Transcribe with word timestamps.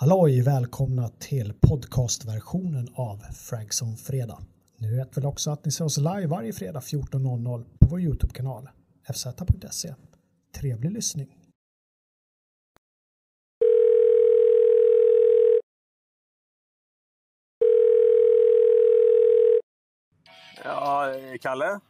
Halloj! 0.00 0.42
Välkomna 0.42 1.08
till 1.08 1.54
podcastversionen 1.60 2.88
av 2.94 3.16
Fragson 3.18 3.96
Fredag. 3.96 4.38
Ni 4.76 4.96
vet 4.96 5.16
väl 5.16 5.26
också 5.26 5.50
att 5.50 5.64
ni 5.64 5.70
ser 5.70 5.84
oss 5.84 5.98
live 5.98 6.26
varje 6.26 6.52
fredag 6.52 6.80
14.00 6.80 7.64
på 7.80 7.86
vår 7.90 8.00
Youtube-kanal 8.00 8.68
fz.se. 9.08 9.94
Trevlig 10.60 10.92
lyssning! 10.92 11.28
Ja, 20.64 21.14
Kalle? 21.40 21.80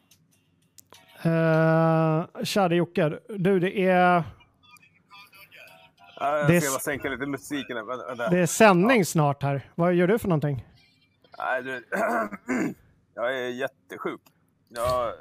Uh, 1.27 2.45
tja, 2.45 2.68
det 2.68 2.75
är 2.75 2.77
Jocke. 2.77 3.18
Du, 3.29 3.61
det 3.61 3.80
är... 3.80 4.38
Ja, 6.21 6.39
jag 6.39 6.48
Det 6.48 6.61
ska 6.61 6.71
bara 6.73 6.80
sänka 6.80 7.09
lite 7.09 7.27
musiken. 7.27 7.77
här. 7.77 8.30
Det 8.30 8.39
är 8.39 8.46
sändning 8.46 9.05
snart 9.05 9.43
här. 9.43 9.71
Vad 9.75 9.95
gör 9.95 10.07
du 10.07 10.18
för 10.18 10.29
någonting? 10.29 10.67
Nej, 11.39 11.63
du... 11.63 11.85
jag 13.14 13.39
är 13.39 13.49
jättesjuk. 13.49 14.21
Jag 14.68 14.86
har 14.86 15.12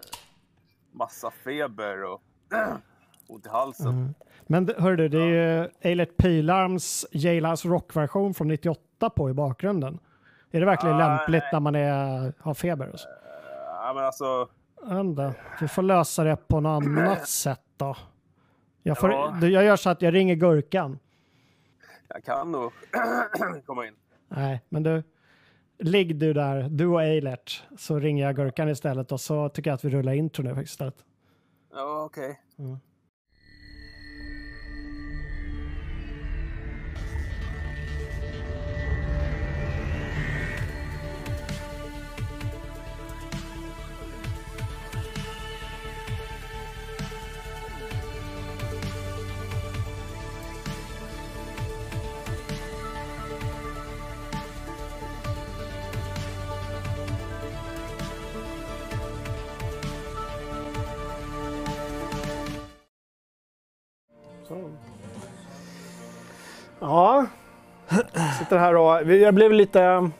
massa 0.91 1.32
feber 1.32 2.04
och 2.04 2.22
ont 3.28 3.46
i 3.46 3.50
halsen. 3.50 3.88
Mm. 3.88 4.14
Men 4.48 4.66
det- 4.66 4.76
hör 4.78 4.96
du, 4.96 5.08
det 5.10 5.18
är 5.22 5.28
ju 5.62 5.70
Eilert 5.82 6.18
Pilarms 6.18 7.05
Jailas 7.12 7.66
rockversion 7.66 8.34
från 8.34 8.48
98 8.48 9.10
på 9.10 9.30
i 9.30 9.34
bakgrunden. 9.34 10.00
Är 10.52 10.60
det 10.60 10.66
verkligen 10.66 10.96
Ah, 10.96 11.00
lämpligt 11.18 11.44
nej. 11.44 11.50
när 11.54 11.60
man 11.60 11.76
är, 11.76 12.34
har 12.40 12.54
feber? 12.54 12.90
Och 12.94 13.00
så? 13.00 13.08
Ja, 13.66 13.91
men 13.96 14.05
alltså... 14.05 14.48
Vi 15.62 15.68
får 15.68 15.82
lösa 15.82 16.24
det 16.24 16.36
på 16.48 16.60
något 16.60 16.84
annat 16.84 17.27
sätt 17.27 17.62
då. 17.77 17.96
Jag, 18.88 18.98
får, 19.00 19.12
Ja. 19.12 19.38
jag 19.41 19.64
gör 19.64 19.76
så 19.76 19.90
att 19.90 20.02
jag 20.02 20.14
ringer 20.14 20.36
Gurkan. 20.36 21.00
Jag 22.08 22.23
kan 22.23 22.52
nog 22.52 22.72
komma 23.66 23.88
in. 23.88 23.94
Nej, 24.27 24.62
men 24.70 24.84
du. 24.84 25.04
Ligg 25.80 26.16
du 26.16 26.34
där, 26.34 26.70
du 26.70 26.85
och 26.88 27.04
Eilert, 27.04 27.63
så 27.77 27.99
ringer 27.99 28.26
jag 28.26 28.35
Gurkan 28.35 28.70
istället 28.70 29.12
och 29.12 29.21
så 29.21 29.49
tycker 29.49 29.70
jag 29.70 29.76
att 29.76 29.85
vi 29.85 29.90
rullar 29.90 30.13
intro 30.13 30.43
nu 30.43 30.62
istället. 30.62 30.96
Ja, 31.74 32.04
okej. 32.05 32.40
Ja, 66.79 67.25
sitter 68.40 68.57
här 68.57 68.75
och 68.75 69.13
jag 69.13 69.34
blev 69.34 69.51
lite... 69.51 69.79
Jag 69.79 70.12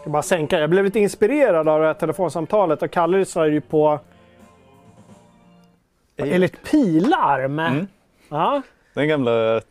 ska 0.00 0.10
bara 0.10 0.22
sänka. 0.22 0.60
Jag 0.60 0.70
blev 0.70 0.84
lite 0.84 1.00
inspirerad 1.00 1.68
av 1.68 1.80
det 1.80 1.86
här 1.86 1.94
telefonsamtalet 1.94 2.82
och 2.82 2.90
Kalle 2.90 3.18
lyssnade 3.18 3.48
ju 3.50 3.60
på 3.60 4.00
Eilert 6.16 6.70
Pilarm. 6.70 7.58
Mm. 7.58 7.86
Ja, 8.28 8.62
Den 8.94 9.08
gamla 9.08 9.56
eh, 9.56 9.62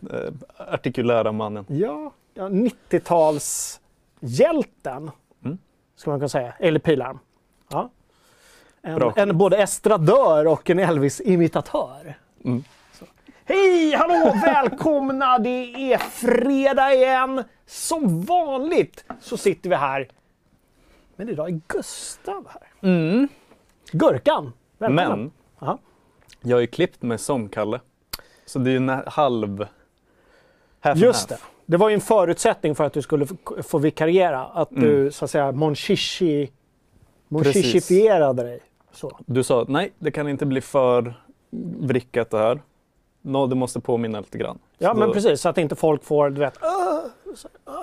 artikulära 0.58 1.32
mannen. 1.32 1.66
ja, 1.68 2.12
ja 2.34 2.50
90-talshjälten. 2.50 5.12
Mm. 5.46 5.58
Ska 5.96 6.10
man 6.10 6.20
kunna 6.20 6.30
säga. 6.30 6.54
Eilert 6.60 6.84
Pilarm. 6.84 7.20
Ja. 7.70 7.90
En, 8.84 9.02
en 9.16 9.38
både 9.38 9.58
estradör 9.58 10.48
och 10.48 10.70
en 10.70 10.80
Elvis-imitatör. 10.80 12.18
Mm. 12.46 12.64
Hej, 13.46 13.96
hallå, 13.96 14.34
välkomna! 14.46 15.40
Det 15.40 15.94
är 15.94 15.98
fredag 15.98 16.94
igen. 16.94 17.44
Som 17.66 18.22
vanligt 18.22 19.06
så 19.22 19.38
sitter 19.38 19.70
vi 19.70 19.76
här. 19.76 20.08
Men 21.16 21.30
idag 21.30 21.50
är 21.50 21.62
Gustav 21.68 22.48
här. 22.50 22.90
Mm. 22.90 23.28
Gurkan, 23.92 24.54
välkommen. 24.78 25.20
Men 25.20 25.32
Ja. 25.60 25.78
jag 26.42 26.58
har 26.58 26.62
ju 26.62 26.68
klippt 26.68 27.02
mig 27.02 27.18
som 27.18 27.50
Kalle. 27.50 27.80
Så 28.46 28.60
det 28.60 28.70
är 28.70 28.72
ju 28.72 28.78
en 28.78 29.02
halv... 29.08 29.66
Half 30.80 30.98
Just 31.00 31.30
det. 31.30 31.36
half. 31.36 31.50
Det 31.66 31.78
var 31.78 31.90
ju 31.90 31.96
en 31.96 32.02
förutsättning 32.02 32.76
för 32.76 32.84
att 32.84 32.94
du 32.94 33.02
skulle 33.02 33.26
få- 33.26 33.36
få 33.64 33.78
vikariera. 33.78 34.46
Att 34.46 34.72
Mm. 34.72 34.84
du 34.84 35.12
så 35.12 35.26
att 35.26 35.32
säga 35.32 35.52
monchichi, 35.52 36.52
monchichifierade 37.28 38.44
dig. 38.44 38.60
Så. 38.92 39.20
Du 39.26 39.44
sa 39.44 39.66
nej, 39.68 39.92
det 40.00 40.12
kan 40.12 40.28
inte 40.28 40.46
bli 40.46 40.62
för 40.62 41.14
vrickat 41.80 42.30
det 42.30 42.38
här. 42.38 42.62
Nå, 43.22 43.48
det 43.48 43.56
måste 43.56 43.80
påminna 43.80 44.20
lite 44.20 44.38
grann. 44.38 44.60
Ja, 44.78 44.90
Så 44.94 44.98
men 45.00 45.08
då- 45.08 45.14
precis. 45.14 45.42
Så 45.42 45.50
att 45.50 45.58
inte 45.58 45.76
folk 45.76 46.04
får, 46.04 46.30
du 46.30 46.40
vet. 46.40 46.60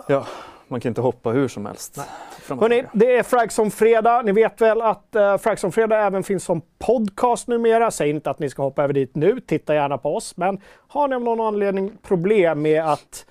Ja, 0.09 0.27
man 0.69 0.81
kan 0.81 0.91
inte 0.91 1.01
hoppa 1.01 1.31
hur 1.31 1.49
som 1.49 1.67
helst. 1.67 2.01
Tillbaka. 2.47 2.91
det 2.93 3.17
är 3.17 3.23
Fragson 3.23 3.71
Fredag. 3.71 4.23
Ni 4.23 4.33
vet 4.33 4.61
väl 4.61 4.81
att 4.83 5.17
uh, 5.17 5.37
Fragson 5.37 5.73
Fredag 5.73 5.97
även 6.07 6.23
finns 6.23 6.45
som 6.45 6.61
podcast 6.79 7.49
numera. 7.49 7.91
Säg 7.91 8.11
inte 8.11 8.31
att 8.31 8.39
ni 8.39 8.51
ska 8.51 8.63
hoppa 8.63 8.85
över 8.85 8.95
dit 8.95 9.15
nu. 9.15 9.41
Titta 9.41 9.75
gärna 9.75 9.99
på 9.99 10.17
oss. 10.17 10.37
Men 10.37 10.61
har 10.89 11.09
ni 11.09 11.15
av 11.15 11.23
någon 11.23 11.41
anledning 11.41 11.93
problem 12.03 12.63
med 12.63 12.85
att 12.93 13.27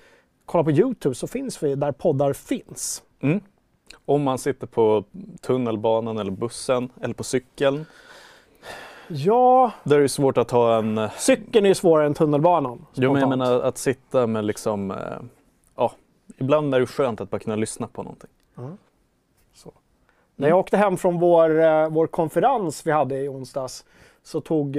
kolla 0.46 0.64
på 0.64 0.70
Youtube 0.70 1.14
så 1.14 1.26
finns 1.26 1.62
vi 1.62 1.74
där 1.74 1.92
poddar 1.92 2.32
finns. 2.32 3.02
Mm. 3.22 3.40
Om 4.08 4.22
man 4.22 4.38
sitter 4.38 4.66
på 4.66 5.04
tunnelbanan 5.40 6.18
eller 6.18 6.30
bussen 6.30 6.90
eller 7.00 7.14
på 7.14 7.24
cykeln. 7.24 7.84
Ja, 9.08 9.72
Då 9.84 9.94
är 9.94 9.98
det 9.98 10.02
ju 10.04 10.08
svårt 10.08 10.38
att 10.38 10.50
ha 10.50 10.78
en... 10.78 10.98
eh, 10.98 11.10
cykeln 11.18 11.66
är 11.66 11.74
svårare 11.74 12.06
än 12.06 12.14
tunnelbanan. 12.14 12.86
Jo, 12.94 13.12
men 13.12 13.20
jag 13.20 13.28
menar 13.28 13.60
att 13.60 13.78
sitta 13.78 14.26
med 14.26 14.44
liksom... 14.44 14.90
eh, 14.90 14.96
Ja, 15.76 15.92
ibland 16.36 16.74
är 16.74 16.80
det 16.80 16.86
skönt 16.86 17.20
att 17.20 17.30
bara 17.30 17.38
kunna 17.38 17.56
lyssna 17.56 17.86
på 17.86 18.02
någonting. 18.02 18.30
När 20.36 20.48
jag 20.48 20.58
åkte 20.58 20.76
hem 20.76 20.96
från 20.96 21.18
vår, 21.20 21.60
eh, 21.60 21.88
vår 21.88 22.06
konferens 22.06 22.86
vi 22.86 22.90
hade 22.92 23.18
i 23.18 23.28
onsdags 23.28 23.84
så 24.22 24.40
tog 24.40 24.78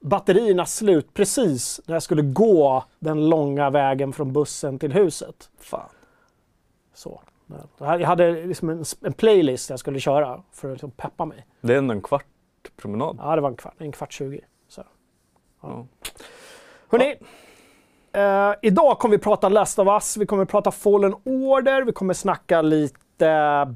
batterierna 0.00 0.66
slut 0.66 1.14
precis 1.14 1.80
när 1.86 1.94
jag 1.94 2.02
skulle 2.02 2.22
gå 2.22 2.84
den 2.98 3.28
långa 3.28 3.70
vägen 3.70 4.12
från 4.12 4.32
bussen 4.32 4.78
till 4.78 4.92
huset. 4.92 5.50
Fan. 5.58 5.88
Så. 6.94 7.20
Jag 7.78 7.98
hade- 8.00 8.46
liksom 8.46 8.68
en, 8.70 8.84
en 9.04 9.12
playlist 9.12 9.70
jag 9.70 9.78
skulle 9.78 10.00
köra 10.00 10.42
för 10.52 10.68
att 10.68 10.72
liksom 10.74 10.90
peppa 10.90 11.24
mig. 11.24 11.46
Det 11.60 11.74
är 11.74 11.78
ändå 11.78 11.94
en 11.94 12.02
kvart 12.02 12.24
promenad. 12.76 13.16
Ja, 13.22 13.34
det 13.36 13.40
var 13.42 13.48
en 13.50 13.56
kvart, 13.56 13.74
en 13.78 13.92
kvart 13.92 14.12
20. 14.12 14.40
Så. 14.68 14.82
Ja. 15.62 15.86
Hörrni, 16.88 17.14
eh, 18.12 18.52
idag 18.62 18.98
kommer 18.98 19.16
vi 19.16 19.22
prata 19.22 19.48
Last 19.48 19.78
of 19.78 19.88
Us, 19.88 20.16
vi 20.16 20.26
kommer 20.26 20.44
prata 20.44 20.70
Fallen 20.70 21.14
Order, 21.24 21.82
vi 21.82 21.92
kommer 21.92 22.14
snacka 22.14 22.62
lite 22.62 22.96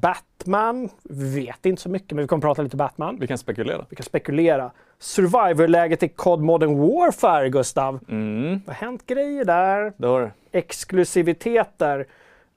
Batman. 0.01 0.89
Vi 1.03 1.39
vet 1.45 1.65
inte 1.65 1.81
så 1.81 1.89
mycket, 1.89 2.11
men 2.11 2.21
vi 2.23 2.27
kommer 2.27 2.41
prata 2.41 2.61
lite 2.61 2.77
Batman. 2.77 3.17
Vi 3.19 3.27
kan 3.27 3.37
spekulera. 3.37 3.85
Vi 3.89 3.95
kan 3.95 4.03
spekulera. 4.03 4.71
Survivor-läget 4.99 6.03
i 6.03 6.09
COD 6.09 6.39
Modern 6.41 6.77
Warfare, 6.77 7.49
Gustav. 7.49 7.99
Mm, 8.09 8.61
Det 8.65 8.71
har 8.71 8.73
hänt 8.73 9.05
grejer 9.05 9.45
där. 9.45 9.93
det 9.97 10.07
har 10.07 10.21
det. 10.21 10.31
Exklusiviteter. 10.51 12.05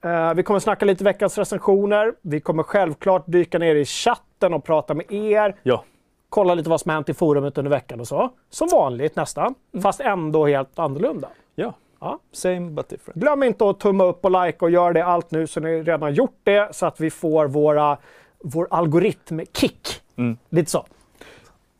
Eh, 0.04 0.34
vi 0.34 0.42
kommer 0.42 0.60
snacka 0.60 0.84
lite 0.84 1.04
veckans 1.04 1.38
recensioner. 1.38 2.14
Vi 2.22 2.40
kommer 2.40 2.62
självklart 2.62 3.24
dyka 3.26 3.58
ner 3.58 3.74
i 3.74 3.84
chatten 3.84 4.54
och 4.54 4.64
prata 4.64 4.94
med 4.94 5.12
er. 5.12 5.56
Ja. 5.62 5.84
Kolla 6.28 6.54
lite 6.54 6.70
vad 6.70 6.80
som 6.80 6.90
hänt 6.90 7.08
i 7.08 7.14
forumet 7.14 7.58
under 7.58 7.70
veckan 7.70 8.00
och 8.00 8.08
så. 8.08 8.30
Som 8.50 8.68
vanligt 8.72 9.16
nästan, 9.16 9.54
fast 9.82 10.00
ändå 10.00 10.46
helt 10.46 10.78
annorlunda. 10.78 11.28
Ja. 11.54 11.72
Ja. 12.00 12.18
Same 12.32 12.70
but 12.70 12.88
different. 12.88 13.20
Glöm 13.20 13.42
inte 13.42 13.68
att 13.70 13.80
tumma 13.80 14.04
upp 14.04 14.24
och 14.24 14.44
like 14.44 14.64
och 14.64 14.70
gör 14.70 14.92
det 14.92 15.04
allt 15.04 15.30
nu 15.30 15.46
så 15.46 15.60
ni 15.60 15.82
redan 15.82 16.14
gjort 16.14 16.40
det 16.44 16.74
så 16.74 16.86
att 16.86 17.00
vi 17.00 17.10
får 17.10 17.46
våra, 17.46 17.98
vår 18.38 18.68
algoritm-kick. 18.70 20.00
Mm. 20.16 20.38
Lite 20.48 20.70
så. 20.70 20.86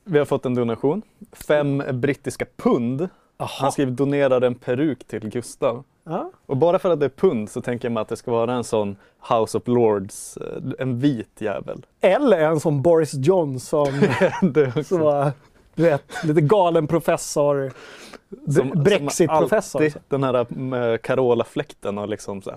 Vi 0.05 0.19
har 0.19 0.25
fått 0.25 0.47
en 0.47 0.55
donation. 0.55 1.03
Fem 1.33 1.83
brittiska 1.93 2.47
pund. 2.57 3.09
Han 3.37 3.73
skriver 3.73 3.93
donerar 3.93 4.41
en 4.41 4.55
peruk 4.55 5.05
till 5.05 5.29
Gustav. 5.29 5.85
Ja. 6.09 6.31
Och 6.47 6.57
bara 6.57 6.79
för 6.79 6.91
att 6.91 7.01
det 7.01 7.07
är 7.07 7.11
pund 7.11 7.51
så 7.51 7.63
tänker 7.63 7.89
jag 7.89 7.93
mig 7.93 8.01
att 8.01 8.09
det 8.09 8.17
ska 8.17 8.31
vara 8.31 8.53
en 8.55 8.65
sån 8.65 8.97
House 9.29 9.59
of 9.59 9.67
Lords, 9.67 10.37
eh, 10.37 10.63
en 10.79 10.99
vit 10.99 11.41
jävel. 11.41 11.87
Eller 12.01 12.39
en 12.39 12.61
som 12.61 12.83
Boris 12.83 13.15
Johnson. 13.15 13.87
Så, 14.85 15.31
du 15.75 15.83
vet, 15.83 16.25
lite 16.25 16.41
galen 16.41 16.87
professor. 16.87 17.73
Brexit-professor. 18.75 19.93
Den 20.09 20.23
här 20.25 20.35
eh, 20.35 20.99
Carola-fläkten 20.99 21.97
har 21.97 22.07
liksom 22.07 22.43
så 22.43 22.51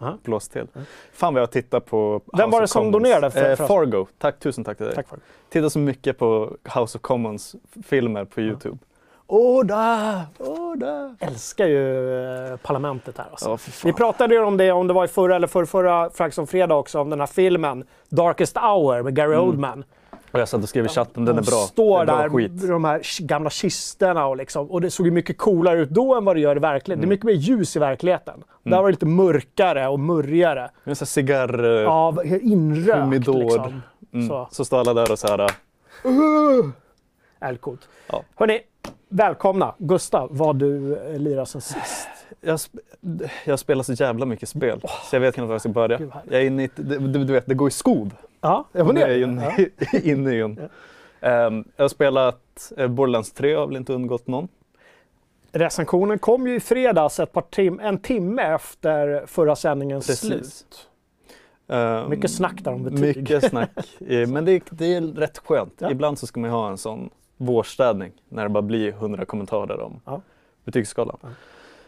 här, 0.00 0.16
blåst 0.22 0.52
till. 0.52 0.66
Fan 1.12 1.34
vad 1.34 1.42
jag 1.42 1.50
tittar 1.50 1.80
på 1.80 2.20
Vem 2.36 2.50
var 2.50 2.60
House 2.60 2.62
det 2.62 2.68
som 2.68 2.90
donerade 2.92 3.30
för- 3.30 3.50
eh? 3.50 3.66
Fargo. 3.66 4.06
Tack, 4.18 4.38
tusen 4.40 4.64
tack 4.64 4.76
till 4.76 4.86
dig. 4.86 4.94
Tack 4.94 5.08
för 5.08 5.16
det. 5.16 5.22
Tittar 5.48 5.68
så 5.68 5.78
mycket 5.78 6.18
på 6.18 6.56
House 6.74 6.98
of 6.98 7.02
Commons 7.02 7.56
filmer 7.86 8.24
på 8.24 8.40
Youtube. 8.40 8.78
Oda! 9.26 10.22
Oda! 10.38 11.16
älskar 11.20 11.66
ju 11.66 12.14
eh, 12.50 12.56
Parlamentet 12.56 13.18
här. 13.18 13.26
Alltså. 13.30 13.56
Fan. 13.56 13.88
Vi 13.90 13.92
pratade 13.92 14.34
ju 14.34 14.40
om 14.40 14.56
det, 14.56 14.72
om 14.72 14.86
det 14.86 14.92
var 14.94 15.04
i 15.04 15.08
förra 15.08 15.36
eller 15.36 15.46
förra, 15.46 15.66
förra 15.66 16.10
Frags 16.10 16.38
on 16.38 16.46
Fredag 16.46 16.74
också, 16.74 17.00
om 17.00 17.10
den 17.10 17.20
här 17.20 17.26
filmen 17.26 17.84
Darkest 18.08 18.56
Hour 18.56 19.02
med 19.02 19.14
Gary 19.16 19.36
Oldman. 19.36 19.84
Och 20.32 20.40
jag 20.40 20.48
satt 20.48 20.62
och 20.62 20.68
skrev 20.68 20.84
i 20.84 20.88
chatten, 20.88 21.24
den 21.24 21.38
är 21.38 21.42
De 21.42 21.46
bra. 21.50 21.56
står 21.56 21.96
det 21.96 22.02
är 22.02 22.06
bra 22.06 22.22
där 22.22 22.28
skit. 22.28 22.52
med 22.52 22.70
de 22.70 22.84
här 22.84 23.22
gamla 23.26 23.50
kistorna 23.50 24.26
och, 24.26 24.36
liksom, 24.36 24.70
och 24.70 24.80
det 24.80 24.90
såg 24.90 25.06
ju 25.06 25.12
mycket 25.12 25.38
coolare 25.38 25.80
ut 25.80 25.90
då 25.90 26.14
än 26.14 26.24
vad 26.24 26.36
det 26.36 26.40
gör 26.40 26.56
i 26.56 26.58
verkligheten. 26.60 26.92
Mm. 26.92 27.00
Det 27.00 27.06
är 27.06 27.16
mycket 27.16 27.24
mer 27.26 27.32
ljus 27.56 27.76
i 27.76 27.78
verkligheten. 27.78 28.44
Där 28.62 28.76
var 28.76 28.84
det 28.84 28.90
lite 28.90 29.06
mörkare 29.06 29.88
och 29.88 30.00
murrigare. 30.00 30.70
En 30.84 30.96
sån 30.96 31.04
här 31.04 31.06
cigarr... 31.06 31.64
eh, 31.64 31.70
Ja, 31.70 32.14
inrökt 32.42 32.98
Humidor. 33.00 33.42
liksom. 33.42 33.82
mm. 34.14 34.28
så. 34.28 34.48
så. 34.50 34.64
står 34.64 34.78
alla 34.80 34.94
där 34.94 35.12
och 35.12 35.18
så 35.18 35.26
här... 35.28 35.50
Älgcoolt. 37.40 37.88
Ja. 38.06 38.22
Hörni, 38.34 38.60
välkomna. 39.08 39.74
Gustav, 39.78 40.28
vad 40.32 40.56
du 40.56 40.96
eh, 40.96 41.18
lirar 41.18 41.44
sen 41.44 41.60
sist. 41.60 42.08
Jag, 42.40 42.56
sp- 42.56 43.28
jag 43.44 43.58
spelar 43.58 43.82
så 43.82 43.92
jävla 43.92 44.26
mycket 44.26 44.48
spel, 44.48 44.80
så 45.10 45.16
jag 45.16 45.20
vet 45.20 45.34
knappt 45.34 45.46
var 45.48 45.54
jag 45.54 45.60
ska 45.60 45.68
börja. 45.68 45.98
Gud. 45.98 46.10
Jag 46.30 46.40
är 46.42 46.46
inne 46.46 46.64
i, 46.64 46.70
du, 46.76 46.98
du 46.98 47.32
vet, 47.32 47.46
det 47.46 47.54
går 47.54 47.68
i 47.68 47.70
skov. 47.70 48.14
Ja, 48.40 48.64
jag 48.72 48.94
Det 48.94 49.02
är 49.02 49.08
ju 49.08 49.20
ja. 49.20 49.98
inne 50.02 50.34
i 50.34 50.40
en. 50.40 50.58
Ehm, 51.20 51.64
jag 51.76 51.84
har 51.84 51.88
spelat 51.88 52.72
eh, 52.76 52.88
Borderlands 52.88 53.32
3, 53.32 53.54
har 53.54 53.66
väl 53.66 53.76
inte 53.76 53.92
undgått 53.92 54.26
någon. 54.26 54.48
Recensionen 55.52 56.18
kom 56.18 56.46
ju 56.46 56.54
i 56.54 56.60
fredags 56.60 57.20
ett 57.20 57.32
par 57.32 57.42
tim 57.42 57.80
en 57.80 57.98
timme 57.98 58.42
efter 58.42 59.26
förra 59.26 59.56
sändningens 59.56 60.06
Precis. 60.06 60.28
slut. 60.28 60.88
Ehm, 61.68 62.10
Mycket 62.10 62.30
snack 62.30 62.54
där 62.64 62.72
om 62.72 62.82
betyg. 62.84 63.00
Mycket 63.00 63.44
snack. 63.50 63.70
Eh, 64.08 64.28
Men 64.28 64.44
det, 64.44 64.62
det 64.70 64.94
är 64.94 65.00
rätt 65.00 65.38
skönt. 65.38 65.74
Ja. 65.78 65.90
Ibland 65.90 66.18
så 66.18 66.26
ska 66.26 66.40
man 66.40 66.50
ju 66.50 66.54
ha 66.56 66.70
en 66.70 66.78
sån 66.78 67.10
vårstädning 67.36 68.12
när 68.28 68.42
det 68.42 68.48
bara 68.48 68.62
blir 68.62 68.92
hundra 68.92 69.24
kommentarer 69.24 69.80
om 69.80 70.00
Ja. 70.04 70.20
betygsskalan. 70.64 71.18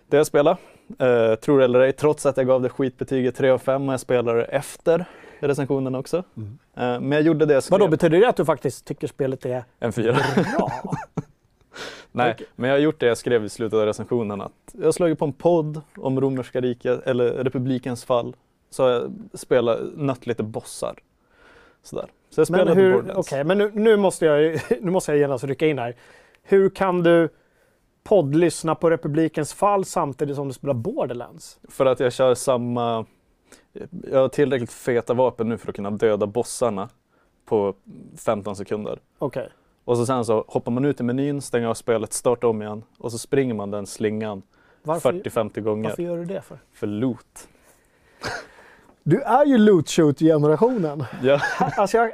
Det 0.06 0.16
jag 0.16 0.26
spelar, 0.26 0.56
eh, 0.98 1.34
tror 1.34 1.62
eller 1.62 1.80
ej, 1.80 1.92
trots 1.92 2.26
att 2.26 2.36
jag 2.36 2.46
gav 2.46 2.62
det 2.62 2.68
skitbetyget 2.68 3.36
3 3.36 3.50
av 3.50 3.58
5 3.58 3.88
och 3.88 3.92
jag 3.92 4.00
spelar 4.00 4.36
efter 4.38 5.04
recensionen 5.40 5.94
också. 5.94 6.16
Eh, 6.16 6.22
men 6.74 7.12
jag 7.12 7.22
gjorde 7.22 7.46
det 7.46 7.54
jag 7.54 7.62
skrev. 7.62 7.74
Mm. 7.76 7.80
Vadå, 7.80 7.90
betyder 7.90 8.20
det 8.20 8.28
att 8.28 8.36
du 8.36 8.44
faktiskt 8.44 8.84
tycker 8.84 9.06
spelet 9.06 9.46
är 9.46 9.64
En 9.78 9.92
fyra. 9.92 10.12
bra? 10.56 10.70
Nej, 12.12 12.36
men 12.56 12.70
jag 12.70 12.76
har 12.76 12.80
gjort 12.80 13.00
det 13.00 13.06
jag 13.06 13.18
skrev 13.18 13.44
i 13.44 13.48
slutet 13.48 13.78
av 13.78 13.86
recensionen 13.86 14.40
att 14.40 14.52
jag 14.72 14.84
har 14.84 14.92
slagit 14.92 15.18
på 15.18 15.24
en 15.24 15.32
podd 15.32 15.80
om 15.96 16.20
romerska 16.20 16.60
riket 16.60 17.06
eller 17.06 17.30
republikens 17.30 18.04
fall. 18.04 18.36
Så 18.70 18.82
har 18.82 18.90
jag 18.90 19.12
spelat, 19.34 19.80
nött 19.96 20.26
lite 20.26 20.42
bossar. 20.42 20.94
Sådär. 21.82 22.06
Så 22.30 22.40
jag 22.40 22.50
men 22.50 22.58
spelade 22.60 22.80
hur, 22.80 22.92
Borderlands. 22.92 23.28
okej, 23.28 23.44
men 23.44 23.58
nu, 23.58 23.70
nu, 23.75 23.96
måste 23.96 24.26
jag, 24.26 24.60
nu 24.80 24.90
måste 24.90 25.12
jag 25.12 25.19
genast 25.19 25.44
rycka 25.44 25.66
in 25.66 25.78
här. 25.78 25.96
Hur 26.42 26.70
kan 26.70 27.02
du 27.02 27.28
poddlyssna 28.04 28.75
på 28.75 28.90
Republikens 28.90 29.52
fall 29.54 29.84
samtidigt 29.84 30.36
som 30.36 30.48
du 30.48 30.54
spelar 30.54 30.75
Borderlands? 30.75 31.58
För 31.69 31.86
att 31.86 32.00
jag 32.00 32.12
kör 32.12 32.34
samma... 32.34 33.06
Jag 34.10 34.20
har 34.20 34.28
tillräckligt 34.28 34.72
feta 34.72 35.14
vapen 35.14 35.48
nu 35.48 35.58
för 35.58 35.69
att 35.69 35.76
kunna 35.76 35.90
döda 35.90 36.26
bossarna 36.26 36.88
på 37.44 37.75
15 38.16 38.56
sekunder. 38.56 38.98
Okej. 39.19 39.48
Och 39.84 39.96
så 39.96 40.06
sen 40.06 40.25
så 40.25 40.44
hoppar 40.48 40.72
man 40.72 40.84
ut 40.84 41.00
i 41.00 41.02
menyn, 41.02 41.42
stänger 41.42 41.66
av 41.66 41.75
spelet, 41.75 42.12
startar 42.12 42.48
om 42.48 42.62
igen 42.62 42.84
och 42.98 43.12
så 43.12 43.19
springer 43.19 43.54
man 43.54 43.70
den 43.70 43.86
slingan 43.86 44.42
Varför, 44.82 45.12
40-50 45.12 45.60
gånger 45.60 45.88
varför 45.88 46.02
gör 46.02 46.16
du 46.16 46.25
det 46.25 46.42
för? 46.42 46.58
för 46.72 46.86
loot. 46.86 47.48
Du 49.08 49.20
är 49.22 49.44
ju 49.46 49.58
loot 49.58 49.88
shoot-generationen. 49.90 51.05
Ja, 51.22 51.40
alltså 51.76 51.96
jag, 51.96 52.10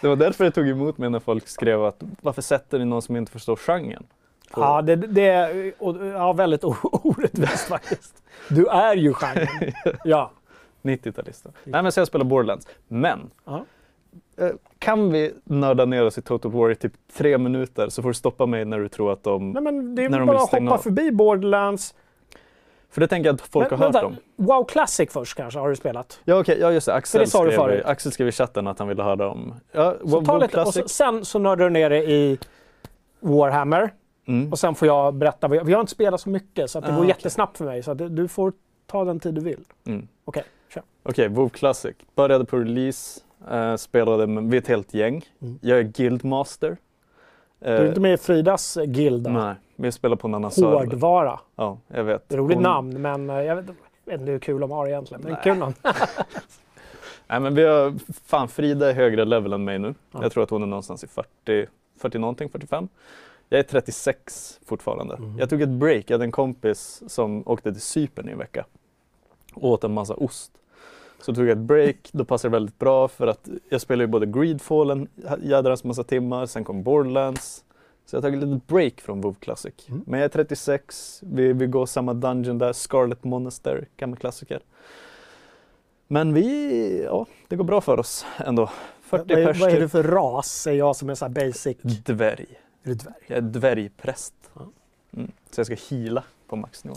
det 0.00 0.08
var 0.08 0.16
därför 0.16 0.44
det 0.44 0.50
tog 0.50 0.68
emot 0.68 0.98
mig 0.98 1.10
när 1.10 1.20
folk 1.20 1.48
skrev 1.48 1.84
att 1.84 2.02
varför 2.20 2.42
sätter 2.42 2.78
ni 2.78 2.84
någon 2.84 3.02
som 3.02 3.16
inte 3.16 3.32
förstår 3.32 3.56
genren? 3.56 4.06
på- 4.50 4.60
Ja, 4.60 4.82
det, 4.82 4.96
det 4.96 5.26
är 5.26 5.72
och- 5.78 6.06
ja, 6.06 6.32
väldigt 6.32 6.64
orättvist 6.64 7.68
faktiskt. 7.68 8.22
Du 8.48 8.66
är 8.66 8.96
ju 8.96 9.12
genren. 9.14 9.72
Ja. 10.04 10.30
90-talisten. 10.82 11.52
Nej 11.64 11.82
men 11.82 11.92
så 11.92 12.00
jag 12.00 12.06
spelar 12.08 12.24
Borderlands. 12.24 12.66
Men 12.88 13.30
Ja. 13.44 13.64
eh, 14.38 14.48
kan 14.78 15.12
vi 15.12 15.32
nörda 15.44 15.84
ner 15.84 16.04
oss 16.06 16.18
i 16.18 16.22
Total 16.22 16.52
War 16.52 16.70
i 16.70 16.74
typ 16.74 16.92
tre 17.16 17.38
minuter 17.38 17.88
så 17.88 18.02
får 18.02 18.08
du 18.10 18.14
stoppa 18.14 18.46
mig 18.46 18.64
när 18.64 18.78
du 18.78 18.88
tror 18.88 19.12
att 19.12 19.22
de... 19.22 19.50
Nej, 19.50 19.62
men 19.62 19.94
det 19.94 20.04
är 20.04 20.08
När 20.10 20.18
väl 20.18 20.26
de 20.26 20.32
bara 20.34 20.42
att 20.44 20.50
hoppa 20.52 20.74
av. 20.74 20.78
förbi 20.78 21.12
Borderlands. 21.12 21.94
För 22.90 23.00
det 23.00 23.06
tänker 23.08 23.28
jag 23.28 23.34
att 23.34 23.40
folk 23.40 23.70
Men, 23.70 23.80
har 23.80 23.92
hört 23.92 24.02
om. 24.04 24.16
WoW 24.36 24.64
Classic 24.64 25.10
först 25.12 25.36
kanske, 25.36 25.58
har 25.60 25.68
du 25.68 25.76
spelat? 25.76 26.20
Ja 26.24 26.40
okej, 26.40 26.58
ja 26.60 26.72
just 26.72 26.86
det. 26.86 26.94
Axel, 26.94 27.20
det 27.20 27.26
skrev, 27.26 27.50
förut. 27.50 27.84
Axel 27.84 28.12
skrev 28.12 28.28
i 28.28 28.32
chatten 28.32 28.66
att 28.66 28.78
han 28.78 28.88
ville 28.88 29.02
höra 29.02 29.30
om... 29.30 29.54
Ja, 29.72 29.94
Så 30.00 30.06
WoW 30.06 30.24
ta 30.24 30.34
lite, 30.34 30.44
och 30.46 30.50
Classic. 30.50 30.82
så, 30.82 30.88
sen 30.88 31.24
så 31.24 31.38
nördar 31.38 31.64
du 31.64 31.70
ner 31.70 31.90
dig 31.90 32.12
i 32.12 32.38
Warhammer. 33.20 33.94
Mm. 34.28 34.52
Och 34.52 34.58
sen 34.58 34.74
får 34.74 34.88
jag 34.88 35.14
berätta. 35.14 35.48
Vi 35.48 35.72
har 35.72 35.80
inte 35.80 35.92
spelat 35.92 36.20
så 36.20 36.28
mycket 36.30 36.70
så 36.70 36.78
att 36.78 36.84
det 36.84 36.90
Ah, 36.90 36.94
går 36.94 37.02
okej. 37.02 37.08
jättesnabbt 37.08 37.58
för 37.58 37.64
mig. 37.64 37.82
Så 37.82 37.90
att 37.90 38.16
du- 38.16 38.28
får 38.28 38.52
ta 38.86 39.04
den 39.04 39.20
tid 39.20 39.34
du 39.34 39.40
vill. 39.40 39.64
Mm. 39.86 40.08
Okej, 40.24 40.44
kör. 40.74 40.82
Okej, 41.02 41.28
WoW 41.28 41.48
Classic. 41.48 41.94
Började 42.14 42.44
på 42.44 42.56
release, 42.58 43.20
eh, 43.50 43.76
spelade 43.76 44.26
med, 44.26 44.44
vi 44.50 44.56
ett 44.56 44.68
helt 44.68 44.94
gäng. 44.94 45.24
Mm. 45.42 45.58
Jag 45.62 45.78
är 45.78 45.82
Guildmaster. 45.82 46.76
Du 47.60 47.66
är 47.66 47.82
Eh, 47.82 47.88
inte 47.88 48.00
med 48.00 48.12
i 48.12 48.16
Fridas 48.16 48.78
guild? 48.86 49.30
Nej, 49.32 49.54
vi 49.76 49.92
spelar 49.92 50.16
på 50.16 50.28
en 50.28 50.34
annan 50.34 50.50
server. 50.50 50.72
Hårdvara. 50.72 51.40
Ja, 51.56 51.78
jag 51.88 52.04
vet. 52.04 52.34
Roligt 52.34 52.54
Hon- 52.56 52.62
namn, 52.62 53.02
men 53.02 53.30
eh, 53.30 53.36
jag 53.42 53.56
vet, 53.56 53.66
jag 54.04 54.12
vet 54.12 54.20
inte 54.20 54.32
hur 54.32 54.38
kul 54.38 54.60
de 54.60 54.70
har 54.70 54.86
egentligen. 54.86 55.22
Men 55.22 55.32
Nej. 55.32 55.40
kul 55.44 55.58
namn. 55.58 55.74
Nej 57.26 57.40
men 57.40 57.54
vi 57.54 57.64
har, 57.64 57.94
fan 58.24 58.48
Frida 58.48 58.90
är 58.90 58.94
högre 58.94 59.24
level 59.24 59.52
än 59.52 59.64
mig 59.64 59.78
nu. 59.78 59.94
Ja. 60.12 60.18
Jag 60.22 60.32
tror 60.32 60.42
att 60.42 60.50
hon 60.50 60.62
är 60.62 60.66
någonstans 60.66 61.04
i 61.04 61.06
40, 61.06 61.66
40 61.98 62.18
någonting, 62.18 62.48
45. 62.48 62.88
Jag 63.48 63.58
är 63.58 63.62
36 63.64 64.60
fortfarande. 64.66 65.14
Mm. 65.14 65.38
Jag 65.38 65.50
tog 65.50 65.62
ett 65.62 65.68
break, 65.68 66.04
jag 66.06 66.14
hade 66.14 66.24
en 66.24 66.32
kompis 66.32 67.02
som 67.08 67.42
åkte 67.46 67.72
till 67.72 67.80
Cypern 67.80 68.28
i 68.28 68.32
en 68.32 68.38
vecka. 68.38 68.64
Och 69.54 69.64
åt 69.70 69.84
en 69.84 69.94
massa 69.94 70.14
ost. 70.14 70.52
Så 71.20 71.34
tog 71.34 71.44
jag 71.44 71.50
ett 71.50 71.58
break, 71.58 72.08
då 72.12 72.24
passade 72.24 72.50
det 72.50 72.56
väldigt 72.56 72.78
bra 72.78 73.08
för 73.08 73.26
att 73.26 73.48
jag 73.68 73.80
spelade 73.80 74.04
ju 74.04 74.08
både 74.08 74.26
Greedfall 74.26 74.90
en 74.90 75.08
jädrans 75.42 75.84
massa 75.84 76.04
timmar, 76.04 76.46
sen 76.46 76.64
kom 76.64 76.82
Borderlands. 76.82 77.64
Så 78.06 78.16
jag 78.16 78.22
har 78.22 78.28
tagit 78.28 78.42
ett 78.42 78.48
litet 78.48 78.66
break 78.66 79.00
från 79.00 79.20
WoW 79.20 79.34
Classic. 79.40 79.74
Mm. 79.88 80.04
Men 80.06 80.20
jag 80.20 80.24
är 80.24 80.28
36, 80.28 81.20
vi, 81.26 81.52
vi 81.52 81.66
går 81.66 81.86
samma 81.86 82.14
dungeon 82.14 82.58
där, 82.58 82.72
Scarlet 82.72 83.24
Monastery, 83.24 83.84
gammal 83.96 84.18
klassiker. 84.18 84.60
Men 86.08 86.34
vi, 86.34 87.02
ja, 87.04 87.26
det 87.48 87.56
går 87.56 87.64
bra 87.64 87.80
för 87.80 88.00
oss 88.00 88.26
ändå. 88.38 88.70
40 89.00 89.34
vad, 89.34 89.44
pers 89.44 89.60
vad 89.60 89.68
är 89.68 89.72
typ. 89.72 89.80
det 89.80 89.88
för 89.88 90.02
ras, 90.02 90.52
säger 90.62 90.78
jag 90.78 90.96
som 90.96 91.10
är 91.10 91.14
så 91.14 91.28
basic? 91.28 91.76
Dvärg. 91.82 92.46
Är 92.82 92.88
du 92.88 92.94
dvärg? 92.94 93.14
Jag 93.26 93.36
är 93.36 93.42
dvärgpräst. 93.42 94.34
Mm. 95.16 95.32
Så 95.50 95.60
jag 95.60 95.66
ska 95.66 95.76
hila 95.88 96.24
på 96.48 96.56
maxnivå. 96.56 96.96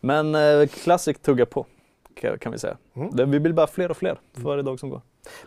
Men 0.00 0.34
eh, 0.34 0.66
Classic 0.66 1.18
tuggar 1.18 1.44
på, 1.44 1.66
kan, 2.40 2.52
vi 2.52 2.58
säga. 2.58 2.76
Mm. 2.94 3.30
Vi 3.30 3.40
blir 3.40 3.52
bara 3.52 3.66
fler 3.66 3.90
och 3.90 3.96
fler 3.96 4.18
för 4.34 4.42
varje 4.42 4.62
dag 4.62 4.80
som 4.80 4.90
går. 4.90 5.00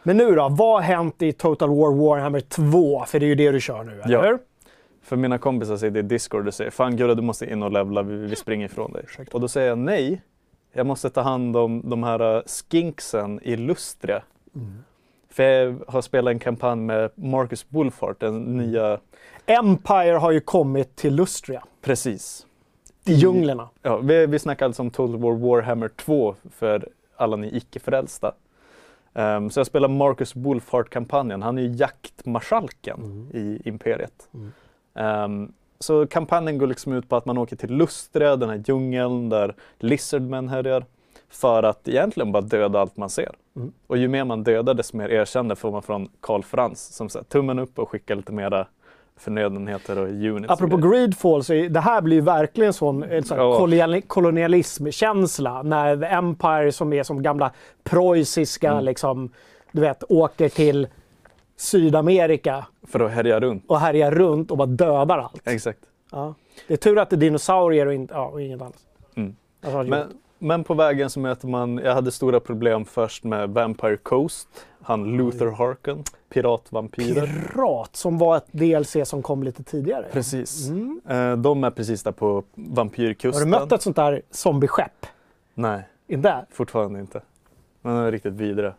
Men 0.04 0.18
nu 0.18 0.36
då, 0.36 0.50
vad 0.50 0.74
har 0.74 0.82
hänt 0.82 1.22
i 1.22 1.34
Total 1.34 1.70
War 1.70 1.92
Warhammer 1.96 2.40
2? 2.40 3.04
För 3.08 3.20
det 3.20 3.26
är 3.26 3.28
ju 3.28 3.36
det 3.36 3.52
du 3.52 3.62
kör 3.62 3.84
nu, 3.84 4.02
eller 4.02 4.14
Ja. 4.14 4.22
hur? 4.22 4.40
För 5.02 5.16
mina 5.16 5.38
kompisar 5.38 5.78
säger 5.78 5.92
det 5.92 6.00
i 6.00 6.02
Discord 6.02 6.48
och 6.48 6.54
säger 6.54 6.72
Fan 6.72 6.98
Gurra 6.98 7.16
du 7.16 7.22
måste 7.22 7.52
in 7.52 7.64
och 7.64 7.72
levla, 7.72 8.02
vi, 8.04 8.16
vi 8.16 8.36
springer 8.36 8.66
ifrån 8.66 8.94
dig. 8.94 9.06
Och 9.32 9.42
då 9.42 9.48
säger 9.48 9.70
jag 9.70 9.78
nej. 9.78 10.22
Jag 10.74 10.86
måste 10.86 11.10
ta 11.10 11.22
hand 11.22 11.58
om 11.58 11.90
de 11.90 12.04
här 12.04 12.36
uh, 12.36 12.42
skinksen 12.72 13.40
i 13.44 13.56
Lustria. 13.56 14.24
Mm. 14.56 14.84
För 15.30 15.44
jag 15.44 15.76
har 15.88 16.02
spelat 16.02 16.32
en 16.32 16.40
kampanj 16.40 16.82
med 16.82 17.12
Marcus 17.16 17.66
Wolfhart, 17.70 18.20
den 18.20 18.58
nya... 18.58 19.00
Empire 19.46 20.18
har 20.18 20.32
ju 20.32 20.40
kommit 20.40 20.96
till 20.96 21.16
Lustria. 21.16 21.64
Precis. 21.82 22.46
I 23.06 23.14
djunglerna. 23.14 23.70
Ja, 23.82 23.98
vi, 23.98 24.26
vi 24.26 24.40
snackar 24.40 24.66
alltså 24.66 24.82
om 24.82 24.90
Total 24.92 25.18
War 25.18 25.32
Warhammer 25.34 25.88
2 25.88 26.36
för 26.52 26.90
alla 27.16 27.36
ni 27.36 27.58
icke-frälsta. 27.58 28.32
Ehm, 29.14 29.50
så 29.50 29.60
jag 29.60 29.68
spelar 29.68 29.88
Marcus 29.88 30.36
Wolfhart-kampanjen. 30.36 31.42
Han 31.42 31.58
är 31.58 31.62
ju 31.62 31.68
jaktmarskalken 31.76 32.98
Mm. 32.98 33.28
i 33.34 33.62
Imperiet. 33.66 34.30
Mm. 34.34 34.52
Ehm, 34.96 35.52
så 35.80 36.08
kampanjen 36.08 36.58
går 36.58 36.68
liksom 36.68 36.94
ut 36.94 37.10
på 37.10 37.16
att 37.16 37.26
man 37.26 37.38
åker 37.38 37.56
till 37.56 37.72
Lustria, 37.74 38.36
den 38.36 38.50
här 38.50 38.64
djungeln 38.68 39.30
där 39.30 39.56
Lizardmen 39.80 40.50
härjar. 40.50 40.86
För 41.30 41.64
att 41.64 41.88
egentligen 41.88 42.32
bara 42.32 42.42
döda 42.42 42.80
allt 42.80 42.98
man 42.98 43.10
ser. 43.10 43.32
Mm. 43.56 43.72
Och 43.88 43.98
ju 43.98 44.08
mer 44.08 44.24
man 44.26 44.44
dödar 44.44 44.74
desto 44.74 44.98
mer 44.98 45.10
erkände 45.10 45.56
får 45.56 45.72
man 45.72 45.82
från 45.82 46.10
Karl 46.20 46.42
Frans 46.44 46.96
som 46.96 47.10
säger 47.10 47.24
tummen 47.24 47.60
upp 47.60 47.80
och 47.80 47.90
skickar 47.90 48.16
lite 48.16 48.32
mera 48.34 48.68
förnödenheter 49.18 49.98
och 50.00 50.08
units. 50.08 50.52
Apropå. 50.54 50.78
Greedfall, 50.78 51.44
så 51.44 51.54
är, 51.54 51.70
det 51.70 51.80
här 51.80 52.02
blir 52.02 52.16
ju 52.18 52.22
verkligen 52.22 52.74
sån, 52.74 53.04
en 53.04 53.24
sån 53.24 53.38
kolonial, 53.38 54.02
kolonialismkänsla. 54.02 55.64
När 55.64 55.98
The 55.98 56.06
Empire 56.06 56.72
som 56.72 56.94
är 56.94 57.04
som 57.04 57.22
gamla 57.24 57.52
preussiska, 57.84 58.72
Mm. 58.72 58.86
liksom, 58.86 59.32
du 59.72 59.82
vet, 59.82 60.04
åker 60.10 60.50
till 60.50 60.88
Sydamerika 61.58 62.66
För 62.88 63.00
att 63.00 63.12
härja 63.12 63.40
runt. 63.40 63.64
och 63.68 63.80
härjar 63.80 64.12
runt 64.12 64.52
och 64.52 64.58
bara 64.58 64.66
dödar 64.66 65.18
allt. 65.18 65.48
Exakt. 65.48 65.80
Ja. 66.12 66.34
Det 66.68 66.74
är 66.74 66.78
tur 66.78 66.98
att 67.00 67.10
det 67.10 67.16
är 67.16 67.18
dinosaurier 67.18 67.86
och, 67.86 67.94
inte, 67.94 68.14
ja, 68.14 68.26
och 68.28 68.42
inget 68.42 68.62
annat. 68.62 68.76
Mm. 69.16 69.36
Alltså, 69.64 69.84
Men, 69.84 70.08
Men 70.40 70.64
på 70.64 70.74
vägen 70.74 71.10
så 71.10 71.20
möter 71.20 71.48
man, 71.48 71.78
jag 71.84 71.94
hade 71.94 72.12
stora 72.12 72.40
problem 72.40 72.86
först 72.86 73.24
med 73.24 73.50
Vampire 73.50 73.98
Coast, 73.98 74.48
han 74.86 75.18
Luther 75.18 75.46
Harken, 75.48 76.04
piratvampyrer. 76.30 77.26
Pirat, 77.54 77.96
som 77.96 78.18
var 78.18 78.38
ett 78.38 78.46
DLC 78.52 78.96
som 79.06 79.22
kom 79.22 79.44
lite 79.44 79.64
tidigare. 79.64 80.06
Precis. 80.12 80.68
Mm. 80.70 81.02
Eh, 81.10 81.38
De 81.38 81.64
är 81.64 81.72
precis 81.72 82.04
där 82.04 82.12
på 82.12 82.34
Har 82.36 82.44
vampyrkusten. 82.56 83.44
du 83.44 83.50
mött 83.60 83.72
ett 83.72 83.82
sånt 83.82 83.96
där 83.96 84.22
zombieskepp? 84.32 85.06
Nej, 85.54 85.88
Inte? 86.08 86.46
fortfarande 86.52 87.00
inte. 87.00 87.22
Men 87.82 87.96
de 87.96 88.02
är 88.02 88.12
riktigt 88.12 88.34
vidriga. 88.34 88.74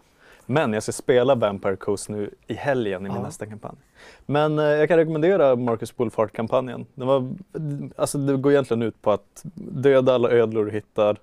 Men 0.47 0.73
jag 0.73 0.83
ska 0.83 0.93
spela 0.93 1.35
Vampire 1.35 1.77
Coast 1.77 2.09
nu 2.09 2.31
i 2.47 2.55
helgen 2.55 3.07
i 3.07 3.09
min 3.09 3.17
Ja. 3.17 3.23
nästa 3.23 3.47
kampanj. 3.47 3.75
Men 4.27 4.59
eh, 4.59 4.65
jag 4.65 4.89
kan 4.89 4.97
rekommendera 4.99 5.57
Marcus 5.57 5.93
Wolfhard-kampanjen. 5.97 6.87
Den 6.95 7.07
var, 7.07 7.31
alltså 7.97 8.19
det 8.19 8.37
går 8.37 8.53
egentligen 8.53 8.83
ut 8.83 9.03
på 9.03 9.11
att 9.13 9.45
döda 9.55 10.15
alla 10.15 10.31
ödlor 10.31 10.65
du 10.65 10.71
hittar. 10.71 11.17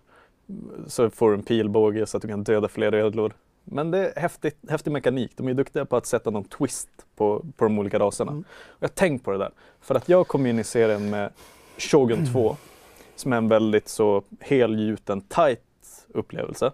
Så 0.87 1.09
får 1.09 1.29
du 1.29 1.35
en 1.35 1.43
pilbåge 1.43 2.05
så 2.05 2.17
att 2.17 2.21
du 2.21 2.27
kan 2.27 2.43
döda 2.43 2.67
fler 2.67 2.93
ödlor. 2.93 3.33
Men 3.63 3.91
det 3.91 3.97
är 4.11 4.21
häftigt, 4.21 4.57
häftig 4.69 4.91
mekanik. 4.91 5.31
De 5.35 5.47
är 5.47 5.53
duktiga 5.53 5.85
på 5.85 5.95
att 5.97 6.05
sätta 6.05 6.29
någon 6.29 6.43
twist 6.43 6.89
på, 7.15 7.45
på 7.57 7.65
de 7.65 7.79
olika 7.79 7.99
raserna. 7.99 8.31
Mm. 8.31 8.43
Och 8.67 8.83
jag 8.83 8.95
tänkt 8.95 9.25
på 9.25 9.31
det 9.31 9.37
där. 9.37 9.51
För 9.81 9.95
att 9.95 10.09
jag 10.09 10.27
kom 10.27 10.45
in 10.45 10.59
i 10.59 10.63
serien 10.63 11.09
med 11.09 11.29
Shogun 11.77 12.33
2. 12.33 12.55
Som 13.15 13.33
är 13.33 13.37
en 13.37 13.47
väldigt 13.47 13.89
så 13.89 14.23
helgjuten, 14.39 15.21
tight 15.21 15.59
upplevelse. 16.07 16.71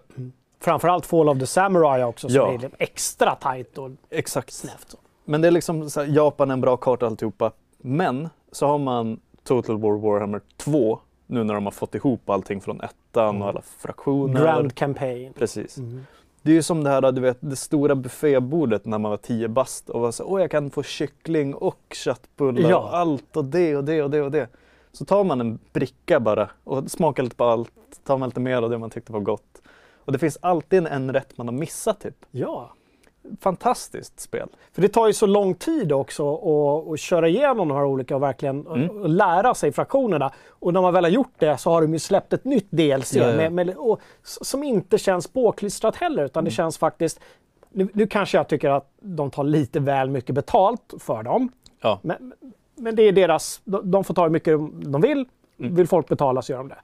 Framförallt 0.60 1.06
Fall 1.06 1.28
of 1.28 1.38
the 1.38 1.46
Samurai 1.46 2.04
också, 2.04 2.28
som 2.28 2.36
Ja. 2.36 2.48
är 2.48 2.52
lite 2.58 2.70
extra 2.78 3.34
tight 3.34 3.78
och 3.78 3.90
Exakt. 4.10 4.52
snävt. 4.52 4.94
Men 5.24 5.40
det 5.40 5.48
är 5.48 5.52
liksom 5.52 5.90
så 5.90 6.00
här, 6.00 6.08
Japan 6.16 6.50
är 6.50 6.52
en 6.54 6.60
bra 6.60 6.76
karta 6.76 7.06
alltihopa. 7.06 7.52
Men 7.78 8.28
så 8.52 8.66
har 8.66 8.78
man 8.78 9.20
Total 9.44 9.78
War 9.78 9.92
Warhammer 9.98 10.40
2 10.56 11.00
nu 11.26 11.44
när 11.44 11.54
de 11.54 11.64
har 11.64 11.70
fått 11.70 11.94
ihop 11.94 12.30
allting 12.30 12.60
från 12.60 12.80
ettan 12.80 13.42
och 13.42 13.48
alla 13.48 13.62
fraktioner. 13.78 14.40
Grand 14.40 14.74
Campaign. 14.74 15.32
Precis. 15.32 15.78
Mm. 15.78 16.06
Det 16.42 16.50
är 16.50 16.54
ju 16.54 16.62
som 16.62 16.84
det 16.84 16.90
här, 16.90 17.12
du 17.12 17.20
vet, 17.20 17.38
det 17.40 17.56
stora 17.56 17.94
buffébordet 17.94 18.84
när 18.84 18.98
man 18.98 19.10
var 19.10 19.16
10 19.18 19.48
bast 19.48 19.90
och 19.90 20.00
var 20.00 20.12
så 20.12 20.24
åh 20.24 20.40
jag 20.40 20.50
kan 20.50 20.70
få 20.70 20.82
kyckling 20.82 21.54
och 21.54 21.80
köttbullar 22.04 22.70
Ja. 22.70 22.78
och 22.78 22.96
allt 22.96 23.36
och 23.36 23.44
det 23.44 23.76
och 23.76 23.84
det 23.84 24.02
och 24.02 24.10
det 24.10 24.22
och 24.22 24.30
det. 24.30 24.48
Så 24.92 25.04
tar 25.04 25.24
man 25.24 25.40
en 25.40 25.58
bricka 25.72 26.20
bara 26.20 26.50
och 26.64 26.90
smakar 26.90 27.22
lite 27.22 27.36
på 27.36 27.44
allt, 27.44 27.72
tar 28.04 28.18
man 28.18 28.28
lite 28.28 28.40
mer 28.40 28.62
av 28.62 28.70
det 28.70 28.78
man 28.78 28.90
tyckte 28.90 29.12
var 29.12 29.20
gott. 29.20 29.62
Och 30.04 30.12
det 30.12 30.18
finns 30.18 30.38
alltid 30.42 30.86
en 30.86 31.12
rätt 31.12 31.38
man 31.38 31.48
har 31.48 31.54
missat 31.54 32.00
typ. 32.00 32.16
Ja. 32.30 32.72
Fantastiskt 33.40 34.20
spel. 34.20 34.48
För 34.72 34.82
det 34.82 34.88
tar 34.88 35.06
ju 35.06 35.12
så 35.12 35.26
lång 35.26 35.54
tid 35.54 35.92
också 35.92 36.34
att, 36.34 36.92
att 36.92 37.00
köra 37.00 37.28
igenom 37.28 37.68
de 37.68 37.76
här 37.76 37.84
olika 37.84 38.16
och 38.16 38.22
verkligen 38.22 38.66
Mm. 38.66 38.90
och 39.02 39.08
lära 39.08 39.54
sig 39.54 39.72
fraktionerna. 39.72 40.32
Och 40.48 40.72
när 40.72 40.80
man 40.82 40.92
väl 40.92 41.04
har 41.04 41.10
gjort 41.10 41.34
det 41.38 41.56
så 41.58 41.70
har 41.70 41.82
de 41.82 41.92
ju 41.92 41.98
släppt 41.98 42.32
ett 42.32 42.44
nytt 42.44 42.66
DLC 42.70 43.14
Ja, 43.14 43.30
ja. 43.30 43.36
Med, 43.36 43.52
med, 43.52 43.76
och, 43.76 44.00
som 44.22 44.62
inte 44.62 44.98
känns 44.98 45.26
påklistrat 45.26 45.96
heller 45.96 46.24
utan 46.24 46.40
Mm. 46.40 46.44
det 46.44 46.54
känns 46.54 46.78
faktiskt 46.78 47.20
nu, 47.72 47.88
nu 47.92 48.06
kanske 48.06 48.36
jag 48.36 48.48
tycker 48.48 48.70
att 48.70 48.90
de 49.00 49.30
tar 49.30 49.44
lite 49.44 49.80
väl 49.80 50.10
mycket 50.10 50.34
betalt 50.34 50.94
för 50.98 51.22
dem. 51.22 51.52
Ja. 51.80 51.98
Men, 52.02 52.32
men 52.76 52.96
det 52.96 53.02
är 53.02 53.12
deras, 53.12 53.60
de, 53.64 53.90
de 53.90 54.04
får 54.04 54.14
ta 54.14 54.22
hur 54.22 54.30
mycket 54.30 54.52
de, 54.58 54.82
de 54.92 55.00
vill. 55.00 55.24
Mm. 55.58 55.74
Vill 55.74 55.86
folk 55.88 56.08
betala 56.08 56.42
så 56.42 56.52
gör 56.52 56.58
de 56.58 56.68
det. 56.68 56.80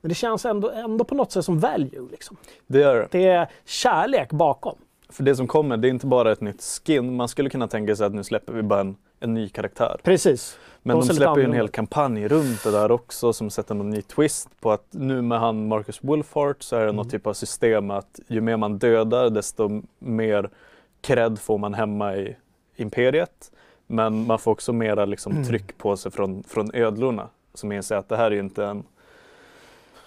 Men 0.00 0.08
det 0.08 0.14
känns 0.14 0.44
ändå, 0.44 0.70
ändå 0.70 1.04
på 1.04 1.14
något 1.14 1.32
sätt 1.32 1.44
som 1.44 1.58
value. 1.60 2.08
Liksom. 2.10 2.36
Det 2.66 2.84
det. 2.84 3.08
Det 3.10 3.26
är 3.26 3.48
kärlek 3.64 4.32
bakom. 4.32 4.78
För 5.12 5.22
det 5.22 5.36
som 5.36 5.46
kommer, 5.46 5.76
det 5.76 5.88
är 5.88 5.90
inte 5.90 6.06
bara 6.06 6.32
ett 6.32 6.40
nytt 6.40 6.62
skin. 6.62 7.16
Man 7.16 7.28
skulle 7.28 7.50
kunna 7.50 7.68
tänka 7.68 7.96
sig 7.96 8.06
att 8.06 8.14
nu 8.14 8.24
släpper 8.24 8.52
vi 8.52 8.62
bara 8.62 8.80
en, 8.80 8.96
en 9.20 9.34
ny 9.34 9.48
karaktär. 9.48 10.00
Precis. 10.02 10.58
Men 10.82 10.96
de 10.96 11.02
lite 11.02 11.14
släpper 11.14 11.38
ju 11.38 11.44
en 11.44 11.52
hel 11.52 11.68
kampanj 11.68 12.28
runt 12.28 12.64
det 12.64 12.70
där 12.70 12.90
också 12.90 13.32
som 13.32 13.50
sätter 13.50 13.74
någon 13.74 13.90
ny 13.90 14.02
twist 14.02 14.48
på 14.60 14.72
att 14.72 14.86
nu 14.90 15.22
med 15.22 15.40
han 15.40 15.68
Marcus 15.68 16.04
Wolfhart 16.04 16.62
så 16.62 16.76
är 16.76 16.86
det 16.86 16.92
något 16.92 17.10
typ 17.10 17.26
av 17.26 17.34
system 17.34 17.90
att 17.90 18.20
ju 18.28 18.40
mer 18.40 18.56
man 18.56 18.78
dödar 18.78 19.30
desto 19.30 19.82
mer 19.98 20.50
cred 21.00 21.38
får 21.38 21.58
man 21.58 21.74
hemma 21.74 22.16
i 22.16 22.36
imperiet. 22.76 23.52
Men 23.86 24.26
man 24.26 24.38
får 24.38 24.50
också 24.50 24.72
mera 24.72 25.04
liksom 25.04 25.44
tryck 25.44 25.78
på 25.78 25.96
sig 25.96 26.12
från, 26.12 26.42
från 26.42 26.74
ödlorna 26.74 27.28
som 27.54 27.72
inser 27.72 27.96
att 27.96 28.08
det 28.08 28.16
här 28.16 28.26
är 28.26 28.30
ju 28.30 28.40
inte 28.40 28.64
en, 28.64 28.84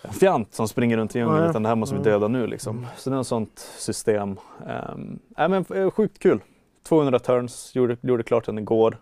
en 0.07 0.13
fjant 0.13 0.53
som 0.53 0.67
springer 0.67 0.97
runt 0.97 1.15
i 1.15 1.19
djungeln 1.19 1.39
Nej. 1.39 1.49
utan 1.49 1.63
det 1.63 1.69
här 1.69 1.75
måste 1.75 1.95
vi 1.95 2.01
döda 2.01 2.27
nu 2.27 2.47
liksom. 2.47 2.87
Så 2.97 3.09
det 3.09 3.15
är 3.15 3.19
ett 3.21 3.27
sånt 3.27 3.59
system. 3.77 4.29
Um, 4.29 5.19
nej, 5.37 5.49
men 5.49 5.65
eh, 5.75 5.91
sjukt 5.91 6.19
kul. 6.19 6.39
200 6.83 7.19
turns, 7.19 7.75
gjorde, 7.75 7.97
gjorde 8.01 8.23
klart 8.23 8.45
den 8.45 8.57
igår. 8.59 8.97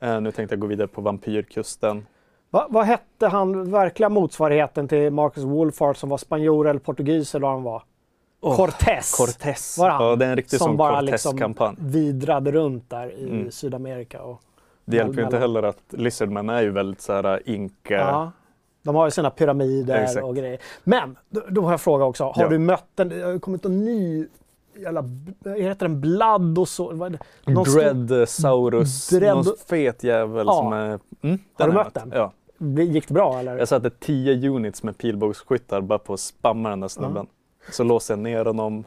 Eh, 0.00 0.20
nu 0.20 0.32
tänkte 0.32 0.54
jag 0.54 0.60
gå 0.60 0.66
vidare 0.66 0.88
på 0.88 1.00
Vampyrkusten. 1.00 2.06
Va, 2.50 2.66
vad 2.70 2.84
hette 2.84 3.26
han, 3.28 3.70
verkliga 3.70 4.08
motsvarigheten 4.08 4.88
till 4.88 5.10
Marcus 5.12 5.44
Wolfhard 5.44 5.96
som 5.96 6.08
var 6.08 6.18
spanjor 6.18 6.68
eller 6.68 6.80
portugis 6.80 7.34
eller 7.34 7.46
vad 7.46 7.54
han 7.54 7.62
var? 7.62 7.82
Åh, 8.40 8.56
Cortés. 8.56 9.14
Cortés. 9.16 9.78
Var 9.78 9.90
han? 9.90 10.04
Ja, 10.06 10.16
det 10.16 10.24
är 10.26 10.30
en 10.30 10.36
riktig 10.36 10.58
som 10.58 10.66
sån 10.66 10.76
bara 10.76 11.00
liksom 11.00 11.54
vidrade 11.78 12.52
runt 12.52 12.90
där 12.90 13.12
i 13.12 13.24
Mm. 13.30 13.50
Sydamerika. 13.50 14.22
Och, 14.22 14.40
Det 14.84 14.96
hjälper 14.96 15.18
ju 15.18 15.24
inte 15.24 15.38
heller 15.38 15.62
att 15.62 15.82
Lizardman 15.88 16.48
är 16.48 16.62
ju 16.62 16.70
väldigt 16.70 17.00
så 17.00 17.12
här 17.12 17.24
äh, 17.24 17.54
inka. 17.54 17.94
ja, 17.94 18.32
de 18.88 18.96
har 18.96 19.04
ju 19.06 19.10
sina 19.10 19.30
pyramider 19.30 20.02
Exakt. 20.02 20.24
och 20.26 20.36
grejer. 20.36 20.58
Men, 20.84 21.16
då, 21.30 21.40
då 21.48 21.62
har 21.62 21.70
jag 21.70 21.80
fråga 21.80 22.04
också. 22.04 22.24
Har 22.24 22.42
Ja. 22.42 22.48
du 22.48 22.58
mött 22.58 23.00
en, 23.00 23.08
det 23.08 23.20
har 23.22 23.38
kommit 23.38 23.64
en 23.64 23.84
ny 23.84 24.26
jävla, 24.78 25.04
heter 25.56 25.88
den, 25.88 26.00
Blood 26.00 26.58
och 26.58 26.68
så? 26.68 26.90
vad 26.92 27.14
är 27.14 27.18
det? 27.44 27.52
Någon 27.52 27.66
stor- 27.66 27.94
Dreadsaurus, 27.94 29.10
Dread- 29.12 29.34
någon 29.34 29.44
fet 29.68 30.04
jävel 30.04 30.46
Ja. 30.46 30.52
som 30.52 30.72
är... 30.72 30.98
Mm, 31.22 31.38
Har 31.58 31.66
du 31.68 31.72
mött 31.74 31.94
den? 31.94 32.12
Ja. 32.14 32.32
Gick 32.82 33.08
det 33.08 33.14
bra 33.14 33.38
eller? 33.38 33.58
Jag 33.58 33.68
satte 33.68 33.90
10 33.90 34.48
units 34.50 34.82
med 34.82 34.98
pilbågsskyttar 34.98 35.80
bara 35.80 35.98
på 35.98 36.14
att 36.14 36.20
spamma 36.20 36.70
den 36.70 36.80
där 36.80 36.88
snubben. 36.88 37.26
Så 37.72 37.84
låser 37.84 38.14
jag 38.14 38.18
ner 38.18 38.44
honom. 38.44 38.84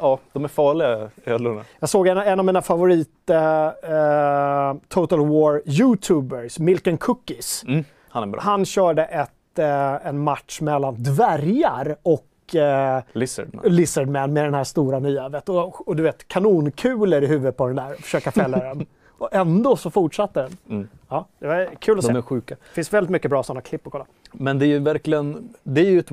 Ja, 0.00 0.18
de 0.32 0.44
är 0.44 0.48
farliga 0.48 1.10
ödlorna. 1.24 1.62
Jag 1.80 1.88
såg 1.88 2.06
en, 2.08 2.18
en 2.18 2.38
av 2.38 2.44
mina 2.44 2.62
favorit 2.62 3.30
eh, 3.30 3.66
eh, 3.66 4.74
Total 4.88 5.18
War 5.26 5.62
YouTubers, 5.66 6.58
Milk 6.58 6.86
and 6.86 7.00
Cookies. 7.00 7.64
Mm, 7.66 7.84
han. 8.16 8.34
Han 8.38 8.64
körde 8.64 9.04
ett, 9.04 9.58
eh, 9.58 10.06
en 10.06 10.18
match 10.18 10.60
mellan 10.60 11.02
dvärgar 11.02 11.96
och 12.02 12.54
eh, 12.54 13.02
Lizardman. 13.12 13.64
Lizardman 13.66 14.32
med 14.32 14.44
den 14.44 14.54
här 14.54 14.64
stora 14.64 14.98
nya. 14.98 15.28
Vet, 15.28 15.48
och, 15.48 15.88
och 15.88 15.96
du 15.96 16.02
vet, 16.02 16.28
kanonkulor 16.28 17.22
i 17.22 17.26
huvudet 17.26 17.56
på 17.56 17.66
den 17.66 17.76
där. 17.76 17.94
Försöka 17.94 18.30
fälla 18.32 18.58
den. 18.58 18.86
Och 19.18 19.34
ändå 19.34 19.76
så 19.76 19.90
fortsatte 19.90 20.42
den. 20.42 20.56
Mm. 20.76 20.88
Ja, 21.08 21.26
det 21.38 21.46
var 21.46 21.70
kul 21.78 21.98
att 21.98 22.04
se. 22.04 22.08
De 22.08 22.14
Det 22.14 22.18
är 22.20 22.22
sjuka. 22.22 22.56
finns 22.72 22.92
väldigt 22.92 23.10
mycket 23.10 23.30
bra 23.30 23.42
sådana 23.42 23.60
klipp 23.60 23.86
att 23.86 23.92
kolla. 23.92 24.06
Men 24.32 24.58
det 24.58 24.64
är 24.66 24.68
ju 24.68 24.78
verkligen, 24.78 25.54
det 25.62 25.80
är 25.80 25.90
ju 25.90 25.98
ett 25.98 26.10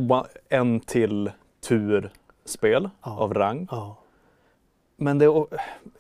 en 0.50 0.80
till 0.80 1.32
turspel 1.68 2.90
Ja. 3.04 3.18
av 3.20 3.34
rang. 3.34 3.68
Ja. 3.72 3.96
Men 4.98 5.18
det, 5.18 5.26
är- 5.26 5.46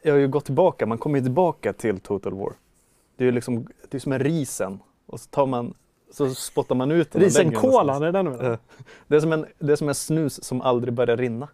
jag 0.01 0.13
har 0.13 0.19
ju 0.19 0.27
gått 0.27 0.45
tillbaka, 0.45 0.86
man 0.86 0.98
kommer 0.98 1.17
ju 1.19 1.24
tillbaka 1.24 1.74
till 1.74 2.00
Total 2.00 2.33
War. 2.33 2.53
Det 3.17 3.24
är 3.24 3.25
ju 3.25 3.31
liksom, 3.31 3.67
det 3.89 3.98
är 3.98 4.00
som 4.00 4.12
en 4.12 4.19
risen. 4.19 4.79
Och 5.05 5.19
så 5.19 5.29
tar 5.29 5.45
man, 5.45 5.74
så 6.13 6.29
spottar 6.36 6.75
man 6.75 6.91
ut 6.91 7.12
den. 7.12 7.22
Risenkolan, 7.22 7.86
någonstans. 7.88 8.01
är 8.01 8.05
det 8.05 8.12
den 8.12 8.25
du? 8.39 8.46
Eh, 8.53 8.58
Det 9.08 9.15
är, 9.15 9.20
som 9.20 9.34
en, 9.34 9.46
det 9.60 9.72
är 9.72 9.75
som 9.75 9.89
en 9.89 9.96
snus 9.96 10.43
som 10.43 10.62
aldrig 10.62 10.93
börjar 10.93 11.17
rinna. 11.17 11.48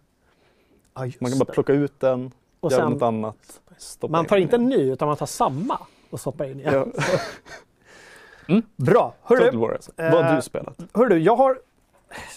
Just 1.04 1.20
Man 1.20 1.30
kan 1.30 1.38
bara 1.38 1.44
det. 1.44 1.52
plocka 1.52 1.72
ut 1.72 2.00
den, 2.00 2.32
och 2.60 2.72
göra 2.72 2.82
sen, 2.82 2.92
något 2.92 3.02
annat. 3.02 3.60
Man 4.08 4.24
in 4.24 4.28
tar 4.28 4.36
den 4.36 4.42
inte 4.42 4.56
en 4.56 4.68
ny, 4.68 4.92
utan 4.92 5.08
man 5.08 5.16
tar 5.16 5.26
samma 5.26 5.78
och 6.10 6.20
stoppar 6.20 6.44
in 6.44 6.60
igen. 6.60 6.74
Ja. 6.74 6.86
Bra! 8.76 9.14
Total 9.28 9.44
Hörru, 9.46 9.56
War 9.58 9.72
alltså. 9.72 9.92
Vad 9.96 10.12
har 10.12 10.30
eh, 10.30 10.36
du 10.36 10.42
spelat? 10.42 10.78
hörru, 10.94 11.18
jag 11.18 11.36
har, 11.36 11.58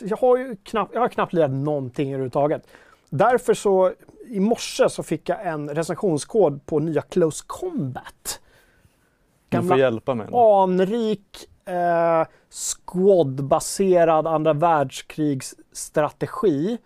jag 0.02 0.18
har 0.18 0.38
ju 0.38 0.56
knappt, 0.64 0.94
jag 0.94 1.02
har 1.02 1.08
knappt 1.10 1.34
lirat 1.34 1.52
någonting 1.52 2.10
överhuvudtaget. 2.10 2.68
Därför 3.10 3.54
så, 3.54 3.94
i 4.28 4.40
morse 4.40 4.90
så 4.90 5.04
fick 5.04 5.30
jag 5.30 5.48
en 5.48 5.70
recensionskod 5.70 6.66
på 6.66 6.80
nya 6.80 7.02
Close 7.02 7.44
Combat. 7.48 8.40
Du 9.50 9.58
får 9.58 9.64
gamla- 9.64 9.78
hjälpa 9.78 10.16
mig. 10.16 10.28
nu. 10.32 10.38
Anrik 10.38 11.50
eh, 11.66 12.24
squad-baserad 12.50 14.28
andra 14.28 14.54
världskrigsstrategi. 14.54 16.78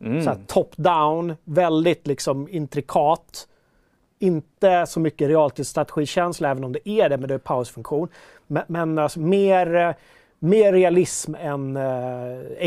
Mm. 0.00 0.46
Top-down, 0.46 1.36
väldigt 1.44 2.06
liksom 2.06 2.48
intrikat. 2.48 3.48
Inte 4.18 4.86
så 4.86 5.00
mycket 5.00 5.28
realtidsstrategikänsla, 5.28 6.50
även 6.50 6.64
om 6.64 6.72
det 6.72 6.88
är 6.88 7.08
det, 7.08 7.16
men 7.16 7.28
det 7.28 7.34
är 7.34 7.38
pausfunktion. 7.38 8.08
Men, 8.46 8.62
men 8.66 8.98
alltså 8.98 9.20
mer, 9.20 9.74
eh, 9.74 9.94
mer 10.44 10.72
realism 10.72 11.34
än 11.34 11.76
eh, 11.76 11.82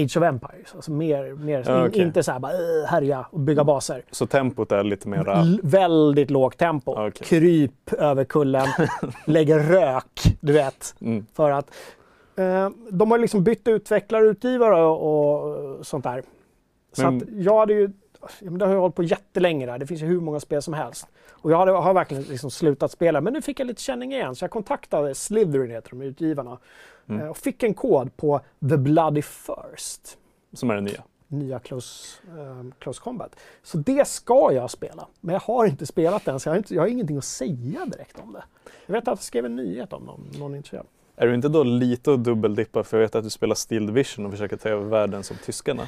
Age 0.03 0.17
of 0.17 0.24
Empires. 0.24 0.75
Alltså 0.75 0.91
mer, 0.91 1.34
mer 1.34 1.63
Ja, 1.67 1.81
in, 1.81 1.88
okej. 1.89 2.01
inte 2.01 2.24
så 2.24 2.31
här 2.31 2.39
bara 2.39 2.53
uh, 2.53 2.86
härja 2.88 3.25
och 3.31 3.39
bygga 3.39 3.63
baser. 3.63 4.03
Så 4.12 4.27
tempot 4.27 4.72
är 4.72 4.84
lite 4.84 5.07
mera... 5.10 5.41
L- 5.41 5.60
väldigt 5.63 6.29
lågt 6.31 6.57
tempo. 6.57 6.91
Okej. 6.91 7.27
Kryp 7.27 7.93
över 7.93 8.24
kullen, 8.24 8.67
lägger 9.25 9.60
rök, 9.60 10.38
du 10.39 10.53
vet. 10.53 10.96
Mm. 11.01 11.25
För 11.34 11.51
att 11.51 11.69
eh, 12.36 12.69
de 12.91 13.12
har 13.12 13.17
liksom 13.17 13.43
bytt 13.43 13.67
utvecklare, 13.67 14.25
utgivare 14.25 14.84
och, 14.86 15.77
och 15.79 15.86
sånt 15.86 16.03
där. 16.03 16.24
Så 16.93 17.01
Men- 17.03 17.17
att 17.17 17.24
jag 17.31 17.60
hade 17.60 17.74
ju, 17.74 17.89
ja, 18.22 18.27
men 18.41 18.57
det 18.57 18.65
har 18.65 18.74
ju 18.74 18.79
hållit 18.79 18.96
på 18.96 19.03
jättelänge 19.03 19.65
där. 19.65 19.77
Det 19.77 19.88
finns 19.88 20.01
ju 20.01 20.05
hur 20.05 20.19
många 20.19 20.39
spel 20.39 20.62
som 20.62 20.74
helst. 20.74 21.07
Och 21.31 21.51
jag 21.51 21.57
hade, 21.57 21.72
har 21.72 21.93
verkligen 21.93 22.24
liksom 22.24 22.51
slutat 22.51 22.91
spela. 22.91 23.22
Men 23.22 23.34
nu 23.34 23.41
fick 23.41 23.60
jag 23.60 23.67
lite 23.67 23.81
känning 23.81 24.13
igen. 24.13 24.36
Så 24.36 24.43
jag 24.43 24.51
kontaktade 24.51 25.15
Slytherin, 25.15 25.72
heter 25.72 25.89
de 25.89 26.01
utgivarna. 26.01 26.57
Mm. 27.09 27.21
eh, 27.21 27.27
Och 27.27 27.37
fick 27.37 27.63
en 27.63 27.73
kod 27.73 28.17
på 28.17 28.39
The 28.69 28.77
Bloody 28.77 29.21
First. 29.21 30.17
som 30.53 30.69
är 30.69 30.75
det 30.75 30.81
nya. 30.81 31.03
nya 31.27 31.59
Close, 31.59 32.17
ehm, 32.39 32.73
close 32.79 33.01
Combat. 33.01 33.35
Så 33.63 33.77
det 33.77 34.07
ska 34.07 34.51
jag 34.53 34.71
spela. 34.71 35.07
Men 35.21 35.33
jag 35.33 35.39
har 35.39 35.65
inte 35.65 35.85
spelat 35.85 36.25
den, 36.25 36.39
så 36.39 36.49
jag 36.49 36.53
har, 36.53 36.57
inte, 36.57 36.75
jag 36.75 36.81
har 36.81 36.87
ingenting 36.87 37.17
att 37.17 37.23
säga 37.25 37.85
direkt 37.85 38.19
om 38.23 38.33
det. 38.33 38.43
Jag 38.85 38.93
vet 38.93 39.01
att 39.03 39.07
jag 39.07 39.19
skrev 39.19 39.45
en 39.45 39.55
nyhet 39.55 39.93
om 39.93 40.03
någon, 40.03 40.21
någon 40.39 40.53
är 40.53 40.57
intresserad. 40.57 40.85
Är 41.15 41.27
du 41.27 41.33
inte 41.35 41.49
då 41.49 41.63
lite 41.63 42.13
att 42.13 42.23
dubbeldippa 42.23 42.83
för 42.83 42.97
jag 42.97 43.01
vet 43.01 43.15
att 43.15 43.23
du 43.23 43.29
spelar 43.29 43.55
Steel 43.55 43.85
Division 43.87 44.25
och 44.25 44.31
försöker 44.31 44.57
ta 44.57 44.69
över 44.69 44.85
världen 44.85 45.23
som 45.23 45.37
tyskarna? 45.45 45.87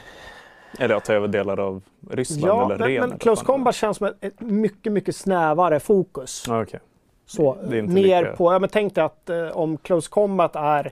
Eller 0.80 0.96
ja, 0.96 1.00
ta 1.00 1.14
över 1.14 1.28
delar 1.28 1.60
av 1.60 1.82
Ryssland 2.10 2.44
Ja, 2.48 2.66
eller 2.66 2.78
men, 2.78 2.88
ren. 2.88 3.00
men 3.00 3.10
eller 3.10 3.20
Close 3.20 3.46
Combat 3.46 3.76
känns 3.76 3.98
som 3.98 4.08
ett, 4.22 4.42
mycket, 4.42 4.92
mycket 4.94 5.16
snävare 5.16 5.80
fokus. 5.80 6.44
Ja, 6.48 6.62
okej. 6.62 6.80
Så, 7.26 7.54
är 7.56 7.76
inte 7.76 7.94
ner 7.94 8.22
lika- 8.24 8.36
på, 8.36 8.54
ja, 8.54 8.60
men 8.60 8.70
tänk 8.70 8.96
dig 8.96 9.04
att 9.04 9.30
eh, 9.30 9.48
om 9.48 9.78
Close 9.78 10.10
Combat 10.10 10.56
är 10.56 10.92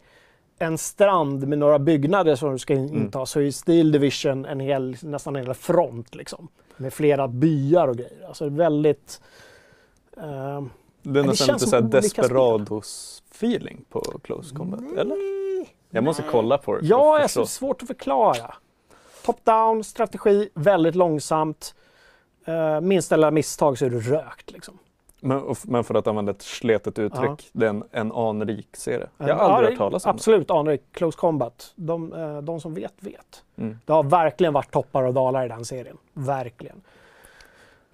en 0.59 0.77
strand 0.77 1.47
med 1.47 1.57
några 1.59 1.79
byggnader 1.79 2.35
som 2.35 2.51
du 2.51 2.57
ska 2.59 2.73
Mm. 2.73 2.95
inta 2.95 3.25
så 3.25 3.39
är 3.41 3.51
Steel 3.51 3.91
Division 3.91 4.45
en 4.45 4.59
hel, 4.59 4.97
nästan 5.01 5.35
en 5.35 5.45
hel 5.45 5.53
front 5.53 6.15
liksom. 6.15 6.47
Med 6.77 6.93
flera 6.93 7.27
byar 7.27 7.87
och 7.87 7.97
grejer. 7.97 8.27
Alltså 8.27 8.49
väldigt... 8.49 9.21
ehm, 10.17 10.69
Det 11.01 11.19
är 11.19 11.23
det 11.23 11.29
nästan 11.29 11.53
lite 11.55 11.67
såhär. 11.67 11.81
Desperados-feeling 11.83 13.77
på 13.89 14.01
Close 14.23 14.55
Combat, 14.55 14.81
eller? 14.97 15.17
Jag 15.89 16.03
måste 16.03 16.23
kolla 16.31 16.57
på 16.57 16.75
det 16.75 16.85
Ja, 16.87 17.21
alltså, 17.21 17.45
svårt 17.45 17.81
att 17.81 17.87
förklara. 17.87 18.55
Top-down, 19.25 19.83
strategi, 19.83 20.49
väldigt 20.53 20.95
långsamt. 20.95 21.75
Uh, 22.47 22.81
minsta 22.81 23.15
lilla 23.15 23.31
misstag 23.31 23.77
så 23.77 23.85
är 23.85 23.89
du 23.89 23.99
rökt 23.99 24.51
liksom. 24.51 24.77
Men, 25.19 25.55
men 25.63 25.83
för 25.83 25.95
att 25.95 26.07
använda 26.07 26.31
ett 26.31 26.41
sletet 26.41 26.99
uttryck, 26.99 27.49
det 27.53 27.65
är 27.65 27.69
en, 27.69 27.83
en 27.91 28.11
anrik 28.11 28.67
serie. 28.75 29.07
Jag 29.17 29.25
har 29.25 29.29
Ja, 29.29 29.39
aldrig 29.39 29.69
hört 29.69 29.77
talas 29.77 30.05
om 30.05 30.11
Absolut, 30.11 30.51
anrik. 30.51 30.81
Close 30.91 31.17
Combat. 31.17 31.73
De, 31.75 32.13
eh, 32.13 32.41
de 32.41 32.59
som 32.61 32.73
vet, 32.73 32.93
vet. 32.99 33.43
Mm. 33.55 33.79
Det 33.85 33.93
har 33.93 34.03
verkligen 34.03 34.53
varit 34.53 34.71
toppar 34.71 35.03
och 35.03 35.13
dalar 35.13 35.45
i 35.45 35.47
den 35.47 35.65
serien. 35.65 35.97
Verkligen. 36.13 36.81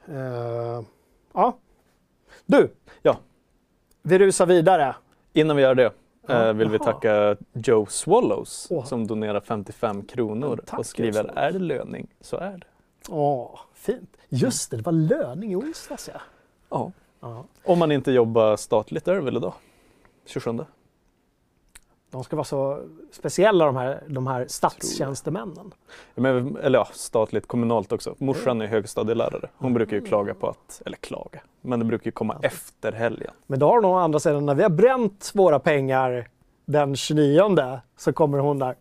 Eh, 0.06 0.82
ja. 1.34 1.58
Du. 2.46 2.74
Ja. 3.02 3.18
Vi 4.02 4.20
rusar 4.20 4.46
vidare. 4.46 4.96
Innan 5.34 5.56
vi 5.56 5.62
gör 5.62 5.76
det 5.76 5.92
Ja, 6.28 6.48
eh, 6.48 6.54
vill 6.54 6.70
vi 6.70 6.80
tacka 6.80 7.36
Joe 7.54 7.86
Swallows 7.86 8.68
Åh. 8.70 8.86
som 8.86 9.08
donerar 9.08 9.40
55 9.42 10.02
kronor 10.04 10.60
Tack, 10.66 10.80
och 10.80 10.86
skriver 10.86 11.32
är 11.36 11.52
det 11.52 11.60
löning 11.60 12.08
så 12.22 12.38
är 12.38 12.58
det. 12.58 12.68
Åh, 13.10 13.60
fint. 13.74 14.18
Just 14.30 14.72
det, 14.72 14.78
det 14.78 14.84
var 14.84 14.92
löning 14.92 15.52
i 15.52 15.56
onsdags 15.56 16.10
ja. 16.14 16.22
Ja. 16.70 16.92
Ja. 17.30 17.46
Om 17.66 17.80
man 17.80 17.92
inte 17.92 18.12
jobbar 18.12 18.56
statligt 18.56 19.08
är 19.08 19.14
det 19.16 19.22
väl 19.22 19.38
idag? 19.38 19.54
27. 20.26 20.60
De 22.12 22.24
ska 22.24 22.36
vara 22.36 22.44
så 22.44 22.80
speciella 23.12 23.66
de 23.66 23.76
här, 23.76 24.04
de 24.08 24.28
här 24.28 24.46
statstjänstemännen. 24.48 25.74
Men, 26.16 26.58
eller 26.58 26.80
ja, 26.80 26.88
statligt, 26.94 27.48
kommunalt 27.48 27.92
också. 27.92 28.16
Morsan 28.18 28.62
är 28.62 28.68
högstadielärare. 28.68 29.50
Hon 29.58 29.68
Mm. 29.68 29.74
brukar 29.74 29.96
ju 29.98 30.02
klaga 30.02 30.34
på 30.34 30.50
att, 30.50 30.82
eller 30.86 30.98
klaga, 30.98 31.42
men 31.62 31.80
det 31.80 31.86
brukar 31.86 32.06
ju 32.06 32.12
komma 32.12 32.40
efter 32.42 32.92
helgen. 32.92 33.32
Men 33.48 33.60
då 33.60 33.68
har 33.68 33.82
de 33.82 33.92
å 33.92 33.96
andra 33.98 34.20
sidan, 34.20 34.46
när 34.46 34.56
vi 34.56 34.64
har 34.64 34.70
bränt 34.70 35.32
våra 35.34 35.60
pengar 35.60 36.28
den 36.66 36.96
29 36.96 37.80
så 37.98 38.14
kommer 38.14 38.38
hon 38.38 38.60
där. 38.60 38.76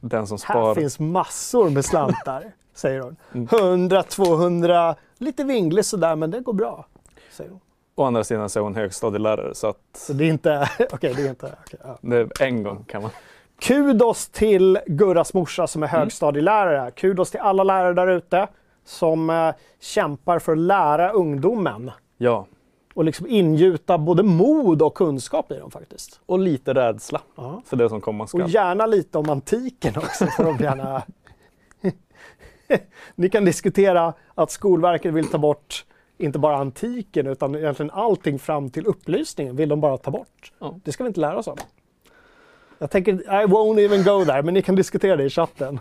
Den 0.00 0.26
som 0.26 0.38
Här 0.44 0.54
sparar. 0.54 0.74
finns 0.74 0.98
massor 0.98 1.70
med 1.70 1.84
slantar, 1.84 2.52
säger 2.74 3.00
hon. 3.00 3.16
Mm. 3.34 3.48
100, 3.52 4.02
200, 4.02 4.94
lite 5.18 5.44
vinglig 5.44 5.84
sådär 5.84 6.16
men 6.16 6.30
det 6.30 6.40
går 6.40 6.52
bra. 6.52 6.86
Säger 7.30 7.50
hon. 7.50 7.60
Å 7.94 8.04
andra 8.04 8.24
sidan 8.24 8.48
så 8.48 8.58
är 8.58 8.62
hon 8.62 8.74
högstadielärare 8.74 9.54
så 9.54 9.66
att 9.66 9.78
Så 9.96 10.12
det 10.12 10.24
är 10.24 10.28
inte, 10.28 10.68
okej 10.92 11.14
det 11.16 11.22
är 11.22 11.28
inte, 11.28 11.54
okej, 11.66 11.80
ja. 11.84 11.98
det 12.00 12.16
är 12.16 12.42
en 12.42 12.62
gång 12.62 12.84
kan 12.84 13.02
man. 13.02 13.10
Kudos 13.60 14.28
till 14.28 14.78
Gurras 14.86 15.34
morsa 15.34 15.66
som 15.66 15.82
är 15.82 15.86
Mm. 15.88 16.00
högstadielärare. 16.00 16.90
Kudos 16.90 17.30
till 17.30 17.40
alla 17.40 17.64
lärare 17.64 17.94
där 17.94 18.06
ute 18.06 18.46
som 18.84 19.30
eh, 19.30 19.54
kämpar 19.80 20.38
för 20.38 20.52
att 20.52 20.58
lära 20.58 21.10
ungdomen 21.12 21.90
Ja, 22.18 22.46
och 22.94 23.04
liksom 23.04 23.26
ingjuta 23.26 23.98
både 23.98 24.22
mod 24.22 24.82
och 24.82 24.94
kunskap 24.94 25.52
i 25.52 25.58
dem 25.58 25.70
faktiskt. 25.70 26.20
och 26.26 26.38
lite 26.38 26.74
rädsla 26.74 27.20
Ja. 27.36 27.62
för 27.66 27.76
det 27.76 27.88
som 27.88 28.00
komma 28.00 28.24
Och 28.24 28.28
skall. 28.30 28.54
gärna 28.54 28.86
lite 28.86 29.18
om 29.18 29.30
antiken 29.30 29.96
också 29.96 30.26
får 30.26 30.44
de 30.44 30.56
gärna... 30.58 31.02
Ni 33.14 33.28
kan 33.30 33.44
diskutera 33.44 34.12
att 34.34 34.50
Skolverket 34.50 35.14
vill 35.14 35.28
ta 35.28 35.38
bort 35.38 35.84
inte 36.22 36.38
bara 36.38 36.56
antiken 36.56 37.26
utan 37.26 37.54
egentligen 37.54 37.90
allting 37.90 38.38
fram 38.38 38.70
till 38.70 38.86
upplysningen 38.86 39.56
vill 39.56 39.68
de 39.68 39.80
bara 39.80 39.96
ta 39.96 40.10
bort. 40.10 40.52
Ja. 40.58 40.78
Det 40.84 40.92
ska 40.92 41.04
vi 41.04 41.08
inte 41.08 41.20
lära 41.20 41.36
oss 41.36 41.48
av. 41.48 41.58
Jag 42.78 42.90
tänker, 42.90 43.12
I 43.12 43.46
won't 43.46 43.80
even 43.80 44.02
go 44.02 44.24
there, 44.24 44.42
men 44.42 44.54
ni 44.54 44.62
kan 44.62 44.74
diskutera 44.74 45.16
det 45.16 45.24
i 45.24 45.30
chatten. 45.30 45.80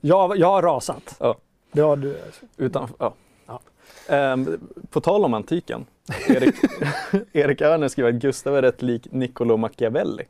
Jag, 0.00 0.38
jag 0.38 0.48
har 0.48 0.62
rasat. 0.62 1.16
Ja. 1.20 1.36
Det 1.72 1.80
har 1.80 1.96
du. 1.96 2.18
Utan, 2.56 2.88
ja. 2.98 3.14
Ja. 3.46 3.60
Ehm, 4.08 4.60
på 4.90 5.00
tal 5.00 5.24
om 5.24 5.34
antiken. 5.34 5.86
Erik, 6.28 6.54
Erik 7.32 7.60
Örner 7.60 7.88
skriver 7.88 8.10
att 8.10 8.16
Gustav 8.16 8.56
är 8.56 8.62
rätt 8.62 8.82
lik 8.82 9.12
Niccolo 9.12 9.56
Machiavelli. 9.56 10.24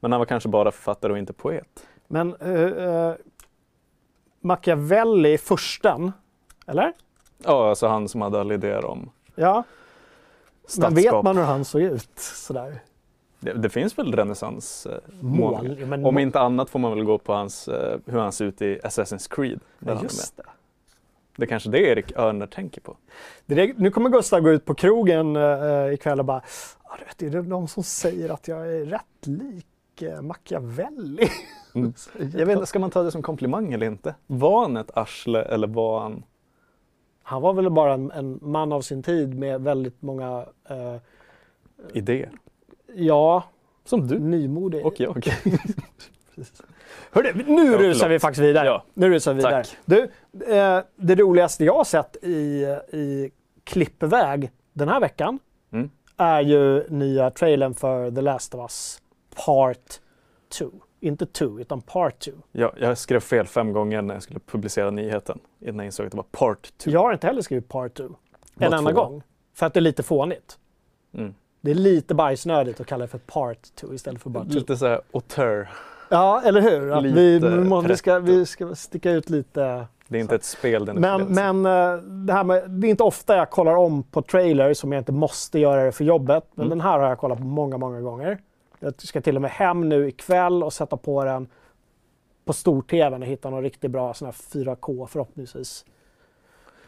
Men 0.00 0.12
han 0.12 0.18
var 0.18 0.26
kanske 0.26 0.48
bara 0.48 0.70
författare 0.70 1.12
och 1.12 1.18
inte 1.18 1.32
poet. 1.32 1.86
Men 2.08 2.34
uh, 2.34 3.14
Machiavelli, 4.40 5.38
försten, 5.38 6.12
eller? 6.66 6.92
Ja, 7.44 7.68
alltså 7.68 7.86
han 7.86 8.08
som 8.08 8.20
hade 8.20 8.40
alla 8.40 8.54
idéer 8.54 8.84
om 8.84 9.10
Ja, 9.34 9.64
men 10.78 10.94
vet 10.94 11.22
man 11.24 11.36
hur 11.36 11.44
han 11.44 11.64
såg 11.64 11.82
ut 11.82 12.18
sådär? 12.18 12.80
Det, 13.40 13.52
det 13.52 13.68
finns 13.68 13.98
väl 13.98 14.12
renässans 14.16 14.86
eh, 14.86 14.98
men 15.86 16.06
Om 16.06 16.18
inte 16.18 16.40
annat 16.40 16.70
får 16.70 16.78
man 16.78 16.90
väl 16.94 17.04
gå 17.04 17.18
på 17.18 17.32
hans, 17.32 17.68
eh, 17.68 17.98
hur 18.06 18.18
han 18.18 18.32
ser 18.32 18.44
ut 18.44 18.62
i 18.62 18.78
Assassin's 18.78 19.34
Creed. 19.34 19.60
Ja, 19.78 20.02
just 20.02 20.36
det. 20.36 20.42
det 21.36 21.44
är 21.44 21.46
kanske 21.46 21.70
det 21.70 21.78
Erik 21.78 22.16
Örner 22.16 22.46
tänker 22.46 22.80
på. 22.80 22.96
Det 23.46 23.62
är, 23.62 23.74
nu 23.76 23.90
kommer 23.90 24.10
Gustav 24.10 24.40
gå 24.40 24.50
ut 24.50 24.64
på 24.64 24.74
krogen 24.74 25.36
uh, 25.36 25.94
ikväll 25.94 26.18
och 26.18 26.24
bara 26.24 26.42
"Ja, 26.84 26.96
du 26.98 27.04
vet, 27.04 27.18
det 27.32 27.38
är 27.38 27.42
de 27.42 27.68
som 27.68 27.82
säger 27.82 28.30
att 28.30 28.48
jag 28.48 28.74
är 28.74 28.84
rätt 28.84 29.26
lik 29.26 29.66
uh, 30.02 30.22
Machiavelli. 30.22 31.28
Mm. 31.74 31.92
Jag 32.38 32.46
vet 32.46 32.54
inte, 32.56 32.66
ska 32.66 32.78
man 32.78 32.90
ta 32.90 33.02
det 33.02 33.10
som 33.10 33.22
komplimang 33.22 33.72
eller 33.72 33.86
inte? 33.86 34.14
Var 34.26 34.62
han 34.62 34.76
ett 34.76 34.90
arsle 34.96 35.42
eller 35.42 35.66
var 35.66 36.00
han... 36.00 36.22
Han 37.28 37.42
var 37.42 37.52
väl 37.52 37.70
bara 37.70 37.94
en, 37.94 38.10
en 38.10 38.38
man 38.42 38.72
av 38.72 38.80
sin 38.80 39.02
tid 39.02 39.38
med 39.38 39.60
väldigt 39.60 40.02
många, 40.02 40.46
eh, 40.70 40.96
idéer? 41.92 42.30
ja, 42.94 43.44
Som 43.84 44.06
du 44.08 44.18
nymodig. 44.18 44.86
och 44.86 45.00
jag. 45.00 45.26
Hörru, 47.12 47.42
nu 47.46 47.72
Ja, 47.72 47.78
rusar 47.78 48.08
vi 48.08 48.18
faktiskt 48.18 48.42
vidare. 48.44 48.66
Ja. 48.66 48.84
Nu 48.94 49.08
rusar 49.10 49.32
vi 49.32 49.36
vidare. 49.36 49.64
Tack. 49.64 49.76
Du, 49.84 50.02
eh, 50.54 50.80
det 50.96 51.14
roligaste 51.14 51.64
jag 51.64 51.74
har 51.74 51.84
sett 51.84 52.16
i, 52.24 52.64
i 52.92 53.30
klippväg 53.64 54.50
den 54.72 54.88
här 54.88 55.00
veckan 55.00 55.38
Mm. 55.72 55.90
är 56.16 56.40
ju 56.40 56.88
nya 56.88 57.30
trailern 57.30 57.74
för 57.74 58.10
The 58.10 58.20
Last 58.20 58.54
of 58.54 58.60
Us 58.60 58.98
Part 59.46 60.00
2. 60.58 60.70
Inte 61.00 61.26
2, 61.26 61.60
utan 61.60 61.80
Part 61.80 62.18
2. 62.18 62.30
Ja, 62.52 62.72
jag 62.80 62.98
skrev 62.98 63.20
fel 63.20 63.46
fem 63.46 63.72
gånger 63.72 64.02
när 64.02 64.14
jag 64.14 64.22
skulle 64.22 64.40
publicera 64.40 64.90
nyheten 64.90 65.38
innan 65.60 65.76
jag 65.76 65.86
insåg 65.86 66.06
att 66.06 66.12
det 66.12 66.16
var 66.16 66.24
part 66.30 66.68
2. 66.78 66.90
Jag 66.90 67.00
har 67.00 67.12
inte 67.12 67.26
heller 67.26 67.42
skrivit 67.42 67.68
Part 67.68 67.94
2 67.94 68.04
en 68.58 68.72
enda 68.72 68.92
gång. 68.92 69.22
För 69.54 69.66
att 69.66 69.74
det 69.74 69.78
är 69.78 69.82
lite 69.82 70.02
fånigt. 70.02 70.58
Mm. 71.14 71.34
Det 71.60 71.70
är 71.70 71.74
lite 71.74 72.14
bajsnödigt 72.14 72.80
att 72.80 72.86
kalla 72.86 73.02
det 73.04 73.08
för 73.08 73.18
Part 73.18 73.58
2 73.74 73.94
istället 73.94 74.22
för 74.22 74.30
bara 74.30 74.44
2. 74.44 74.50
Lite 74.52 74.76
såhär 74.76 75.00
auteur. 75.12 75.68
Ja, 76.10 76.42
eller 76.44 76.60
hur? 76.60 76.92
Att 76.92 77.04
vi, 77.04 77.38
vi, 77.38 77.50
må- 77.50 77.80
vi, 77.80 77.96
ska, 77.96 78.18
vi 78.18 78.46
ska 78.46 78.74
sticka 78.74 79.10
ut 79.10 79.30
lite. 79.30 79.86
Det 80.08 80.16
är 80.18 80.20
inte 80.20 80.34
ett 80.34 80.44
spel, 80.44 80.84
det 80.84 80.92
är 80.92 80.94
en 80.94 81.00
Men, 81.00 81.62
men 81.62 81.66
eh, 81.96 81.96
det, 82.02 82.32
här 82.32 82.44
med, 82.44 82.70
det 82.70 82.86
är 82.86 82.90
inte 82.90 83.02
ofta 83.02 83.36
jag 83.36 83.50
kollar 83.50 83.76
om 83.76 84.02
på 84.02 84.22
trailers 84.22 84.78
som 84.78 84.92
jag 84.92 85.00
inte 85.00 85.12
måste 85.12 85.58
göra 85.58 85.84
det 85.84 85.92
för 85.92 86.04
jobbet. 86.04 86.44
Men 86.54 86.66
Mm. 86.66 86.78
den 86.78 86.86
här 86.86 86.98
har 86.98 87.08
jag 87.08 87.18
kollat 87.18 87.38
på 87.38 87.44
många, 87.44 87.78
många 87.78 88.00
gånger. 88.00 88.38
Jag 88.80 89.02
ska 89.02 89.20
till 89.20 89.36
och 89.36 89.42
med 89.42 89.50
hem 89.50 89.88
nu 89.88 90.08
ikväll 90.08 90.62
och 90.62 90.72
sätta 90.72 90.96
på 90.96 91.24
den 91.24 91.48
på 92.44 92.52
stor-tvn 92.52 93.22
och 93.22 93.28
hitta 93.28 93.50
någon 93.50 93.62
riktigt 93.62 93.90
bra 93.90 94.14
sån 94.14 94.26
här 94.26 94.32
4K 94.32 95.06
förhoppningsvis 95.06 95.84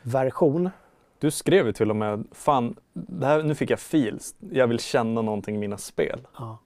version. 0.03 0.71
Du 1.19 1.31
skrev 1.31 1.67
ju 1.67 1.73
till 1.73 1.91
och 1.91 1.97
med, 1.97 2.25
fan, 2.33 2.77
det 2.93 3.27
här, 3.27 3.43
nu 3.43 3.55
fick 3.55 3.71
jag 3.71 3.81
feels. 3.81 4.35
Jag 4.51 4.67
vill 4.67 4.79
känna 4.79 5.23
någonting 5.23 5.55
i 5.55 5.59
mina 5.59 5.79
spel. 5.79 6.27
Ja. 6.39 6.59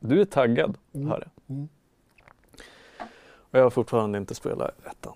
Du 0.00 0.20
är 0.20 0.24
taggad, 0.24 0.78
Mm. 0.94 1.08
hör 1.08 1.18
jag. 1.46 1.56
Mm. 1.56 1.68
Och 3.50 3.58
jag 3.58 3.62
har 3.62 3.70
fortfarande 3.70 4.18
inte 4.18 4.34
spelat 4.34 4.86
ettan. 4.86 5.14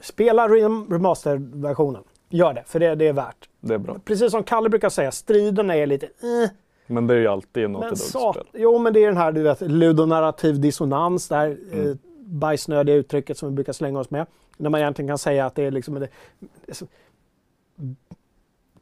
Spela 0.00 0.48
rem- 0.48 0.86
remaster-versionen. 0.90 2.04
Gör 2.28 2.52
det, 2.54 2.64
för 2.66 2.80
det, 2.80 2.94
det 2.94 3.08
är 3.08 3.12
värt. 3.12 3.48
Det 3.60 3.74
är 3.74 3.78
bra. 3.78 3.98
Precis 4.04 4.30
som 4.30 4.44
Kalle 4.44 4.68
brukar 4.68 4.88
säga, 4.88 5.12
striderna 5.12 5.76
är 5.76 5.86
lite 5.86 6.06
eh, 6.06 6.50
Men 6.86 7.06
det 7.06 7.14
är 7.14 7.18
ju 7.18 7.26
alltid 7.26 7.70
något 7.70 7.80
Men 7.84 7.92
i 7.92 7.96
sat, 7.96 8.36
jo, 8.52 8.78
men 8.78 8.92
det 8.92 9.00
är 9.04 9.06
den 9.06 9.16
här 9.16 9.32
du 9.32 9.42
vet, 9.42 9.60
ludonarrativ 9.60 10.60
dissonans, 10.60 11.28
det 11.28 11.36
här 11.36 11.46
Mm. 11.72 11.90
eh, 11.90 11.96
bajsnödiga 12.26 12.96
uttrycket 12.96 13.38
som 13.38 13.48
vi 13.48 13.54
brukar 13.54 13.72
slänga 13.72 14.00
oss 14.00 14.10
med. 14.10 14.26
När 14.56 14.70
man 14.70 14.80
egentligen 14.80 15.08
kan 15.08 15.18
säga 15.18 15.46
att 15.46 15.54
det 15.54 15.62
är 15.64 15.70
liksom... 15.70 15.94
Det, 15.94 16.00
det 16.38 16.70
är 16.70 16.74
så, 16.74 16.86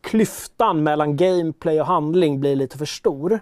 klyftan 0.01 0.83
mellan 0.83 1.17
gameplay 1.17 1.81
och 1.81 1.87
handling 1.87 2.41
blir 2.41 2.57
lite 2.57 2.79
för 2.79 2.85
stor. 2.85 3.41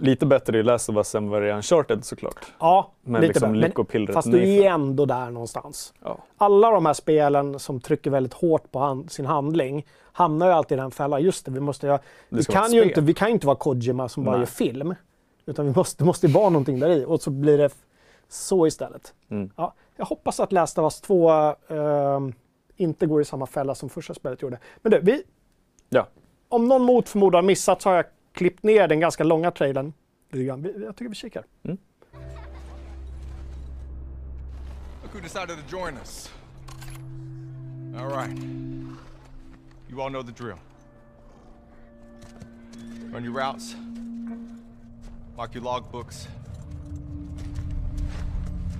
Lite 0.00 0.26
bättre 0.26 0.58
i 0.58 0.62
Last 0.62 0.88
of 0.88 0.96
Us 0.96 1.14
än 1.14 1.28
vad 1.28 1.42
det 1.42 1.48
är 1.48 1.52
i 1.52 1.56
Uncharted 1.56 2.04
såklart. 2.04 2.52
Ja, 2.60 2.92
Men 3.02 3.20
lite 3.20 3.32
liksom 3.32 3.52
bättre. 3.52 3.66
lyckopillret 3.68 4.14
Fast 4.14 4.32
du 4.32 4.42
är 4.42 4.70
ändå 4.70 5.06
där 5.06 5.30
någonstans. 5.30 5.94
Ja. 6.04 6.18
Alla 6.36 6.70
de 6.70 6.86
här 6.86 6.92
spelen 6.92 7.58
som 7.58 7.80
trycker 7.80 8.10
väldigt 8.10 8.34
hårt 8.34 8.72
på 8.72 8.78
hand, 8.78 9.10
sin 9.10 9.26
handling 9.26 9.86
hamnar 10.20 10.46
ju 10.46 10.52
alltid 10.52 10.78
i 10.78 10.80
den 10.80 10.90
fällan. 10.90 11.22
Just 11.22 11.44
det, 11.44 11.50
vi 11.50 11.60
måste 11.60 11.86
göra... 11.86 11.98
Vi 12.28 12.44
kan, 12.44 12.72
ju 12.72 12.82
inte, 12.82 13.00
vi 13.00 13.14
kan 13.14 13.28
ju 13.28 13.34
inte 13.34 13.46
vara 13.46 13.56
Kojima 13.56 14.08
som 14.08 14.24
bara 14.24 14.30
Nej. 14.30 14.40
gör 14.40 14.46
film. 14.46 14.94
Utan 15.46 15.66
vi 15.66 15.72
måste, 15.76 16.02
det 16.02 16.06
måste 16.06 16.26
ju 16.26 16.32
vara 16.32 16.50
någonting 16.50 16.80
där 16.80 16.90
i. 16.90 17.04
Och 17.04 17.22
så 17.22 17.30
blir 17.30 17.58
det 17.58 17.70
så 18.28 18.66
istället. 18.66 19.14
Mm. 19.30 19.50
Ja, 19.56 19.74
jag 19.96 20.04
hoppas 20.04 20.40
att 20.40 20.52
Last 20.52 20.78
of 20.78 20.82
Us 20.82 21.00
2 21.00 21.30
ehm, 21.30 22.32
inte 22.76 23.06
går 23.06 23.20
i 23.20 23.24
samma 23.24 23.46
fälla 23.46 23.74
som 23.74 23.88
första 23.88 24.14
spelet 24.14 24.42
gjorde. 24.42 24.58
Men 24.82 24.92
du, 24.92 25.00
vi, 25.00 25.22
Ja. 25.88 26.06
om 26.48 26.68
någon 26.68 26.82
mot 26.82 27.08
förmodan 27.08 27.46
missat 27.46 27.82
så 27.82 27.88
har 27.88 27.96
jag 27.96 28.04
klippt 28.32 28.62
ner 28.62 28.88
den 28.88 29.00
ganska 29.00 29.24
långa 29.24 29.50
trailern. 29.50 29.92
Jag 30.30 30.96
tycker 30.96 31.08
vi 31.08 31.14
kikar. 31.14 31.44
Look 31.62 31.78
who 35.14 35.20
decided 35.20 35.56
to 35.56 35.76
join 35.76 35.96
us. 35.96 36.30
All 37.96 38.10
right. 38.10 38.38
You 39.90 40.00
all 40.00 40.08
know 40.08 40.22
the 40.22 40.30
drill. 40.30 40.58
Run 43.10 43.24
your 43.24 43.32
routes. 43.32 43.74
Mark 45.36 45.52
your 45.52 45.64
logbooks. 45.64 46.28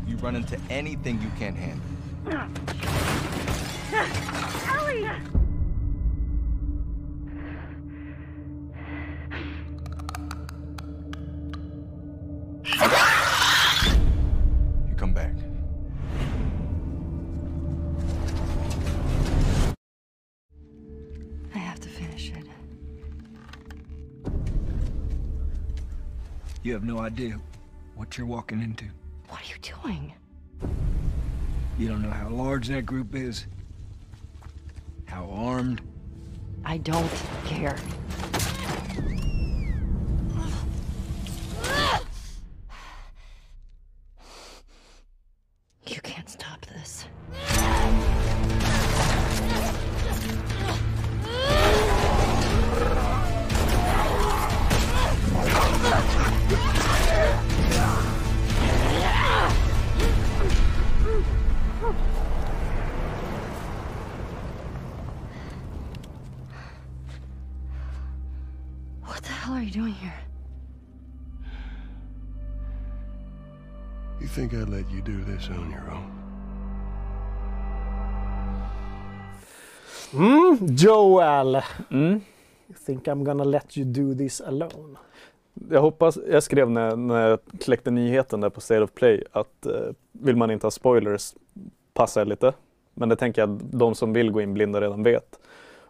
You 0.07 0.17
run 0.19 0.37
into 0.37 0.57
anything 0.71 1.21
you 1.21 1.31
can't 1.37 1.57
handle. 1.57 1.85
You 5.33 5.40
You 26.71 26.75
have 26.75 26.85
no 26.85 27.01
idea 27.01 27.37
what 27.97 28.17
you're 28.17 28.29
walking 28.29 28.63
into. 28.63 28.85
What 29.29 29.41
are 29.41 29.45
you 29.45 29.57
doing? 29.61 30.15
You 31.77 31.89
don't 31.89 32.01
know 32.01 32.11
how 32.11 32.29
large 32.29 32.69
that 32.69 32.87
group 32.87 33.17
is, 33.17 33.49
how 35.07 35.29
armed. 35.33 35.81
I 36.65 36.77
don't 36.77 37.11
care. 37.45 37.77
This 75.41 75.51
on 75.51 75.71
your 75.71 75.91
own? 75.91 76.11
Joel! 80.77 81.63
Mm. 81.91 82.21
You 82.69 82.77
think 82.87 83.09
I'm 83.09 83.25
gonna 83.25 83.45
let 83.45 83.77
you 83.77 83.85
do 83.85 84.15
this 84.15 84.41
alone? 84.41 84.97
Jag 85.71 85.81
hoppas, 85.81 86.19
jag 86.31 86.43
skrev 86.43 86.71
när, 86.71 86.97
när 86.97 87.29
jag 87.29 87.39
kläckte 87.61 87.91
nyheten 87.91 88.41
där 88.41 88.51
på 88.51 88.61
State 88.61 88.83
of 88.83 88.95
Play 88.95 89.25
att 89.33 89.67
eh, 89.67 89.73
vill 90.13 90.37
man 90.37 90.51
inte 90.51 90.67
ha 90.67 90.71
spoilers, 90.71 91.35
passa 91.95 92.25
lite. 92.25 92.53
Men 92.95 93.09
det 93.09 93.17
tänker 93.17 93.43
jag 93.43 93.51
att 93.51 93.73
de 93.73 93.95
som 93.95 94.13
vill 94.13 94.31
gå 94.31 94.41
in 94.41 94.55
blinda 94.55 94.81
redan 94.81 95.03
vet. 95.03 95.41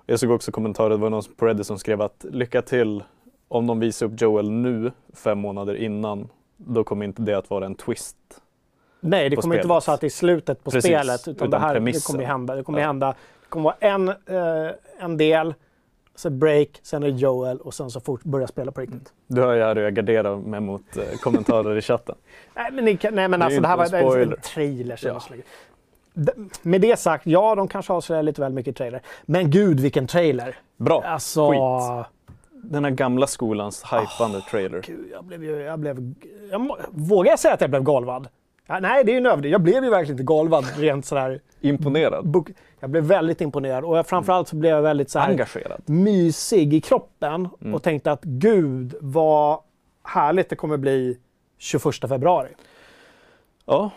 Jag 0.07 0.21
såg 0.21 0.31
också 0.31 0.53
kommentarer, 0.53 0.91
det 0.91 0.97
var 0.97 1.11
någon 1.11 1.23
på 1.37 1.47
Reddit 1.47 1.67
som 1.67 1.79
skrev 1.79 2.03
att 2.03 2.25
lycka 2.31 2.63
till 2.63 3.03
om 3.49 3.67
de 3.67 3.81
visar 3.81 4.07
upp 4.07 4.21
Joel 4.21 4.51
nu, 4.51 4.93
fem 5.13 5.39
månader 5.39 5.75
innan, 5.75 6.29
då 6.57 6.85
kommer 6.85 7.05
inte 7.05 7.23
det 7.23 7.39
att 7.39 7.51
vara 7.51 7.67
en 7.67 7.75
twist. 7.75 8.17
Nej, 9.01 9.29
det 9.29 9.37
kommer 9.37 9.55
inte 9.55 9.63
spelet. 9.63 9.67
vara 9.67 9.81
så 9.81 9.93
att 9.93 10.01
det 10.01 10.07
är 10.07 10.09
slutet 10.09 10.65
på 10.65 10.71
Precis, 10.71 10.91
spelet. 10.91 11.21
Utan, 11.21 11.35
utan 11.35 11.51
det 11.51 11.59
här 11.59 11.81
det 11.81 12.05
kommer 12.07 12.25
hända. 12.25 12.55
Det 12.55 12.63
kommer 12.63 12.81
Ja. 12.81 12.87
hända. 12.87 13.07
Det 13.07 13.49
kommer 13.49 13.65
vara 13.65 13.77
en, 13.81 14.09
eh, 14.09 14.71
en 14.99 15.17
del, 15.17 15.55
sen 16.15 16.39
break, 16.39 16.69
sen 16.83 17.03
är 17.03 17.07
det 17.11 17.17
Joel 17.19 17.59
och 17.61 17.75
sen 17.75 17.91
så 17.91 18.01
fort 18.01 18.23
börja 18.25 18.47
spela 18.47 18.73
på 18.73 18.81
riktigt. 18.81 19.13
Du 19.27 19.41
hör 19.43 19.55
ju 19.55 19.63
här 19.63 19.77
hur 19.77 19.83
jag 19.83 19.95
garderar 19.95 20.37
mig 20.37 20.61
mot 20.61 20.97
eh, 20.97 21.03
kommentarer 21.21 21.77
i 21.77 21.83
chatten. 21.83 22.15
Nej, 22.55 22.71
men, 22.73 22.85
ni 22.85 22.99
nej, 23.03 23.29
men 23.29 23.31
Det 23.41 23.47
alltså 23.47 23.61
det 23.61 23.69
här 23.69 23.77
var 23.77 23.85
inte 23.85 23.99
en 24.23 24.33
en, 24.33 24.37
trailer. 24.41 25.01
Ja. 25.03 25.21
Med 26.63 26.81
det 26.81 26.99
sagt, 26.99 27.27
ja, 27.27 27.55
de 27.55 27.69
kanske 27.69 27.93
avslöjar 27.93 28.23
lite 28.23 28.41
väl 28.41 28.53
mycket 28.53 28.77
trailer. 28.77 29.01
Men 29.27 29.51
gud, 29.51 29.81
vilken 29.81 30.07
trailer! 30.07 30.59
Bra! 30.77 31.03
Alltså, 31.07 31.51
Skit. 31.51 32.07
Den 32.63 32.85
här 32.85 32.91
gamla 32.91 33.27
skolans 33.27 33.85
hypande 33.85 34.41
trailer. 34.41 34.83
gud, 34.87 35.09
jag 35.13 35.25
blev 35.25 35.45
ju... 35.45 35.61
Jag 35.61 35.79
blev, 35.79 36.15
jag, 36.51 36.77
vågar 36.91 37.31
jag 37.33 37.39
säga 37.39 37.55
att 37.55 37.61
jag 37.61 37.71
blev 37.71 37.83
golvad? 37.83 38.29
Ja, 38.73 38.81
nej, 38.81 39.05
det 39.05 39.11
är 39.11 39.13
ju 39.13 39.19
en 39.19 39.27
överdrift. 39.27 39.53
Jag 39.53 39.61
blev 39.61 39.85
ju 39.85 39.91
verkligen 39.91 40.15
inte 40.15 40.23
golvad 40.25 40.65
rent 40.77 41.07
sådär. 41.07 41.41
Imponerad. 41.61 42.45
Jag 42.81 42.91
blev 42.91 43.05
väldigt 43.05 43.41
imponerad 43.41 43.85
och 43.85 43.99
jag, 43.99 44.07
framförallt 44.07 44.49
så 44.49 44.57
blev 44.57 44.71
jag 44.73 44.83
väldigt 44.83 45.11
så 45.11 45.19
här 45.19 45.31
Engagerad. 45.31 45.83
mysig 45.87 46.75
i 46.75 46.81
kroppen 46.81 47.49
Mm. 47.61 47.75
och 47.75 47.83
tänkte 47.83 48.13
att 48.13 48.25
gud 48.25 48.95
vad 49.01 49.59
härligt 50.05 50.49
det 50.51 50.57
kommer 50.57 50.77
bli 50.77 51.19
21 51.59 52.09
februari. 52.09 52.49
Ja, 53.67 53.91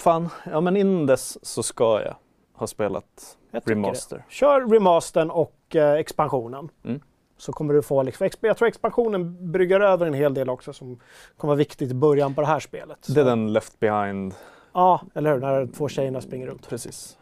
fan. 0.00 0.28
Ja, 0.50 0.60
men 0.60 0.76
innan 0.76 1.06
dess 1.06 1.44
så 1.46 1.62
ska 1.62 2.02
jag 2.02 2.14
ha 2.54 2.66
spelat 2.66 3.36
Remaster. 3.64 4.16
Det. 4.16 4.24
Kör 4.34 4.66
remastern 4.72 5.30
och 5.30 5.76
eh, 5.76 5.92
expansionen. 5.92 6.68
Mm. 6.84 7.00
Så 7.38 7.52
kommer 7.52 7.74
du 7.74 7.82
få, 7.82 8.02
liksom, 8.02 8.28
jag 8.40 8.56
tror 8.56 8.68
expansionen 8.68 9.52
bryggar 9.52 9.80
över 9.80 10.06
en 10.06 10.14
hel 10.14 10.34
del 10.34 10.50
också 10.50 10.72
som 10.72 11.00
kommer 11.36 11.48
vara 11.48 11.56
viktigt 11.58 11.90
i 11.90 11.94
början 11.94 12.34
på 12.34 12.40
det 12.40 12.46
här 12.46 12.60
spelet. 12.60 12.98
Det 13.06 13.20
är 13.20 13.24
Så- 13.24 13.28
den 13.30 13.52
Left 13.52 13.80
Behind. 13.80 14.34
Ja, 14.72 15.00
eller 15.14 15.32
hur? 15.32 15.40
När 15.40 15.66
två 15.66 15.88
tjejerna 15.88 16.20
springer 16.20 16.46
runt. 16.46 16.68
Precis. 16.68 17.18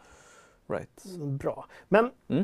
Right. 0.69 1.03
Bra. 1.19 1.65
Men 1.87 2.11
Mm. 2.29 2.43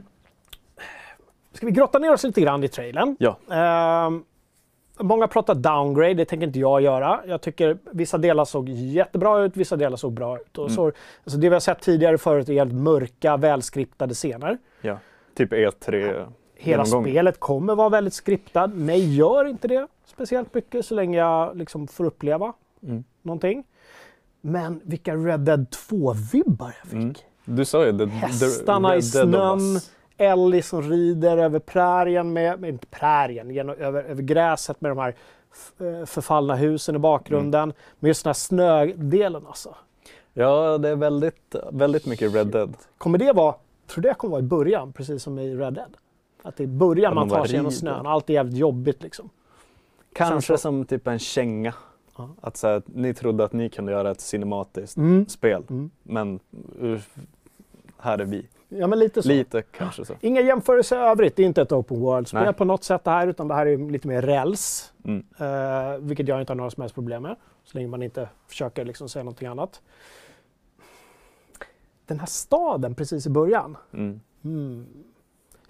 ska 1.54 1.66
vi 1.66 1.72
grotta 1.72 2.00
ner 2.00 2.14
oss 2.14 2.24
lite 2.24 2.42
grann 2.42 2.64
i 2.64 2.68
trailern? 2.68 3.16
Ja. 3.20 3.38
Ehm, 3.52 4.24
många 5.00 5.28
pratar 5.28 5.56
downgrade, 5.56 6.14
det 6.14 6.26
tänker 6.26 6.48
inte 6.48 6.60
jag 6.60 6.82
göra. 6.82 7.22
Jag 7.28 7.42
tycker 7.42 7.78
vissa 7.92 8.18
delar 8.18 8.46
såg 8.46 8.70
jättebra 8.70 9.40
ut, 9.44 9.58
vissa 9.58 9.76
delar 9.76 9.98
såg 9.98 10.14
bra 10.14 10.38
ut. 10.40 10.58
Och 10.58 10.66
Mm. 10.66 10.76
så, 10.76 10.86
alltså 11.24 11.40
det 11.40 11.50
vi 11.50 11.56
har 11.56 11.60
sett 11.60 11.82
tidigare 11.82 12.18
förut 12.18 12.50
är 12.50 12.54
helt 12.54 12.74
mörka, 12.74 13.38
välskriptade 13.38 14.14
scener. 14.14 14.58
Ja. 14.82 14.98
Typ 15.36 15.54
E3. 15.54 16.26
Hela 16.64 16.84
genomgång. 16.86 17.12
spelet 17.12 17.40
kommer 17.40 17.76
vara 17.76 17.90
väldigt 17.90 18.14
skriptad. 18.14 18.68
Nej, 18.76 19.16
gör 19.16 19.46
inte 19.46 19.68
det 19.68 19.88
speciellt 20.06 20.54
mycket 20.54 20.86
så 20.86 20.96
länge 20.96 21.18
jag 21.18 21.58
liksom 21.58 21.88
får 21.88 22.06
uppleva 22.06 22.54
Mm. 22.84 23.04
någonting. 23.22 23.64
Men 24.42 24.82
vilka 24.84 25.16
Red 25.16 25.40
Dead 25.40 25.68
2-vibbar 25.90 26.76
jag 26.82 26.88
fick. 26.90 26.94
Mm. 27.00 27.14
Du 27.46 27.66
sa 27.66 27.86
ju 27.86 27.92
det. 27.92 28.06
Hästarna 28.06 28.96
i 28.96 29.02
snön, 29.02 29.80
Ellie 30.18 30.62
som 30.62 30.82
rider 30.82 31.38
över 31.38 31.60
prärien 31.60 32.34
med, 32.34 32.60
med 32.60 32.70
inte 32.70 32.86
prärien, 32.88 33.50
genom, 33.50 33.76
över, 33.76 34.04
över 34.04 34.22
gräset 34.24 34.82
med 34.82 34.92
de 34.92 34.98
här 34.98 35.16
eh, 35.80 36.06
förfallna 36.06 36.56
husen 36.56 36.96
i 36.96 37.00
bakgrunden. 37.00 37.64
Mm. 37.64 37.76
Med 38.00 38.08
just 38.08 38.24
den 38.24 38.30
här 38.30 38.34
snödelen 38.34 39.48
alltså. 39.48 39.76
Ja, 40.34 40.78
det 40.78 40.90
är 40.90 40.96
väldigt, 40.96 41.56
väldigt 41.72 42.06
mycket 42.06 42.36
Red 42.36 42.48
Dead. 42.48 42.74
Kommer 42.98 43.18
det 43.18 43.34
vara, 43.34 43.56
tror 43.88 44.02
du 44.02 44.10
det 44.10 44.14
kommer 44.16 44.32
vara 44.32 44.40
i 44.40 44.48
början, 44.48 44.94
precis 44.94 45.24
som 45.24 45.40
i 45.40 45.56
Red 45.56 45.74
Dead? 45.74 45.98
Att 46.44 46.58
det 46.58 46.64
i 46.64 46.68
början 46.68 47.16
man 47.16 47.28
man 47.28 47.38
tar 47.38 47.46
sig 47.46 47.56
genom 47.56 47.72
snön. 47.72 48.06
Allt 48.06 48.30
är 48.30 48.34
jävligt 48.34 48.58
jobbigt 48.58 49.04
liksom. 49.04 49.30
Kanske 50.14 50.54
så- 50.54 50.58
som 50.58 50.86
typ 50.86 51.08
en 51.08 51.20
känga. 51.20 51.74
Ja. 52.18 52.30
Att 52.42 52.58
så 52.58 52.68
här, 52.68 52.82
ni 52.86 53.14
trodde 53.14 53.44
att 53.44 53.54
ni 53.54 53.70
kunde 53.70 53.92
göra 53.92 54.12
ett 54.12 54.22
cinematiskt 54.22 54.98
Mm. 54.98 55.26
spel. 55.28 55.64
Mm. 55.70 55.92
Men 56.04 56.40
här 57.98 58.20
är 58.20 58.26
vi. 58.26 58.48
Ja, 58.70 58.88
men 58.88 59.00
lite 59.00 59.22
så. 59.24 59.30
Lite 59.30 59.62
kanske 59.62 60.06
så. 60.06 60.14
Inga 60.22 60.42
jämförelser 60.42 60.96
i 60.96 61.00
övrigt. 61.00 61.36
Det 61.36 61.42
är 61.44 61.46
inte 61.48 61.62
ett 61.62 61.72
open 61.72 62.00
world-spel 62.00 62.54
på 62.54 62.66
något 62.66 62.84
sätt 62.84 63.04
det 63.04 63.12
här, 63.12 63.28
utan 63.28 63.48
det 63.48 63.54
här 63.54 63.66
är 63.66 63.78
lite 63.92 64.08
mer 64.08 64.22
räls. 64.22 64.94
Mm. 65.06 65.26
Eh, 65.38 65.98
vilket 66.00 66.28
jag 66.28 66.42
inte 66.42 66.52
har 66.52 66.56
några 66.58 66.70
som 66.72 66.82
helst 66.82 66.96
problem 66.96 67.24
med. 67.24 67.36
Så 67.64 67.78
länge 67.78 67.88
man 67.88 68.04
inte 68.04 68.30
försöker 68.48 68.86
liksom 68.86 69.10
säga 69.10 69.24
någonting 69.24 69.48
annat. 69.48 69.82
Den 72.06 72.20
här 72.20 72.28
staden 72.28 72.96
precis 72.96 73.26
i 73.26 73.30
början. 73.30 73.78
Mm. 73.94 74.20
Mm. 74.44 74.86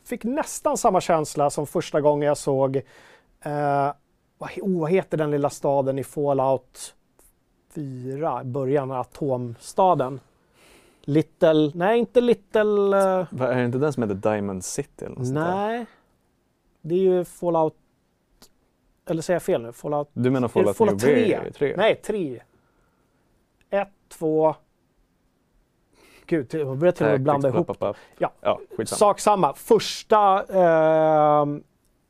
Fick 0.03 0.23
nästan 0.23 0.77
samma 0.77 1.01
känsla 1.01 1.49
som 1.49 1.67
första 1.67 2.01
gången 2.01 2.27
jag 2.27 2.37
såg 2.37 2.75
eh, 3.41 3.91
vad, 4.37 4.49
oh, 4.61 4.79
vad 4.81 4.91
heter 4.91 5.17
den 5.17 5.31
lilla 5.31 5.49
staden 5.49 5.99
i 5.99 6.03
Fallout 6.03 6.95
4, 7.75 8.41
i 8.41 8.45
början, 8.45 8.91
atomstaden? 8.91 10.19
Little, 11.01 11.71
nej 11.73 11.99
inte 11.99 12.21
Little, 12.21 12.97
eh, 13.19 13.27
Vad, 13.31 13.49
Är 13.49 13.55
det 13.55 13.65
inte 13.65 13.77
den 13.77 13.93
som 13.93 14.03
heter 14.03 14.31
Diamond 14.31 14.65
City? 14.65 15.05
Eller 15.05 15.15
något 15.15 15.25
sånt 15.25 15.39
där? 15.39 15.55
nej. 15.55 15.85
Det 16.81 16.95
är 16.95 16.99
ju 16.99 17.25
Fallout, 17.25 17.75
eller 19.09 19.21
säger 19.21 19.35
jag 19.35 19.43
fel 19.43 19.61
nu? 19.61 19.71
Fallout, 19.71 20.09
Du 20.13 20.31
menar 20.31 20.47
Fallout, 20.47 20.77
Fallout 20.77 20.93
New 21.03 21.15
3? 21.15 21.39
Vegas? 21.39 21.55
3? 21.55 21.73
Nej, 21.77 21.95
3. 21.95 22.41
1, 23.69 23.87
2, 24.09 24.55
Gud, 26.25 26.53
jag 26.53 26.77
börjar 26.77 26.91
till 26.91 27.05
och 27.05 27.11
med 27.11 27.21
blanda 27.21 27.49
ihop. 27.49 27.77
Ja. 28.17 28.31
ja 28.41 28.59
skitsamma. 28.77 28.97
Sak 28.97 29.19
samma. 29.19 29.53
Första 29.53 30.39
eh, 30.49 31.45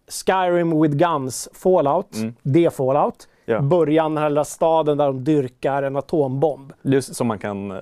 Skyrim 0.07 0.81
with 0.81 0.95
Guns 0.95 1.49
Fallout, 1.53 2.15
Mm. 2.15 2.35
det 2.41 2.73
Fallout. 2.75 3.27
Ja. 3.45 3.61
Början, 3.61 4.15
den 4.15 4.23
här 4.23 4.29
lilla 4.29 4.43
staden 4.45 4.97
där 4.97 5.05
de 5.05 5.23
dyrkar 5.23 5.83
en 5.83 5.95
atombomb. 5.95 6.73
Just 6.81 7.15
som 7.15 7.27
man 7.27 7.39
kan 7.39 7.71
eh, 7.71 7.77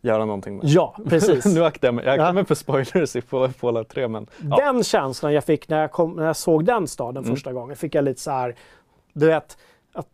göra 0.00 0.24
någonting 0.24 0.56
med. 0.56 0.66
Ja, 0.66 0.96
precis. 1.08 1.44
nu 1.54 1.64
aktar 1.64 1.88
jag 1.88 1.94
mig. 1.94 2.04
Jag 2.04 2.12
aktar 2.14 2.32
mig 2.32 2.44
för 2.44 2.54
spoilers 2.54 3.16
i 3.16 3.20
Fall- 3.20 3.48
Fallout 3.52 3.88
3 3.88 4.08
men 4.08 4.26
ja. 4.50 4.56
Den 4.56 4.84
känslan 4.84 5.32
jag 5.32 5.44
fick 5.44 5.68
när 5.68 5.80
jag, 5.80 5.92
kom, 5.92 6.12
när 6.12 6.26
jag 6.26 6.36
såg 6.36 6.64
den 6.64 6.86
staden 6.88 7.24
Mm. 7.24 7.36
första 7.36 7.52
gången, 7.52 7.76
fick 7.76 7.94
jag 7.94 8.04
lite 8.04 8.20
så 8.20 8.30
här, 8.30 8.54
du 9.12 9.26
vet, 9.26 9.58
att 9.92 10.06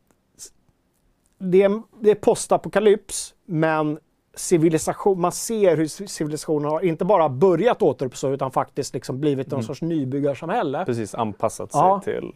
det 1.39 1.63
är, 1.63 1.83
det 2.01 2.11
är 2.11 2.15
postapokalyps, 2.15 3.35
men 3.45 3.99
civilisation, 4.37 5.21
man 5.21 5.33
ser 5.33 5.77
hur 5.77 5.87
civilisationen 6.07 6.71
har 6.71 6.85
inte 6.85 7.05
bara 7.05 7.29
börjat 7.29 7.83
återuppstå 7.83 8.31
utan 8.31 8.51
faktiskt 8.51 8.95
liksom 8.95 9.21
blivit 9.21 9.51
någon 9.51 9.59
Mm. 9.61 9.67
sorts 9.67 9.83
nybyggarsamhälle. 9.83 10.85
precis 10.85 11.15
anpassat 11.15 11.73
sig 11.73 11.81
Ja. 11.81 12.01
till... 12.05 12.33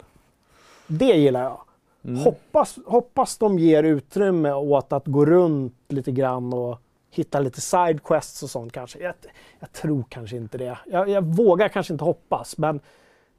Det 0.86 1.04
gillar 1.16 1.42
jag. 1.42 1.60
Mm. 2.04 2.16
Hoppas, 2.20 2.78
hoppas 2.86 3.38
de 3.38 3.58
ger 3.58 3.82
utrymme 3.82 4.52
åt 4.52 4.92
att 4.92 5.06
gå 5.06 5.24
runt 5.26 5.74
lite 5.88 6.12
grann 6.12 6.52
och 6.52 6.78
hitta 7.10 7.40
lite 7.40 7.60
sidequests 7.60 8.42
och 8.42 8.50
sånt 8.50 8.72
kanske. 8.72 8.98
Jag, 8.98 9.14
jag 9.60 9.72
tror 9.72 10.04
kanske 10.08 10.36
inte 10.36 10.58
det. 10.58 10.78
Jag, 10.86 11.08
jag 11.08 11.22
vågar 11.22 11.68
kanske 11.68 11.92
inte 11.92 12.04
hoppas, 12.04 12.58
men 12.58 12.80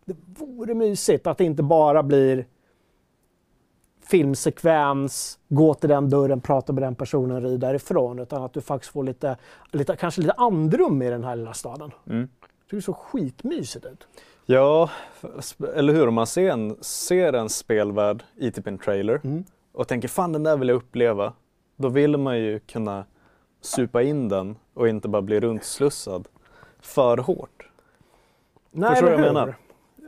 det 0.05 0.15
vore 0.25 0.73
mysigt 0.73 1.27
att 1.27 1.37
det 1.37 1.43
inte 1.43 1.63
bara 1.63 2.03
blir 2.03 2.45
filmsekvens, 4.09 5.39
gå 5.47 5.73
till 5.73 5.89
den 5.89 6.09
dörren, 6.09 6.41
prata 6.41 6.73
med 6.73 6.83
den 6.83 6.95
personen, 6.95 7.41
rid 7.41 7.59
därifrån. 7.59 8.19
Utan 8.19 8.43
att 8.43 8.53
du 8.53 8.61
faktiskt 8.61 8.93
får 8.93 9.03
lite, 9.03 9.37
lite 9.71 9.95
kanske 9.95 10.21
lite 10.21 10.33
andrum 10.33 11.01
i 11.01 11.09
den 11.09 11.23
här 11.23 11.35
lilla 11.35 11.53
staden. 11.53 11.91
Mm. 12.09 12.29
Det 12.69 12.75
ser 12.75 12.81
så 12.81 12.93
skitmysigt 12.93 13.85
ut. 13.85 14.07
Ja, 14.45 14.89
eller 15.75 15.93
hur? 15.93 16.07
Om 16.07 16.13
man 16.13 16.27
ser 16.27 16.49
en, 16.49 16.75
ser 16.83 17.33
en 17.33 17.49
spelvärld 17.49 18.23
i 18.35 18.51
typ 18.51 18.67
en 18.67 18.77
trailer 18.77 19.21
Mm. 19.23 19.43
och 19.71 19.87
tänker 19.87 20.07
fan 20.07 20.31
den 20.31 20.43
där 20.43 20.57
vill 20.57 20.69
jag 20.69 20.75
uppleva. 20.75 21.33
Då 21.75 21.89
vill 21.89 22.17
man 22.17 22.39
ju 22.39 22.59
kunna 22.59 23.05
supa 23.61 24.01
in 24.01 24.29
den 24.29 24.55
och 24.73 24.87
inte 24.87 25.07
bara 25.07 25.21
bli 25.21 25.39
runtslussad 25.39 26.27
för 26.79 27.17
hårt. 27.17 27.69
Nej, 28.71 28.89
Förstår 28.89 29.05
du 29.09 29.15
vad 29.15 29.25
jag 29.25 29.33
menar? 29.33 29.55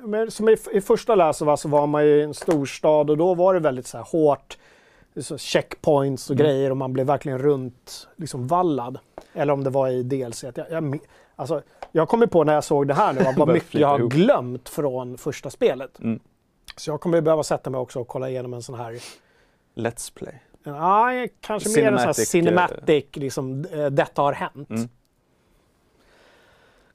Men 0.03 0.31
som 0.31 0.49
i, 0.49 0.57
i 0.71 0.81
första 0.81 1.27
Us 1.29 1.37
så 1.61 1.67
var 1.69 1.87
man 1.87 2.05
ju 2.05 2.19
i 2.19 2.23
en 2.23 2.33
storstad 2.33 3.09
och 3.09 3.17
då 3.17 3.33
var 3.33 3.53
det 3.53 3.59
väldigt 3.59 3.87
så 3.87 3.97
här 3.97 4.05
hårt. 4.05 4.57
Så 5.21 5.37
checkpoints 5.37 6.29
och 6.29 6.35
Mm. 6.35 6.45
grejer 6.45 6.71
och 6.71 6.77
man 6.77 6.93
blev 6.93 7.05
verkligen 7.07 7.39
runt 7.39 8.07
liksom 8.15 8.47
vallad. 8.47 8.99
Eller 9.33 9.53
om 9.53 9.63
det 9.63 9.69
var 9.69 9.89
i 9.89 10.03
DLC. 10.03 10.43
Jag, 10.43 10.53
jag, 10.71 10.99
alltså, 11.35 11.61
jag 11.91 12.09
kommer 12.09 12.27
på 12.27 12.43
när 12.43 12.53
jag 12.53 12.63
såg 12.63 12.87
det 12.87 12.93
här 12.93 13.13
nu 13.13 13.25
vad 13.37 13.47
mycket 13.53 13.73
jag 13.81 13.87
har 13.87 13.99
ihop. 13.99 14.13
glömt 14.13 14.69
från 14.69 15.17
första 15.17 15.49
spelet. 15.49 15.99
Mm. 15.99 16.19
Så 16.75 16.89
jag 16.91 17.01
kommer 17.01 17.21
behöva 17.21 17.43
sätta 17.43 17.69
mig 17.69 17.79
också 17.79 17.99
och 17.99 18.07
kolla 18.07 18.29
igenom 18.29 18.53
en 18.53 18.61
sån 18.63 18.75
här 18.75 18.99
Let's 19.75 20.13
play. 20.13 20.41
Nej, 20.63 21.33
kanske 21.41 21.69
mer 21.69 21.87
en 21.91 21.97
sån 21.97 22.05
här 22.05 22.13
Cinematic, 22.13 22.29
cinematic, 22.29 23.05
liksom, 23.13 23.65
eh, 23.71 23.85
detta 23.85 24.21
har 24.21 24.33
hänt. 24.33 24.69
Mm. 24.69 24.89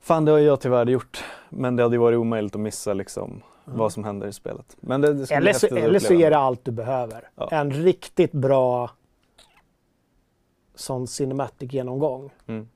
Fan 0.01 0.25
det 0.25 0.33
har 0.33 0.39
jag 0.39 0.61
tyvärr 0.61 0.87
gjort. 0.87 1.25
Men 1.51 1.77
det 1.77 1.83
hade 1.83 1.95
ju 1.95 2.01
varit 2.01 2.17
omöjligt 2.19 2.55
att 2.55 2.61
missa 2.61 2.95
liksom 2.95 3.43
vad 3.65 3.93
som 3.93 4.05
händer 4.05 4.27
i 4.29 4.33
spelet. 4.33 4.77
Men 4.81 5.01
det, 5.01 5.15
det 5.15 5.31
Eller 5.31 5.53
så, 5.53 5.67
eller 5.67 5.99
så 5.99 6.15
är 6.15 6.31
det 6.31 6.39
allt 6.39 6.65
du 6.65 6.71
behöver. 6.71 7.29
Ja. 7.37 7.49
En 7.51 7.73
riktigt 7.73 8.33
bra 8.33 8.91
sån 10.75 11.07
cinematic 11.07 11.73
genomgång. 11.73 12.31
Mm. 12.47 12.69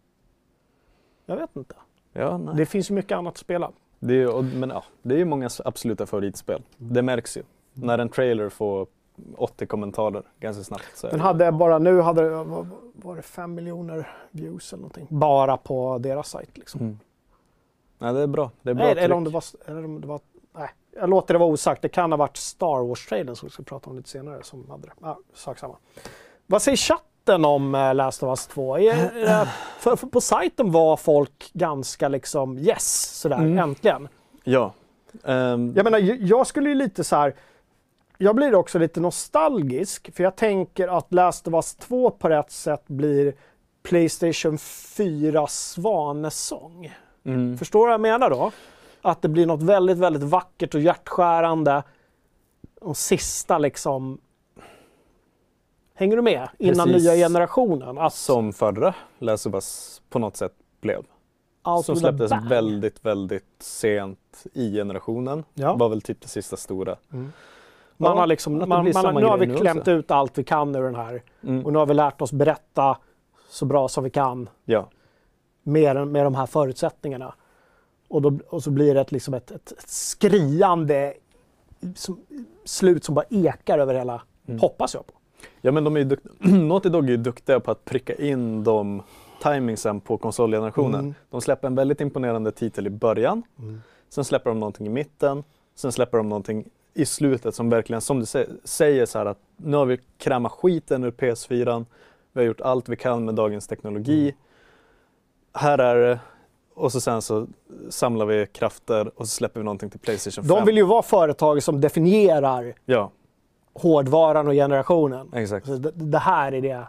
Jag 1.27 1.37
vet 1.37 1.57
inte. 1.57 1.75
Ja, 2.13 2.39
nej. 2.39 2.55
Det 2.57 2.67
finns 2.67 2.91
ju 2.91 2.95
mycket 2.95 3.19
annat 3.19 3.33
att 3.33 3.39
spela. 3.39 3.71
Det 3.99 4.15
är, 4.23 4.35
och, 4.35 4.45
men 4.45 4.71
ja, 4.71 4.85
det 5.03 5.15
är 5.15 5.19
ju 5.19 5.25
många 5.25 5.49
absoluta 5.65 6.07
favoritspel. 6.07 6.63
Det 6.77 7.03
märks 7.03 7.37
ju. 7.37 7.43
När 7.73 7.99
en 7.99 8.09
trailer 8.09 8.49
får 8.49 8.87
80 9.37 9.67
kommentarer 9.67 10.23
ganska 10.41 10.63
snabbt. 10.65 11.03
Det- 11.11 11.19
hade 11.19 11.53
bara 11.53 11.79
nu 11.79 12.01
hade 12.01 12.29
vad- 12.45 12.69
var 12.93 13.17
det 13.17 13.23
5 13.23 13.55
miljoner 13.55 14.11
views 14.31 14.73
eller 14.73 14.81
någonting. 14.81 15.07
Bara 15.11 15.57
på 15.57 15.99
deras 15.99 16.29
sajt 16.29 16.59
liksom. 16.59 16.81
Mm. 16.81 16.99
Nej, 18.01 18.13
det 18.15 18.21
är 18.21 18.27
bra. 18.27 18.51
Det 18.63 18.71
är 18.71 18.75
bra 18.75 18.85
Nej, 18.85 19.05
eller 19.05 19.15
om 19.15 19.25
det 19.25 19.31
var... 19.31 19.45
Eller 19.67 19.85
om 19.85 20.01
det 20.01 20.07
var 20.07 20.21
nej, 20.55 20.69
jag 20.97 21.11
låter 21.11 21.35
det 21.35 21.39
vara 21.39 21.51
osagt. 21.51 21.83
Det 21.83 21.89
kan 21.89 22.13
ha 22.13 22.17
varit 22.17 22.37
Star 22.37 22.85
Wars-trailern 22.89 23.35
som 23.37 23.47
vi 23.49 23.53
ska 23.53 23.63
prata 23.63 23.91
om 23.91 23.97
lite 23.97 24.09
senare 24.09 24.43
som 24.43 24.71
hade 24.71 24.87
det. 24.87 24.93
Ja, 25.01 25.19
sak 25.35 25.59
samma. 25.59 25.77
Vad 26.47 26.63
säger 26.63 26.77
chatten 26.77 27.45
om 27.45 27.75
uh, 27.75 27.95
Last 27.95 28.23
of 28.23 28.29
Us 28.29 28.47
2? 28.47 28.79
Är, 28.79 29.17
är, 29.17 29.45
för, 29.79 29.97
för 29.97 30.07
på 30.07 30.21
sajten 30.21 30.73
var 30.73 30.97
folk 30.97 31.51
ganska 31.53 32.09
liksom 32.09 32.59
yes, 32.59 33.19
sådär, 33.21 33.37
Mm. 33.39 33.59
äntligen. 33.59 34.09
Ja. 34.45 34.73
Ehm, 35.25 35.73
Jag 35.77 35.85
menar, 35.85 35.99
jag- 35.99 36.21
jag 36.23 36.47
skulle 36.47 36.69
ju 36.69 36.75
lite 36.75 37.05
så 37.05 37.17
här. 37.17 37.35
Jag 38.19 38.37
blir 38.37 38.55
också 38.55 38.79
lite 38.79 39.01
nostalgisk 39.01 40.15
för 40.17 40.23
jag 40.25 40.37
tänker 40.37 40.89
att 40.89 41.13
Last 41.15 41.49
of 41.49 41.55
Us 41.55 41.75
2 41.75 42.11
på 42.11 42.29
rätt 42.29 42.51
sätt 42.51 42.83
blir 42.87 43.35
Playstation 43.83 44.59
4 44.59 45.47
svanesång. 45.47 46.93
Mm. 47.25 47.59
Förstår 47.59 47.81
du 47.81 47.87
vad 47.87 47.93
jag 47.95 48.01
menar 48.01 48.31
då? 48.31 48.53
Att 49.03 49.23
det 49.23 49.29
blir 49.29 49.47
något 49.47 49.63
väldigt, 49.63 49.99
väldigt 49.99 50.23
vackert 50.23 50.75
och 50.75 50.81
hjärtskärande. 50.81 51.83
Och 52.81 52.97
sista 52.97 53.59
liksom... 53.59 54.21
Hänger 55.95 56.17
du 56.17 56.23
med? 56.23 56.49
Innan 56.59 56.87
Precis. 56.89 57.03
nya 57.03 57.15
generationen. 57.15 57.99
Att 57.99 58.15
Som 58.15 58.53
förra 58.53 58.95
Us 59.21 60.03
på 60.11 60.19
något 60.19 60.37
sätt 60.37 60.53
blev. 60.81 61.03
out 61.65 61.85
Som 61.87 61.97
släpptes 61.97 62.33
väldigt, 62.49 63.05
väldigt 63.05 63.45
sent 63.59 64.47
i 64.53 64.73
generationen. 64.73 65.45
Ja. 65.55 65.75
Var 65.75 65.89
väl 65.89 66.03
typ 66.03 66.21
det 66.21 66.29
sista 66.29 66.57
stora. 66.57 66.97
Man 67.09 67.33
Ja, 67.97 68.15
har 68.15 68.27
liksom, 68.27 68.59
man, 68.59 68.69
man, 68.69 68.85
nu 69.15 69.25
har 69.25 69.39
vi 69.39 69.57
klämt 69.57 69.81
också. 69.81 69.91
ut 69.91 70.11
allt 70.11 70.39
vi 70.39 70.45
kan 70.45 70.77
ur 70.77 70.83
den 70.83 70.95
här. 70.95 71.23
Mm. 71.43 71.67
Och 71.67 71.73
nu 71.73 71.79
har 71.79 71.87
vi 71.87 71.95
lärt 71.95 72.21
oss 72.23 72.33
berätta 72.33 72.99
så 73.49 73.65
bra 73.65 73.89
som 73.89 74.05
vi 74.05 74.11
kan 74.11 74.49
Ja. 74.65 74.89
Med, 75.63 76.09
med 76.09 76.27
de 76.27 76.35
här 76.35 76.47
förutsättningarna. 76.47 77.35
Och, 78.09 78.23
då, 78.23 78.39
och 78.49 78.63
så 78.63 78.71
blir 78.71 78.95
det 78.95 79.01
ett, 79.01 79.13
liksom 79.13 79.35
ett, 79.35 79.51
ett, 79.51 79.73
ett 79.73 79.89
skriande 79.89 81.15
som, 81.95 82.21
slut 82.65 83.05
som 83.05 83.15
bara 83.15 83.25
ekar 83.31 83.79
över 83.79 83.95
hela, 83.95 84.23
Mm. 84.49 84.61
hoppas 84.61 84.95
jag 84.95 85.07
på. 85.07 85.13
Ja 85.61 85.73
men 85.73 85.85
de 85.85 85.97
är 85.97 86.01
ju 86.01 86.17
Naughty 86.69 86.89
Dog 86.89 87.11
är 87.11 87.17
duktiga 87.17 87.61
på 87.61 87.71
att 87.71 87.85
pricka 87.85 88.15
in 88.15 88.65
de 88.65 89.03
timingsen 89.43 90.01
på 90.01 90.19
konsolgenerationen. 90.19 91.01
Mm. 91.01 91.15
De 91.31 91.41
släpper 91.41 91.67
en 91.69 91.75
väldigt 91.75 92.01
imponerande 92.01 92.53
titel 92.53 92.87
i 92.87 92.91
början. 92.91 93.43
Sen 94.09 94.25
släpper 94.25 94.51
de 94.51 94.61
någonting 94.61 94.87
i 94.87 94.91
mitten. 94.91 95.45
Sen 95.75 95.93
släpper 95.93 96.19
de 96.19 96.29
någonting 96.29 96.65
i 96.95 97.05
slutet 97.07 97.55
som 97.55 97.71
verkligen, 97.71 98.01
som 98.01 98.19
du 98.19 98.25
sä- 98.25 98.57
säger 98.65 99.07
så 99.07 99.19
här 99.19 99.27
att 99.27 99.39
nu 99.57 99.77
har 99.77 99.87
vi 99.87 99.99
krämat 100.19 100.53
skiten 100.53 101.05
ur 101.05 101.11
PS4. 101.11 101.85
Vi 102.33 102.41
har 102.41 102.47
gjort 102.47 102.61
allt 102.61 102.89
vi 102.89 102.97
kan 102.97 103.25
med 103.25 103.35
dagens 103.35 103.67
teknologi. 103.67 104.23
Mm. 104.23 104.35
Här 105.53 105.79
är 105.79 105.97
det. 105.97 106.21
Och 106.75 106.93
så 106.93 107.01
sen 107.01 107.23
så 107.23 107.47
samlar 107.91 108.27
vi 108.27 108.47
krafter 108.47 109.11
och 109.17 109.29
så 109.29 109.35
släpper 109.35 109.61
vi 109.61 109.65
någonting 109.65 109.91
till 109.91 110.01
Playstation 110.01 110.45
5. 110.45 110.57
De 110.57 110.65
vill 110.65 110.77
ju 110.77 110.83
vara 110.83 111.03
företag 111.03 111.63
som 111.63 111.81
definierar 111.81 112.75
Ja, 112.85 113.11
hårdvaran 113.75 114.47
och 114.49 114.53
generationen. 114.55 115.31
exakt. 115.35 115.67
Så 115.67 115.77
det, 115.77 115.91
det 115.95 116.19
här 116.19 116.53
är 116.53 116.61
det. 116.61 116.87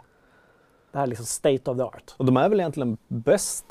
Det 0.92 0.98
här 0.98 1.02
är 1.02 1.06
liksom 1.06 1.26
state 1.26 1.70
of 1.70 1.76
the 1.76 1.82
art. 1.82 2.14
Och 2.16 2.24
de 2.24 2.36
är 2.36 2.48
väl 2.48 2.60
egentligen 2.60 2.96
bäst 3.08 3.64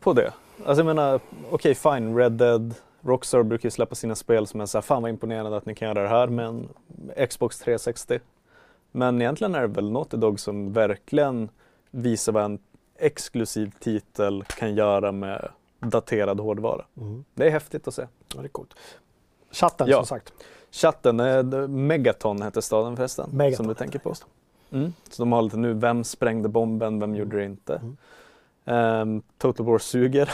på 0.00 0.12
det. 0.12 0.32
Alltså 0.66 0.78
jag 0.80 0.86
menar, 0.86 1.20
okej 1.50 1.74
fine, 1.74 2.16
Red 2.16 2.32
Dead, 2.32 2.74
Rockstar 3.00 3.42
brukar 3.42 3.66
ju 3.66 3.70
släppa 3.70 3.94
sina 3.94 4.14
spel 4.14 4.46
som 4.46 4.60
är 4.60 4.66
så 4.66 4.78
här, 4.78 4.82
fan 4.82 5.02
vad 5.02 5.10
imponerande 5.10 5.56
att 5.56 5.66
ni 5.66 5.74
kan 5.74 5.88
göra 5.88 6.02
det 6.02 6.08
här 6.08 6.26
med 6.26 6.46
en 6.46 6.68
Xbox 7.28 7.58
360. 7.58 8.18
Men 8.92 9.22
egentligen 9.22 9.54
är 9.54 9.60
det 9.60 9.66
väl 9.66 9.90
Naughty 9.90 10.16
Dog 10.16 10.40
som 10.40 10.72
verkligen 10.72 11.48
visar 11.90 12.32
vad 12.32 12.44
en 12.44 12.58
exklusiv 13.00 13.72
titel 13.80 14.44
kan 14.44 14.74
göra 14.74 15.12
med 15.12 15.48
daterad 15.80 16.40
hårdvara. 16.40 16.84
Det 17.34 17.46
är 17.46 17.50
häftigt 17.50 17.88
att 17.88 17.94
se. 17.94 18.06
Ja, 18.34 18.40
det 18.40 18.46
är 18.46 18.48
coolt. 18.48 18.74
Chatten 19.50 19.88
Ja. 19.88 19.96
som 19.96 20.06
sagt. 20.06 20.32
Chatten, 20.70 21.20
eh, 21.20 21.68
Megaton 21.68 22.42
hette 22.42 22.62
staden 22.62 22.96
förresten, 22.96 23.30
Megaton, 23.32 23.56
som 23.56 23.66
du 23.66 23.74
tänker 23.74 23.98
på. 23.98 24.14
Mm. 24.72 24.92
Så 25.10 25.22
de 25.22 25.32
har 25.32 25.42
lite 25.42 25.56
nu, 25.56 25.72
vem 25.74 26.04
sprängde 26.04 26.48
bomben, 26.48 27.00
vem 27.00 27.14
gjorde 27.14 27.36
det 27.36 27.44
inte? 27.44 27.80
Ehm, 28.64 29.22
Total 29.38 29.66
War 29.66 29.78
suger, 29.78 30.26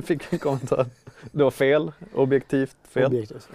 fick 0.02 0.32
en 0.32 0.38
kommentar. 0.38 0.86
Det 1.32 1.44
var 1.44 1.50
fel, 1.50 1.92
objektivt 2.14 2.76
fel. 2.88 3.06
Objektivt. 3.06 3.48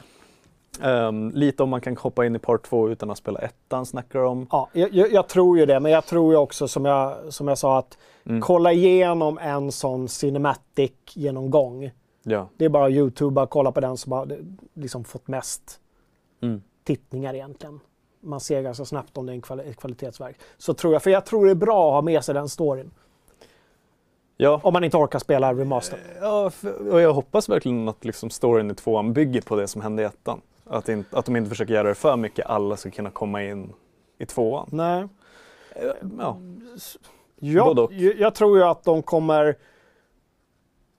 Ehm, 0.82 1.32
lite 1.36 1.63
om 1.63 1.69
man 1.69 1.82
kan 1.82 1.97
hoppa 1.97 2.25
in 2.25 2.36
i 2.36 2.39
part 2.39 2.63
2 2.63 2.89
utan 2.89 3.10
att 3.10 3.17
spela 3.17 3.39
ettan 3.39 3.86
snackar 3.86 4.19
om. 4.19 4.47
Ja, 4.51 4.69
jag, 4.73 5.12
jag, 5.12 5.27
tror 5.27 5.58
ju 5.60 5.65
det, 5.65 5.79
men 5.79 5.91
jag 5.91 6.05
tror 6.05 6.34
ju 6.34 6.38
också 6.39 6.67
som 6.67 6.86
jag, 6.86 7.34
som 7.34 7.47
jag 7.47 7.58
sa 7.58 7.77
att 7.79 7.97
Mm. 8.25 8.41
kolla 8.41 8.71
igenom 8.71 9.38
en 9.38 9.71
sån 9.71 10.08
cinematic 10.08 10.91
genomgång. 11.13 11.91
Ja. 12.23 12.47
Det 12.58 12.65
är 12.65 12.69
bara 12.69 12.86
att 12.86 12.91
youtuba, 12.91 13.45
kolla 13.45 13.71
på 13.71 13.79
den 13.79 13.97
som 13.97 14.12
har 14.12 14.38
liksom 14.73 15.03
fått 15.03 15.27
mest 15.27 15.79
Mm. 16.41 16.62
tittningar 16.84 17.34
egentligen. 17.34 17.79
Man 18.21 18.39
ser 18.39 18.62
ganska 18.62 18.86
snabbt 18.86 19.17
om 19.17 19.25
det 19.25 19.34
är 19.34 19.60
ett 19.69 19.77
kvalitetsverk. 19.77 20.36
Så 20.58 20.73
tror 20.73 20.93
jag, 20.93 21.03
för 21.03 21.10
jag 21.10 21.25
tror 21.25 21.45
det 21.45 21.51
är 21.51 21.55
bra 21.55 21.88
att 21.89 21.93
ha 21.93 22.01
med 22.01 22.23
sig 22.23 22.34
den 22.36 22.49
storyn. 22.49 22.91
Ja, 24.38 24.60
Om 24.63 24.73
man 24.73 24.84
inte 24.84 24.97
orkar 24.97 25.19
spela 25.19 25.53
remaster. 25.53 25.99
ja 26.21 26.51
och 26.91 27.01
jag 27.01 27.13
hoppas 27.13 27.49
verkligen 27.49 27.89
att 27.89 28.05
liksom 28.05 28.29
storyn 28.29 28.71
i 28.71 28.75
tvåan 28.75 29.13
bygger 29.13 29.41
på 29.41 29.55
det 29.55 29.67
som 29.67 29.82
hände 29.82 30.01
i 30.01 30.05
ettan. 30.05 30.41
Att, 30.69 30.89
in, 30.89 31.05
att 31.12 31.25
de 31.25 31.36
inte 31.36 31.49
försöker 31.49 31.73
göra 31.73 31.88
det 31.88 31.95
för 31.95 32.17
mycket, 32.17 32.45
alla 32.45 32.77
ska 32.77 32.91
kunna 32.91 33.12
komma 33.12 33.43
in 33.43 33.73
i 34.17 34.25
tvåan. 34.25 34.69
Nej. 34.71 35.08
Ja, 36.19 36.38
Ja, 37.39 37.88
jag, 37.91 38.15
jag 38.19 38.36
tror 38.36 38.58
ju 38.58 38.63
att 38.63 38.84
de 38.84 39.03
kommer... 39.03 39.55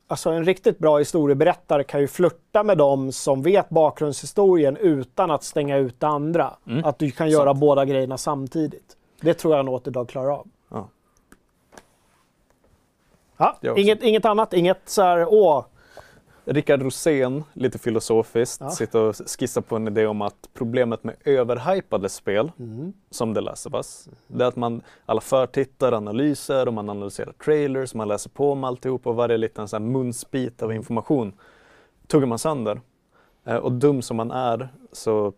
Alltså 0.06 0.30
en 0.30 0.44
riktigt 0.44 0.78
bra 0.78 0.98
historieberättare 0.98 1.84
kan 1.84 2.00
ju 2.00 2.08
flirta 2.08 2.62
med 2.62 2.78
dem 2.78 3.12
som 3.12 3.42
vet 3.42 3.68
bakgrundshistorien 3.68 4.76
utan 4.76 5.30
att 5.30 5.44
stänga 5.44 5.76
ut 5.76 6.00
det 6.00 6.06
andra. 6.06 6.56
Mm. 6.66 6.84
Att 6.84 6.98
du 6.98 7.10
kan 7.10 7.30
göra 7.30 7.54
båda 7.54 7.84
grejerna 7.84 8.18
samtidigt. 8.18 8.96
Det 9.20 9.34
tror 9.34 9.56
jag 9.56 9.64
Naughty 9.64 9.90
Dog 9.90 10.08
klarar 10.08 10.30
av. 10.30 10.46
Ja. 10.68 10.88
Ja, 13.60 13.76
inget, 13.76 14.02
inget 14.02 14.24
annat, 14.24 14.52
inget 14.52 14.80
så 14.84 15.02
här, 15.02 15.26
åh, 15.28 15.64
Rickard 16.52 16.82
Rosén, 16.82 17.44
lite 17.52 17.78
filosofiskt, 17.78 18.60
Ja. 18.60 18.70
sitter 18.70 18.98
och 18.98 19.16
skissar 19.38 19.60
på 19.60 19.76
en 19.76 19.86
idé 19.88 20.06
om 20.06 20.22
att 20.22 20.48
problemet 20.54 21.04
med 21.04 21.16
överhypade 21.24 22.08
spel, 22.08 22.52
Mm. 22.58 22.92
som 23.10 23.34
The 23.34 23.40
Last 23.40 23.66
of 23.66 23.74
Us, 23.74 24.08
det 24.26 24.44
är 24.44 24.48
att 24.48 24.56
man, 24.56 24.82
alla 25.06 25.20
förtittar, 25.20 25.92
analyser 25.92 26.68
och 26.68 26.74
man 26.74 26.90
analyserar 26.90 27.32
trailers, 27.44 27.94
man 27.94 28.08
läser 28.08 28.30
på 28.30 28.52
om 28.52 28.64
alltihop 28.64 29.06
och 29.06 29.16
varje 29.16 29.36
liten 29.36 29.68
så 29.68 29.78
munsbit 29.78 30.62
av 30.62 30.72
information 30.72 31.32
tuggar 32.06 32.26
man 32.26 32.38
sönder. 32.38 32.80
Eh, 33.44 33.56
och 33.56 33.72
dum 33.72 34.02
som 34.02 34.16
man 34.16 34.30
är 34.30 34.68
så 34.92 35.32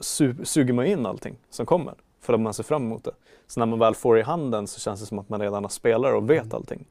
su- 0.00 0.44
suger 0.44 0.72
man 0.74 0.86
in 0.86 1.06
allting 1.06 1.36
som 1.50 1.66
kommer 1.66 1.94
för 2.20 2.34
att 2.34 2.40
man 2.40 2.54
ser 2.54 2.62
fram 2.64 2.82
emot 2.82 3.04
det. 3.04 3.12
Så 3.46 3.60
när 3.60 3.66
man 3.66 3.78
väl 3.78 3.94
får 3.94 4.18
i 4.18 4.22
handen 4.22 4.66
så 4.66 4.80
känns 4.80 5.00
det 5.00 5.06
som 5.06 5.18
att 5.18 5.28
man 5.28 5.40
redan 5.40 5.64
har 5.64 5.68
spelat 5.68 6.14
och 6.14 6.30
vet 6.30 6.54
allting. 6.54 6.86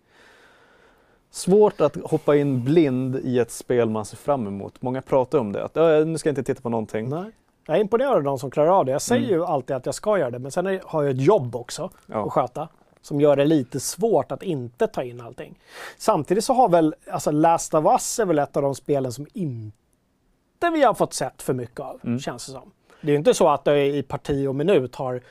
Svårt 1.32 1.82
att 1.82 1.96
hoppa 1.96 2.36
in 2.36 2.64
blind 2.64 3.16
i 3.16 3.40
ett 3.40 3.52
spel 3.52 3.90
man 3.90 4.06
ser 4.06 4.18
fram 4.18 4.48
emot. 4.48 4.82
Många 4.82 5.02
pratar 5.02 5.38
om 5.40 5.52
det, 5.52 5.64
att 5.64 5.76
"Ja, 5.76 6.04
nu 6.04 6.18
ska 6.18 6.30
jag 6.30 6.32
inte 6.32 6.44
titta 6.44 6.62
på 6.62 6.70
någonting. 6.70 7.10
nej. 7.10 7.32
Jag 7.70 7.78
är 7.78 7.82
imponerad 7.82 8.14
av 8.16 8.24
de 8.24 8.40
som 8.40 8.52
klarar 8.52 8.70
av 8.80 8.86
det. 8.86 8.92
Jag 8.92 9.02
säger 9.02 9.28
Mm. 9.28 9.36
ju 9.36 9.46
alltid 9.46 9.76
att 9.76 9.86
jag 9.86 9.96
ska 9.96 10.18
göra 10.20 10.32
det, 10.32 10.40
men 10.40 10.52
sen 10.52 10.80
har 10.86 11.04
jag 11.04 11.12
ett 11.12 11.22
jobb 11.22 11.56
också 11.56 11.90
Ja. 12.06 12.26
att 12.26 12.32
sköta. 12.32 12.68
Som 13.02 13.22
gör 13.22 13.36
det 13.36 13.46
lite 13.46 13.80
svårt 13.80 14.32
att 14.32 14.44
inte 14.44 14.88
ta 14.88 15.04
in 15.04 15.22
allting. 15.22 15.60
Samtidigt 15.98 16.44
så 16.44 16.54
har 16.54 16.70
väl, 16.70 16.96
alltså 17.12 17.32
Last 17.32 17.74
of 17.74 17.86
Us 17.86 18.20
är 18.20 18.26
väl 18.26 18.40
ett 18.40 18.58
av 18.58 18.64
de 18.64 18.76
spelen 18.76 19.12
som 19.12 19.28
inte 19.34 20.70
vi 20.74 20.84
har 20.84 20.94
fått 20.94 21.14
sett 21.14 21.42
för 21.42 21.54
mycket 21.54 21.80
av, 21.80 22.00
Mm. 22.04 22.20
känns 22.20 22.46
det 22.46 22.52
som. 22.52 22.72
Det 23.02 23.08
är 23.08 23.12
ju 23.12 23.18
inte 23.18 23.34
så 23.34 23.50
att 23.50 23.64
det 23.66 23.86
i 23.86 24.04
parti 24.04 24.48
och 24.48 24.56
minut 24.56 24.96
har 24.96 25.22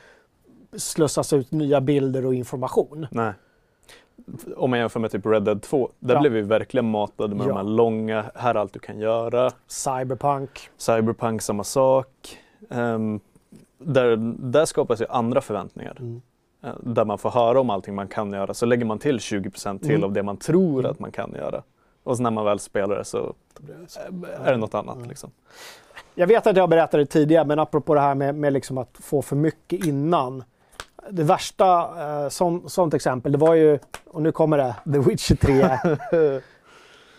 slussats 0.77 1.33
ut 1.33 1.51
nya 1.51 1.81
bilder 1.81 2.25
och 2.25 2.33
information. 2.33 3.07
Nej. 3.11 3.33
Om 4.57 4.69
man 4.69 4.79
jämför 4.79 4.99
med 4.99 5.11
typ 5.11 5.25
Red 5.25 5.43
Dead 5.43 5.61
2, 5.61 5.89
där 5.99 6.13
Ja. 6.13 6.19
blev 6.21 6.31
vi 6.31 6.41
verkligen 6.41 6.89
matade 6.91 7.35
med 7.35 7.43
Ja. 7.43 7.47
de 7.47 7.57
här 7.57 7.63
långa, 7.63 8.25
här 8.35 8.55
är 8.55 8.59
allt 8.59 8.73
du 8.73 8.79
kan 8.79 8.99
göra. 8.99 9.51
Cyberpunk. 9.67 10.69
Cyberpunk 10.77 11.41
samma 11.41 11.63
sak. 11.63 12.37
Ehm, 12.69 13.19
där, 13.79 14.15
där 14.51 14.65
skapas 14.65 15.01
ju 15.01 15.05
andra 15.09 15.41
förväntningar. 15.41 15.97
Mm. 15.99 16.21
Eh, 16.63 16.69
Där 16.83 17.05
man 17.05 17.17
får 17.17 17.29
höra 17.29 17.59
om 17.59 17.69
allting 17.69 17.95
man 17.95 18.07
kan 18.07 18.33
göra. 18.33 18.53
Så 18.53 18.65
lägger 18.65 18.85
man 18.85 18.99
till 18.99 19.19
20% 19.19 19.79
till 19.79 19.91
Mm. 19.91 20.03
av 20.03 20.13
det 20.13 20.23
man 20.23 20.37
tror 20.37 20.85
att 20.85 20.99
man 20.99 21.11
kan 21.11 21.33
göra. 21.35 21.63
Och 22.03 22.17
så 22.17 22.23
när 22.23 22.31
man 22.31 22.45
väl 22.45 22.59
spelar 22.59 22.95
det 22.95 23.03
så 23.05 23.33
eh, 23.69 24.47
är 24.47 24.51
det 24.51 24.57
något 24.57 24.73
annat. 24.75 24.95
Mm. 24.95 25.09
Liksom. 25.09 25.31
Jag 26.15 26.27
vet 26.27 26.47
att 26.47 26.57
jag 26.57 26.69
berättade 26.69 27.03
det 27.03 27.07
tidigare, 27.07 27.45
men 27.45 27.59
apropå 27.59 27.93
det 27.93 28.01
här 28.01 28.15
med, 28.15 28.35
med 28.35 28.53
liksom 28.53 28.77
att 28.77 28.97
få 29.01 29.21
för 29.21 29.35
mycket 29.35 29.85
innan. 29.85 30.43
Det 31.11 31.23
värsta, 31.23 31.89
eh, 32.23 32.29
sånt 32.67 32.93
exempel, 32.93 33.31
det 33.31 33.37
var 33.37 33.53
ju, 33.53 33.79
och 34.05 34.21
nu 34.21 34.31
kommer 34.31 34.57
det, 34.57 34.75
The 34.93 34.99
Witcher 34.99 35.35
3. 35.35 36.41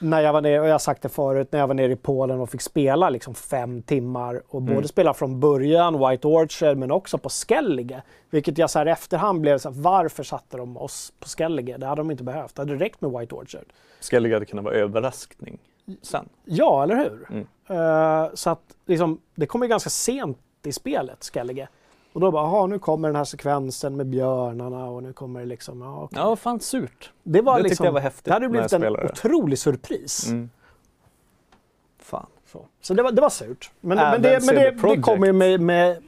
när 0.01 0.20
jag 0.20 0.33
var 0.33 0.40
nere, 0.40 0.61
och 0.61 0.66
jag 0.66 0.72
har 0.74 0.79
sagt 0.79 1.03
det 1.03 1.09
förut, 1.09 1.48
när 1.53 1.59
jag 1.59 1.66
var 1.66 1.74
nere 1.74 1.92
i 1.92 1.96
Polen 1.96 2.40
och 2.40 2.51
fick 2.51 2.61
spela 2.62 3.11
liksom 3.11 3.35
fem 3.35 3.83
timmar 3.83 4.42
och 4.48 4.62
både 4.62 4.72
Mm. 4.77 4.88
spela 4.88 5.14
från 5.14 5.40
början, 5.40 6.09
White 6.09 6.29
Orchard, 6.29 6.77
men 6.77 6.90
också 6.90 7.18
på 7.18 7.29
Skellige. 7.29 8.03
Vilket 8.31 8.59
jag 8.59 8.70
så 8.70 8.79
här 8.79 8.87
efterhand 8.87 9.40
blev 9.40 9.59
så 9.59 9.70
här, 9.70 9.83
varför 9.83 10.22
satte 10.22 10.57
de 10.57 10.77
oss 10.77 11.12
på 11.20 11.29
Skellige? 11.29 11.77
Det 11.79 11.87
hade 11.87 12.01
de 12.01 12.11
inte 12.11 12.24
behövt, 12.24 12.55
det 12.55 12.62
hade 12.62 12.74
räckt 12.74 13.01
med 13.01 13.11
White 13.11 13.35
Orchard. 13.35 13.64
Skulle 14.01 14.38
det 14.38 14.44
kunna 14.46 14.62
vara 14.62 14.74
överraskning 14.74 15.59
sen? 16.03 16.29
Ja, 16.44 16.83
eller 16.83 16.96
hur? 16.96 17.27
Mm. 17.31 17.46
Eh, 17.68 18.31
så 18.35 18.51
att 18.51 18.62
liksom, 18.87 19.20
det 19.35 19.46
kommer 19.46 19.66
ganska 19.66 19.90
sent 19.90 20.38
i 20.64 20.72
spelet, 20.72 21.24
Skellige. 21.33 21.68
Och 22.12 22.20
då 22.20 22.30
bara, 22.30 22.42
jaha, 22.42 22.66
nu 22.66 22.78
kommer 22.78 23.08
den 23.08 23.16
här 23.16 23.24
sekvensen 23.24 23.96
med 23.96 24.06
björnarna 24.06 24.84
och 24.84 25.02
nu 25.02 25.12
kommer 25.12 25.40
det 25.40 25.46
liksom, 25.46 25.80
ja, 25.82 26.02
okej. 26.02 26.18
Ja, 26.18 26.36
fan 26.36 26.60
surt. 26.60 27.12
Det 27.22 27.40
var 27.42 27.52
det 27.52 27.58
tyckte 27.58 27.68
liksom, 27.68 27.86
jag 27.86 27.92
var 27.92 28.00
häftigt 28.00 28.24
Det 28.24 28.32
hade 28.32 28.48
blivit 28.48 28.72
en 28.72 28.80
spelade 28.80 29.06
det. 29.06 29.12
otrolig 29.12 29.58
surpris. 29.58 30.26
Mm. 30.28 30.50
Fan. 31.98 32.26
Så, 32.52 32.66
så 32.80 32.94
det, 32.94 33.02
var, 33.02 33.12
det 33.12 33.20
var 33.22 33.30
surt. 33.30 33.70
Men, 33.80 33.98
men, 33.98 34.22
det, 34.22 34.46
men 34.46 34.54
det, 34.54 34.70
det 34.94 35.00
kommer 35.02 35.26
ju 35.26 35.32
med, 35.32 35.60
med, 35.60 36.02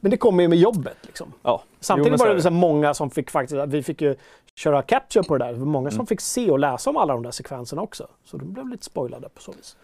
men 0.00 0.10
det 0.10 0.16
kommer 0.16 0.42
ju 0.42 0.48
med 0.48 0.58
jobbet. 0.58 0.96
Liksom. 1.02 1.32
Ja. 1.42 1.62
Samtidigt 1.80 2.20
Jo, 2.20 2.26
var 2.26 2.34
det 2.34 2.42
här 2.42 2.50
många 2.50 2.94
som 2.94 3.10
fick 3.10 3.30
faktiskt, 3.30 3.60
vi 3.68 3.82
fick 3.82 4.02
ju 4.02 4.16
köra 4.54 4.82
capture 4.82 5.24
på 5.24 5.38
det 5.38 5.44
där. 5.44 5.52
Det 5.52 5.58
var 5.58 5.66
många 5.66 5.90
som 5.90 5.96
Mm. 5.98 6.06
fick 6.06 6.20
se 6.20 6.50
och 6.50 6.58
läsa 6.58 6.90
om 6.90 6.96
alla 6.96 7.12
de 7.14 7.22
där 7.22 7.30
sekvenserna 7.30 7.82
också. 7.82 8.06
Så 8.24 8.36
de 8.36 8.52
blev 8.52 8.68
lite 8.68 8.84
spoilade 8.84 9.28
på 9.28 9.40
så 9.42 9.52
vis. 9.52 9.76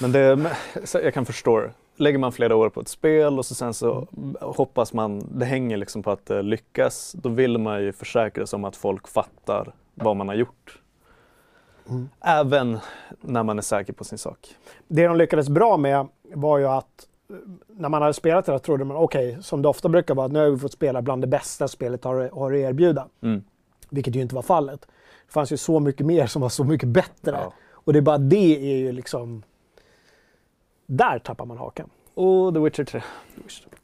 Men 0.00 0.12
det, 0.12 0.50
jag 0.92 1.14
kan 1.14 1.26
förstå 1.26 1.60
det. 1.60 1.72
Lägger 2.00 2.18
man 2.18 2.32
flera 2.32 2.56
år 2.56 2.70
på 2.70 2.80
ett 2.80 2.88
spel 2.88 3.38
och 3.38 3.46
så 3.46 3.54
sen 3.54 3.74
så 3.74 4.06
hoppas 4.40 4.92
man, 4.92 5.22
det 5.38 5.44
hänger 5.44 5.76
liksom 5.76 6.02
på 6.02 6.10
att 6.10 6.26
det 6.26 6.42
lyckas, 6.42 7.12
då 7.12 7.28
vill 7.28 7.58
man 7.58 7.82
ju 7.82 7.92
försäkra 7.92 8.46
sig 8.46 8.56
om 8.56 8.64
att 8.64 8.76
folk 8.76 9.08
fattar 9.08 9.72
vad 9.94 10.16
man 10.16 10.28
har 10.28 10.34
gjort. 10.34 10.82
Mm. 11.88 12.08
Även 12.20 12.78
när 13.20 13.42
man 13.42 13.58
är 13.58 13.62
säker 13.62 13.92
på 13.92 14.04
sin 14.04 14.18
sak. 14.18 14.56
Det 14.88 15.06
de 15.06 15.16
lyckades 15.16 15.48
bra 15.48 15.76
med 15.76 16.08
var 16.34 16.58
ju 16.58 16.66
att 16.66 17.08
eh, 17.30 17.36
när 17.68 17.88
man 17.88 18.02
hade 18.02 18.14
spelat 18.14 18.46
det 18.46 18.52
där 18.52 18.58
trodde 18.58 18.84
man 18.84 18.96
okej, 18.96 19.38
som 19.40 19.62
det 19.62 19.68
ofta 19.68 19.88
brukar 19.88 20.14
vara, 20.14 20.26
att 20.26 20.32
nu 20.32 20.38
har 20.38 20.50
vi 20.50 20.58
fått 20.58 20.72
spela 20.72 21.02
bland 21.02 21.22
det 21.22 21.26
bästa 21.26 21.68
spelet 21.68 22.04
har, 22.04 22.30
har 22.34 22.52
att 22.52 22.58
erbjuda. 22.58 23.08
Mm. 23.20 23.42
Vilket 23.90 24.16
ju 24.16 24.20
inte 24.20 24.34
var 24.34 24.42
fallet. 24.42 24.80
Det 25.26 25.32
fanns 25.32 25.52
ju 25.52 25.56
så 25.56 25.80
mycket 25.80 26.06
mer 26.06 26.26
som 26.26 26.42
var 26.42 26.48
så 26.48 26.64
mycket 26.64 26.88
bättre. 26.88 27.32
Ja. 27.32 27.52
Och 27.72 27.92
det 27.92 27.98
är 27.98 28.02
bara 28.02 28.18
det 28.18 28.72
är 28.72 28.76
ju 28.76 28.92
liksom... 28.92 29.42
Där 30.90 31.18
tappar 31.18 31.44
man 31.46 31.58
hakan. 31.58 31.90
Och 32.14 32.54
The 32.54 32.60
Witcher 32.60 32.84
3. 32.84 33.02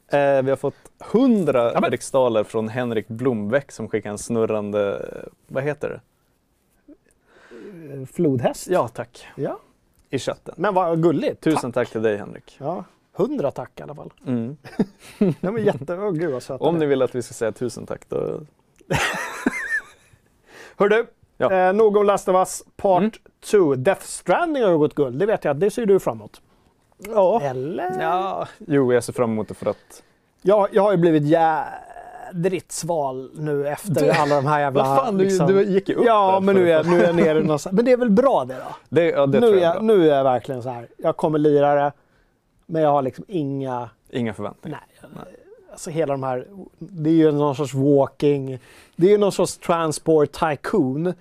Eh, 0.07 0.41
vi 0.43 0.49
har 0.49 0.55
fått 0.55 0.75
100 1.13 1.71
Ja, 1.73 1.79
riksdaler 1.79 2.43
från 2.43 2.67
Henrik 2.69 3.07
Blombeck 3.07 3.71
som 3.71 3.89
skickar 3.89 4.09
en 4.09 4.17
snurrande, 4.17 5.09
vad 5.47 5.63
heter 5.63 5.89
det? 5.89 6.01
Flodhäst. 8.13 8.67
Ja 8.67 8.87
tack, 8.87 9.27
ja. 9.35 9.59
i 10.09 10.19
chatten. 10.19 10.53
Men 10.57 10.73
vad 10.73 11.03
gulligt. 11.03 11.41
Tusen 11.41 11.71
tack 11.71 11.89
till 11.89 12.01
dig 12.01 12.17
Henrik. 12.17 12.55
Ja. 12.59 12.83
Hundra 13.13 13.51
tack 13.51 13.79
i 13.79 13.83
alla 13.83 13.95
fall. 13.95 14.13
Mm. 14.27 14.57
Ja, 15.41 15.51
men 15.51 15.63
jätte... 15.63 15.97
Åh 15.97 16.11
gud 16.11 16.41
vad 16.49 16.61
Om 16.61 16.77
ni 16.77 16.85
vill 16.85 17.01
att 17.01 17.15
vi 17.15 17.21
ska 17.21 17.33
säga 17.33 17.51
tusen 17.51 17.85
tack 17.85 18.01
då 18.09 18.39
Hör 20.77 20.89
du, 20.89 21.07
Ja. 21.37 21.51
eh, 21.53 21.73
nog 21.73 21.97
om 21.97 22.05
Last 22.05 22.27
of 22.27 22.35
Us 22.35 22.63
Part 22.75 22.99
Mm. 23.01 23.11
2. 23.43 23.75
Death 23.75 24.01
Stranding 24.05 24.63
har 24.63 24.71
ju 24.71 24.77
gått 24.77 24.95
guld. 24.95 25.19
Det 25.19 25.25
vet 25.25 25.43
jag 25.43 25.55
det 25.57 25.71
ser 25.71 25.85
du 25.85 25.99
framåt. 25.99 26.41
Ja. 26.97 27.41
Eller? 27.41 28.01
Ja, 28.01 28.47
jo 28.67 28.93
jag 28.93 29.03
ser 29.03 29.13
fram 29.13 29.31
emot 29.31 29.47
det 29.47 29.53
för 29.53 29.65
att 29.69 30.03
Jag, 30.41 30.67
jag 30.71 30.83
har 30.83 30.91
ju 30.91 30.97
blivit 30.97 31.23
jädrigt 31.23 32.71
sval 32.71 33.31
nu 33.35 33.67
efter 33.67 33.91
Du- 33.91 34.09
alla 34.11 34.35
de 34.35 34.45
här 34.45 34.59
jävla... 34.59 34.83
Vad 34.83 34.97
fan, 34.97 35.17
du, 35.17 35.23
liksom- 35.23 35.47
du 35.47 35.63
gick 35.63 35.89
ju 35.89 35.95
upp 35.95 36.05
Ja, 36.05 36.31
där 36.31 36.39
men 36.39 36.55
nu 36.55 36.63
är, 36.69 36.73
jag- 36.73 36.85
nu 36.87 36.99
är 37.01 37.05
jag 37.05 37.15
nere 37.15 37.39
någonstans. 37.39 37.75
Men 37.75 37.85
det 37.85 37.91
är 37.91 37.97
väl 37.97 38.09
bra 38.11 38.45
det 38.45 38.53
då? 38.55 38.75
Det, 38.89 39.09
ja, 39.09 39.25
det 39.25 39.39
nu, 39.39 39.47
tror 39.47 39.57
är 39.57 39.61
jag 39.61 39.69
är 39.71 39.73
jag, 39.75 39.85
bra. 39.85 39.95
nu 39.95 40.09
är 40.11 40.15
jag 40.17 40.23
verkligen 40.23 40.63
så 40.63 40.69
här. 40.69 40.87
Jag 40.97 41.17
kommer 41.17 41.39
lira 41.39 41.75
det, 41.75 41.91
men 42.65 42.81
jag 42.81 42.89
har 42.91 43.01
liksom 43.01 43.25
inga... 43.27 43.89
Inga 44.09 44.33
förväntningar. 44.33 44.79
Nej. 45.01 45.35
Alltså 45.71 45.89
hela 45.89 46.13
de 46.13 46.23
här... 46.23 46.47
Det 46.79 47.09
är 47.09 47.13
ju 47.13 47.31
någon 47.31 47.55
sorts 47.55 47.73
walking... 47.73 48.59
Det 48.95 49.07
är 49.07 49.11
ju 49.11 49.17
någon 49.17 49.31
sorts 49.31 49.57
transport 49.57 50.31
tycoon 50.31 51.13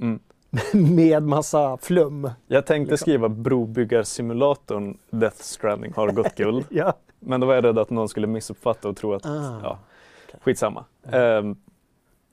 Mm. 0.00 0.20
med 0.74 1.22
massa 1.22 1.76
flum. 1.76 2.30
Jag 2.46 2.66
tänkte 2.66 2.90
Liksom. 2.90 3.04
skriva 3.04 3.28
brobyggarsimulatorn 3.28 4.98
Death 5.10 5.36
Stranding 5.42 5.92
har 5.96 6.08
gått 6.10 6.34
guld. 6.34 6.64
Ja. 6.70 6.92
men 7.20 7.40
då 7.40 7.46
var 7.46 7.54
jag 7.54 7.64
rädd 7.64 7.78
att 7.78 7.90
någon 7.90 8.08
skulle 8.08 8.26
missuppfatta 8.26 8.88
och 8.88 8.96
tro 8.96 9.12
att, 9.14 9.26
Ah, 9.26 9.60
ja, 9.62 9.78
skitsamma. 10.40 10.84
Ehm, 11.12 11.56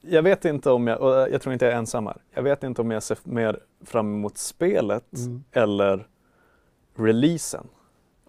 jag 0.02 0.22
vet 0.24 0.46
inte 0.46 0.72
om 0.72 0.88
jag, 0.88 1.02
och 1.02 1.10
jag 1.32 1.42
tror 1.42 1.54
inte 1.54 1.66
jag 1.66 1.74
är 1.74 1.78
ensam 1.78 2.08
här. 2.08 2.18
Jag 2.34 2.44
vet 2.44 2.64
inte 2.64 2.82
om 2.82 2.92
jag 2.92 3.04
ser 3.04 3.18
mer 3.24 3.60
fram 3.86 4.14
emot 4.16 4.38
spelet 4.38 5.14
Mm. 5.18 5.44
eller 5.52 6.08
releasen. 6.96 7.68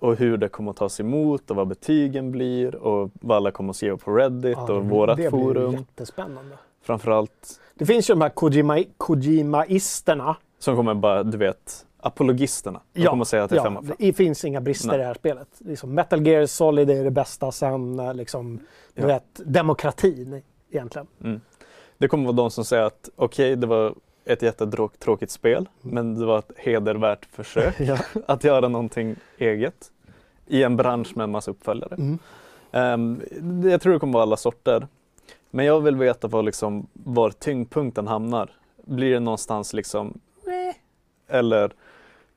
och 0.01 0.17
hur 0.17 0.37
det 0.37 0.49
kommer 0.49 0.71
att 0.71 0.77
tas 0.77 1.01
emot 1.01 1.51
och 1.51 1.57
vad 1.57 1.69
betygen 1.69 2.33
blir 2.33 2.75
och 2.75 3.11
vad 3.15 3.37
alla 3.37 3.51
kommer 3.51 3.71
att 3.71 3.77
skriva 3.77 3.97
på 3.97 4.11
Reddit 4.17 4.59
Ja, 4.67 4.73
och 4.73 4.85
vårat 4.85 5.17
det 5.17 5.21
blir 5.23 5.31
forum. 5.31 5.73
jättespännande. 5.73 6.57
Framförallt 6.89 7.61
Det 7.75 7.87
finns 7.87 8.11
ju 8.11 8.15
de 8.15 8.21
här 8.21 8.29
Kojima, 8.29 8.79
Kojimaisterna. 8.97 10.37
som 10.59 10.77
kommer 10.77 10.95
bara, 10.95 11.23
du 11.23 11.39
vet, 11.39 11.87
apologisterna. 12.01 12.81
De 12.93 13.05
kommer 13.07 13.23
att 13.23 13.29
säga 13.29 13.45
att 13.45 13.51
det 13.51 13.57
är 13.57 13.63
fem 13.63 13.77
av 13.77 13.83
fem. 13.83 13.97
det 13.99 14.13
finns 14.13 14.45
inga 14.45 14.61
brister 14.61 14.89
Nej. 14.89 14.97
i 14.97 14.99
det 14.99 15.05
här 15.07 15.15
spelet. 15.15 15.49
Liksom 15.59 15.95
Metal 15.95 16.27
Gear 16.27 16.47
Solid 16.47 16.91
är 16.91 17.05
det 17.05 17.11
bästa 17.11 17.53
sen 17.53 17.99
eh, 17.99 18.15
liksom, 18.15 18.57
du 18.95 19.03
Ja. 19.03 19.07
vet, 19.07 19.25
demokratin 19.45 20.43
egentligen. 20.71 21.07
Det 21.99 22.09
kommer 22.09 22.25
vara 22.25 22.37
de 22.37 22.51
som 22.51 22.65
säger 22.65 22.83
att 22.83 23.09
okej, 23.17 23.57
det 23.57 23.67
var 23.67 23.95
ett 24.25 24.43
jättetråkigt 24.43 25.33
spel, 25.33 25.69
men 25.81 26.15
det 26.19 26.27
var 26.27 26.39
ett 26.39 26.51
hedervärt 26.57 27.25
försök 27.33 27.75
Ja. 27.81 27.99
att 28.27 28.45
göra 28.45 28.69
någonting 28.69 29.17
eget 29.39 29.91
i 30.47 30.63
en 30.63 30.77
bransch 30.77 31.17
med 31.17 31.25
en 31.25 31.31
massa 31.31 31.51
uppföljare. 31.51 31.95
Mm. 31.95 32.19
Det- 33.61 33.71
jag 33.71 33.81
tror 33.81 33.93
det 33.93 33.99
kommer 33.99 34.13
vara 34.13 34.23
alla 34.23 34.37
sorter. 34.37 34.87
Men 35.51 35.67
jag 35.67 35.81
vill 35.81 35.97
veta 35.97 36.29
var, 36.29 36.43
liksom, 36.43 36.87
var 36.93 37.31
tyngdpunkten 37.31 38.07
hamnar. 38.07 38.51
Blir 38.85 39.13
det 39.13 39.21
någonstans 39.21 39.73
liksom 39.73 40.21
eller 41.29 41.73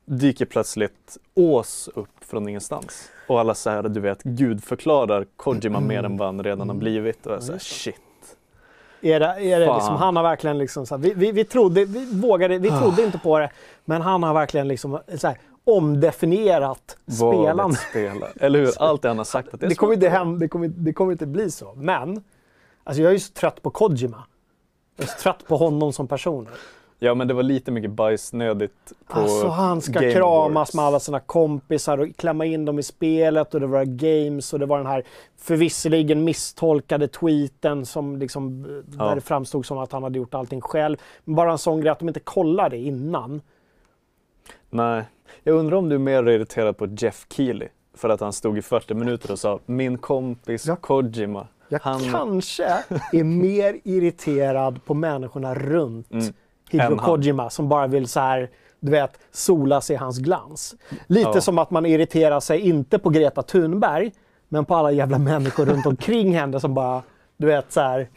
dyker 0.06 0.46
plötsligt 0.46 1.18
Ås 1.34 1.90
upp 1.96 2.10
från 2.20 2.50
ingenstans? 2.50 3.10
Och 3.28 3.40
alla 3.40 3.54
så 3.54 3.70
här, 3.70 3.84
du 3.84 4.00
vet, 4.00 4.24
gud 4.24 4.64
förklarar 4.64 5.26
Kojima 5.36 5.80
mer 5.80 6.04
än 6.04 6.18
vad 6.18 6.28
han 6.28 6.44
redan 6.44 6.70
har 6.70 6.76
blivit. 6.76 7.28
Och 7.28 7.34
jag 7.34 7.44
säger 7.44 7.60
shit. 7.60 7.96
Är 9.02 9.20
det, 9.20 9.26
är 9.26 9.60
det 9.60 9.74
liksom, 9.74 9.96
han 9.96 10.16
har 10.16 10.24
verkligen 10.24 10.58
liksom 10.58 10.86
så 10.86 10.96
här, 10.96 11.02
vi, 11.02 11.14
vi, 11.14 11.32
vi 11.32 11.44
trodde, 11.44 11.86
vi 11.86 12.06
vågade, 12.06 12.58
vi 12.58 12.70
trodde 12.70 13.04
inte 13.04 13.18
på 13.18 13.40
det, 13.40 13.50
men 13.86 14.02
han 14.02 14.24
har 14.24 14.34
verkligen 14.34 14.68
liksom 14.68 15.00
så 15.18 15.28
här, 15.28 15.38
omdefinierat 15.64 16.98
Vad 17.06 17.36
spelande. 17.36 17.74
ett 17.74 17.90
spela. 17.90 18.28
Eller 18.40 18.60
hur? 18.60 18.72
Allt 18.78 19.02
det 19.02 19.08
han 19.08 19.18
har 19.18 19.26
sagt 19.26 19.54
att 19.54 19.60
det 19.60 19.66
är 19.66 19.70
Det 19.70 19.76
kommer, 19.76 19.94
inte 19.94 20.10
hem, 20.10 20.40
det, 20.40 20.48
kommer, 20.48 20.68
det 20.68 20.94
kommer 20.94 21.12
inte 21.12 21.26
bli 21.26 21.52
så. 21.52 21.74
Men, 21.76 22.24
alltså 22.84 23.02
jag 23.02 23.10
är 23.10 23.14
ju 23.14 23.20
så 23.20 23.34
trött 23.34 23.62
på 23.62 23.70
Kojima. 23.70 24.24
Jag 24.96 25.04
är 25.04 25.08
så 25.12 25.20
trött 25.20 25.48
på 25.48 25.58
honom 25.58 25.94
som 25.94 26.08
person. 26.08 26.48
Ja 27.04 27.14
men 27.16 27.28
det 27.28 27.34
var 27.34 27.44
lite 27.44 27.72
mycket 27.72 27.92
bajsnödigt 27.92 28.94
på 29.08 29.20
Alltså 29.20 29.48
han 29.48 29.82
ska 29.82 29.94
Game 30.00 30.14
kramas 30.14 30.52
Awards. 30.56 30.74
med 30.74 30.86
alla 30.86 31.00
sina 31.00 31.20
kompisar 31.20 31.98
och 31.98 32.16
klämma 32.16 32.46
in 32.46 32.66
dem 32.66 32.80
i 32.80 32.84
spelet 32.84 33.54
och 33.54 33.60
det 33.60 33.68
var 33.68 33.86
games 33.86 34.54
och 34.54 34.60
det 34.60 34.66
var 34.66 34.78
den 34.78 34.88
här 34.88 35.04
förvisserligen 35.38 36.24
misstolkade 36.24 37.08
tweeten 37.08 37.86
som 37.86 38.18
liksom, 38.18 38.66
eh, 38.66 38.96
Ja. 38.98 39.06
där 39.06 39.16
det 39.16 39.22
framstod 39.22 39.66
som 39.66 39.78
att 39.78 39.92
han 39.92 40.04
hade 40.04 40.18
gjort 40.20 40.34
allting 40.34 40.62
själv. 40.62 40.98
Men 41.24 41.36
bara 41.36 41.52
en 41.52 41.58
sån 41.58 41.82
grej 41.82 41.90
att 41.92 42.00
de 42.00 42.08
inte 42.08 42.20
kollade 42.20 42.78
innan. 42.78 43.42
Nej. 44.70 45.04
Jag 45.44 45.56
undrar 45.56 45.78
om 45.78 45.90
du 45.90 45.96
är 45.96 46.00
mer 46.00 46.24
irriterad 46.30 46.78
på 46.78 46.86
Jeff 46.88 47.26
Keely 47.30 47.68
för 47.94 48.10
att 48.10 48.20
han 48.20 48.34
stod 48.34 48.58
i 48.58 48.62
40 48.62 48.94
minuter 48.94 49.32
och 49.32 49.40
sa 49.40 49.60
min 49.66 49.98
kompis 49.98 50.66
Ja. 50.68 50.76
Kojima. 50.76 51.48
Jag 51.72 51.80
Han- 51.84 52.12
kanske 52.12 52.64
är 53.14 53.24
mer 53.24 53.80
irriterad 53.84 54.86
på 54.86 54.94
människorna 54.94 55.56
runt 55.56 56.12
Mm. 56.12 56.34
Hideo. 56.70 56.98
Kojima 56.98 57.50
som 57.50 57.70
bara 57.70 57.88
vill 57.88 58.08
så 58.08 58.20
här, 58.20 58.50
du 58.80 58.92
vet, 58.92 59.20
sola 59.32 59.82
sig 59.82 59.94
i 59.94 59.98
hans 59.98 60.18
glans. 60.20 60.76
Lite 61.08 61.32
Ja. 61.34 61.42
som 61.42 61.58
att 61.58 61.72
man 61.72 61.86
irriterar 61.86 62.40
sig, 62.40 62.60
inte 62.60 63.00
på 63.00 63.10
Greta 63.10 63.42
Thunberg, 63.44 64.12
men 64.50 64.66
på 64.66 64.76
alla 64.76 64.92
jävla 64.92 65.18
människor 65.18 65.66
runt 65.66 65.86
omkring 65.86 66.34
henne 66.38 66.60
som 66.60 66.74
bara, 66.74 67.02
du 67.38 67.48
vet 67.48 67.72
så 67.72 67.82
här. 67.82 68.08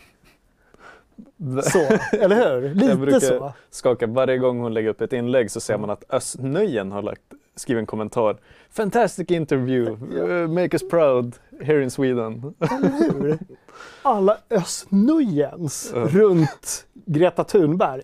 Så, 1.62 1.78
eller 2.16 2.36
hur? 2.60 2.68
Lite 2.74 2.86
Jag 2.86 3.00
brukar 3.00 3.20
så. 3.20 3.52
skaka 3.70 4.06
varje 4.06 4.38
gång 4.38 4.60
hon 4.60 4.74
lägger 4.74 4.88
upp 4.90 5.00
ett 5.00 5.12
inlägg 5.12 5.50
så 5.50 5.60
ser 5.60 5.78
man 5.78 5.90
att 5.90 6.04
Östnöjen 6.08 6.92
har 6.92 7.02
lagt, 7.02 7.22
skrivit 7.56 7.80
en 7.80 7.86
kommentar. 7.86 8.36
Fantastic 8.70 9.30
interview, 9.30 9.90
uh, 10.20 10.48
make 10.48 10.68
us 10.76 10.88
proud 10.88 11.36
here 11.60 11.82
in 11.82 11.90
Sweden. 11.90 12.54
Hur? 12.60 13.38
Alla 14.02 14.38
Östnöjens 14.50 15.92
Ja. 15.94 16.00
runt 16.08 16.86
Greta 16.94 17.44
Thunberg. 17.44 18.02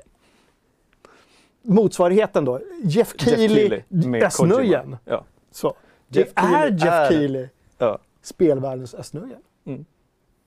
Motsvarigheten 1.62 2.44
då, 2.44 2.60
Jeff 2.82 3.14
Keely. 3.18 3.82
Kojima. 4.30 4.98
Ja. 5.04 5.24
Så. 5.50 5.74
Jeff 6.08 6.28
det 6.34 6.40
är 6.40 6.50
Keely 6.68 6.76
Jeff 6.76 6.92
är- 6.92 7.08
Keely, 7.10 7.48
ja. 7.78 7.98
spelvärldens 8.22 8.94
Östnöjen. 8.94 9.40
Mm. 9.66 9.84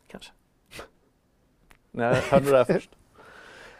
Kanske. 0.07 0.31
Nej, 1.91 2.21
hörde 2.29 2.45
du 2.45 2.51
det 2.51 2.57
här 2.57 2.63
först? 2.63 2.89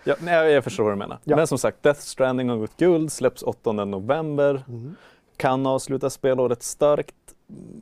Ja, 0.04 0.16
nej, 0.20 0.52
jag 0.52 0.64
förstår 0.64 0.84
vad 0.84 0.94
du 0.94 0.98
menar. 0.98 1.20
Ja. 1.24 1.36
Men 1.36 1.48
som 1.48 1.58
sagt, 1.58 1.84
Death 1.84 2.00
Stranding 2.00 2.50
har 2.50 2.58
gått 2.58 2.78
guld, 2.78 3.12
släpps 3.12 3.44
8 3.44 3.72
november. 3.72 4.64
Mm. 4.68 4.96
Kan 5.38 5.66
avsluta 5.66 6.10
spelåret 6.10 6.64
starkt. 6.64 7.16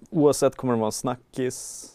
Oavsett 0.10 0.56
kommer 0.56 0.74
det 0.74 0.80
vara 0.80 0.88
en 0.88 0.92
snackis. 0.92 1.88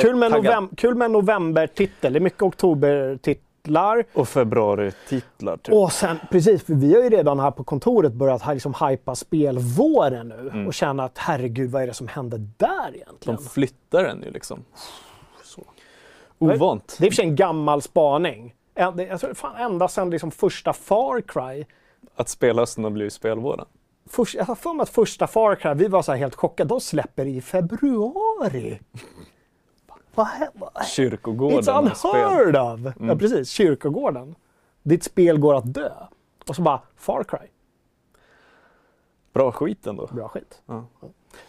Kul 0.00 0.16
med, 0.16 0.30
taggad. 0.30 0.54
novem- 0.54 0.76
kul 0.76 0.94
med 0.94 1.10
novembertitel. 1.10 2.12
Det 2.12 2.18
är 2.18 2.20
mycket 2.20 2.42
oktobertitlar. 2.42 4.04
Och 4.12 4.28
februari-titlar. 4.28 5.56
Typ. 5.56 5.74
Och 5.74 5.92
sen, 5.92 6.16
precis, 6.30 6.62
för 6.64 6.74
vi 6.74 6.94
har 6.94 7.02
ju 7.02 7.08
redan 7.10 7.40
här 7.40 7.50
på 7.50 7.64
kontoret 7.64 8.12
börjat 8.12 8.42
liksom 8.54 8.74
hypa 8.88 9.14
spelvåren 9.14 10.28
nu 10.28 10.48
Mm. 10.52 10.66
och 10.66 10.74
känna 10.74 11.04
att 11.04 11.18
herregud, 11.18 11.70
vad 11.70 11.82
är 11.82 11.86
det 11.86 11.94
som 11.94 12.08
händer 12.08 12.38
där 12.56 12.94
egentligen? 12.94 13.36
De 13.36 13.44
flyttar 13.48 14.02
den 14.04 14.22
ju 14.22 14.30
liksom. 14.30 14.64
Så. 15.44 15.62
Ovant. 16.38 16.96
Det 16.98 17.04
är 17.04 17.06
i 17.06 17.10
och 17.10 17.12
för 17.12 17.16
sig 17.16 17.24
en 17.24 17.36
gammal 17.36 17.82
spaning. 17.82 18.54
Jag 18.74 19.20
tror 19.20 19.34
fan 19.34 19.56
ända 19.56 19.88
sedan 19.88 20.10
liksom 20.10 20.30
första 20.30 20.72
Far 20.72 21.20
Cry. 21.20 21.64
Att 22.14 22.28
spelhösten 22.28 22.84
har 22.84 22.90
blivit 22.90 23.12
spelvåren. 23.12 23.66
Först, 24.10 24.34
jag 24.34 24.44
har 24.44 24.54
för 24.54 24.72
mig 24.74 24.82
att 24.82 24.88
första 24.88 25.26
Far 25.26 25.54
Cry, 25.54 25.74
vi 25.74 25.88
var 25.88 26.02
så 26.02 26.12
här 26.12 26.18
helt 26.18 26.34
chockade. 26.34 26.68
De 26.68 26.80
släpper 26.80 27.26
i 27.26 27.40
februari. 27.40 28.80
Vad 30.14 30.28
Kyrkogården 30.86 31.58
It's 31.62 32.06
unheard 32.08 32.56
of! 32.56 32.80
Ja, 32.84 32.92
Mm. 33.04 33.18
precis. 33.18 33.50
Kyrkogården. 33.50 34.34
Ditt 34.82 35.04
spel 35.04 35.38
går 35.38 35.54
att 35.54 35.74
dö. 35.74 35.90
Och 36.48 36.56
så 36.56 36.62
bara 36.62 36.80
Far 36.96 37.24
Cry. 37.24 37.46
Bra 39.32 39.52
skit 39.52 39.86
ändå. 39.86 40.06
Bra 40.12 40.28
skit. 40.28 40.62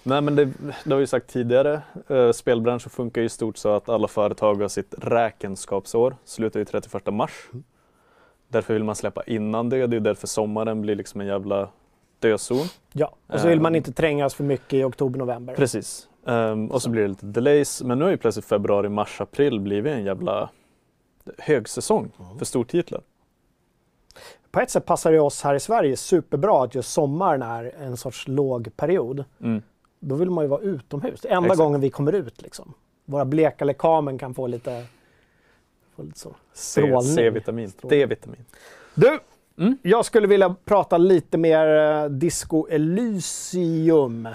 Nej 0.03 0.21
men 0.21 0.35
det, 0.35 0.45
det 0.83 0.91
har 0.93 0.99
vi 0.99 1.07
sagt 1.07 1.27
tidigare. 1.29 1.81
Eh, 2.07 2.31
spelbranschen 2.31 2.89
funkar 2.89 3.21
ju 3.21 3.25
i 3.25 3.29
stort 3.29 3.57
så 3.57 3.69
att 3.69 3.89
alla 3.89 4.07
företag 4.07 4.55
har 4.61 4.67
sitt 4.67 4.93
räkenskapsår. 4.97 6.15
Slutar 6.25 6.59
ju 6.59 6.65
31 6.65 7.13
mars. 7.13 7.49
Därför 8.47 8.73
vill 8.73 8.83
man 8.83 8.95
släppa 8.95 9.23
innan 9.23 9.69
det. 9.69 9.87
Det 9.87 9.95
är 9.95 9.99
därför 9.99 10.27
sommaren 10.27 10.81
blir 10.81 10.95
liksom 10.95 11.21
en 11.21 11.27
jävla 11.27 11.69
dözon. 12.21 12.65
Ja, 12.93 13.15
och 13.27 13.39
så 13.39 13.47
vill 13.47 13.61
man 13.61 13.71
Ehm. 13.71 13.75
inte 13.75 13.91
trängas 13.93 14.33
för 14.33 14.43
mycket 14.43 14.73
i 14.73 14.83
oktober-november. 14.83 15.55
Precis. 15.55 16.07
Ehm, 16.27 16.71
och 16.71 16.81
så 16.81 16.89
blir 16.89 17.01
det 17.01 17.07
lite 17.07 17.25
delays. 17.25 17.83
Men 17.83 17.97
nu 17.99 18.03
har 18.05 18.11
ju 18.11 18.17
plötsligt 18.17 18.45
februari, 18.45 18.89
mars, 18.89 19.21
april 19.21 19.59
blivit 19.59 19.93
en 19.93 20.03
jävla 20.03 20.49
högsäsong 21.37 22.11
för 22.37 22.45
stortitlar. 22.45 23.01
På 24.51 24.59
ett 24.59 24.69
sätt 24.69 24.85
passar 24.85 25.11
det 25.11 25.19
oss 25.19 25.43
här 25.43 25.55
i 25.55 25.59
Sverige 25.59 25.97
superbra 25.97 26.63
att 26.63 26.75
just 26.75 26.93
sommaren 26.93 27.41
är 27.41 27.63
en 27.79 27.97
sorts 27.97 28.27
låg 28.27 28.75
period. 28.77 29.23
Mm. 29.41 29.61
Då 29.99 30.15
vill 30.15 30.29
man 30.29 30.43
ju 30.43 30.47
vara 30.47 30.61
utomhus. 30.61 31.21
Det 31.21 31.29
är 31.29 31.35
enda 31.35 31.47
Exakt. 31.47 31.57
gången 31.59 31.81
vi 31.81 31.89
kommer 31.89 32.13
ut 32.13 32.41
liksom. 32.41 32.73
Våra 33.05 33.25
bleka 33.25 33.65
lekamen 33.65 34.17
kan 34.17 34.33
få 34.33 34.47
lite, 34.47 34.85
få 35.95 36.03
lite 36.03 36.19
så. 36.19 36.35
Strålning. 36.53 37.01
C-vitamin. 37.01 37.71
D-vitamin. 37.81 38.45
Du! 38.95 39.19
Mm. 39.61 39.77
Jag 39.81 40.05
skulle 40.05 40.27
vilja 40.27 40.55
prata 40.65 40.97
lite 40.97 41.37
mer 41.37 41.67
eh, 41.67 42.09
Disco 42.09 42.67
Elysium. 42.69 44.27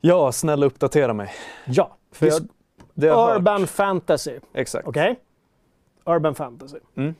Ja, 0.00 0.32
snälla 0.32 0.66
uppdatera 0.66 1.12
mig. 1.14 1.32
Ja, 1.66 1.96
För 2.12 2.26
jag, 2.26 2.48
jag 2.94 3.16
hört. 3.16 3.36
Urban 3.36 3.66
Fantasy. 3.66 4.38
Exakt. 4.54 4.88
Okej? 4.88 5.20
Urban 6.04 6.34
Fantasy. 6.34 6.78
Mm. 6.96 7.14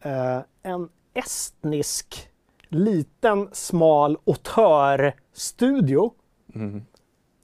Eh, 0.00 0.40
en 0.62 0.88
estnisk, 1.14 2.28
liten, 2.68 3.48
smal 3.52 4.18
autörstudio. 4.26 6.12
Mm. 6.54 6.84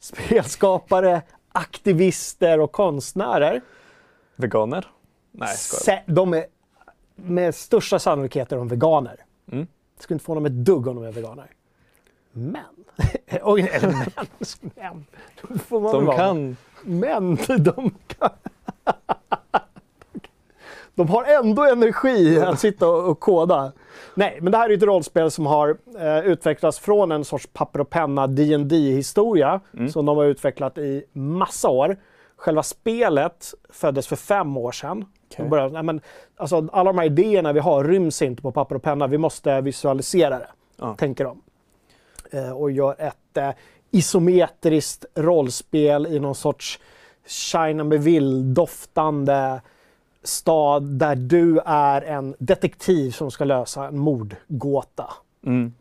Spelskapare, 0.00 1.22
aktivister 1.52 2.60
och 2.60 2.72
konstnärer. 2.72 3.60
Veganer? 4.36 4.90
Nej, 5.30 5.56
skojar. 5.56 6.02
De 6.06 6.34
är 6.34 6.46
med 7.16 7.54
största 7.54 7.98
sannolikhet 7.98 8.52
är 8.52 8.56
de 8.56 8.68
veganer. 8.68 9.23
Mm. 9.52 9.66
Det 9.96 10.02
skulle 10.02 10.14
inte 10.14 10.24
få 10.24 10.34
dem 10.34 10.46
ett 10.46 10.52
dugg 10.52 10.86
om 10.86 10.96
de 10.96 11.04
är 11.04 11.12
veganer. 11.12 11.46
Men, 12.32 12.56
eller 13.26 13.92
men, 13.92 14.26
men, 14.74 15.04
då 15.42 15.58
får 15.58 15.80
man 15.80 16.06
De 16.06 16.16
kan. 16.16 16.56
Men 16.82 17.36
de 17.64 17.94
kan... 18.06 18.30
De 20.94 21.08
har 21.08 21.24
ändå 21.24 21.62
energi 21.64 22.40
att 22.40 22.60
sitta 22.60 22.88
och 22.88 23.08
och 23.10 23.20
koda. 23.20 23.72
Nej, 24.14 24.38
men 24.42 24.52
det 24.52 24.58
här 24.58 24.70
är 24.70 24.74
ett 24.74 24.82
rollspel 24.82 25.30
som 25.30 25.46
har 25.46 25.76
eh, 25.98 26.18
utvecklats 26.18 26.78
från 26.78 27.12
en 27.12 27.24
sorts 27.24 27.48
papper 27.52 27.80
och 27.80 27.90
penna 27.90 28.26
dd 28.26 28.72
historia 28.72 29.60
Mm. 29.74 29.88
som 29.88 30.06
de 30.06 30.16
har 30.16 30.24
utvecklat 30.24 30.78
i 30.78 31.04
massa 31.12 31.68
år. 31.68 31.96
Själva 32.36 32.62
spelet 32.62 33.54
föddes 33.70 34.06
för 34.06 34.16
fem 34.16 34.56
år 34.56 34.72
sedan. 34.72 35.04
De 35.36 35.48
började, 35.48 35.70
nej, 35.72 35.82
men, 35.82 36.00
alltså, 36.36 36.68
alla 36.72 36.92
de 36.92 36.98
här 36.98 37.06
idéerna 37.06 37.52
vi 37.52 37.60
har 37.60 37.84
ryms 37.84 38.22
inte 38.22 38.42
på 38.42 38.52
papper 38.52 38.74
och 38.74 38.82
penna. 38.82 39.06
Vi 39.06 39.18
måste 39.18 39.60
visualisera 39.60 40.38
det, 40.38 40.48
Ja. 40.76 40.94
tänker 40.94 41.24
de. 41.24 41.42
Eh, 42.30 42.50
och 42.52 42.70
gör 42.70 42.96
ett 42.98 43.36
eh, 43.36 43.50
isometriskt 43.90 45.04
rollspel 45.14 46.06
i 46.06 46.20
någon 46.20 46.34
sorts 46.34 46.80
China 47.26 47.84
Melville-doftande 47.84 49.60
stad 50.22 50.82
där 50.82 51.14
du 51.16 51.60
är 51.66 52.02
en 52.02 52.34
detektiv 52.38 53.10
som 53.10 53.30
ska 53.30 53.44
lösa 53.44 53.86
en 53.86 53.98
mordgåta. 53.98 55.10
Mm. 55.46 55.72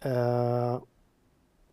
Eh, 0.00 0.78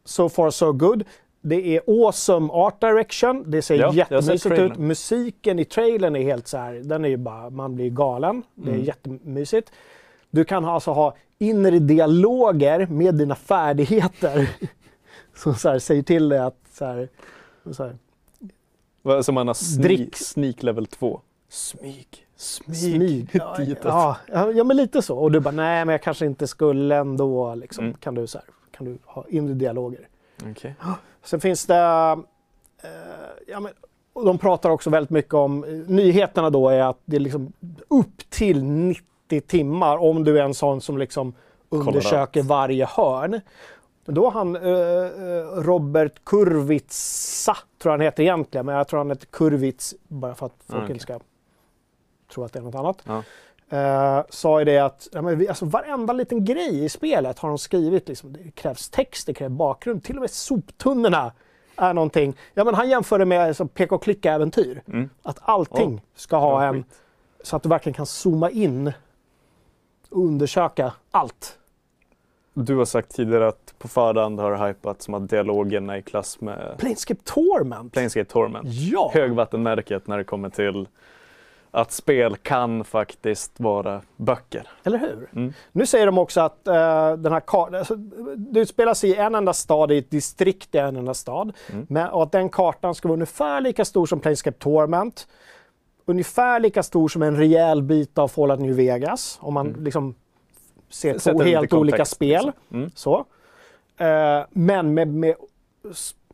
so 0.03 0.29
far 0.29 0.49
so 0.49 0.71
good. 0.71 1.03
Det 1.47 1.75
är 1.77 1.81
awesome 1.87 2.53
art 2.53 2.81
direction. 2.81 3.43
Det 3.51 3.61
ser 3.61 3.75
Ja, 3.75 3.93
jättemysigt 3.93 4.59
ut. 4.59 4.77
Musiken 4.77 5.59
i 5.59 5.65
trailern 5.65 6.15
är 6.15 6.23
helt 6.23 6.47
så 6.47 6.57
här, 6.57 6.73
den 6.73 7.05
är 7.05 7.09
ju 7.09 7.17
bara, 7.17 7.49
man 7.49 7.75
blir 7.75 7.89
galen. 7.89 8.43
Det 8.55 8.69
är 8.69 8.73
Mm. 8.73 8.85
jättemysigt. 8.85 9.71
Du 10.29 10.45
kan 10.45 10.65
alltså 10.65 10.91
ha 10.91 11.15
inre 11.39 11.79
dialoger 11.79 12.87
med 12.87 13.15
dina 13.15 13.35
färdigheter. 13.35 14.49
Som 15.35 15.55
så 15.55 15.69
här, 15.69 15.79
säger 15.79 16.03
till 16.03 16.29
dig 16.29 16.39
att 16.39 16.57
så 16.73 16.85
här, 16.85 17.09
så 17.71 17.83
här, 17.83 19.21
Som 19.21 19.35
man 19.35 19.47
har 19.47 19.81
Drick. 19.81 20.15
sneak 20.17 20.63
level 20.63 20.85
2. 20.85 21.21
Smyg. 21.49 22.07
Smyg. 22.35 22.75
smyg. 22.77 23.29
Ja, 23.33 23.55
Ditåt. 23.57 23.83
ja, 23.85 24.17
ja, 24.55 24.63
men 24.63 24.77
lite 24.77 25.01
så. 25.01 25.17
Och 25.17 25.31
du 25.31 25.39
bara, 25.39 25.51
nej 25.51 25.85
men 25.85 25.93
jag 25.93 26.01
kanske 26.01 26.25
inte 26.25 26.47
skulle 26.47 26.95
ändå. 26.95 27.55
Liksom. 27.55 27.85
Mm. 27.85 27.97
Kan, 27.97 28.15
du, 28.15 28.27
så 28.27 28.37
här, 28.37 28.47
kan 28.71 28.85
du 28.85 28.97
ha 29.05 29.25
inre 29.29 29.53
dialoger. 29.53 30.07
Okej. 30.51 30.75
Sen 31.23 31.39
finns 31.41 31.65
det... 31.65 31.75
Eh, 32.83 32.89
ja, 33.47 33.59
men, 33.59 33.71
de 34.25 34.37
pratar 34.37 34.69
också 34.69 34.89
väldigt 34.89 35.09
mycket 35.09 35.33
om... 35.33 35.59
Nyheterna 35.87 36.49
då 36.49 36.69
är 36.69 36.81
att 36.81 36.99
det 37.05 37.15
är 37.15 37.19
liksom 37.19 37.53
upp 37.87 38.29
till 38.29 38.63
90 38.63 39.41
timmar 39.47 39.97
om 39.97 40.23
du 40.23 40.39
är 40.39 40.43
en 40.43 40.53
sån 40.53 40.81
som 40.81 40.97
liksom 40.97 41.33
undersöker 41.69 42.43
varje 42.43 42.85
hörn. 42.85 43.41
Men 44.05 44.15
då 44.15 44.23
har 44.29 44.31
han 44.31 44.55
eh, 44.55 44.61
eh, 44.71 45.63
Robert 45.63 46.25
Kurvitsa, 46.25 47.57
tror 47.81 47.91
han 47.91 48.01
heter 48.01 48.23
egentligen, 48.23 48.65
men 48.65 48.75
jag 48.75 48.87
tror 48.87 48.97
han 48.97 49.09
heter 49.09 49.25
Kurvits 49.25 49.95
bara 50.07 50.35
för 50.35 50.45
att 50.45 50.53
folk 50.67 50.79
Ah, 50.79 50.83
okej. 50.83 50.91
inte 50.93 51.03
ska 51.03 51.19
tro 52.33 52.43
att 52.43 52.53
det 52.53 52.59
är 52.59 52.63
något 52.63 52.75
annat. 52.75 53.01
Ja. 53.03 53.23
Eh, 53.69 54.21
sa 54.29 54.59
ju 54.59 54.65
det 54.65 54.79
att 54.79 55.07
ja, 55.11 55.21
men 55.21 55.37
vi, 55.37 55.47
alltså, 55.47 55.65
varenda 55.65 56.13
liten 56.13 56.45
grej 56.45 56.83
i 56.83 56.89
spelet 56.89 57.39
har 57.39 57.49
de 57.49 57.57
skrivit. 57.57 58.07
Liksom, 58.07 58.33
det 58.33 58.51
krävs 58.51 58.89
text, 58.89 59.27
det 59.27 59.33
krävs 59.33 59.51
bakgrund, 59.51 60.03
till 60.03 60.15
och 60.15 60.21
med 60.21 60.31
soptunnorna 60.31 61.31
är 61.75 61.93
någonting. 61.93 62.35
Ja, 62.53 62.63
men 62.63 62.75
han 62.75 62.89
jämför 62.89 63.19
det 63.19 63.25
med 63.25 63.41
alltså, 63.41 63.67
peka 63.67 63.95
och 63.95 64.03
klicka-äventyr. 64.03 64.81
Mm. 64.87 65.09
Att 65.23 65.39
allting 65.41 65.93
Oh, 65.93 65.99
ska 66.15 66.37
ha 66.37 66.63
en, 66.63 66.85
så 67.43 67.55
att 67.55 67.63
du 67.63 67.69
verkligen 67.69 67.93
kan 67.93 68.05
zooma 68.05 68.49
in 68.49 68.93
och 70.09 70.25
undersöka 70.25 70.93
allt. 71.11 71.57
Du 72.53 72.75
har 72.75 72.85
sagt 72.85 73.15
tidigare 73.15 73.47
att 73.47 73.73
på 73.77 73.87
förhand 73.87 74.39
har 74.39 74.51
det 74.51 74.67
hypat 74.67 75.01
som 75.01 75.13
att 75.13 75.29
dialogen 75.29 75.89
är 75.89 75.97
i 75.97 76.01
klass 76.01 76.41
med 76.41 76.75
Planescape 76.77 77.21
Torment. 77.23 77.93
Planescape 77.93 78.31
Torment. 78.31 78.67
Ja! 78.69 79.11
Högvattenmärket 79.13 80.07
när 80.07 80.17
det 80.17 80.23
kommer 80.23 80.49
till 80.49 80.87
att 81.75 81.91
spel 81.91 82.35
kan 82.37 82.83
faktiskt 82.83 83.59
vara 83.59 84.01
böcker. 84.17 84.67
Eller 84.83 84.97
hur? 84.97 85.29
Mm. 85.35 85.53
Nu 85.71 85.85
säger 85.85 86.05
de 86.05 86.17
också 86.17 86.41
att 86.41 86.67
eh, 86.67 87.13
den 87.13 87.31
här 87.33 87.39
kartan, 87.39 87.75
alltså, 87.75 87.95
det 88.37 88.65
sig 88.95 89.09
i 89.09 89.15
en 89.15 89.35
enda 89.35 89.53
stad, 89.53 89.91
i 89.91 89.97
ett 89.97 90.11
distrikt 90.11 90.75
i 90.75 90.77
en 90.77 90.95
enda 90.95 91.13
stad. 91.13 91.53
Mm. 91.71 91.85
Men, 91.89 92.09
och 92.09 92.23
att 92.23 92.31
den 92.31 92.49
kartan 92.49 92.95
ska 92.95 93.07
vara 93.07 93.13
ungefär 93.13 93.61
lika 93.61 93.85
stor 93.85 94.05
som 94.05 94.19
Planescape 94.19 94.57
Torment. 94.57 95.27
Ungefär 96.05 96.59
lika 96.59 96.83
stor 96.83 97.07
som 97.07 97.21
en 97.21 97.37
rejäl 97.37 97.81
bit 97.81 98.17
av 98.17 98.27
Fallout 98.27 98.59
New 98.59 98.75
Vegas. 98.75 99.37
Om 99.41 99.53
man 99.53 99.67
Mm. 99.67 99.83
liksom 99.83 100.15
ser 100.89 101.13
två 101.13 101.19
Sätter 101.19 101.45
helt 101.45 101.73
olika 101.73 102.05
spel. 102.05 102.45
liksom. 102.45 102.53
Mm. 102.79 102.89
Så. 102.95 103.25
Eh, 103.97 104.41
men 104.49 104.93
med, 104.93 105.07
med 105.07 105.35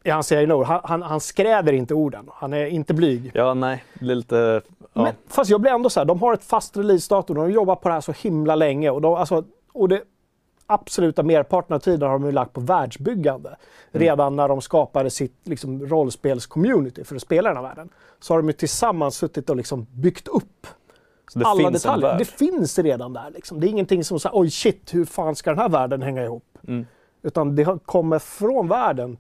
ja, 0.04 0.14
han 0.14 0.24
säger 0.24 0.47
nog, 0.47 0.64
han, 0.64 0.82
han, 0.84 1.02
han 1.02 1.20
skräder 1.20 1.74
inte 1.74 1.93
orden. 1.93 2.30
Han 2.34 2.54
är 2.54 2.66
inte 2.66 2.93
blyg. 2.93 3.32
Ja, 3.34 3.54
nej, 3.54 3.84
det 3.99 4.12
är 4.12 4.16
lite... 4.16 4.62
Ja. 4.93 5.04
Men, 5.04 5.14
fast 5.28 5.52
jag 5.52 5.62
blir 5.62 5.72
ändå 5.72 5.89
så 5.89 5.99
här, 5.99 6.06
de 6.06 6.22
har 6.22 6.34
ett 6.34 6.43
fast 6.43 6.78
releasedatum, 6.78 7.36
de 7.36 7.41
har 7.41 7.47
jobbat 7.47 7.82
på 7.82 7.89
det 7.89 7.93
här 7.93 8.02
så 8.02 8.12
himla 8.12 8.56
länge. 8.56 8.89
Och, 8.89 9.02
de, 9.02 9.16
alltså, 9.16 9.43
och 9.74 9.89
det 9.89 10.02
absoluta 10.66 11.24
merparten 11.24 11.76
av 11.76 11.80
tiden 11.80 12.10
har 12.10 12.20
de 12.20 12.26
ju 12.26 12.32
lagt 12.32 12.54
på 12.54 12.62
världsbyggande. 12.62 13.49
Mm. 13.49 13.58
Redan 13.91 14.36
när 14.36 14.47
de 14.47 14.62
skapade 14.62 15.10
sitt 15.10 15.36
liksom, 15.43 15.86
rollspelscommunity 15.86 17.04
för 17.04 17.16
att 17.16 17.22
spela 17.22 17.49
i 17.49 17.54
den 17.54 17.64
här 17.64 17.70
världen. 17.70 17.89
Så 18.20 18.34
har 18.34 18.39
de 18.39 18.47
ju 18.47 18.54
tillsammans 18.54 19.16
suttit 19.16 19.49
och 19.49 19.56
liksom 19.56 19.88
byggt 19.91 20.28
upp 20.28 20.68
det 21.34 21.45
alla 21.45 21.70
detaljer. 21.70 22.18
Det 22.18 22.26
finns 22.26 22.80
redan 22.80 23.14
där. 23.14 23.30
Liksom. 23.30 23.60
Det 23.60 23.68
är 23.68 23.70
ingenting 23.70 24.04
som 24.04 24.20
säger 24.20 24.39
oj 24.39 24.49
shit, 24.49 24.93
hur 24.93 25.06
fan 25.06 25.36
ska 25.36 25.49
den 25.49 25.60
här 25.60 25.70
världen 25.70 26.02
hänga 26.02 26.24
ihop? 26.24 26.58
Mm. 26.68 26.86
Utan 27.24 27.56
det 27.56 27.80
kommer 27.86 28.20
från 28.20 28.68
världen 28.68 29.18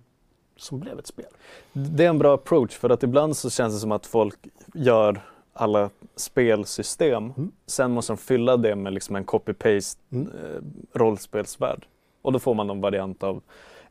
som 0.61 0.79
blev 0.79 0.99
ett 0.99 1.07
spel. 1.07 1.25
Det 1.73 2.05
är 2.05 2.09
en 2.09 2.19
bra 2.19 2.33
approach 2.33 2.71
för 2.77 2.89
att 2.89 3.03
ibland 3.03 3.37
så 3.37 3.49
känns 3.49 3.73
det 3.73 3.79
som 3.79 3.91
att 3.91 4.05
folk 4.05 4.35
gör 4.73 5.21
alla 5.53 5.89
spelsystem. 6.15 7.23
Mm. 7.37 7.51
Sen 7.65 7.91
måste 7.91 8.13
de 8.13 8.17
fylla 8.17 8.57
det 8.57 8.75
med 8.75 8.93
liksom 8.93 9.15
en 9.15 9.25
copy-paste 9.25 9.97
Mm. 10.11 10.27
eh, 10.27 10.99
rollspelsvärld. 10.99 11.85
Och 12.21 12.31
då 12.31 12.39
får 12.39 12.53
man 12.53 12.67
någon 12.67 12.81
variant 12.81 13.23
av 13.23 13.41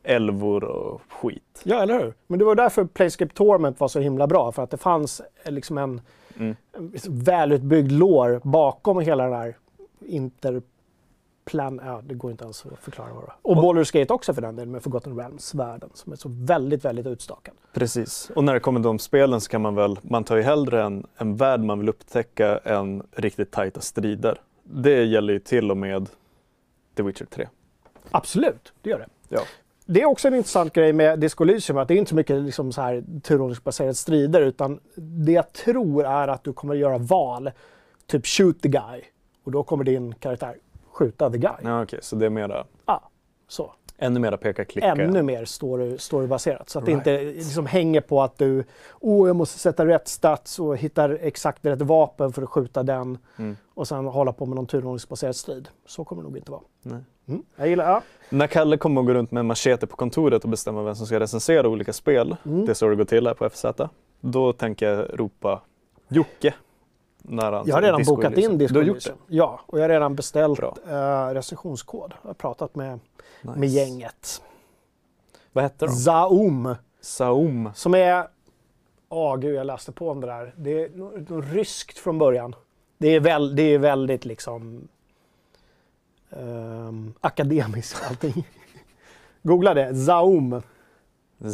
älvor 0.03 0.63
och 0.63 1.01
skit. 1.09 1.61
Ja, 1.63 1.81
eller 1.81 1.99
hur? 1.99 2.13
Men 2.27 2.39
det 2.39 2.45
var 2.45 2.55
därför 2.55 2.85
Playscape 2.85 3.33
Torment 3.33 3.79
var 3.79 3.87
så 3.87 3.99
himla 3.99 4.27
bra. 4.27 4.51
För 4.51 4.63
att 4.63 4.69
det 4.69 4.77
fanns 4.77 5.21
eh, 5.43 5.51
liksom 5.51 5.77
en, 5.77 6.01
Mm. 6.37 6.55
en 6.71 6.91
välutbyggd 7.05 7.91
lår 7.91 8.41
bakom 8.43 8.99
hela 8.99 9.23
den 9.23 9.33
här 9.33 9.55
interplan... 11.53 11.81
Ja, 11.85 12.01
det 12.03 12.13
går 12.13 12.31
inte 12.31 12.43
ens 12.43 12.65
att 12.65 12.79
förklara 12.79 13.13
vad 13.13 13.23
det 13.23 13.27
var. 13.27 13.35
Och 13.41 13.55
Baldur's 13.55 13.99
Gate 13.99 14.13
också 14.13 14.33
för 14.33 14.41
den 14.41 14.55
delen 14.55 14.71
med 14.71 14.83
Forgotten 14.83 15.17
Realms-världen 15.17 15.89
som 15.93 16.11
är 16.11 16.17
så 16.17 16.29
väldigt, 16.29 16.85
väldigt 16.85 17.05
utstakad. 17.05 17.53
Precis. 17.73 18.31
Och 18.35 18.43
när 18.43 18.53
det 18.53 18.59
kommer 18.59 18.79
till 18.79 18.87
de 18.87 18.99
spelen 18.99 19.41
så 19.41 19.49
kan 19.49 19.61
man 19.61 19.75
väl, 19.75 19.99
man 20.01 20.23
tar 20.23 20.35
ju 20.35 20.41
hellre 20.41 20.83
en, 20.83 21.07
en 21.17 21.35
värld 21.35 21.59
man 21.59 21.79
vill 21.79 21.89
upptäcka 21.89 22.57
än 22.57 23.03
riktigt 23.11 23.51
tajta 23.51 23.81
strider. 23.81 24.41
Det 24.63 25.03
gäller 25.03 25.33
ju 25.33 25.39
till 25.39 25.71
och 25.71 25.77
med 25.77 26.09
The 26.95 27.03
Witcher 27.03 27.25
3. 27.25 27.47
Absolut, 28.11 28.73
det 28.81 28.89
gör 28.89 28.99
det. 28.99 29.07
Ja. 29.29 29.41
Det 29.85 30.01
är 30.01 30.05
också 30.05 30.27
en 30.27 30.35
intressant 30.35 30.73
grej 30.73 30.93
med 30.93 31.19
Disco 31.19 31.43
Elysium 31.43 31.77
att 31.77 31.87
det 31.87 31.93
är 31.93 31.97
inte 31.97 32.09
så 32.09 32.15
mycket 32.15 32.41
liksom 32.41 32.71
så 32.71 32.81
här 32.81 33.03
turordningsbaserade 33.23 33.93
strider 33.93 34.41
utan 34.41 34.79
det 34.95 35.31
jag 35.31 35.53
tror 35.53 36.05
är 36.05 36.27
att 36.27 36.43
du 36.43 36.53
kommer 36.53 36.75
göra 36.75 36.97
val, 36.97 37.51
typ 38.07 38.27
shoot 38.27 38.61
the 38.61 38.69
guy 38.69 39.01
och 39.43 39.51
då 39.51 39.63
kommer 39.63 39.83
din 39.83 40.13
karaktär 40.13 40.55
skjuta 40.93 41.29
the 41.29 41.37
guy. 41.37 41.51
Ja, 41.63 41.83
Okej, 41.83 41.99
så 42.01 42.15
det 42.15 42.25
är 42.25 42.29
mera, 42.29 42.65
Ja, 42.85 43.09
så. 43.47 43.73
ännu 43.97 44.19
mera 44.19 44.37
peka-klicka. 44.37 44.87
Ännu 44.87 45.21
mer 45.21 45.45
story, 45.45 45.97
storybaserat. 45.97 46.69
Så 46.69 46.79
att 46.79 46.87
Right. 46.87 47.03
det 47.03 47.21
inte 47.21 47.25
liksom 47.37 47.65
hänger 47.65 48.01
på 48.01 48.21
att 48.21 48.37
du, 48.37 48.63
åh 48.99 49.27
jag 49.27 49.35
måste 49.35 49.59
sätta 49.59 49.85
rätt 49.85 50.07
stats 50.07 50.59
och 50.59 50.77
hitta 50.77 51.15
exakt 51.17 51.65
rätt 51.65 51.81
vapen 51.81 52.33
för 52.33 52.41
att 52.41 52.49
skjuta 52.49 52.83
den 52.83 53.17
Mm. 53.37 53.57
och 53.73 53.87
sen 53.87 54.05
hålla 54.05 54.33
på 54.33 54.45
med 54.45 54.55
någon 54.55 54.67
turordningsbaserad 54.67 55.35
strid. 55.35 55.69
Så 55.85 56.03
kommer 56.03 56.23
det 56.23 56.27
nog 56.29 56.37
inte 56.37 56.51
vara. 56.51 56.61
Nej. 56.81 56.99
Mm. 57.27 57.43
Jag 57.55 57.67
gillar, 57.67 57.89
ja. 57.89 58.01
När 58.29 58.47
Kalle 58.47 58.77
kommer 58.77 59.01
att 59.01 59.07
gå 59.07 59.13
runt 59.13 59.31
med 59.31 59.39
en 59.39 59.47
machete 59.47 59.87
på 59.87 59.95
kontoret 59.95 60.43
och 60.43 60.49
bestämma 60.49 60.83
vem 60.83 60.95
som 60.95 61.05
ska 61.07 61.19
recensera 61.19 61.67
olika 61.67 61.93
spel, 61.93 62.35
Mm. 62.45 62.65
det 62.65 62.71
är 62.71 62.73
så 62.73 62.87
det 62.89 62.95
går 62.95 63.05
till 63.05 63.27
här 63.27 63.33
på 63.33 63.45
FZ, 63.49 63.65
då 64.21 64.53
tänker 64.53 64.89
jag 64.93 65.19
ropa 65.19 65.61
Jocke. 66.07 66.53
När 67.21 67.51
han 67.51 67.67
Jag 67.67 67.75
har 67.75 67.81
redan 67.81 68.03
bokat 68.03 68.37
in 68.37 68.57
Disco 68.57 68.73
Du 68.73 68.79
har 68.79 68.87
gjort 68.87 68.95
Elysium. 68.95 69.17
Ja, 69.27 69.59
och 69.65 69.77
jag 69.77 69.83
har 69.83 69.89
redan 69.89 70.15
beställt 70.15 70.59
eh, 70.59 71.27
recensionskod. 71.27 72.13
Jag 72.21 72.29
har 72.29 72.33
pratat 72.33 72.75
med, 72.75 72.99
det? 73.41 73.55
med 73.55 73.69
gänget. 73.69 74.41
Vad 75.51 75.63
hette 75.63 75.85
de? 75.85 75.91
Zaum, 75.91 76.75
Saum. 77.01 77.69
som 77.75 77.95
är... 77.95 78.27
Åh 79.09 79.37
gud, 79.37 79.55
jag 79.55 79.67
läste 79.67 79.91
på 79.91 80.09
om 80.09 80.21
det 80.21 80.27
där. 80.27 80.53
Det 80.57 80.83
är 80.83 80.89
något, 80.89 81.45
ryskt 81.53 81.97
från 81.97 82.17
början. 82.17 82.55
Det 82.97 83.07
är, 83.07 83.19
väl, 83.19 83.55
det 83.55 83.63
är 83.63 83.77
väldigt 83.77 84.25
liksom 84.25 84.87
ehm, 86.29 87.13
akademiskt 87.21 88.03
allting. 88.09 88.47
Googla 89.43 89.73
det, 89.73 89.95
Zaum. 89.95 90.61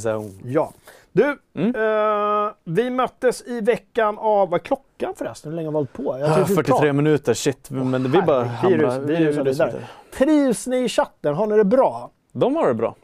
Saum. 0.02 0.40
Ja. 0.44 0.74
Du, 1.18 1.38
Mm. 1.54 1.76
eh, 1.76 2.52
vi 2.64 2.90
möttes 2.90 3.42
i 3.48 3.62
veckan 3.62 4.18
av, 4.18 4.50
vad 4.50 4.60
är 4.60 4.64
klockan 4.64 5.14
förresten? 5.16 5.52
Hur 5.52 5.56
länge 5.56 5.68
har 5.68 5.72
vi 5.72 5.76
hållit 5.78 5.94
på? 5.94 6.04
Jag 6.20 6.30
Ah, 6.32 6.36
tyckte 6.36 6.50
vi 6.52 6.56
43 6.56 6.64
pratade- 6.74 6.94
minuter, 6.94 7.34
shit. 7.34 7.70
Men 7.72 8.12
vi 8.12 8.22
bara 8.22 8.44
herregud, 8.44 8.80
virus- 8.82 8.94
hamnar- 8.94 9.08
virus 9.08 9.38
och 9.38 9.48
vidare. 9.48 9.74
Trivs 10.14 10.68
ni 10.68 10.78
i 10.78 10.90
chatten? 10.90 11.34
Har 11.36 11.48
ni 11.48 11.58
det 11.58 11.64
bra? 11.64 12.10
De 12.32 12.56
har 12.56 12.68
det 12.68 12.74
bra. 12.74 12.96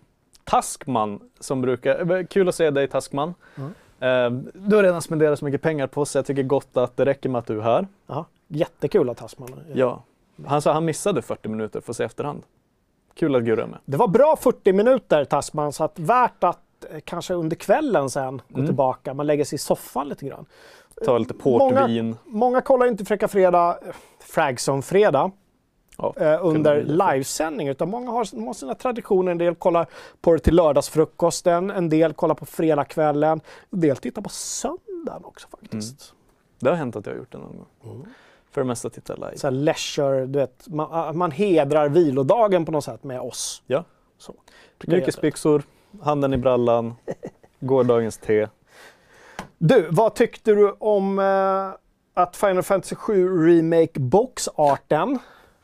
Taskman 0.44 1.20
som 1.40 1.62
brukar, 1.62 2.12
eh, 2.20 2.26
kul 2.26 2.50
att 2.50 2.56
se 2.56 2.70
dig 2.70 2.88
Taskman. 2.88 3.34
Mm. 3.56 3.74
Eh, 4.00 4.42
Du 4.54 4.76
har 4.76 4.84
redan 4.84 5.02
spenderat 5.02 5.40
så 5.40 5.46
mycket 5.46 5.62
pengar 5.62 5.88
på 5.88 6.02
oss 6.02 6.10
så 6.10 6.18
jag 6.18 6.26
tycker 6.26 6.44
gott 6.44 6.78
att 6.78 6.98
det 6.98 7.06
räcker 7.06 7.30
med 7.30 7.40
att 7.40 7.46
du 7.48 7.58
är 7.58 7.62
här. 7.64 7.88
Ja, 8.08 8.26
jättekul 8.48 9.10
att 9.10 9.18
Tasman. 9.18 9.50
Ja. 9.74 10.04
Han 10.48 10.62
sa 10.62 10.74
han 10.74 10.86
missade 10.86 11.22
40 11.22 11.50
minuter, 11.50 11.82
får 11.82 11.94
se 11.94 12.04
efterhand. 12.04 12.44
Kul 13.16 13.36
att 13.36 13.44
Gurra 13.44 13.64
är 13.64 13.68
med. 13.68 13.80
Det 13.86 13.98
var 13.98 14.08
bra 14.08 14.36
40 14.40 14.74
minuter 14.74 15.26
Tasman, 15.26 15.74
så 15.74 15.84
att 15.84 16.00
värt 16.00 16.44
att 16.44 16.60
kanske 17.06 17.34
under 17.34 17.56
kvällen 17.56 18.10
sen 18.10 18.42
gå 18.50 18.56
Mm. 18.56 18.66
tillbaka. 18.68 19.14
Man 19.14 19.28
lägger 19.28 19.46
sig 19.46 19.56
i 19.56 19.60
soffan 19.60 20.10
lite 20.10 20.26
grann. 20.26 20.46
Ta 21.06 21.18
lite 21.18 21.34
Många- 21.44 21.80
portvin. 21.82 22.16
Många 22.26 22.62
kollar 22.62 22.86
inte 22.88 23.06
Fräcka 23.06 23.28
Fredag, 23.28 23.80
eh, 23.88 23.94
Fragson 24.20 24.82
Fredag. 24.84 25.32
Ja, 25.98 26.14
eh, 26.18 26.46
under 26.46 26.84
livesändning. 26.84 27.68
Utan 27.68 27.90
många 27.90 28.12
har, 28.12 28.46
har 28.46 28.54
sina 28.54 28.76
traditioner. 28.76 29.32
En 29.32 29.38
del 29.38 29.56
kollar 29.56 29.88
på 30.22 30.34
det 30.34 30.40
till 30.40 30.56
lördagsfrukosten, 30.56 31.72
en 31.72 31.90
del 31.90 32.14
kollar 32.14 32.36
på 32.36 32.46
fredagskvällen, 32.46 33.42
en 33.72 33.80
del 33.80 33.98
tittar 33.98 34.22
på 34.22 34.30
söndagen 34.30 35.26
också 35.26 35.48
faktiskt. 35.48 36.14
Det 36.60 36.70
har 36.70 36.76
hänt 36.76 36.96
att 36.96 37.06
jag 37.06 37.14
har 37.14 37.18
gjort 37.18 37.32
det 37.32 37.38
någon 37.38 37.58
gång. 37.58 37.94
Mm. 37.96 38.06
För 38.52 38.62
det 38.62 38.68
mesta 38.68 38.90
tittar 38.90 39.14
jag 39.20 39.26
live. 39.28 39.38
Så 39.38 39.50
leisure, 39.50 40.26
du 40.26 40.40
vet, 40.40 40.68
man, 40.68 41.18
man 41.18 41.32
hedrar 41.32 41.90
vilodagen 41.90 42.66
på 42.66 42.72
något 42.72 42.84
sätt 42.84 43.04
med 43.04 43.22
oss. 43.22 43.64
Ja. 43.68 43.84
Så. 44.18 44.34
Mjukisbyxor, 44.88 45.64
handen 46.02 46.34
i 46.34 46.38
brallan, 46.38 46.96
gårdagens 47.60 48.18
te. 48.18 48.48
Du, 49.58 49.88
vad 49.90 50.16
tyckte 50.16 50.52
du 50.52 50.72
om 50.72 51.20
eh, 51.20 51.70
att 52.14 52.36
Final 52.36 52.64
Fantasy 52.64 52.96
7 52.96 53.48
Remake 53.48 54.00
boxarten 54.00 55.20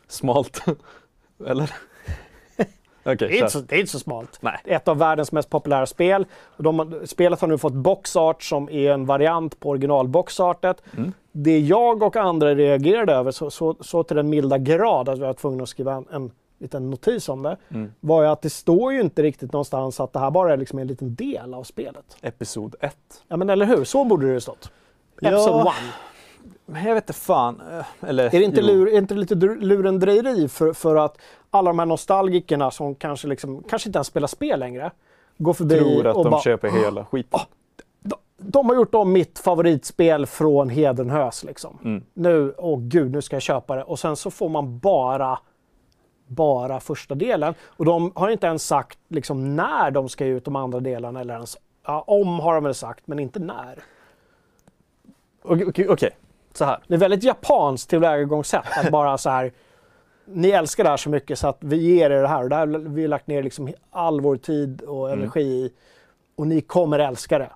Smalt. 0.08 0.64
Eller? 1.48 1.72
Okej, 3.04 3.16
Det 3.18 3.26
är, 3.26 3.38
inte 3.38 3.50
så, 3.50 3.60
det 3.60 3.76
är 3.76 3.80
inte 3.80 3.92
så 3.92 4.00
smalt. 4.00 4.38
Nej. 4.42 4.58
Ett 4.66 4.88
av 4.88 4.98
världens 4.98 5.32
mest 5.32 5.50
populära 5.50 5.86
spel. 5.86 6.26
De, 6.58 7.02
spelet 7.06 7.42
har 7.42 7.48
nu 7.48 7.58
fått 7.58 7.74
boxart 7.74 8.44
som 8.44 8.70
är 8.70 8.92
en 8.92 9.06
variant 9.06 9.60
på 9.60 9.70
originalboxartet. 9.70 10.84
Mm. 10.98 11.14
Det 11.32 11.60
jag 11.60 12.04
och 12.04 12.16
andra 12.16 12.56
reagerade 12.56 13.14
över, 13.14 13.32
så, 13.32 13.52
så, 13.52 13.76
så 13.80 14.04
till 14.04 14.16
den 14.16 14.30
milda 14.30 14.58
grad 14.58 15.10
att 15.10 15.18
vi 15.18 15.22
var 15.22 15.34
tvungna 15.34 15.64
att 15.64 15.70
skriva 15.70 15.94
en, 15.94 16.06
en 16.12 16.32
liten 16.60 16.90
notis 16.90 17.30
om 17.30 17.44
det, 17.44 17.58
Mm. 17.70 17.92
var 18.00 18.24
ju 18.24 18.30
att 18.30 18.42
det 18.42 18.50
står 18.50 18.94
ju 18.94 19.02
inte 19.02 19.24
riktigt 19.24 19.54
någonstans 19.54 20.00
att 20.00 20.14
det 20.14 20.20
här 20.20 20.32
bara 20.32 20.54
är 20.54 20.58
liksom 20.58 20.80
en 20.80 20.88
liten 20.88 21.16
del 21.16 21.54
av 21.54 21.64
spelet. 21.64 22.18
Episod 22.22 22.76
1. 22.80 22.96
Ja 23.28 23.38
men 23.38 23.50
eller 23.50 23.66
hur, 23.66 23.84
så 23.84 24.06
borde 24.06 24.28
det 24.28 24.34
ju 24.34 24.42
stått. 24.42 24.72
Episode 25.22 25.60
1. 25.60 25.66
Ja. 25.66 26.80
Jag 26.86 26.94
vet 26.94 27.04
inte 27.04 27.14
fan. 27.14 27.62
eh, 28.02 28.10
Eller, 28.10 28.26
Är 28.26 28.30
det 28.30 28.44
inte, 28.44 28.62
lur, 28.62 28.88
är 28.94 28.98
inte 28.98 29.14
lite 29.14 29.36
lurendrejeri 29.36 30.48
för, 30.48 30.74
för 30.74 30.96
att 30.96 31.18
alla 31.50 31.70
de 31.70 31.80
här 31.80 31.86
nostalgikerna 31.86 32.72
som 32.72 32.96
kanske, 32.96 33.28
liksom, 33.28 33.64
kanske 33.70 33.90
inte 33.90 33.98
ens 33.98 34.08
spelar 34.08 34.28
spel 34.28 34.60
längre, 34.60 34.92
går 35.38 35.54
förbi 35.54 35.80
Tror 35.80 36.08
att 36.08 36.16
och 36.16 36.24
de 36.24 36.30
bara, 36.32 36.42
köper 36.42 36.70
hela 36.70 37.06
skiten. 37.06 37.40
de, 38.02 38.16
de 38.38 38.70
har 38.70 38.76
gjort 38.76 38.96
om 38.96 39.12
mitt 39.12 39.40
favoritspel 39.40 40.26
från 40.26 40.70
Hedenhös 40.70 41.44
liksom. 41.44 41.78
Mm. 41.84 42.04
Nu, 42.14 42.54
åh 42.58 42.80
gud, 42.80 43.12
nu 43.12 43.22
ska 43.22 43.36
jag 43.36 43.44
köpa 43.44 43.76
det. 43.76 43.84
Och 43.84 44.00
sen 44.00 44.16
så 44.16 44.32
får 44.32 44.50
man 44.50 44.80
bara, 44.80 45.40
bara 46.30 46.80
första 46.80 47.16
delen. 47.16 47.54
Och 47.64 47.86
de 47.86 48.12
har 48.16 48.30
inte 48.30 48.48
ens 48.48 48.68
sagt 48.68 49.00
liksom 49.08 49.56
när 49.56 49.92
de 49.92 50.10
ska 50.10 50.26
ge 50.26 50.32
ut 50.32 50.46
de 50.46 50.56
andra 50.56 50.80
delarna 50.80 51.22
eller 51.22 51.34
ens, 51.34 51.58
ja, 51.86 52.04
om 52.08 52.40
har 52.40 52.56
de 52.56 52.64
väl 52.64 52.74
sagt, 52.74 53.08
men 53.08 53.20
inte 53.20 53.40
när. 53.40 53.80
Okej, 55.42 55.66
okej, 55.68 55.88
okej. 55.90 56.10
så 56.54 56.66
här. 56.66 56.80
Det 56.88 56.94
är 56.94 56.98
väldigt 56.98 57.24
japanskt 57.24 57.90
tillvägagångssätt 57.90 58.78
att 58.86 58.92
bara 58.92 59.18
så 59.18 59.30
här. 59.30 59.52
Ni 60.26 60.50
älskar 60.50 60.84
det 60.84 60.90
här 60.90 60.98
så 60.98 61.10
mycket 61.10 61.40
så 61.40 61.48
att 61.48 61.58
vi 61.60 61.78
ger 61.96 62.10
er 62.10 62.22
det 62.22 62.28
här 62.28 62.44
och 62.44 62.50
det 62.50 62.56
här 62.56 62.68
har 62.68 62.80
vi 62.80 63.08
lagt 63.08 63.28
ner 63.28 63.44
liksom 63.44 63.74
all 63.92 64.22
vår 64.22 64.38
tid 64.38 64.82
och 64.82 65.08
Mm. 65.10 65.20
energi 65.20 65.42
i. 65.42 65.72
Och 66.36 66.48
ni 66.48 66.62
kommer 66.62 67.00
älska 67.00 67.40
det. 67.40 67.50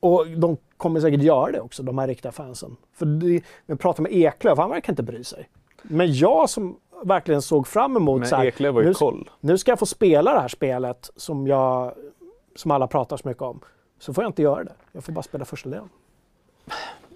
Och 0.00 0.26
de 0.26 0.56
kommer 0.76 1.00
säkert 1.00 1.22
göra 1.22 1.52
det 1.52 1.60
också, 1.60 1.82
de 1.82 1.98
här 1.98 2.06
riktiga 2.06 2.32
fansen. 2.32 2.76
För 2.92 3.06
det, 3.06 3.42
vi 3.66 3.76
pratar 3.76 4.02
med 4.02 4.12
Eklöf, 4.12 4.58
han 4.58 4.70
verkar 4.70 4.92
inte 4.92 5.02
bry 5.02 5.24
sig. 5.24 5.48
Men 5.82 6.12
jag 6.14 6.50
som 6.50 6.76
verkligen 7.04 7.42
såg 7.42 7.66
fram 7.66 7.96
emot 7.96 8.26
så 8.28 8.34
Men 8.34 8.40
här, 8.40 8.46
Eklöf 8.46 8.74
var 8.74 8.80
ju 8.82 8.88
nu, 8.88 8.94
koll. 8.94 9.30
nu 9.40 9.58
ska 9.58 9.70
jag 9.70 9.78
få 9.78 9.86
spela 9.86 10.32
det 10.34 10.40
här 10.40 10.48
spelet 10.48 11.10
som, 11.16 11.46
jag, 11.46 11.94
som 12.56 12.70
alla 12.70 12.86
pratar 12.86 13.16
så 13.16 13.28
mycket 13.28 13.42
om. 13.42 13.60
Så 13.98 14.14
får 14.14 14.24
jag 14.24 14.28
inte 14.28 14.42
göra 14.42 14.64
det. 14.64 14.72
Jag 14.92 15.04
får 15.04 15.12
bara 15.12 15.22
spela 15.22 15.44
första 15.44 15.68
delen. 15.68 15.88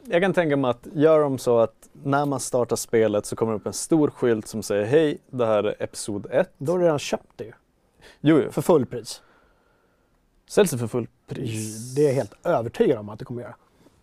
Jag 0.04 0.22
kan 0.22 0.32
tänka 0.32 0.56
mig 0.56 0.70
att 0.70 0.86
gör 0.92 1.20
de 1.20 1.38
så 1.38 1.58
att 1.58 1.88
när 2.02 2.26
man 2.26 2.40
startar 2.40 2.76
spelet 2.76 3.26
så 3.26 3.36
kommer 3.36 3.52
det 3.52 3.56
upp 3.56 3.66
en 3.66 3.72
stor 3.72 4.10
skylt 4.10 4.46
som 4.46 4.62
säger 4.62 4.84
hej, 4.84 5.18
det 5.30 5.46
här 5.46 5.64
är 5.64 5.82
episod 5.82 6.26
1. 6.30 6.52
Då 6.58 6.72
har 6.72 6.78
du 6.78 6.84
redan 6.84 6.98
köpt 6.98 7.32
det 7.36 7.44
ju. 7.44 7.52
Jo, 8.20 8.40
jo. 8.44 8.50
För 8.50 8.62
fullpris. 8.62 9.22
Säljs 10.50 10.70
det 10.70 10.78
för 10.78 10.86
full 10.86 11.06
pris? 11.26 11.94
Det 11.94 12.02
är 12.02 12.06
jag 12.06 12.14
helt 12.14 12.34
övertygad 12.46 12.98
om 12.98 13.08
att 13.08 13.18
det 13.18 13.24
kommer 13.24 13.42
göra. 13.42 13.54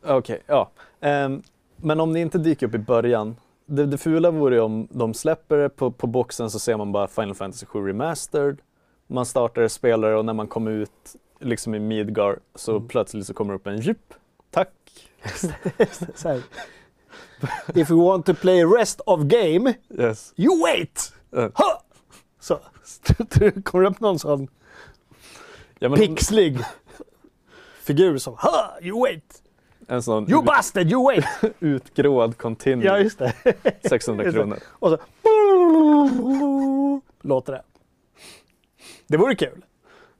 Okej, 0.06 0.42
ja. 0.48 0.70
Ehm, 1.00 1.44
men 1.76 2.00
om 2.00 2.14
det 2.14 2.20
inte 2.20 2.38
dyker 2.38 2.68
upp 2.68 2.76
i 2.76 2.78
början. 2.78 3.36
Det, 3.66 3.86
det 3.86 3.98
fula 3.98 4.32
vore 4.32 4.56
ju 4.56 4.62
om 4.62 4.88
de 4.92 5.14
släpper 5.14 5.58
det 5.58 5.70
på, 5.70 5.92
på 5.92 6.08
boxen 6.08 6.50
så 6.52 6.60
ser 6.60 6.78
man 6.78 6.92
bara 6.92 7.08
Final 7.08 7.36
Fantasy 7.36 7.66
7 7.66 7.88
Remastered. 7.88 8.62
Man 9.08 9.26
startar 9.26 9.62
det, 9.62 9.70
spelar 9.70 10.10
det 10.10 10.16
och 10.16 10.26
när 10.26 10.34
man 10.34 10.48
kommer 10.48 10.72
ut 10.72 11.16
liksom 11.40 11.76
i 11.76 11.80
Midgar 11.80 12.40
så 12.56 12.76
Mm. 12.76 12.88
plötsligt 12.88 13.28
så 13.28 13.34
kommer 13.34 13.54
det 13.54 13.56
upp 13.60 13.68
en 13.68 13.78
djup. 13.82 14.14
Tack! 14.52 14.70
If 17.76 17.90
you 17.92 18.06
want 18.06 18.26
to 18.26 18.34
play 18.34 18.64
rest 18.66 19.02
of 19.06 19.22
game, 19.22 19.74
Yes. 20.00 20.34
you 20.38 20.62
wait! 20.64 21.14
Ha! 21.54 21.82
Så 22.40 22.60
kommer 23.64 23.82
det 23.82 23.90
upp 23.90 24.00
någon 24.00 24.20
sån 24.20 24.48
Ja, 25.80 25.90
men 25.90 26.00
pixlig 26.00 26.60
figur 27.82 28.18
som 28.18 28.34
ha! 28.38 28.78
You 28.82 29.02
wait! 29.02 29.42
En 29.88 30.04
sån 30.04 30.30
You 30.32 30.40
ut, 30.40 30.46
bastard, 30.46 30.92
you 30.92 31.04
wait! 31.04 31.26
utgråad 31.60 32.38
continue. 32.38 32.86
ja, 32.86 33.00
just 33.00 33.20
det. 33.20 33.34
600 33.90 34.24
Just 34.26 34.36
det. 34.36 34.40
kronor. 34.42 34.58
Och 34.70 34.90
så 34.90 34.98
låter 37.28 37.54
det. 37.54 37.62
Det 39.08 39.18
vore 39.18 39.36
kul. 39.36 39.66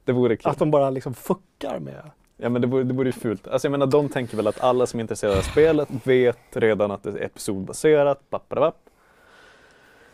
Det 0.04 0.12
vore 0.12 0.36
kul. 0.36 0.50
Att 0.50 0.58
de 0.58 0.70
bara 0.70 0.90
liksom 0.90 1.14
fuckar 1.14 1.78
med... 1.78 2.10
Ja 2.36 2.48
men 2.48 2.62
det 2.62 2.68
vore, 2.68 2.84
det 2.84 2.94
vore 2.94 3.08
ju 3.08 3.12
fult. 3.12 3.48
Alltså 3.48 3.66
jag 3.66 3.70
menar 3.72 3.86
de 3.86 4.08
tänker 4.08 4.36
väl 4.36 4.46
att 4.46 4.60
alla 4.60 4.86
som 4.86 5.00
är 5.00 5.02
intresserade 5.02 5.38
av 5.38 5.42
spelet 5.42 5.88
vet 6.04 6.38
redan 6.52 6.90
att 6.90 7.02
det 7.02 7.10
är 7.10 7.24
episodbaserat. 7.24 8.22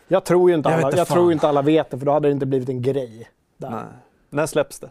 Jag 0.09 0.25
tror 0.25 0.51
ju 0.51 0.57
inte 0.57 0.69
Jag 0.71 0.79
alla, 0.79 0.97
jag 0.97 1.09
fan. 1.09 1.15
tror 1.15 1.33
inte 1.33 1.49
alla 1.49 1.63
vet 1.63 1.91
det, 1.91 1.99
för 1.99 2.07
då 2.07 2.13
hade 2.13 2.29
det 2.29 2.33
inte 2.33 2.47
blivit 2.47 2.69
en 2.69 2.83
grej. 2.83 3.31
Där. 3.57 3.71
Nej. 3.71 3.85
När 4.31 4.47
släpps 4.47 4.81
det? 4.81 4.91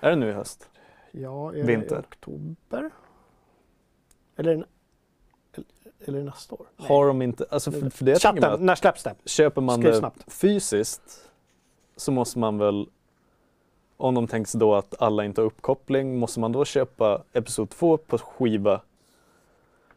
Är 0.00 0.10
det 0.10 0.16
nu 0.16 0.28
i 0.28 0.32
höst? 0.32 0.68
Ja, 1.12 1.54
är 1.54 1.62
Vinter. 1.62 1.96
det 1.96 1.98
oktober? 2.02 2.90
Eller, 4.36 4.66
eller, 6.04 6.22
nästa 6.22 6.54
år? 6.54 6.66
Har 6.76 7.06
de 7.06 7.22
inte, 7.22 7.46
alltså 7.50 7.72
för, 7.72 7.90
för 7.90 8.04
det 8.04 8.22
Chatten, 8.22 8.44
att 8.44 8.60
när 8.60 8.74
släpps 8.74 9.02
det? 9.02 9.14
köper 9.24 9.60
man 9.60 9.78
Skriv 9.78 9.92
det 9.92 9.98
snabbt. 9.98 10.32
fysiskt 10.32 11.30
så 11.96 12.12
måste 12.12 12.38
man 12.38 12.58
väl, 12.58 12.88
om 13.96 14.14
de 14.14 14.26
tänker 14.26 14.48
sig 14.50 14.60
då 14.60 14.74
att 14.74 15.02
alla 15.02 15.24
inte 15.24 15.40
har 15.40 15.46
uppkoppling, 15.46 16.18
måste 16.18 16.40
man 16.40 16.52
då 16.52 16.64
köpa 16.64 17.22
Episod 17.32 17.70
2 17.70 17.96
på 17.96 18.18
skiva 18.18 18.80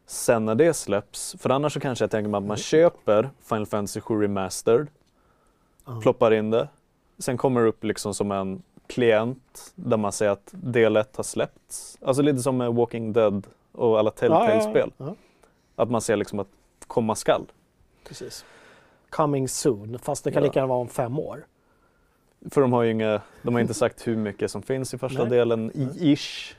sen 0.06 0.46
när 0.46 0.56
det 0.56 0.74
släpps? 0.74 1.36
För 1.40 1.50
annars 1.50 1.74
så 1.74 1.80
kanske 1.80 2.04
jag 2.04 2.12
tänker 2.12 2.30
mig 2.30 2.38
att 2.38 2.44
man 2.44 2.58
köper 2.58 3.30
Final 3.42 3.66
Fantasy 3.66 4.02
7 4.02 4.22
Remastered, 4.22 4.88
Ja. 5.86 6.00
ploppar 6.02 6.34
in 6.34 6.50
det, 6.52 6.68
sen 7.18 7.38
kommer 7.38 7.62
det 7.62 7.68
upp 7.68 7.84
liksom 7.84 8.14
som 8.14 8.32
en 8.32 8.62
klient 8.88 9.72
där 9.76 9.98
man 9.98 10.12
säger 10.12 10.32
att 10.32 10.50
del 10.52 10.96
1 10.98 11.16
har 11.16 11.24
släppts. 11.24 11.98
Alltså 12.02 12.22
lite 12.22 12.40
som 12.40 12.58
med 12.58 12.74
Walking 12.74 13.14
Dead 13.14 13.48
och 13.72 14.00
alla 14.00 14.12
Telltale-spel. 14.12 14.92
Ja, 14.98 15.06
ja, 15.06 15.16
ja. 15.76 15.84
Att 15.84 15.90
man 15.92 16.02
ser 16.02 16.16
liksom 16.16 16.40
att 16.40 16.48
komma 16.88 17.16
skall. 17.16 17.46
Precis. 18.08 18.46
Coming 19.10 19.48
soon, 19.50 20.00
fast 20.00 20.24
det 20.24 20.32
kan 20.32 20.44
lika 20.44 20.60
gärna 20.60 20.68
vara 20.68 20.80
om 20.80 20.88
fem 20.88 21.20
år. 21.20 21.46
För 22.52 22.62
de 22.62 22.74
har 22.74 22.84
ju 22.84 22.92
inga, 22.92 23.22
de 23.42 23.54
har 23.54 23.62
inte 23.62 23.74
sagt 23.74 24.08
hur 24.08 24.16
mycket 24.16 24.52
som 24.52 24.62
finns 24.62 24.94
i 24.94 24.98
första 24.98 25.22
Nej. 25.22 25.30
delen, 25.30 25.72
i- 25.74 26.14
ish. 26.14 26.56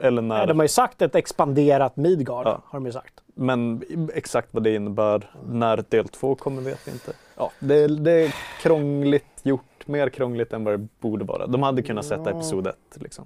Eller 0.00 0.22
när, 0.22 0.38
Nej, 0.38 0.46
de 0.46 0.58
har 0.58 0.64
ju 0.64 0.68
sagt 0.68 1.02
ett 1.02 1.14
expanderat 1.14 1.96
Midgard, 1.96 2.46
har 2.46 2.60
de 2.72 2.86
ju 2.86 2.92
sagt. 2.92 3.14
men 3.34 3.82
exakt 4.14 4.48
vad 4.50 4.62
det 4.62 4.74
innebär, 4.74 5.30
när 5.48 5.84
del 5.88 6.08
två 6.08 6.34
kommer 6.34 6.62
vet 6.62 6.88
vi 6.88 6.92
inte. 6.92 7.12
Ja, 7.36 7.50
det, 7.58 7.86
det 7.86 8.12
är 8.12 8.34
krångligt 8.62 9.40
gjort, 9.42 9.75
mer 9.88 10.08
krångligt 10.08 10.52
än 10.52 10.64
vad 10.64 10.74
det 10.74 10.88
borde 11.00 11.24
vara. 11.24 11.46
De 11.46 11.62
hade 11.62 11.82
kunnat 11.82 12.04
sätta 12.04 12.30
Ja. 12.30 12.36
episod 12.36 12.66
1 12.66 12.76
liksom. 12.94 13.24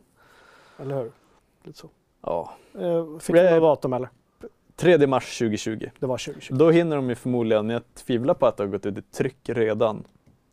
Eller 0.79 0.95
hur? 0.97 1.11
Lite 1.65 1.79
så. 1.79 1.89
Ja. 2.23 2.53
Eh, 2.81 3.19
Fick 3.19 3.37
du 3.37 3.43
något 3.51 3.61
datum 3.63 3.93
eller? 3.93 4.09
3 4.77 5.07
mars 5.07 5.39
2020. 5.39 5.91
Det 5.99 6.07
var 6.07 6.19
2020. 6.19 6.55
Då 6.55 6.71
hinner 6.71 6.97
de 6.97 7.09
ju 7.09 7.15
förmodligen, 7.15 7.71
jag 7.71 7.83
tvivlar 7.95 8.35
på 8.35 8.47
att 8.47 8.57
det 8.57 8.63
har 8.63 8.69
gått 8.69 8.87
ut 8.87 8.99
i 8.99 9.03
tryck 9.03 9.37
redan. 9.49 10.05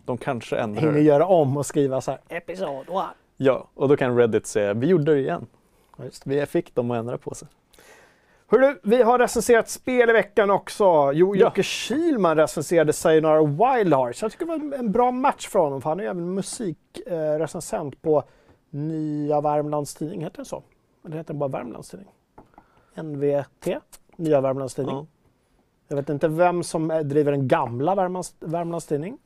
De 0.05 0.17
kanske 0.17 0.57
ändrar 0.57 0.81
Hinner 0.81 0.99
göra 0.99 1.25
om 1.25 1.57
och 1.57 1.65
skriva 1.65 2.01
så 2.01 2.11
här, 2.11 2.19
episod 2.29 2.85
one. 2.89 3.07
Ja, 3.37 3.67
och 3.73 3.87
då 3.89 3.97
kan 3.97 4.17
Reddit 4.17 4.47
säga, 4.47 4.73
vi 4.73 4.87
gjorde 4.87 5.13
det 5.13 5.19
igen. 5.19 5.47
Ja, 5.97 6.03
Vi 6.25 6.45
fick 6.45 6.75
dem 6.75 6.91
att 6.91 6.97
ändra 6.97 7.17
på 7.17 7.35
sig. 7.35 7.47
Hörru, 8.49 8.79
vi 8.83 9.01
har 9.03 9.19
recenserat 9.19 9.69
spel 9.69 10.09
i 10.09 10.13
veckan 10.13 10.49
också. 10.49 11.11
Jo, 11.13 11.35
Ja. 11.35 11.41
Jocke 11.41 11.63
Kihlman 11.63 12.37
recenserade 12.37 12.93
Sayonara 12.93 13.41
Wild 13.43 13.93
Hearts. 13.93 14.21
Jag 14.21 14.31
tycker 14.31 14.45
det 14.45 14.51
var 14.67 14.77
en- 14.77 14.91
bra 14.91 15.11
match 15.11 15.47
för 15.47 15.59
honom, 15.59 15.81
för 15.81 15.89
han 15.89 15.99
är 15.99 16.03
ju 16.03 16.09
även 16.09 16.33
musikrecensent 16.33 18.01
på 18.01 18.23
Nya 18.69 19.41
Värmlands 19.41 19.95
Tidning, 19.95 20.23
heter 20.23 20.35
den 20.37 20.45
så? 20.45 20.63
Eller 21.05 21.17
heter 21.17 21.33
den 21.33 21.39
bara 21.39 21.49
Värmlands 21.49 21.89
Tidning? 21.89 22.09
NVT, 22.95 23.79
Nya 24.15 24.41
Värmlands 24.41 24.75
Tidning. 24.75 24.95
Ja. 24.95 25.05
Jag 25.87 25.95
vet 25.97 26.09
inte 26.09 26.27
vem 26.27 26.63
som 26.63 26.87
driver 26.87 27.31
den 27.31 27.47
gamla 27.47 27.95
Värmlands, 27.95 28.35
Värmlands 28.39 28.85
Tidning. 28.85 29.17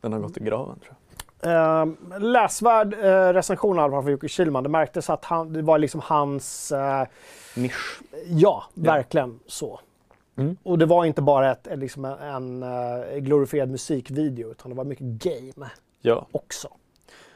Den 0.00 0.12
har 0.12 0.20
gått 0.20 0.36
i 0.36 0.40
graven 0.44 0.78
tror 0.78 0.88
jag. 0.88 0.96
Eh, 1.42 1.86
läsvärd 2.20 2.94
eh, 2.94 3.32
recension 3.32 3.76
i 3.76 3.80
alla 3.80 3.92
fall 3.92 4.02
från 4.02 4.12
Jocke 4.12 4.28
Kihlman. 4.28 4.62
Det 4.62 4.68
märktes 4.68 5.10
att 5.10 5.24
han, 5.24 5.52
det 5.52 5.62
var 5.62 5.78
liksom 5.78 6.00
hans... 6.04 6.72
Eh, 6.72 7.06
Nisch. 7.54 8.00
ja, 8.26 8.64
verkligen 8.74 9.40
så. 9.46 9.80
Mm. 10.36 10.56
Och 10.62 10.78
det 10.78 10.86
var 10.86 11.04
inte 11.04 11.22
bara 11.22 11.50
ett, 11.52 11.68
liksom 11.74 12.04
en, 12.04 12.18
en 12.18 12.62
uh, 12.62 13.18
glorifierad 13.18 13.70
musikvideo 13.70 14.50
utan 14.50 14.70
det 14.70 14.76
var 14.76 14.84
mycket 14.84 15.06
game 15.06 15.70
Ja, 16.00 16.26
också. 16.32 16.68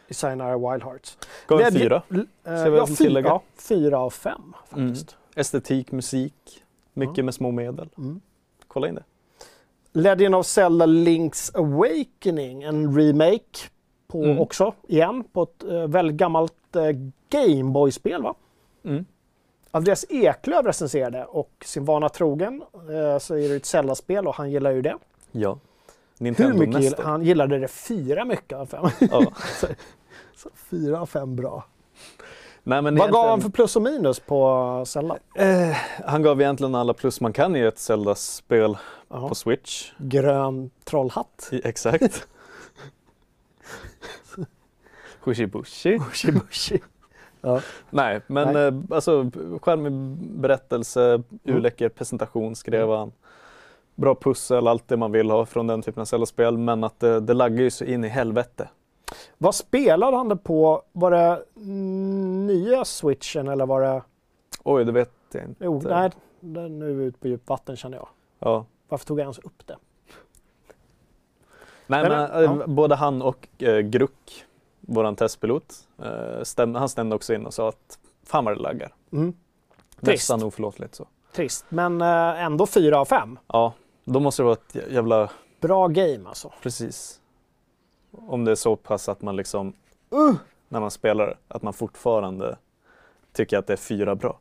I 0.08 0.14
Sayonara 0.14 0.58
Wild 0.58 0.82
Hearts. 0.84 1.18
gav 1.46 1.60
en 1.60 1.72
fyra. 1.72 2.02
Eh, 2.10 2.70
vi 2.70 2.76
ja, 2.76 2.86
fyra, 2.86 3.40
fyra 3.56 3.98
av 3.98 4.10
fem 4.10 4.54
faktiskt. 4.68 5.16
Estetik, 5.36 5.92
musik, 5.92 6.62
mycket 6.92 7.24
med 7.24 7.34
små 7.34 7.50
medel. 7.50 7.88
Mm. 7.98 8.20
Kolla 8.68 8.88
in 8.88 8.94
det. 8.94 9.04
Legend 9.92 10.34
of 10.34 10.46
Zelda 10.46 10.86
Link's 10.86 11.56
Awakening, 11.58 12.62
en 12.62 12.96
remake 12.96 13.68
på 14.14 14.24
Mm. 14.24 14.40
också, 14.40 14.74
igen, 14.88 15.24
på 15.32 15.42
ett 15.42 15.64
eh, 15.64 15.86
väldigt 15.86 16.16
gammalt 16.16 16.76
eh, 16.76 16.82
Gameboy-spel 17.30 18.22
va? 18.22 18.34
Mm. 18.84 19.04
Andreas 19.70 20.04
Eklöf 20.08 20.66
recenserade 20.66 21.24
och 21.24 21.50
sin 21.64 21.84
vana 21.84 22.08
trogen 22.08 22.62
eh, 22.72 23.18
så 23.18 23.34
är 23.34 23.48
det 23.48 23.54
ett 23.56 23.66
Zelda-spel 23.66 24.26
och 24.26 24.34
han 24.34 24.50
gillar 24.50 24.70
ju 24.70 24.82
det. 24.82 24.96
Ja. 25.32 25.58
Hur 26.18 26.24
Nintendo 26.24 26.58
mycket 26.58 26.82
gill. 26.82 26.94
Han 26.98 27.22
gillade 27.22 27.58
det 27.58 27.68
fyra 27.68 28.24
mycket 28.24 28.58
av 28.58 28.66
fem. 28.66 28.86
Ja. 29.00 29.22
så, 29.60 29.66
så 30.36 30.50
fyra 30.70 31.00
av 31.00 31.06
fem 31.06 31.36
bra. 31.36 31.64
Nej, 32.62 32.82
men 32.82 32.96
Vad 32.96 33.12
gav 33.12 33.28
han 33.28 33.40
för 33.40 33.48
plus 33.48 33.76
och 33.76 33.82
minus 33.82 34.20
på 34.20 34.82
Zelda? 34.86 35.16
Eh, 35.34 35.76
han 36.04 36.22
gav 36.22 36.40
egentligen 36.40 36.74
alla 36.74 36.92
plus 36.94 37.20
man 37.20 37.32
kan 37.32 37.56
i 37.56 37.60
ett 37.60 37.78
Zelda-spel 37.78 38.76
på 39.08 39.34
Switch. 39.34 39.92
Grön 39.98 40.70
trollhatt. 40.84 41.48
I, 41.52 41.60
exakt. 41.64 42.26
Hushibushi. 45.24 45.98
Shibushi. 46.12 46.78
Ja. 47.46 47.60
Nej, 47.90 48.20
men 48.26 48.52
Nej. 48.52 48.66
Eh, 48.66 48.74
alltså 48.90 49.30
charmig 49.62 49.92
berättelse, 50.40 51.22
urläcker 51.44 51.88
presentation 51.88 52.56
skrev 52.56 52.90
han. 52.90 53.12
Bra 53.94 54.14
pussel, 54.14 54.68
allt 54.68 54.88
det 54.88 54.96
man 54.96 55.12
vill 55.12 55.30
ha 55.30 55.46
från 55.46 55.66
den 55.66 55.82
typen 55.82 56.00
av 56.00 56.04
Zelda-spel. 56.04 56.58
Men 56.58 56.84
att 56.84 57.00
det, 57.00 57.20
det 57.20 57.34
laggar 57.34 57.62
ju 57.62 57.70
så 57.70 57.84
in 57.84 58.04
i 58.04 58.08
helvete. 58.08 58.68
Vad 59.38 59.54
spelade 59.54 60.16
han 60.16 60.28
det 60.28 60.36
på? 60.36 60.82
Var 60.92 61.10
det 61.10 61.42
mm, 61.56 62.46
nya 62.46 62.84
switchen 62.84 63.48
eller 63.48 63.66
var 63.66 63.80
det... 63.80 64.02
Oj, 64.62 64.84
det 64.84 64.92
vet 64.92 65.12
jag 65.32 65.44
inte. 65.44 65.64
Jo, 65.64 65.82
nej, 65.84 66.10
den 66.40 66.82
är 66.82 66.86
ute 66.86 67.18
på 67.18 67.28
djupt 67.28 67.48
vatten 67.48 67.76
känner 67.76 67.96
jag. 67.96 68.08
Ja. 68.38 68.66
Varför 68.88 69.06
tog 69.06 69.18
jag 69.18 69.24
ens 69.24 69.38
upp 69.38 69.66
det? 69.66 69.76
Nej, 71.86 72.02
Men, 72.02 72.10
men, 72.10 72.20
ja. 72.20 72.42
eh, 72.42 72.66
både 72.66 72.94
han 72.94 73.22
och 73.22 73.62
eh, 73.62 73.78
Gruck, 73.80 74.44
våran 74.86 75.16
testpilot, 75.16 75.74
eh, 76.02 76.42
stäm, 76.42 76.74
han 76.74 76.88
stämde 76.88 77.16
också 77.16 77.34
in 77.34 77.46
och 77.46 77.54
sa 77.54 77.68
att 77.68 77.98
fan 78.26 78.44
vad 78.44 78.56
det 78.56 78.62
laggar. 78.62 78.94
Mm. 79.12 79.32
Trist. 80.00 80.02
Nästan 80.30 80.42
oförlåtligt 80.42 80.94
så. 80.94 81.06
Trist, 81.32 81.64
men 81.68 82.00
eh, 82.02 82.42
ändå 82.44 82.66
fyra 82.66 82.98
av 83.00 83.04
fem. 83.04 83.38
Ja, 83.46 83.72
då 84.04 84.20
måste 84.20 84.42
det 84.42 84.44
vara 84.44 84.52
ett 84.54 84.74
jä- 84.74 84.92
jävla, 84.92 85.30
Bra 85.60 85.88
game 85.88 86.28
alltså. 86.28 86.52
precis. 86.62 87.20
Om 88.10 88.44
det 88.44 88.50
är 88.50 88.54
så 88.54 88.76
pass 88.76 89.08
att 89.08 89.22
man 89.22 89.36
liksom, 89.36 89.72
Uh! 90.12 90.34
när 90.68 90.80
man 90.80 90.90
spelar, 90.90 91.36
att 91.48 91.62
man 91.62 91.72
fortfarande 91.72 92.56
tycker 93.32 93.58
att 93.58 93.66
det 93.66 93.72
är 93.72 93.76
fyra 93.76 94.14
bra. 94.14 94.38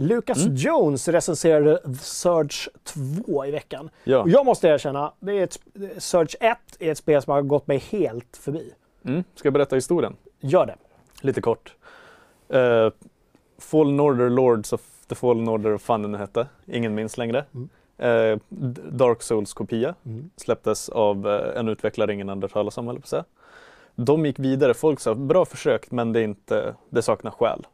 Lucas 0.00 0.38
Mm. 0.44 0.54
Jones 0.56 1.08
recenserade 1.08 1.78
The 1.84 1.94
Surge 1.94 2.70
2 3.24 3.44
i 3.46 3.50
veckan. 3.50 3.90
Ja, 4.04 4.18
Och 4.22 4.28
jag 4.28 4.46
måste 4.46 4.68
erkänna, 4.68 5.12
det 5.20 5.32
är 5.32 5.44
ett, 5.44 5.58
Surge 6.02 6.36
1 6.40 6.58
är 6.78 6.90
ett 6.92 6.98
spel 6.98 7.22
som 7.22 7.32
har 7.32 7.42
gått 7.42 7.66
mig 7.66 7.78
helt 7.78 8.36
förbi. 8.36 8.72
mm. 9.04 9.24
ska 9.34 9.46
jag 9.46 9.52
berätta 9.52 9.76
historien? 9.76 10.16
Gör 10.40 10.66
det. 10.66 10.76
Lite 11.20 11.40
kort. 11.40 11.74
Uh, 12.54 12.90
Fallen 13.58 14.00
Order 14.00 14.30
Lords 14.30 14.72
of 14.72 14.80
the 15.08 15.14
Fallen 15.14 15.48
Order, 15.48 15.70
vad 15.70 15.80
fan 15.80 16.02
den 16.02 16.14
hette. 16.14 16.46
Ingen 16.66 16.94
minns 16.94 17.18
längre. 17.18 17.44
Mm. 17.54 17.68
D- 18.48 18.80
Dark 18.90 19.22
Souls-kopia. 19.22 19.94
Mm. 20.06 20.30
Släpptes 20.36 20.88
av 20.88 21.28
eh, 21.28 21.58
en 21.60 21.68
utvecklare 21.68 22.12
ingen 22.14 22.28
hade 22.28 22.40
hört 22.40 22.52
talas 22.52 22.78
om, 22.78 22.86
höll 22.86 22.96
på 22.96 23.00
att 23.02 23.08
säga. 23.08 23.24
De 23.94 24.26
gick 24.26 24.38
vidare. 24.38 24.74
Folk 24.74 25.00
sa 25.00 25.14
bra 25.14 25.44
försökt 25.44 25.90
men 25.90 26.12
det, 26.12 26.20
är 26.20 26.24
inte, 26.24 26.74
det 26.90 27.02
saknar 27.02 27.30
själ. 27.30 27.66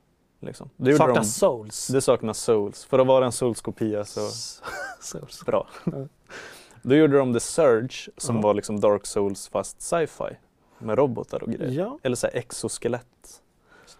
Liksom. 0.46 0.70
Det, 0.76 0.94
Saknar 0.96 1.14
de, 1.14 1.24
Souls. 1.24 1.86
det 1.88 2.00
saknar 2.00 2.32
Souls. 2.32 2.84
För 2.84 2.98
att 2.98 3.06
vara 3.06 3.24
en 3.26 3.32
Souls-kopia 3.32 4.04
så 4.04 4.20
Souls. 5.00 5.44
bra. 5.46 5.66
Då 6.82 6.94
gjorde 6.94 7.18
de 7.18 7.32
The 7.34 7.40
Surge 7.40 8.10
som 8.16 8.36
Ja. 8.36 8.42
var 8.42 8.54
liksom 8.54 8.80
Dark 8.80 9.06
Souls 9.06 9.48
fast 9.48 9.82
sci-fi. 9.82 10.36
Med 10.78 10.98
robotar 10.98 11.42
och 11.42 11.50
grejer. 11.52 11.80
Ja, 11.80 11.98
Eller 12.02 12.16
så 12.16 12.26
här 12.26 12.36
exoskelett. 12.36 13.42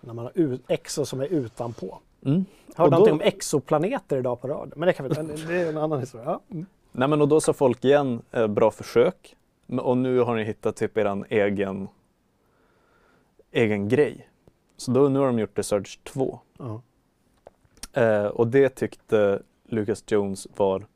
när 0.00 0.14
man 0.14 0.24
har 0.24 0.32
ut, 0.34 0.62
exo 0.68 1.04
som 1.06 1.20
är 1.20 1.26
utanpå. 1.26 1.98
Mm. 2.24 2.44
Hörde 2.74 2.90
då- 2.90 2.90
någonting 2.90 3.12
om 3.14 3.20
exoplaneter 3.20 4.16
idag 4.18 4.40
på 4.40 4.48
rad. 4.48 4.72
Men 4.76 4.86
det, 4.86 4.92
kan 4.92 5.08
vi, 5.08 5.14
det 5.48 5.54
är 5.60 5.68
en 5.68 5.76
annan 5.76 6.00
historia. 6.00 6.26
Ja. 6.26 6.40
Mm. 6.50 6.66
Nej 6.92 7.08
men 7.08 7.20
och 7.22 7.28
då 7.28 7.40
sa 7.40 7.52
folk 7.52 7.84
igen, 7.84 8.22
eh, 8.32 8.46
bra 8.46 8.70
försök. 8.70 9.36
Och 9.80 9.96
nu 9.98 10.18
har 10.20 10.36
ni 10.36 10.44
hittat 10.44 10.76
typ 10.76 10.96
eran 10.98 11.24
egen, 11.28 11.88
egen 13.52 13.88
grej. 13.88 14.28
Så 14.76 14.90
då, 14.90 15.08
nu 15.08 15.18
har 15.18 15.26
de 15.26 15.38
gjort 15.38 15.56
The 15.56 15.62
Surge 15.62 15.98
2. 16.04 16.40
Ja. 16.58 16.82
Eh, 18.02 18.24
och 18.26 18.46
det 18.46 18.68
tyckte 18.68 19.42
Lucas 19.68 20.04
Jones 20.06 20.46
var 20.56 20.86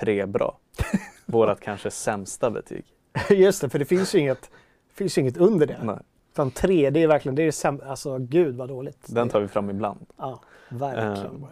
tre 0.00 0.26
bra. 0.26 0.58
Vårat 1.26 1.60
kanske 1.60 1.90
sämsta 1.90 2.50
betyg. 2.50 2.84
Just 3.30 3.60
det, 3.60 3.68
för 3.68 3.78
det 3.78 3.84
finns 3.84 4.14
ju 4.14 4.18
inget, 4.18 4.50
finns 4.92 5.18
ju 5.18 5.22
inget 5.22 5.36
under 5.36 5.66
det. 5.66 5.80
Nej, 5.82 5.98
Utan 6.32 6.50
tre, 6.50 6.90
det 6.90 7.02
är 7.02 7.06
verkligen, 7.08 7.34
det 7.34 7.42
är 7.42 7.50
säm- 7.50 7.88
alltså 7.88 8.18
gud 8.18 8.56
vad 8.56 8.68
dåligt. 8.68 9.06
den 9.06 9.28
tar 9.28 9.40
vi 9.40 9.48
fram 9.48 9.70
ibland. 9.70 10.06
Ja, 10.16 10.40
verkligen. 10.68 11.34
Ehm, 11.34 11.46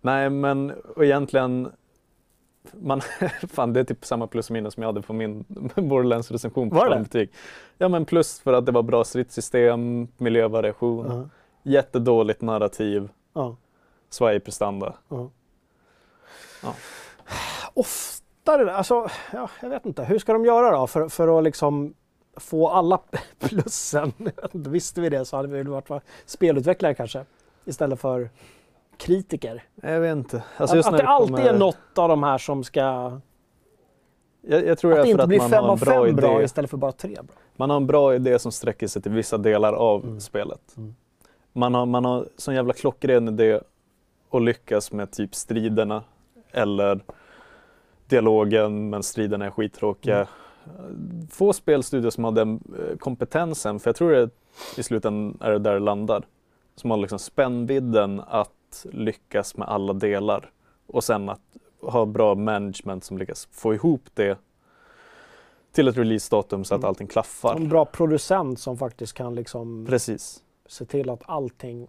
Nej 0.00 0.30
men 0.30 0.70
och 0.70 1.04
egentligen 1.04 1.68
man, 2.72 3.00
fan 3.48 3.72
det 3.72 3.80
är 3.80 3.84
typ 3.84 4.04
samma 4.04 4.26
plus 4.26 4.48
och 4.48 4.52
minus 4.52 4.74
som 4.74 4.82
jag 4.82 4.88
hade 4.88 5.02
på 5.02 5.12
min 5.12 5.44
Borderlands 5.74 6.30
recension 6.30 6.70
på 6.70 6.76
Var 6.76 6.90
det? 6.90 6.98
betyg. 6.98 7.30
Ja 7.78 7.88
men 7.88 8.04
plus 8.04 8.40
för 8.40 8.52
att 8.52 8.66
det 8.66 8.72
var 8.72 8.82
bra 8.82 9.04
stridssystem, 9.04 10.08
miljövariation, 10.16 11.06
Ja, 11.10 11.28
jättedåligt 11.72 12.40
narrativ, 12.42 13.08
ja, 13.32 13.56
svajig 14.10 14.44
prestanda. 14.44 14.94
ja. 15.08 15.30
Ja. 16.62 16.74
Oftare, 17.74 18.74
alltså, 18.74 19.08
ja, 19.32 19.50
jag 19.62 19.68
vet 19.68 19.86
inte. 19.86 20.04
Hur 20.04 20.18
ska 20.18 20.32
de 20.32 20.44
göra 20.44 20.70
då 20.78 20.86
för, 20.86 21.08
för 21.08 21.38
att 21.38 21.44
liksom 21.44 21.94
få 22.36 22.68
alla 22.68 23.00
plussen? 23.38 24.12
Visste 24.52 25.00
vi 25.00 25.08
det 25.08 25.24
så 25.24 25.36
hade 25.36 25.48
vi 25.48 25.58
väl 25.58 25.68
varit 25.68 26.02
spelutvecklare 26.26 26.94
kanske. 26.94 27.24
Istället 27.64 28.00
för 28.00 28.30
kritiker. 28.98 29.62
Jag 29.82 30.00
vet 30.00 30.16
inte. 30.16 30.42
Alltså 30.56 30.78
att 30.78 30.86
att 30.86 30.92
det 30.92 30.98
det 30.98 31.08
alltid 31.08 31.36
kommer- 31.36 31.48
är 31.48 31.58
något 31.58 31.98
av 31.98 32.08
de 32.08 32.22
här 32.22 32.38
som 32.38 32.64
ska... 32.64 32.80
Jag, 34.48 34.66
jag 34.66 34.78
tror 34.78 34.92
Att 34.92 34.98
är 34.98 35.00
det 35.02 35.04
för 35.06 35.10
inte 35.12 35.26
blir 35.26 35.40
fem 35.40 35.64
av 35.64 35.78
bra 35.80 36.04
fem 36.04 36.16
bra 36.16 36.34
idé. 36.36 36.44
istället 36.44 36.70
för 36.70 36.76
bara 36.76 36.92
tre 36.92 37.12
bra. 37.14 37.36
Man 37.56 37.70
har 37.70 37.76
en 37.76 37.86
bra 37.86 38.14
idé 38.14 38.38
som 38.38 38.52
sträcker 38.52 38.86
sig 38.86 39.02
till 39.02 39.12
vissa 39.12 39.38
delar 39.38 39.72
av 39.72 40.04
Mm. 40.04 40.20
spelet. 40.20 40.74
Mm. 40.76 40.94
Man 41.52 41.74
har, 41.74 41.86
man 41.86 42.04
har 42.04 42.28
sån 42.36 42.54
jävla 42.54 42.72
klockren 42.72 43.28
idé 43.28 43.60
och 44.28 44.40
lyckas 44.40 44.92
med 44.92 45.10
typ 45.10 45.34
striderna 45.34 46.02
eller 46.52 47.00
dialogen 48.08 48.90
men 48.90 49.02
striderna 49.02 49.46
är 49.46 49.50
skittråkiga. 49.50 50.26
Mm. 50.78 51.26
Få 51.30 51.52
spelstudior 51.52 52.10
som 52.10 52.24
har 52.24 52.32
den 52.32 52.60
eh, 52.78 52.96
kompetensen, 52.98 53.80
för 53.80 53.88
jag 53.88 53.96
tror 53.96 54.10
det 54.12 54.30
i 54.76 54.82
slutändan 54.82 55.38
är 55.40 55.50
det 55.52 55.58
där 55.58 55.72
det 55.74 55.80
landar. 55.80 56.22
Som 56.76 56.90
har 56.90 56.98
liksom 56.98 57.18
spännvidden 57.18 58.22
att 58.28 58.52
lyckas 58.92 59.56
med 59.56 59.68
alla 59.68 59.92
delar 59.92 60.50
och 60.86 61.04
sen 61.04 61.28
att 61.28 61.40
ha 61.80 62.06
bra 62.06 62.34
management 62.34 63.04
som 63.04 63.18
lyckas 63.18 63.48
få 63.52 63.74
ihop 63.74 64.02
det 64.14 64.38
till 65.72 65.88
ett 65.88 65.96
releasedatum 65.96 66.64
så 66.64 66.74
att 66.74 66.78
Mm. 66.80 66.88
allting 66.88 67.06
klaffar. 67.06 67.56
En 67.56 67.68
bra 67.68 67.84
producent 67.84 68.60
som 68.60 68.78
faktiskt 68.78 69.12
kan 69.12 69.34
liksom 69.34 69.86
Precis. 69.88 70.42
se 70.66 70.84
till 70.84 71.10
att 71.10 71.22
allting 71.26 71.88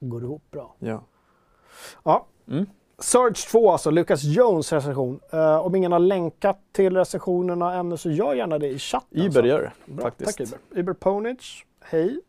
går 0.00 0.22
ihop 0.22 0.42
bra. 0.50 0.74
Ja. 0.78 1.04
Ja. 2.04 2.26
Mm. 2.48 2.66
Surge 2.98 3.34
2 3.50 3.70
alltså, 3.72 3.90
Lucas 3.90 4.22
Jones 4.24 4.72
recension. 4.72 5.20
Eh, 5.32 5.56
om 5.66 5.74
ingen 5.74 5.92
har 5.92 5.98
länkat 5.98 6.58
till 6.72 6.96
recensionerna 6.96 7.74
ännu 7.74 7.96
så 7.96 8.10
gör 8.10 8.34
gärna 8.34 8.58
det 8.58 8.68
i 8.68 8.78
chatten. 8.78 9.20
Uber 9.22 9.40
så. 9.42 9.46
gör 9.46 9.60
det 9.86 9.92
Bra, 9.92 10.02
faktiskt. 10.02 10.38
Tack 10.38 10.48
Uber. 10.48 10.80
Uber 10.80 10.92
Ponage, 10.92 11.66
hej. 11.80 12.20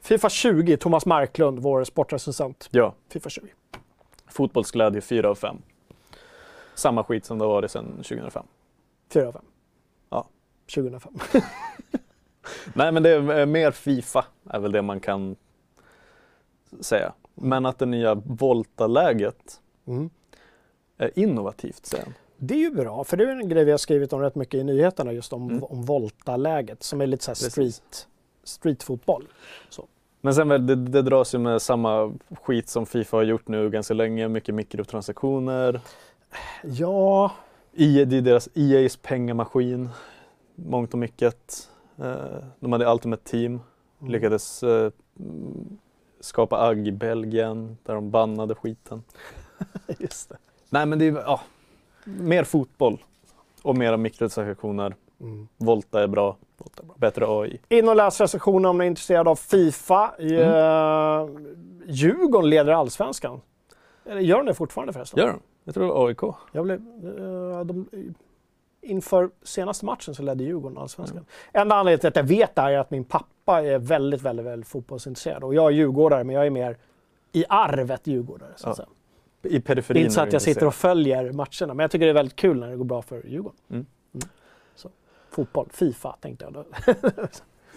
Fifa 0.00 0.28
20, 0.28 0.76
Thomas 0.76 1.06
Marklund, 1.06 1.58
vår 1.58 1.84
sportrecensent. 1.84 2.68
Ja, 2.70 2.94
Fifa 3.08 3.30
20. 3.30 3.46
fotbollsglädje 4.28 5.00
4 5.00 5.28
av 5.30 5.34
5. 5.34 5.56
Samma 6.74 7.04
skit 7.04 7.24
som 7.24 7.38
det 7.38 7.44
har 7.44 7.52
varit 7.52 7.70
sedan 7.70 7.92
2005. 7.96 8.46
4 9.12 9.28
av 9.28 9.32
5. 9.32 9.42
Ja. 10.10 10.26
2005. 10.74 11.12
Nej 12.74 12.92
men 12.92 13.02
det 13.02 13.10
är 13.10 13.38
eh, 13.40 13.46
mer 13.46 13.70
Fifa 13.70 14.24
är 14.50 14.58
väl 14.58 14.72
det 14.72 14.82
man 14.82 15.00
kan 15.00 15.36
säga. 16.80 17.12
Men 17.34 17.66
att 17.66 17.78
det 17.78 17.86
nya 17.86 18.14
Volta-läget 18.14 19.60
Mm. 19.86 20.10
är 20.98 21.18
innovativt 21.18 21.86
säger 21.86 22.04
han. 22.04 22.14
Det 22.36 22.54
är 22.54 22.58
ju 22.58 22.70
bra, 22.70 23.04
för 23.04 23.16
det 23.16 23.24
är 23.24 23.28
en 23.28 23.48
grej 23.48 23.64
vi 23.64 23.70
har 23.70 23.78
skrivit 23.78 24.12
om 24.12 24.20
rätt 24.20 24.34
mycket 24.34 24.54
i 24.54 24.64
nyheterna 24.64 25.12
just 25.12 25.32
om, 25.32 25.50
Mm. 25.50 25.64
om 25.64 25.84
Volta-läget 25.84 26.82
som 26.82 27.00
är 27.00 27.06
lite 27.06 27.24
så 27.24 27.30
här 27.30 27.34
street, 27.50 28.08
streetfotboll. 28.44 29.28
Så. 29.68 29.86
Men 30.20 30.34
sen 30.34 30.48
väl, 30.48 30.66
det, 30.66 30.74
det 30.74 31.02
dras 31.02 31.34
ju 31.34 31.38
med 31.38 31.62
samma 31.62 32.12
skit 32.42 32.68
som 32.68 32.86
Fifa 32.86 33.16
har 33.16 33.24
gjort 33.24 33.48
nu 33.48 33.70
ganska 33.70 33.94
länge. 33.94 34.28
Mycket 34.28 34.54
mikrotransaktioner. 34.54 35.80
Ja, 36.62 37.32
EA, 37.74 38.04
det 38.04 38.16
är 38.16 38.22
deras 38.22 38.48
EA's 38.48 38.98
pengamaskin. 39.02 39.88
Mångt 40.54 40.92
och 40.92 40.98
mycket. 40.98 41.68
Eh, 41.98 42.44
de 42.60 42.72
hade 42.72 42.92
Ultimate 42.92 43.30
Team. 43.30 43.60
Mm. 44.00 44.12
Lyckades 44.12 44.62
eh, 44.62 44.92
skapa 46.20 46.68
agg 46.68 46.88
i 46.88 46.92
Belgien 46.92 47.76
där 47.82 47.94
de 47.94 48.10
bannade 48.10 48.54
skiten. 48.54 49.02
just 49.98 50.28
det. 50.28 50.36
Nej 50.70 50.86
men 50.86 50.98
det 50.98 51.04
är 51.04 51.12
ja, 51.12 51.40
mer 52.04 52.44
fotboll 52.44 52.98
och 53.62 53.76
mera 53.76 53.96
mikrotransaktioner. 53.96 54.94
Mm. 55.20 55.48
Volta 55.56 56.02
är 56.02 56.06
bra. 56.06 56.36
Bättre 56.96 57.24
AI. 57.28 57.60
In 57.68 57.88
och 57.88 57.96
läs 57.96 58.20
recensionen 58.20 58.64
om 58.64 58.78
ni 58.78 58.84
är 58.84 58.88
intresserade 58.88 59.30
av 59.30 59.36
Fifa. 59.36 60.14
Mm. 60.18 61.56
Djurgården 61.86 62.50
leder 62.50 62.72
allsvenskan. 62.72 63.40
Eller 64.04 64.20
gör 64.20 64.36
de 64.36 64.46
det 64.46 64.54
fortfarande 64.54 64.92
förresten? 64.92 65.20
Gör 65.20 65.26
de? 65.28 65.40
Jag 65.64 65.74
tror 65.74 65.84
det 65.86 65.92
var 65.92 66.06
AIK. 66.08 66.34
Jag 66.52 66.64
blev, 66.64 66.78
eh, 66.78 67.60
de, 67.64 67.88
inför 68.82 69.30
senaste 69.42 69.84
matchen 69.84 70.14
så 70.14 70.22
ledde 70.22 70.44
Djurgården 70.44 70.78
allsvenskan. 70.78 71.24
Enda 71.52 71.74
anledningen 71.74 72.00
till 72.00 72.08
att 72.08 72.16
jag 72.16 72.22
vet 72.24 72.54
det 72.54 72.62
här 72.62 72.70
är 72.72 72.78
att 72.78 72.90
min 72.90 73.04
pappa 73.04 73.62
är 73.62 73.78
väldigt, 73.78 74.22
väldigt, 74.22 74.46
väldigt 74.46 74.68
fotbollsintresserad. 74.68 75.44
Och 75.44 75.54
jag 75.54 75.66
är 75.66 75.70
djurgårdare, 75.70 76.24
men 76.24 76.34
jag 76.36 76.46
är 76.46 76.50
mer 76.50 76.76
i 77.32 77.44
arvet 77.48 78.06
djurgårdare. 78.06 78.50
Så 78.56 78.68
att 78.70 78.78
Ja. 78.78 78.84
säga. 78.84 78.88
I 79.42 79.48
Det 79.48 79.56
är 79.56 79.60
periferin. 79.60 80.02
inte 80.02 80.14
så 80.14 80.20
att 80.20 80.32
jag 80.32 80.42
sitter 80.42 80.66
och 80.66 80.74
följer 80.74 81.32
matcherna, 81.32 81.74
men 81.74 81.78
jag 81.78 81.90
tycker 81.90 82.06
det 82.06 82.10
är 82.12 82.14
väldigt 82.14 82.36
kul 82.36 82.60
när 82.60 82.70
det 82.70 82.76
går 82.76 82.84
bra 82.84 83.02
för 83.02 83.26
Djurgården. 83.26 83.58
Mm. 83.70 83.86
Så. 84.12 84.28
Fotboll, 85.30 85.68
Fifa 85.72 86.16
tänkte 86.20 86.44
jag 86.44 86.52
då. 86.52 86.64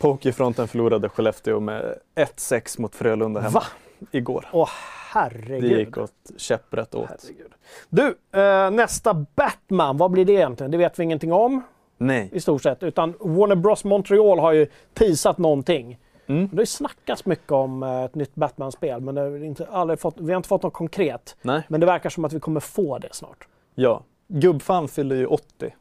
På 0.01 0.07
Hockeyfronten 0.07 0.67
förlorade 0.67 1.09
Skellefteå 1.09 1.59
med 1.59 1.95
1-6 2.15 2.81
mot 2.81 2.95
Frölunda 2.95 3.39
hemma 3.41 3.59
Va? 3.59 3.63
igår. 4.11 4.49
Åh 4.53 4.69
Det 5.13 5.19
herregud. 5.19 5.79
gick 5.79 5.97
åt 5.97 6.11
käpprätt 6.37 6.95
åt. 6.95 7.09
herregud. 7.09 7.51
Du, 7.89 8.15
eh, 8.39 8.71
nästa 8.71 9.13
Batman, 9.35 9.97
vad 9.97 10.11
blir 10.11 10.25
det 10.25 10.33
egentligen? 10.33 10.71
Det 10.71 10.77
vet 10.77 10.99
vi 10.99 11.03
ingenting 11.03 11.33
om 11.33 11.61
Nej. 11.97 12.29
i 12.33 12.39
stort 12.39 12.63
sett. 12.63 12.83
Utan 12.83 13.13
Warner 13.19 13.55
Bros 13.55 13.83
Montreal 13.83 14.39
har 14.39 14.51
ju 14.53 14.67
teasat 14.93 15.37
någonting. 15.37 15.99
Mm. 16.27 16.47
Det 16.47 16.55
har 16.55 16.61
ju 16.61 16.65
snackats 16.65 17.25
mycket 17.25 17.51
om 17.51 17.83
eh, 17.83 18.03
ett 18.03 18.15
nytt 18.15 18.35
Batman-spel, 18.35 19.01
men 19.01 19.15
det 19.15 19.21
har 19.21 19.43
inte, 19.43 19.67
aldrig 19.71 19.99
fått, 19.99 20.15
vi 20.17 20.31
har 20.31 20.37
inte 20.37 20.49
fått 20.49 20.63
något 20.63 20.73
konkret. 20.73 21.35
Nej. 21.41 21.61
Men 21.67 21.79
det 21.79 21.85
verkar 21.85 22.09
som 22.09 22.25
att 22.25 22.33
vi 22.33 22.39
kommer 22.39 22.59
få 22.59 22.97
det 22.97 23.09
snart. 23.11 23.47
Ja. 23.75 24.03
Gubbfan 24.27 24.87
fyller 24.87 25.15
ju 25.15 25.25
80 25.25 25.73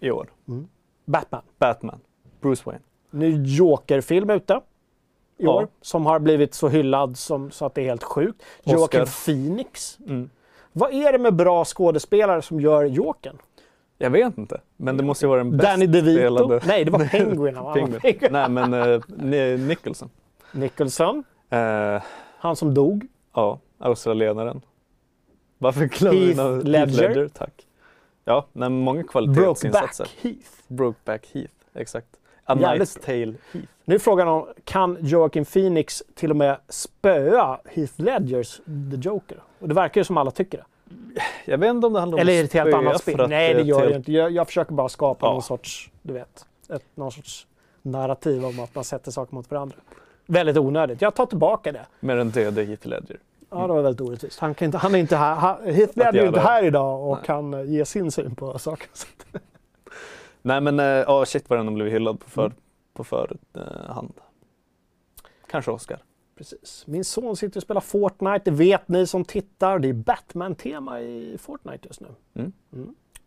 i 0.00 0.10
år. 0.10 0.30
Batman. 1.10 1.42
Batman. 1.58 2.00
Bruce 2.40 2.62
Wayne. 2.66 2.80
Ny 3.10 3.42
Joker-film 3.44 4.30
ute 4.30 4.60
i 5.38 5.44
Ja. 5.44 5.50
år, 5.50 5.68
som 5.80 6.06
har 6.06 6.18
blivit 6.18 6.54
så 6.54 6.68
hyllad 6.68 7.16
som, 7.18 7.50
så 7.50 7.66
att 7.66 7.74
det 7.74 7.80
är 7.82 7.84
helt 7.86 8.02
sjukt. 8.04 8.42
Joaquin 8.64 9.04
Phoenix. 9.26 9.98
Mm. 10.06 10.30
Vad 10.72 10.94
är 10.94 11.12
det 11.12 11.18
med 11.18 11.34
bra 11.34 11.64
skådespelare 11.64 12.42
som 12.42 12.60
gör 12.60 12.84
Jokern? 12.84 13.38
Jag 13.98 14.10
vet 14.10 14.38
inte, 14.38 14.60
men 14.76 14.96
det 14.96 15.02
måste 15.02 15.24
ju 15.24 15.28
vara 15.28 15.38
den 15.38 15.50
bäst 15.56 15.62
Danny 15.62 15.86
DeVito? 15.86 16.18
spelade. 16.18 16.60
Nej, 16.66 16.84
det 16.84 16.90
var 16.90 16.98
Penguin. 17.10 17.54
Penguin. 17.74 18.28
Nej, 18.32 18.48
men 18.48 18.74
uh, 18.74 19.58
Nicholson. 19.58 20.10
Nicholson, 20.52 21.24
Eh, 21.52 22.02
han 22.38 22.56
som 22.56 22.74
dog. 22.74 23.06
ja, 23.34 23.58
australienaren. 23.78 24.60
Varför 25.58 25.84
glömmer 25.86 26.18
vi 26.20 26.26
Heath 26.26 26.36
någon- 26.42 26.60
Ledger. 26.60 27.28
Tack. 27.28 27.66
Ja, 28.24 28.46
nej, 28.52 28.70
men 28.70 28.80
många 28.80 29.02
Brokeback 29.02 29.12
kvalitetsinsatser. 29.34 30.08
Heath. 30.22 30.50
Brokeback 30.70 31.26
Heath, 31.34 31.54
exakt. 31.74 32.06
A 32.44 32.54
Knight's 32.54 33.00
Tale 33.04 33.34
Heath. 33.52 33.68
Nu 33.84 33.94
är 33.94 33.98
frågan 33.98 34.28
om, 34.28 34.46
kan 34.64 34.96
Joaquin 35.00 35.44
Phoenix 35.44 36.02
till 36.14 36.30
och 36.30 36.36
med 36.36 36.56
spöa 36.68 37.58
Heath 37.64 37.92
Ledgers 37.96 38.56
The 38.90 38.96
Joker? 38.96 39.38
Och 39.58 39.68
det 39.68 39.74
verkar 39.74 40.00
ju 40.00 40.04
som 40.04 40.16
alla 40.16 40.30
tycker 40.30 40.58
det. 40.58 40.64
Jag 41.44 41.58
vet 41.58 41.70
inte 41.70 41.86
om 41.86 41.92
det 41.92 42.00
handlar 42.00 42.16
om 42.18 42.20
Eller 42.20 42.32
är 42.32 42.38
det 42.38 42.44
ett 42.44 42.52
helt 42.52 42.74
annat 42.74 43.00
spel? 43.00 43.28
Nej, 43.28 43.54
det 43.54 43.62
gör 43.62 43.82
jag 43.82 43.92
inte. 43.92 44.12
Jag, 44.12 44.30
jag 44.30 44.46
försöker 44.46 44.72
bara 44.72 44.88
skapa 44.88 45.26
Ja. 45.26 45.32
någon 45.32 45.42
sorts, 45.42 45.90
du 46.02 46.12
vet, 46.12 46.46
ett, 46.68 46.84
någon 46.94 47.12
sorts 47.12 47.46
narrativ 47.82 48.44
om 48.44 48.60
att 48.60 48.74
man 48.74 48.84
sätter 48.84 49.10
saker 49.10 49.34
mot 49.34 49.50
varandra. 49.50 49.76
Väldigt 50.26 50.56
onödigt. 50.56 51.02
Jag 51.02 51.14
tar 51.14 51.26
tillbaka 51.26 51.72
det. 51.72 51.86
Med 52.00 52.16
den 52.16 52.30
döde 52.30 52.64
Heath 52.64 52.86
Ledger. 52.88 53.16
Ja, 53.50 53.66
det 53.66 53.72
var 53.72 53.82
väldigt 53.82 54.00
orättvist. 54.00 54.38
Han, 54.38 54.54
kan 54.54 54.66
inte, 54.66 54.78
han 54.78 54.94
är 54.94 54.98
inte 54.98 55.16
här. 55.16 55.34
Han, 55.34 55.64
Heath 55.64 55.98
Ledger 55.98 56.22
är 56.22 56.26
inte 56.26 56.40
här 56.40 56.64
idag 56.64 57.08
och 57.10 57.16
Nej. 57.16 57.26
kan 57.26 57.72
ge 57.72 57.84
sin 57.84 58.10
syn 58.10 58.34
på 58.34 58.58
saker. 58.58 58.88
Nej 60.42 60.60
men, 60.60 60.80
eh, 60.80 60.84
ja 60.86 61.24
shit 61.26 61.50
vad 61.50 61.58
den 61.58 61.66
har 61.66 61.74
blivit 61.74 61.92
hyllad 61.94 62.20
på 62.20 62.30
för, 62.30 62.46
Mm. 62.46 62.56
på 62.92 63.04
förhand. 63.04 64.12
Kanske 65.50 65.70
Oscar. 65.70 66.02
Precis. 66.36 66.84
Min 66.86 67.04
son 67.04 67.36
sitter 67.36 67.58
och 67.58 67.62
spelar 67.62 67.80
Fortnite. 67.80 68.40
Det 68.44 68.50
vet 68.50 68.88
ni 68.88 69.06
som 69.06 69.24
tittar. 69.24 69.78
Det 69.78 69.88
är 69.88 69.92
Batman-tema 69.92 71.00
i 71.00 71.36
Fortnite 71.38 71.88
just 71.88 72.00
nu. 72.00 72.08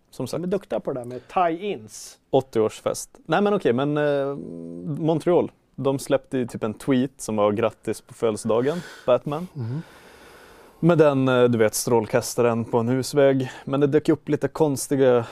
Som 0.09 0.25
De 0.25 0.27
sagt, 0.27 0.43
är 0.43 0.47
duktiga 0.47 0.79
på 0.79 0.93
det 0.93 0.99
där 0.99 1.05
med 1.05 1.21
tie-ins. 1.27 2.17
80-årsfest. 2.31 3.09
Nej 3.25 3.41
men 3.41 3.53
okej, 3.53 3.73
men 3.73 3.97
eh, 3.97 4.35
Montreal. 5.03 5.51
De 5.75 5.99
släppte 5.99 6.37
ju 6.37 6.47
typ 6.47 6.63
en 6.63 6.73
tweet 6.73 7.11
som 7.21 7.35
var 7.35 7.51
grattis 7.51 8.01
på 8.01 8.13
födelsedagen, 8.13 8.77
Batman. 9.05 9.47
Med 10.83 10.97
den, 10.97 11.27
eh, 11.27 11.43
du 11.43 11.57
vet, 11.57 11.73
strålkastaren 11.73 12.65
på 12.65 12.77
en 12.77 12.87
husvägg. 12.87 13.51
Men 13.65 13.79
det 13.79 13.87
dök 13.87 14.09
upp 14.09 14.29
lite 14.29 14.47
konstiga 14.47 15.25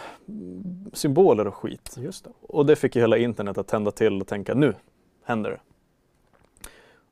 symboler 0.94 1.48
och 1.48 1.56
skit. 1.56 1.96
Just 1.98 2.24
det. 2.24 2.30
Och 2.42 2.66
det 2.66 2.76
fick 2.76 2.96
ju 2.96 3.02
hela 3.02 3.18
internet 3.18 3.58
att 3.58 3.68
tända 3.68 3.92
till 3.92 4.22
och 4.22 4.28
tänka 4.28 4.54
nu 4.54 4.76
händer 5.26 5.50
det. 5.50 5.60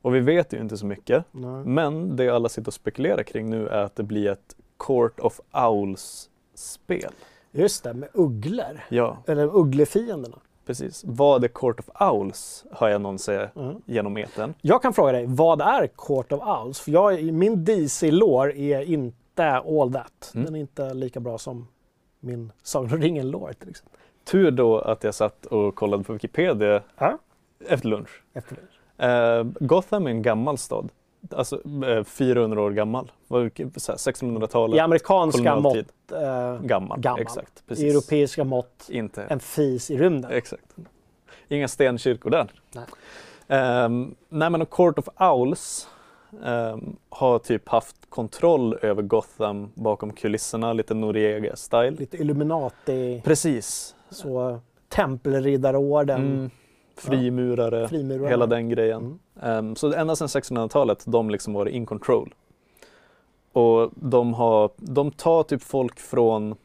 Och 0.01 0.15
vi 0.15 0.19
vet 0.19 0.53
ju 0.53 0.61
inte 0.61 0.77
så 0.77 0.85
mycket. 0.85 1.25
Nej. 1.31 1.65
Men 1.65 2.15
det 2.15 2.29
alla 2.29 2.49
sitter 2.49 2.67
och 2.67 2.73
spekulerar 2.73 3.23
kring 3.23 3.49
nu 3.49 3.67
är 3.67 3.83
att 3.83 3.95
det 3.95 4.03
blir 4.03 4.31
ett 4.31 4.55
Court 4.77 5.19
of 5.19 5.39
Owls-spel. 5.51 7.11
Just 7.51 7.83
det, 7.83 7.93
med 7.93 8.09
ugglor. 8.13 8.81
Ja, 8.89 9.23
Eller 9.27 9.57
ugglefienderna. 9.57 10.37
Precis. 10.69 11.03
Vad 11.07 11.43
är 11.43 11.47
Court 11.47 11.79
of 11.79 12.01
Owls? 12.01 12.65
Hör 12.71 12.89
jag 12.89 13.01
någon 13.01 13.19
säga 13.19 13.49
Mm. 13.55 13.75
genom 13.85 14.17
etern. 14.17 14.53
Jag 14.61 14.81
kan 14.81 14.93
fråga 14.93 15.11
dig, 15.11 15.25
vad 15.27 15.61
är 15.61 15.87
Court 15.87 16.31
of 16.31 16.41
Owls? 16.41 16.79
För 16.79 16.91
jag, 16.91 17.23
min 17.33 17.65
DC-lore 17.65 18.59
är 18.59 18.81
inte 18.81 19.49
all 19.57 19.93
that. 19.93 20.31
Mm. 20.33 20.45
Den 20.45 20.55
är 20.55 20.59
inte 20.59 20.93
lika 20.93 21.19
bra 21.19 21.37
som 21.37 21.67
min 22.19 22.51
Sagan 22.63 22.93
om 22.93 23.01
ringen-lore 23.01 23.53
till 23.53 23.69
exempel. 23.69 23.99
Tur 24.23 24.51
då 24.51 24.79
att 24.79 25.03
jag 25.03 25.15
satt 25.15 25.45
och 25.45 25.75
kollade 25.75 26.03
på 26.03 26.13
Wikipedia 26.13 26.81
Ja. 26.97 27.17
efter 27.67 27.87
lunch. 27.87 28.23
Efter 28.33 28.55
det. 28.55 29.05
Eh, 29.05 29.43
Gotham 29.67 30.05
är 30.07 30.11
en 30.11 30.21
gammal 30.21 30.57
stad. 30.57 30.89
Alltså 31.31 31.61
eh, 31.85 32.03
400 32.03 32.61
år 32.61 32.71
gammal. 32.71 33.11
Vad- 33.27 33.51
så 33.75 33.91
här, 33.91 33.97
1600-talet. 33.97 34.75
I 34.77 34.79
amerikanska 34.79 35.55
mått 35.59 35.75
eh, 36.11 36.61
Gammal. 36.61 36.99
gammal. 36.99 37.21
Exakt. 37.21 37.59
I 37.59 37.67
Precis. 37.67 37.91
europeiska 37.93 38.43
mått 38.43 38.89
Inte. 38.89 39.23
en 39.23 39.39
fis 39.39 39.91
i 39.91 39.97
rymden. 39.97 40.31
Exakt. 40.31 40.75
Inga 41.47 41.67
stenkyrkor 41.67 42.29
där. 42.29 42.51
Nej. 42.75 42.83
Ehm, 43.47 44.15
nej 44.29 44.49
men 44.49 44.65
Court 44.65 44.99
of 44.99 45.07
Owls 45.19 45.87
ehm, 46.45 46.95
har 47.09 47.39
typ 47.39 47.69
haft 47.69 47.95
kontroll 48.09 48.77
över 48.81 49.01
Gotham 49.03 49.71
bakom 49.75 50.13
kulisserna, 50.13 50.73
lite 50.73 50.93
Noriega-style. 50.93 51.91
Lite 51.99 52.17
Illuminati, 52.17 53.21
Precis. 53.25 53.95
så 54.09 54.59
tempelriddarorden, 54.89 56.21
Mm. 56.21 56.49
Frimurare, 56.97 57.87
frimurare. 57.87 58.29
hela 58.29 58.45
den 58.45 58.69
grejen. 58.69 59.01
Mm. 59.01 59.19
Ehm, 59.41 59.75
så 59.75 59.93
ända 59.93 60.15
sedan 60.15 60.27
1600-talet 60.27 61.03
de 61.05 61.29
liksom 61.29 61.53
varit 61.53 61.73
in 61.73 61.85
control. 61.85 62.33
Och 63.51 63.91
de, 63.95 64.33
har, 64.33 64.69
de 64.75 65.11
tar 65.11 65.43
typ 65.43 65.63
folk 65.63 65.99
från 65.99 66.55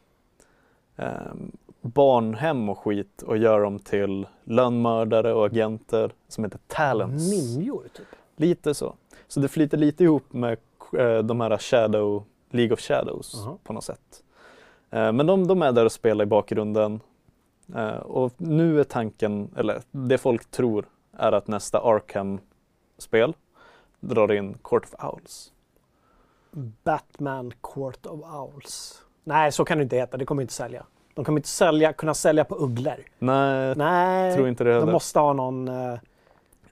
ehm, 0.95 1.51
barnhem 1.81 2.69
och 2.69 2.79
skit 2.79 3.21
och 3.21 3.37
gör 3.37 3.61
dem 3.61 3.79
till 3.79 4.27
lönnmördare 4.43 5.33
och 5.33 5.45
agenter 5.45 6.11
som 6.27 6.43
heter 6.43 6.59
talents. 6.67 7.29
Ninjor 7.31 7.83
typ. 7.93 8.07
Lite 8.35 8.73
så. 8.73 8.95
Så 9.27 9.39
det 9.39 9.47
flyter 9.47 9.77
lite 9.77 10.03
ihop 10.03 10.33
med 10.33 10.57
eh, 10.97 11.17
de 11.17 11.41
här 11.41 11.57
Shadow, 11.57 12.23
League 12.49 12.73
of 12.73 12.79
Shadows 12.79 13.35
Aha. 13.35 13.57
på 13.63 13.73
något 13.73 13.83
sätt. 13.83 14.23
Eh, 14.91 15.11
men 15.11 15.25
de, 15.25 15.47
de 15.47 15.61
är 15.61 15.71
där 15.71 15.85
och 15.85 15.91
spelar 15.91 16.25
i 16.25 16.27
bakgrunden. 16.27 16.99
Och 18.01 18.33
nu 18.37 18.79
är 18.79 18.83
tanken, 18.83 19.49
eller 19.57 19.81
det 19.91 20.17
folk 20.17 20.51
tror, 20.51 20.85
är 21.17 21.31
att 21.31 21.47
nästa 21.47 21.79
Arkham-spel 23.05 23.33
drar 23.99 24.31
in 24.31 24.53
Court 24.61 24.83
of 24.83 25.03
Owls. 25.13 25.51
Batman 26.83 27.51
Court 27.61 28.05
of 28.05 28.19
Owls. 28.33 29.01
Nej, 29.23 29.51
så 29.51 29.65
kan 29.65 29.77
det 29.77 29.83
inte 29.83 29.95
heta. 29.95 30.17
Det 30.17 30.25
kommer 30.25 30.41
inte 30.41 30.53
sälja. 30.53 30.85
De 31.13 31.25
kommer 31.25 31.39
inte 31.39 31.49
sälja, 31.49 31.93
kunna 31.93 32.13
sälja 32.13 32.43
på 32.45 32.55
ugglor. 32.55 32.95
Nej, 33.19 33.73
Nej, 33.75 34.35
tror 34.35 34.47
inte 34.47 34.63
det 34.63 34.69
de 34.73 34.79
heller. 34.79 34.91
måste 34.93 35.19
ha 35.19 35.33
någon... 35.33 35.67
eh, 35.67 35.99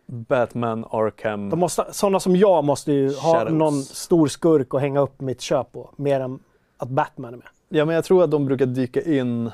Batman 0.06 0.86
Arkham. 0.92 1.50
De 1.50 1.60
måste, 1.60 1.86
sådana 1.94 2.20
som 2.20 2.36
jag 2.36 2.64
måste 2.64 2.92
ju 2.92 3.14
ha 3.16 3.34
Shadows. 3.34 3.54
någon 3.54 3.74
stor 3.84 4.28
skurk 4.28 4.74
att 4.74 4.82
hänga 4.82 5.00
upp 5.00 5.22
mitt 5.22 5.42
köp 5.42 5.72
på. 5.72 5.90
Mer 5.96 6.20
än 6.20 6.40
att 6.78 6.90
Batman 6.90 7.34
är 7.34 7.38
med. 7.38 7.48
Ja, 7.70 7.86
men 7.86 7.96
jag 7.96 8.06
tror 8.06 8.24
att 8.24 8.32
de 8.32 8.46
brukar 8.46 8.66
dyka 8.66 9.02
in 9.02 9.52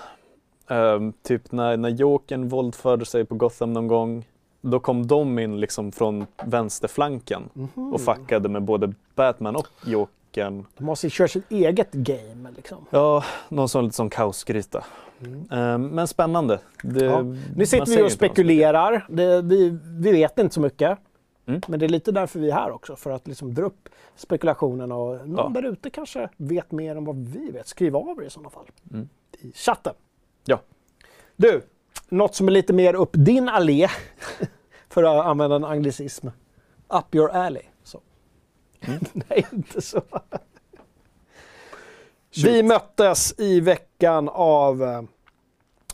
ehm, 0.68 1.14
typ 1.24 1.52
när, 1.52 1.78
när 1.78 1.90
Jokern 1.90 2.48
våldförde 2.50 3.06
sig 3.06 3.26
på 3.26 3.36
Gotham 3.36 3.74
någon 3.74 3.88
gång. 3.88 4.26
Då 4.62 4.80
kom 4.80 5.08
de 5.08 5.40
in 5.40 5.60
liksom 5.60 5.92
från 5.92 6.26
vänsterflanken 6.46 7.50
Mhm. 7.54 7.94
och 7.94 8.02
fuckade 8.02 8.50
med 8.50 8.64
både 8.64 8.94
Batman 9.16 9.56
och 9.56 9.68
Jokern. 9.86 10.66
De 10.78 10.84
måste 10.84 11.10
köra 11.10 11.28
sitt 11.28 11.52
eget 11.52 11.92
game 11.92 12.52
liksom. 12.56 12.86
Ja, 12.90 13.24
någon 13.50 13.70
som 13.70 13.84
lite 13.84 13.96
som 13.96 14.10
kaosgryta. 14.10 14.84
Eh, 15.52 15.78
men 15.78 16.08
spännande. 16.08 16.60
Det, 16.84 17.06
Ja. 17.06 17.22
Nu 17.56 17.66
sitter 17.66 17.86
vi 17.98 18.04
och 18.04 18.12
spekulerar. 18.12 19.06
Det, 19.10 19.42
vi, 19.42 19.78
vi 20.00 20.12
vet 20.12 20.40
inte 20.40 20.54
så 20.56 20.62
mycket. 20.62 20.98
Mm. 21.46 21.62
Men 21.68 21.80
det 21.80 21.86
är 21.86 21.90
lite 21.90 22.12
därför 22.12 22.40
vi 22.40 22.50
är 22.50 22.54
här 22.56 22.72
också. 22.72 22.96
För 22.96 23.12
att 23.12 23.28
liksom 23.28 23.54
dra 23.54 23.64
upp 23.66 23.90
spekulationen 24.16 24.92
och 24.92 25.28
någon 25.30 25.54
Ja. 25.54 25.62
där 25.62 25.70
ute 25.72 25.90
kanske 25.90 26.30
vet 26.38 26.72
mer 26.72 26.96
än 26.96 27.06
vad 27.06 27.16
vi 27.16 27.52
vet. 27.52 27.68
Skriv 27.68 27.96
av 27.96 28.20
er 28.22 28.26
i 28.26 28.30
sådana 28.30 28.50
fall. 28.50 28.66
Mm. 28.94 29.10
I 29.40 29.52
chatten. 29.52 29.94
Ja. 30.46 30.60
Du, 31.36 31.62
något 32.12 32.36
som 32.36 32.48
är 32.48 32.52
lite 32.52 32.74
mer 32.74 32.94
upp 32.94 33.10
din 33.14 33.50
allé. 33.50 33.88
för 34.90 35.04
att 35.04 35.26
använda 35.26 35.56
en 35.56 35.66
anglicism. 35.66 36.28
Up 36.90 37.16
your 37.16 37.30
alley. 37.30 37.64
Så. 37.84 38.02
Mm. 38.82 39.00
Nej, 39.14 39.48
inte 39.54 39.82
så. 39.82 40.02
Vi 42.44 42.64
möttes 42.64 43.40
i 43.40 43.60
veckan 43.60 44.30
av 44.30 44.84
eh, 44.84 45.02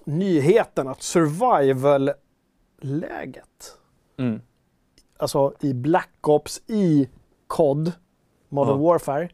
nyheten 0.03 0.88
att 0.88 1.01
survival-läget, 1.01 3.78
Mm. 4.18 4.41
alltså 5.18 5.53
i 5.59 5.74
Black 5.74 6.28
Ops 6.28 6.61
i 6.68 7.09
COD, 7.47 7.91
Modern 8.49 8.82
Ja. 8.82 8.88
Warfare, 8.88 9.30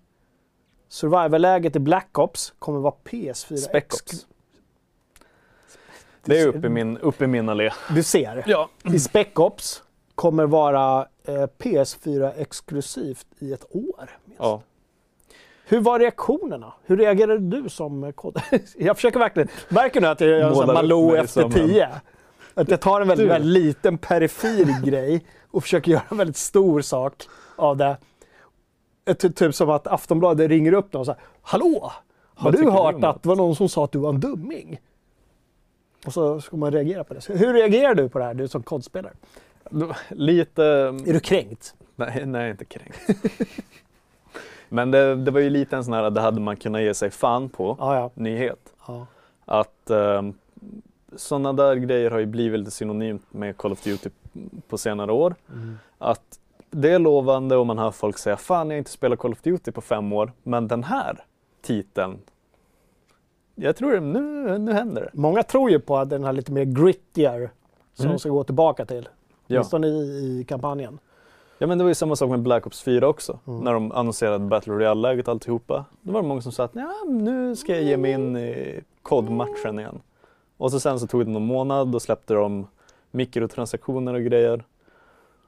survival-läget 0.90 1.76
i 1.76 1.80
Black 1.80 2.20
Ops 2.20 2.54
kommer 2.60 2.80
vara 2.80 2.94
PS4 3.04 3.56
Spec 3.58 3.84
Ops. 3.94 4.28
Det 6.26 6.40
är 6.40 6.48
uppe 6.48 6.68
i 6.68 6.70
min, 6.70 6.98
uppe 6.98 7.24
i 7.24 7.28
min 7.28 7.50
allé. 7.50 7.70
Du 7.96 8.04
ser. 8.04 8.44
Ja. 8.48 8.70
I 8.94 9.00
Spec 9.00 9.28
Ops 9.36 9.84
kommer 10.16 10.46
vara 10.46 11.08
eh, 11.26 11.32
PS4 11.34 12.32
exklusivt 12.38 13.28
i 13.40 13.54
ett 13.54 13.66
år. 13.76 14.10
minst. 14.26 14.40
ja. 14.40 14.62
Hur 15.66 15.80
var 15.82 16.00
reaktionerna? 16.00 16.74
Hur 16.86 16.98
reagerade 16.98 17.40
du 17.62 17.70
som 17.70 18.04
eh, 18.04 18.12
kod? 18.12 18.42
Jag 18.78 18.96
försöker 18.96 19.20
verkligen, 19.20 19.50
märker 19.70 20.02
nu 20.02 20.08
att 20.08 20.22
jag 20.22 20.30
gör 20.30 20.40
en 20.48 20.54
upp 20.54 20.68
Malou 20.68 21.16
efter 21.16 21.50
tio? 21.50 21.90
Att 22.54 22.70
jag 22.70 22.82
tar 22.82 23.02
en 23.02 23.08
väldigt, 23.08 23.26
Du. 23.26 23.30
väldigt 23.30 23.64
liten 23.64 23.98
perifer 23.98 24.84
grej 24.86 25.26
och 25.52 25.64
försöker 25.64 25.92
göra 25.92 26.04
en 26.10 26.18
väldigt 26.18 26.38
stor 26.38 26.82
sak 26.82 27.14
av 27.56 27.78
det. 27.78 27.98
Ett, 29.06 29.20
ty- 29.20 29.30
typ 29.34 29.56
som 29.56 29.70
att 29.70 29.88
Aftonbladet 29.88 30.50
ringer 30.50 30.74
upp 30.74 30.94
någon 30.94 31.00
och 31.00 31.06
säger 31.06 31.22
Hallå! 31.42 31.92
Har 32.36 32.52
Vad 32.52 32.60
du 32.60 32.66
du 32.66 32.72
hört 32.72 33.04
att 33.04 33.24
det 33.24 33.30
var 33.30 33.36
någon 33.36 33.56
som 33.56 33.70
sa 33.70 33.84
att 33.84 33.92
du 33.92 34.00
var 34.00 34.10
en 34.10 34.20
dumming? 34.20 34.80
Och 36.06 36.14
så 36.14 36.42
ska 36.42 36.58
man 36.58 36.72
reagera 36.72 37.04
på 37.04 37.14
det. 37.14 37.22
Så 37.22 37.34
hur 37.34 37.54
reagerar 37.54 37.96
du 37.96 38.10
på 38.10 38.20
det 38.20 38.26
här, 38.26 38.34
du 38.34 38.48
som 38.48 38.64
kodspelare? 38.64 39.14
Lite... 40.10 40.64
Är 41.06 41.14
du 41.14 41.20
kränkt? 41.20 41.76
Nej, 41.96 42.26
nej 42.26 42.52
inte 42.52 42.66
kränkt. 42.66 43.00
Men 44.70 44.92
det, 44.92 45.16
det 45.16 45.32
var 45.32 45.40
ju 45.40 45.50
lite 45.50 45.76
en 45.78 45.84
sån 45.84 45.94
här, 45.94 46.10
det 46.10 46.22
hade 46.22 46.42
man 46.42 46.58
kunnat 46.58 46.82
ge 46.82 46.94
sig 46.94 47.10
fan 47.10 47.50
på, 47.50 47.76
Ja, 47.80 47.96
ja. 47.96 48.12
nyhet. 48.14 48.74
ja. 48.88 49.06
Att 49.46 49.90
eh, 49.90 50.22
sådana 51.16 51.54
där 51.54 51.76
grejer 51.76 52.12
har 52.12 52.20
ju 52.20 52.26
blivit 52.26 52.60
lite 52.60 52.72
synonymt 52.72 53.34
med 53.34 53.58
Call 53.58 53.72
of 53.72 53.84
Duty 53.84 54.10
på 54.68 54.78
senare 54.78 55.12
år. 55.12 55.36
Mm. 55.54 55.78
Att 55.98 56.40
det 56.70 56.90
är 56.92 57.00
lovande 57.00 57.56
och 57.56 57.68
man 57.68 57.78
hör 57.80 57.92
folk 57.92 58.18
säga 58.18 58.38
fan 58.38 58.68
jag 58.70 58.74
har 58.76 58.78
inte 58.78 58.92
spelat 58.92 59.20
Call 59.20 59.32
of 59.32 59.42
Duty 59.42 59.72
på 59.72 59.82
fem 59.82 60.14
år, 60.14 60.32
men 60.44 60.68
den 60.68 60.84
här 60.84 61.24
titeln, 61.62 62.20
jag 63.62 63.76
tror 63.76 63.92
det, 63.92 64.00
nu, 64.00 64.58
nu 64.58 64.74
händer 64.74 65.02
det. 65.02 65.10
Många 65.14 65.44
tror 65.44 65.72
ju 65.72 65.80
på 65.80 65.98
att 65.98 66.10
den 66.10 66.24
här 66.24 66.34
lite 66.34 66.52
mer 66.52 66.64
grittier 66.66 67.50
som 67.94 68.06
Mm. 68.06 68.14
de 68.16 68.20
ska 68.20 68.30
gå 68.30 68.44
tillbaka 68.44 68.86
till. 68.86 69.10
Ja. 69.48 69.58
Åtminstone 69.60 69.88
i, 69.88 70.40
i 70.40 70.46
kampanjen. 70.48 71.00
Ja 71.58 71.68
men 71.68 71.78
det 71.78 71.84
var 71.84 71.90
ju 71.90 71.96
samma 71.96 72.16
sak 72.16 72.30
med 72.30 72.40
Black 72.42 72.68
Ops 72.68 72.82
4 72.82 73.08
också. 73.08 73.40
Mm. 73.48 73.60
När 73.60 73.74
de 73.74 73.92
annonserade 73.92 74.46
Battle 74.46 74.74
Royale-läget 74.74 75.28
alltihopa. 75.28 75.86
Då 76.02 76.12
var 76.14 76.22
det 76.22 76.28
många 76.28 76.42
som 76.42 76.52
sa 76.52 76.64
att 76.64 76.76
ja, 76.76 76.94
nu 77.08 77.56
ska 77.56 77.74
jag 77.74 77.84
ge 77.84 77.98
mig 77.98 78.12
in 78.12 78.38
i 78.38 78.80
COD-matchen 79.02 79.80
igen. 79.80 80.02
Och 80.58 80.72
så 80.72 80.80
sen 80.80 81.00
så 81.00 81.08
tog 81.08 81.26
det 81.26 81.32
någon 81.32 81.46
månad, 81.46 81.88
då 81.88 82.00
släppte 82.00 82.34
de 82.34 82.68
mikrotransaktioner 83.12 84.14
och 84.14 84.22
grejer. 84.22 84.64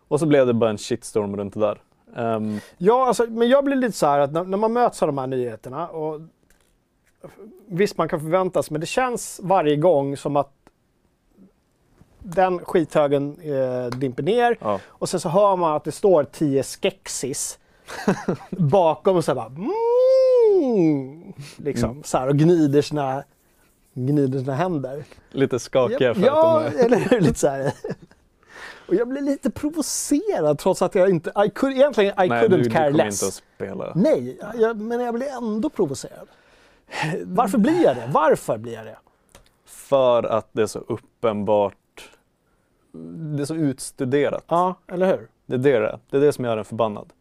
Och 0.08 0.20
så 0.20 0.26
blev 0.26 0.48
det 0.48 0.54
bara 0.54 0.70
en 0.70 0.78
shitstorm 0.78 1.38
runt 1.38 1.54
det 1.54 1.60
där. 1.60 1.82
Ehm, 2.16 2.60
Ja, 2.78 3.08
alltså, 3.08 3.26
men 3.30 3.50
jag 3.50 3.64
blir 3.66 3.76
lite 3.76 3.98
så 3.98 4.06
här 4.06 4.20
att 4.20 4.32
när, 4.32 4.44
när 4.44 4.58
man 4.58 4.74
möts 4.74 5.04
av 5.04 5.08
de 5.08 5.18
här 5.18 5.28
nyheterna 5.28 5.88
och 5.88 6.22
visst 7.68 7.98
man 7.98 8.10
kan 8.10 8.20
förväntas, 8.20 8.72
men 8.72 8.82
det 8.82 8.88
känns 8.88 9.40
varje 9.44 9.76
gång 9.76 10.18
som 10.18 10.36
att 10.36 10.52
den 12.20 12.60
skithögen 12.60 13.38
eh, 13.42 13.98
dimper 13.98 14.24
ner 14.24 14.58
ja. 14.62 14.80
och 14.86 15.10
sen 15.10 15.20
så 15.20 15.30
hör 15.30 15.56
man 15.56 15.76
att 15.76 15.84
det 15.84 15.92
står 15.92 16.24
10 16.24 16.64
skexis 16.64 17.60
bakom 18.50 19.16
och 19.16 19.26
så 19.26 19.36
bara 19.36 19.46
mm, 19.46 21.34
liksom 21.58 22.04
så 22.04 22.18
här 22.18 22.28
och 22.28 22.38
gnider 22.38 22.82
sina, 22.82 23.24
gnider 23.94 24.40
sina 24.40 24.56
händer. 24.56 25.04
Lite 25.32 25.60
skakiga 25.60 26.14
för 26.14 26.22
ja, 26.22 26.60
att 26.60 26.74
de 26.74 26.80
är... 26.80 26.86
eller 26.86 26.98
hur? 26.98 27.22
Lite 27.22 27.40
så 27.40 27.48
här. 27.48 27.74
Och 28.88 28.96
jag 28.96 29.08
blir 29.08 29.22
lite 29.22 29.50
provocerad 29.50 30.60
trots 30.60 30.82
att 30.82 30.96
jag 30.96 31.10
inte... 31.10 31.30
I 31.46 31.50
could, 31.50 31.76
egentligen, 31.76 32.24
I 32.24 32.28
Nej, 32.28 32.44
couldn't 32.44 32.58
du, 32.58 32.64
du 32.64 32.70
care 32.70 32.92
kommer 32.92 33.06
less. 33.06 33.24
inte 33.24 33.28
att 33.28 33.44
spela. 33.56 33.92
Nej, 33.96 34.40
jag, 34.56 34.78
men 34.78 35.00
jag 35.00 35.14
blir 35.14 35.28
ändå 35.28 35.70
provocerad. 35.70 36.28
Varför 37.26 37.58
blir 37.58 37.84
jag 37.84 37.96
det? 37.96 38.10
Varför 38.12 38.58
blir 38.58 38.74
jag 38.74 38.86
det? 38.86 38.98
För 39.66 40.24
att 40.24 40.48
det 40.52 40.62
är 40.62 40.66
så 40.68 40.80
uppenbart. 40.80 42.10
Det 43.36 43.42
är 43.42 43.46
så 43.46 43.56
utstuderat. 43.56 44.44
Ja, 44.48 44.76
eller 44.88 45.08
hur? 45.08 45.28
Det 45.46 45.56
är 45.56 45.60
det 45.60 45.80
det 45.80 45.88
är. 45.88 46.00
Det 46.10 46.18
är 46.18 46.22
det 46.22 46.34
som 46.34 46.46
gör 46.46 46.58
en 46.58 46.66
förbannad. 46.66 47.14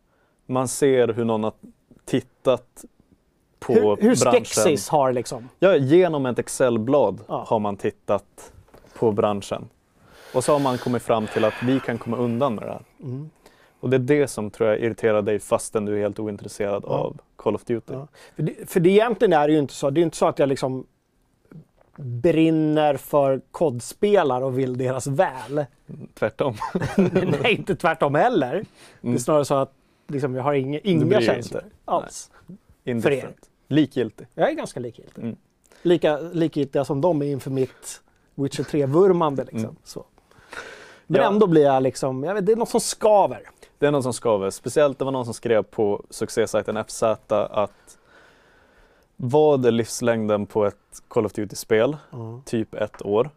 Man 0.47 0.69
ser 0.69 1.09
hur 1.09 1.25
någon 1.25 1.45
har 1.45 1.53
tittat 2.05 2.85
på 3.59 3.73
Hur, 3.73 3.81
hur 3.83 3.97
branschen. 3.97 4.17
Skexis 4.45 4.89
har 4.89 5.13
liksom... 5.13 5.49
Ja, 5.59 5.77
genom 5.77 6.27
ett 6.27 6.39
Excel-blad 6.39 7.21
Ja. 7.29 7.45
har 7.49 7.59
man 7.59 7.77
tittat 7.77 8.53
på 8.99 9.13
branschen. 9.13 9.69
Och 10.35 10.45
så 10.45 10.53
har 10.53 10.59
man 10.61 10.79
kommit 10.79 11.03
fram 11.03 11.27
till 11.27 11.45
att 11.45 11.55
vi 11.63 11.81
kan 11.81 11.99
komma 11.99 12.17
undan 12.17 12.55
med 12.55 12.65
det 12.65 12.71
här. 12.73 12.83
Mm. 13.03 13.31
Och 13.83 13.91
det 13.91 13.97
är 13.97 13.99
det 13.99 14.29
som 14.29 14.51
tror 14.51 14.69
jag 14.69 14.79
irriterar 14.81 15.23
dig 15.23 15.39
fastän 15.39 15.85
du 15.85 15.95
är 15.97 16.01
helt 16.01 16.19
ointresserad 16.19 16.85
av 16.85 17.19
Call 17.37 17.55
of 17.55 17.65
Duty. 17.65 17.93
Ja. 17.95 18.09
För, 18.37 18.43
det, 18.43 18.71
för 18.71 18.81
det 18.81 18.91
egentligen 18.91 19.33
är 19.33 19.47
det 19.49 19.53
ju 19.53 19.59
inte 19.59 19.75
så. 19.75 19.91
Det 19.91 20.01
är 20.01 20.03
inte 20.03 20.17
så 20.17 20.27
att 20.27 20.39
jag 20.39 20.49
liksom 20.49 20.87
brinner 21.97 22.97
för 22.97 23.41
kodspelare 23.51 24.45
och 24.45 24.59
vill 24.59 24.79
deras 24.79 25.07
väl. 25.07 25.65
Tvärtom. 26.15 26.55
Nej, 26.97 27.55
inte 27.55 27.77
tvärtom 27.77 28.15
heller. 28.15 28.53
Det 28.53 28.59
är 28.59 29.09
Mm. 29.09 29.19
snarare 29.19 29.45
så 29.45 29.55
att 29.55 29.73
liksom, 30.09 30.35
jag 30.35 30.43
har 30.43 30.53
inga, 30.55 30.79
inga 30.79 31.21
känslor 31.21 31.63
inte. 31.65 31.77
alls. 31.85 32.31
Indifferent. 32.85 33.51
Likgiltig. 33.69 34.27
Jag 34.35 34.51
är 34.51 34.55
ganska 34.55 34.81
likgiltig. 34.81 35.23
Mm. 35.23 35.37
Lika 35.83 36.19
likgiltiga 36.19 36.85
som 36.85 37.01
de 37.01 37.23
är 37.23 37.27
inför 37.27 37.51
mitt 37.51 38.03
Witcher 38.35 38.63
3-vurmande. 38.63 39.45
Liksom. 39.45 39.61
Mm. 39.61 40.07
Men 41.07 41.21
Ja. 41.21 41.27
ändå 41.29 41.47
blir 41.47 41.63
jag 41.63 41.83
liksom, 41.83 42.25
jag 42.25 42.35
vet, 42.35 42.47
det 42.47 42.53
är 42.53 42.57
något 42.57 42.69
som 42.69 42.81
skaver. 42.81 43.43
Det 43.83 43.89
är 43.89 43.93
något 43.93 44.03
som 44.03 44.13
skaver. 44.13 44.51
Speciellt 44.51 44.99
det 44.99 45.05
var 45.05 45.13
någon 45.13 45.25
som 45.25 45.35
skrev 45.35 45.63
på 45.63 46.05
succésajten 46.11 46.85
FZ 46.85 47.03
att 47.31 47.99
vad 49.17 49.67
är 49.67 49.71
livslängden 49.71 50.47
på 50.47 50.65
ett 50.67 51.03
Call 51.09 51.27
of 51.27 51.33
Duty-spel? 51.33 51.97
Typ 52.45 52.75
ett 52.75 53.05
år. 53.05 53.31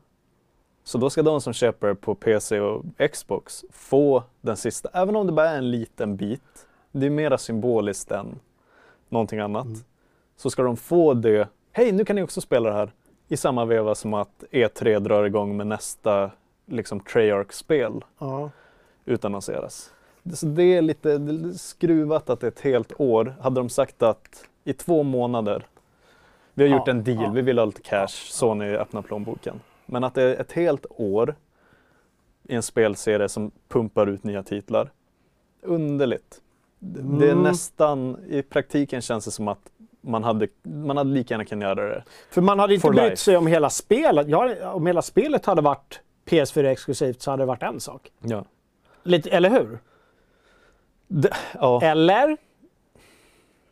Så 0.83 0.97
då 0.97 1.09
ska 1.09 1.21
de 1.21 1.41
som 1.41 1.53
köper 1.53 1.93
på 1.93 2.15
PC 2.15 2.59
och 2.59 2.83
Xbox 3.11 3.65
få 3.71 4.23
den 4.41 4.57
sista, 4.57 4.89
även 4.93 5.15
om 5.15 5.27
det 5.27 5.33
bara 5.33 5.49
är 5.49 5.57
en 5.57 5.71
liten 5.71 6.15
bit. 6.15 6.67
Det 6.91 7.05
är 7.05 7.09
mera 7.09 7.37
symboliskt 7.37 8.11
än 8.11 8.39
någonting 9.09 9.39
annat. 9.39 9.67
Så 10.37 10.49
ska 10.49 10.63
de 10.63 10.77
få 10.77 11.13
det, 11.13 11.47
hej 11.71 11.91
nu 11.91 12.05
kan 12.05 12.15
ni 12.15 12.23
också 12.23 12.41
spela 12.41 12.69
det 12.69 12.75
här. 12.75 12.91
I 13.27 13.37
samma 13.37 13.65
veva 13.65 13.95
som 13.95 14.13
att 14.13 14.43
E3 14.51 14.99
drar 14.99 15.23
igång 15.23 15.57
med 15.57 15.67
nästa 15.67 16.31
liksom 16.65 16.99
Treyarch-spel 16.99 18.03
Ja. 18.19 18.49
utannonseras. 19.05 19.91
Så 20.33 20.45
det 20.45 20.63
är 20.63 20.81
lite 20.81 21.17
det 21.17 21.31
är 21.31 21.33
lite 21.33 21.57
skruvat 21.59 22.29
att 22.29 22.39
det 22.39 22.47
är 22.47 22.51
ett 22.51 22.61
helt 22.61 22.91
år. 22.99 23.35
Hade 23.41 23.59
de 23.59 23.69
sagt 23.69 24.03
att 24.03 24.45
i 24.63 24.73
två 24.73 25.03
månader, 25.03 25.65
vi 26.53 26.63
har 26.63 26.69
Ja, 26.69 26.77
gjort 26.77 26.87
en 26.87 27.03
deal, 27.03 27.23
ja. 27.23 27.29
vi 27.29 27.41
vill 27.41 27.57
ha 27.57 27.65
lite 27.65 27.81
cash, 27.81 28.07
Sony 28.07 28.65
öppnar 28.75 29.01
plånboken. 29.01 29.59
Men 29.85 30.03
att 30.03 30.13
det 30.13 30.23
är 30.23 30.41
ett 30.41 30.51
helt 30.51 30.85
år 30.89 31.35
i 32.43 32.55
en 32.55 32.63
spelserie 32.63 33.29
som 33.29 33.51
pumpar 33.67 34.07
ut 34.07 34.23
nya 34.23 34.43
titlar. 34.43 34.91
Underligt. 35.61 36.41
Det 36.79 37.01
det 37.01 37.27
är 37.27 37.31
Mm. 37.31 37.43
nästan, 37.43 38.17
i 38.27 38.41
praktiken 38.41 39.01
känns 39.01 39.25
det 39.25 39.31
som 39.31 39.47
att 39.47 39.59
man 40.01 40.23
hade, 40.23 40.47
man 40.63 40.97
hade 40.97 41.09
lika 41.09 41.33
gärna 41.33 41.45
kunnat 41.45 41.63
göra 41.77 41.89
det. 41.89 42.03
För 42.29 42.41
man 42.41 42.59
hade 42.59 42.73
inte 42.75 42.89
brytt 42.89 43.19
sig 43.19 43.37
om 43.37 43.47
hela 43.47 43.69
spelet. 43.69 44.27
Ja, 44.27 44.71
om 44.71 44.85
hela 44.87 45.01
spelet 45.01 45.45
hade 45.45 45.61
varit 45.61 45.99
PS4 46.25 46.63
exklusivt 46.65 47.21
så 47.21 47.31
hade 47.31 47.41
det 47.43 47.47
varit 47.47 47.63
en 47.63 47.79
sak. 47.79 48.11
Ja. 48.21 48.45
Lite, 49.03 49.29
eller 49.29 49.49
hur? 49.49 49.79
Det, 51.07 51.29
ja. 51.53 51.81
Eller? 51.81 52.37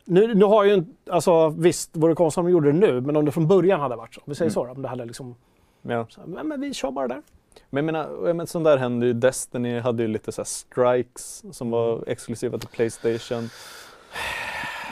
Nu, 0.04 0.34
nu 0.34 0.44
har 0.44 0.64
ju 0.64 0.84
alltså 1.10 1.48
visst 1.48 1.96
vore 1.96 2.12
det 2.12 2.16
konstigt 2.16 2.38
om 2.38 2.44
de 2.44 2.52
gjorde 2.52 2.72
det 2.72 2.78
nu, 2.78 3.00
men 3.00 3.16
om 3.16 3.24
det 3.24 3.32
från 3.32 3.48
början 3.48 3.80
hade 3.80 3.96
varit 3.96 4.14
så. 4.14 4.20
Vi 4.24 4.34
säger 4.34 4.46
Mm. 4.50 4.54
så 4.54 4.70
om 4.76 4.82
det 4.82 4.88
hade 4.88 5.04
liksom, 5.04 5.34
ja. 5.82 6.06
så, 6.10 6.20
men, 6.26 6.48
men 6.48 6.60
vi 6.60 6.74
kör 6.74 6.90
bara 6.90 7.08
där. 7.08 7.22
Men 7.70 7.86
jag 7.86 7.92
menar, 7.92 8.08
jag 8.26 8.36
menar, 8.36 8.46
sånt 8.46 8.64
där 8.64 8.76
hände 8.76 9.06
ju. 9.06 9.12
Destiny 9.12 9.78
hade 9.80 10.02
ju 10.02 10.08
lite 10.08 10.32
så 10.32 10.40
här 10.40 10.46
strikes 10.46 11.44
som 11.52 11.70
var 11.70 12.04
exklusiva 12.06 12.58
till 12.58 12.68
Playstation. 12.68 13.48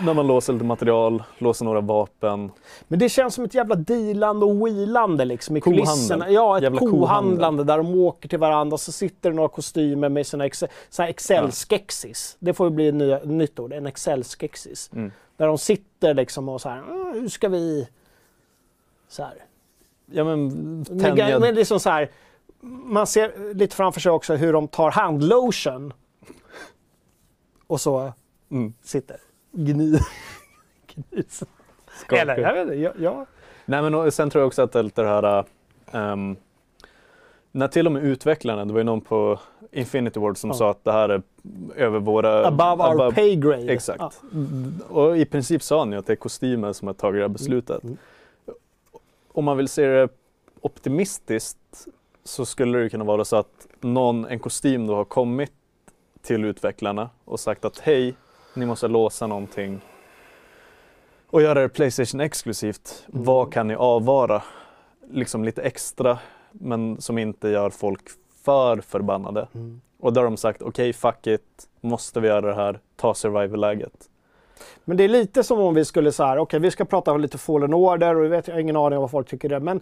När 0.03 0.15
man 0.15 0.27
låser 0.27 0.53
lite 0.53 0.65
material, 0.65 1.23
låser 1.39 1.65
några 1.65 1.81
vapen. 1.81 2.51
Men 2.89 2.99
det 2.99 3.09
känns 3.09 3.35
som 3.35 3.45
ett 3.45 3.55
jävla 3.55 3.75
dealande 3.75 4.47
och 4.47 4.67
wheelande 4.67 5.25
liksom 5.25 5.57
i 5.57 5.61
Kohandel. 5.61 5.85
kulisserna. 5.87 6.31
Ja, 6.31 6.57
ett 6.57 6.63
Jävla 6.63 6.79
kohandlande 6.81 7.65
där 7.65 7.77
de 7.79 7.95
åker 7.95 8.29
till 8.29 8.39
varandra 8.39 8.79
så 8.79 8.93
sitter 8.93 9.31
det 9.31 9.37
några 9.37 9.49
kostymer 9.49 10.09
med 10.09 10.27
sina 10.27 10.47
ex- 10.47 10.65
Excel-skexis. 10.99 12.37
Det 12.39 12.55
får 12.55 12.67
ju 12.67 12.71
bli 12.71 12.89
ett 12.89 13.25
nytt 13.25 13.59
ord, 13.59 13.73
en 13.73 13.87
Excel-skexis. 13.87 14.91
Mm. 14.93 15.13
Där 15.37 15.47
de 15.47 15.59
sitter 15.59 16.15
liksom 16.15 16.49
och 16.49 16.61
så 16.61 16.69
här, 16.69 16.79
"Mm, 16.79 17.13
hur 17.21 17.29
ska 17.29 17.49
vi... 17.49 17.89
Så 19.09 19.23
här. 19.23 19.35
Ja 20.07 20.25
men 20.25 20.47
Men, 20.49 21.01
tänja... 21.01 21.39
men 21.39 21.55
liksom 21.55 21.81
så 21.81 21.91
här, 21.91 22.11
man 22.85 23.07
ser 23.07 23.55
lite 23.55 23.77
framför 23.77 24.01
sig 24.01 24.13
också 24.13 24.35
hur 24.35 24.53
de 24.53 24.69
tar 24.69 24.91
handlotion 24.91 25.93
och 27.67 27.81
så 27.81 28.13
Mm. 28.51 28.75
sitter. 28.83 29.17
Gny. 29.53 29.99
Gnys. 31.11 31.43
Eller, 32.09 32.39
jag 32.39 32.53
vet 32.55 32.63
inte. 32.63 32.75
Jag, 32.75 32.93
jag, 32.99 33.27
Nej 33.65 33.83
men 33.83 33.95
och 33.95 34.15
sen 34.15 34.31
tror 34.31 34.41
jag 34.43 34.47
också 34.47 34.63
att 34.63 34.75
lite 34.85 35.03
det 35.03 35.09
här... 35.09 35.45
ehm, 35.93 36.37
när 37.53 37.69
till 37.69 37.87
och 37.87 37.93
med 37.93 38.05
utvecklarna, 38.05 38.65
det 38.65 38.73
var 38.73 38.81
ju 38.81 38.85
någon 38.85 39.01
på 39.01 39.39
Infinity 39.73 40.21
Ward 40.21 40.39
som 40.39 40.51
Ja. 40.51 40.55
sa 40.55 40.71
att 40.71 40.85
det 40.85 40.93
här 40.93 41.09
är 41.09 41.23
över 41.77 41.99
våra... 42.01 42.47
above 42.47 42.85
our 43.05 43.13
pay 43.13 43.37
grade. 43.37 43.73
Exakt. 43.73 44.01
Ja. 44.01 44.11
Och 44.89 45.17
i 45.19 45.25
princip 45.25 45.63
sa 45.63 45.79
han 45.79 45.93
ju 45.93 45.99
att 45.99 46.07
det 46.07 46.13
är 46.13 46.17
kostymen 46.17 46.75
som 46.75 46.87
har 46.89 46.95
tagit 46.95 47.19
det 47.19 47.23
här 47.23 47.29
beslutet. 47.29 47.83
Mm. 47.85 47.97
Om 49.33 49.45
man 49.45 49.57
vill 49.57 49.69
se 49.69 49.87
det 49.87 50.09
optimistiskt 50.61 51.87
så 52.25 52.45
skulle 52.47 52.79
det 52.79 52.89
kunna 52.91 53.05
vara 53.05 53.25
så 53.25 53.37
att 53.37 53.67
någon, 53.81 54.25
en 54.27 54.39
kostym 54.39 54.87
då 54.87 54.95
har 54.95 55.05
kommit 55.05 55.53
till 56.23 56.45
utvecklarna 56.45 57.11
och 57.25 57.41
sagt 57.41 57.65
att 57.65 57.79
hej, 57.79 58.15
ni 58.55 58.67
måste 58.67 58.89
låsa 58.89 59.27
någonting 59.27 59.81
och 61.31 61.43
göra 61.43 61.61
det 61.61 61.69
Playstation 61.69 62.21
exklusivt. 62.21 63.05
Mm. 63.13 63.25
Vad 63.25 63.53
kan 63.53 63.69
ni 63.69 63.75
avvara? 63.75 64.43
Liksom 65.11 65.45
lite 65.45 65.63
extra 65.63 66.19
men 66.53 67.01
som 67.01 67.19
inte 67.19 67.49
gör 67.49 67.71
folk 67.71 68.01
för 68.45 68.81
förbannade. 68.81 69.49
Mm. 69.55 69.81
Och 70.01 70.13
då 70.13 70.21
har 70.21 70.25
de 70.25 70.37
sagt 70.37 70.63
okej, 70.63 70.93
fuck 70.93 71.27
it, 71.27 71.69
måste 71.81 72.21
vi 72.21 72.29
göra 72.29 72.41
det 72.47 72.55
här, 72.55 72.81
ta 72.97 73.15
survival-läget. 73.15 74.09
Men 74.85 74.97
det 74.97 75.05
är 75.05 75.09
lite 75.09 75.43
som 75.43 75.61
om 75.61 75.75
vi 75.75 75.85
skulle 75.85 76.13
så 76.13 76.25
här, 76.25 76.39
okej 76.39 76.61
vi 76.61 76.71
ska 76.71 76.85
prata 76.85 77.13
om 77.13 77.21
lite 77.21 77.39
Fallen 77.39 77.75
Order 77.75 78.17
och 78.17 78.25
vi 78.25 78.29
vet, 78.29 78.49
jag 78.49 78.55
har 78.55 78.61
ingen 78.61 78.77
aning 78.77 78.99
om 78.99 79.01
vad 79.01 79.11
folk 79.11 79.29
tycker 79.29 79.49
det 79.49 79.61
men 79.61 79.81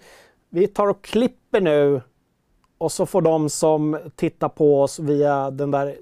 vi 0.51 0.67
tar 0.67 0.87
och 0.87 1.05
klipper 1.05 1.61
nu 1.61 2.01
och 2.79 2.93
så 2.93 3.07
får 3.07 3.23
de 3.23 3.49
som 3.49 3.99
tittar 4.17 4.49
på 4.49 4.83
oss 4.83 4.99
via 4.99 5.51
den 5.51 5.71
där 5.71 5.97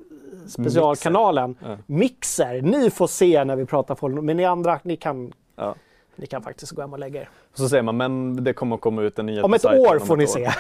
specialkanalen, 0.49 1.57
Ja. 1.63 1.77
Mixer, 1.87 2.63
ni 2.63 2.91
får 2.91 3.07
se 3.07 3.45
när 3.45 3.57
vi 3.57 3.65
pratar 3.67 4.05
Order, 4.05 4.23
men 4.23 4.37
ni 4.37 4.45
andra, 4.45 4.81
ni 4.83 4.97
kan, 4.97 5.33
Ja. 5.57 5.75
ni 6.17 6.27
kan 6.27 6.43
faktiskt 6.43 6.73
gå 6.73 6.81
hem 6.81 6.93
och 6.93 6.99
lägga 6.99 7.21
er. 7.21 7.29
Så 7.55 7.69
säger 7.69 7.83
man, 7.83 7.97
men 7.97 8.45
det 8.45 8.53
kommer 8.53 8.75
att 8.77 8.81
komma 8.83 9.03
ut 9.03 9.19
en 9.19 9.27
nyhet 9.27 9.45
Om 9.45 9.55
ett 9.55 9.65
år 9.65 9.99
får 9.99 10.15
ett 10.23 10.37
ni 10.37 10.45
år. 10.45 10.51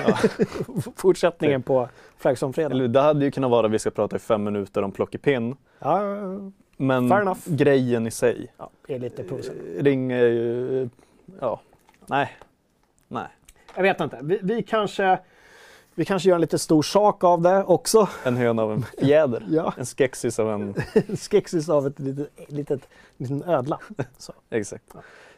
se. 0.82 0.91
Fortsättningen 0.97 1.62
på 1.62 1.89
Flaggson 2.18 2.53
fredag. 2.53 2.70
Eller, 2.70 2.89
det 2.89 3.01
hade 3.01 3.24
ju 3.24 3.30
kunnat 3.30 3.51
vara 3.51 3.66
att 3.66 3.72
vi 3.72 3.78
ska 3.78 3.91
prata 3.91 4.16
i 4.16 4.18
fem 4.18 4.45
minuter 4.45 4.82
om 4.82 4.93
plockepinn. 4.93 5.57
Ja. 5.78 6.01
Men 6.76 7.34
grejen 7.45 8.07
i 8.07 8.11
sig, 8.11 8.53
ja, 8.57 8.70
är 8.89 8.99
lite 8.99 9.22
provocerande. 9.24 9.62
ring 9.82 10.12
är 10.12 10.26
ju, 10.26 10.89
ja, 11.41 11.61
nej, 12.07 12.30
nej. 13.09 13.26
Jag 13.76 13.82
vet 13.82 14.01
inte, 14.01 14.18
vi, 14.22 14.39
vi 14.43 14.62
kanske 14.62 15.18
vi 15.99 16.05
kanske 16.05 16.28
gör 16.28 16.34
en 16.34 16.40
lite 16.40 16.59
stor 16.59 16.82
sak 16.82 17.24
av 17.24 17.42
det 17.42 17.64
också. 17.64 18.09
En 18.24 18.36
höna 18.36 18.62
av 18.62 18.72
en 18.72 18.82
fjäder. 18.99 19.42
Ja. 19.51 19.72
En 19.78 19.86
skexis 19.86 20.38
av 20.38 20.51
en, 20.51 20.74
Skexis 21.16 21.68
av 21.68 21.86
ett 21.86 21.99
litet, 21.99 22.30
litet 22.49 22.88
liten 23.16 23.42
ödla. 23.44 23.78
Exakt. 24.51 24.84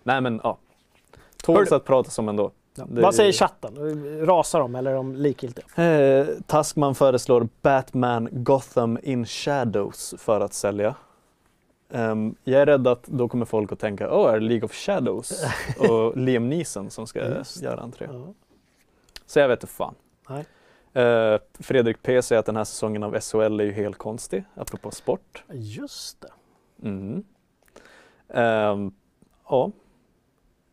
Nej 0.03 0.21
men 0.21 0.41
ja. 0.45 0.59
Tåls 1.43 1.73
att 1.73 1.85
prata 1.85 2.11
som 2.11 2.29
ändå. 2.29 2.51
Det- 2.75 3.01
Vad 3.03 3.15
säger 3.15 3.33
chatten? 3.33 3.77
Rasar 4.27 4.61
de 4.61 4.75
eller 4.75 4.91
är 4.91 4.95
de 4.95 5.17
likgiltiga? 5.17 5.85
Eh, 5.85 6.27
Taskman 6.47 6.95
föreslår 6.95 7.49
Batman 7.63 8.29
Gotham 8.33 8.99
in 9.03 9.27
Shadows 9.27 10.15
för 10.19 10.41
att 10.41 10.55
sälja. 10.55 10.95
Ehm, 11.93 12.35
jag 12.45 12.63
är 12.63 12.67
rädd 12.67 12.87
att 12.89 13.03
då 13.07 13.29
kommer 13.29 13.45
folk 13.45 13.73
att 13.73 13.79
tänka, 13.79 14.11
åh, 14.15 14.31
är 14.31 14.41
det 14.41 14.47
League 14.47 14.65
of 14.65 14.73
Shadows? 14.73 15.45
och 15.79 16.17
Liam 16.17 16.49
Neeson 16.49 16.91
som 16.91 17.07
ska 17.07 17.19
göra 17.63 17.81
entré. 17.81 18.07
Ja. 18.13 18.33
Så 19.27 19.39
jag 19.39 19.49
vet 19.49 19.63
inte 19.63 19.75
fan. 19.75 19.95
Nej. 20.31 20.45
Eh, 21.05 21.39
Fredrik 21.61 22.03
P 22.03 22.23
säger 22.23 22.41
att 22.41 22.47
den 22.47 22.57
här 22.57 22.65
säsongen 22.65 23.03
av 23.03 23.21
SHL 23.21 23.61
är 23.61 23.65
ju 23.65 23.73
helt 23.73 23.99
konstig, 23.99 24.45
apropå 24.55 24.91
sport. 24.91 25.45
Just 25.53 26.21
det. 26.21 26.33
Mm. 26.89 27.25
Ehm, 28.29 28.93
ja. 29.49 29.71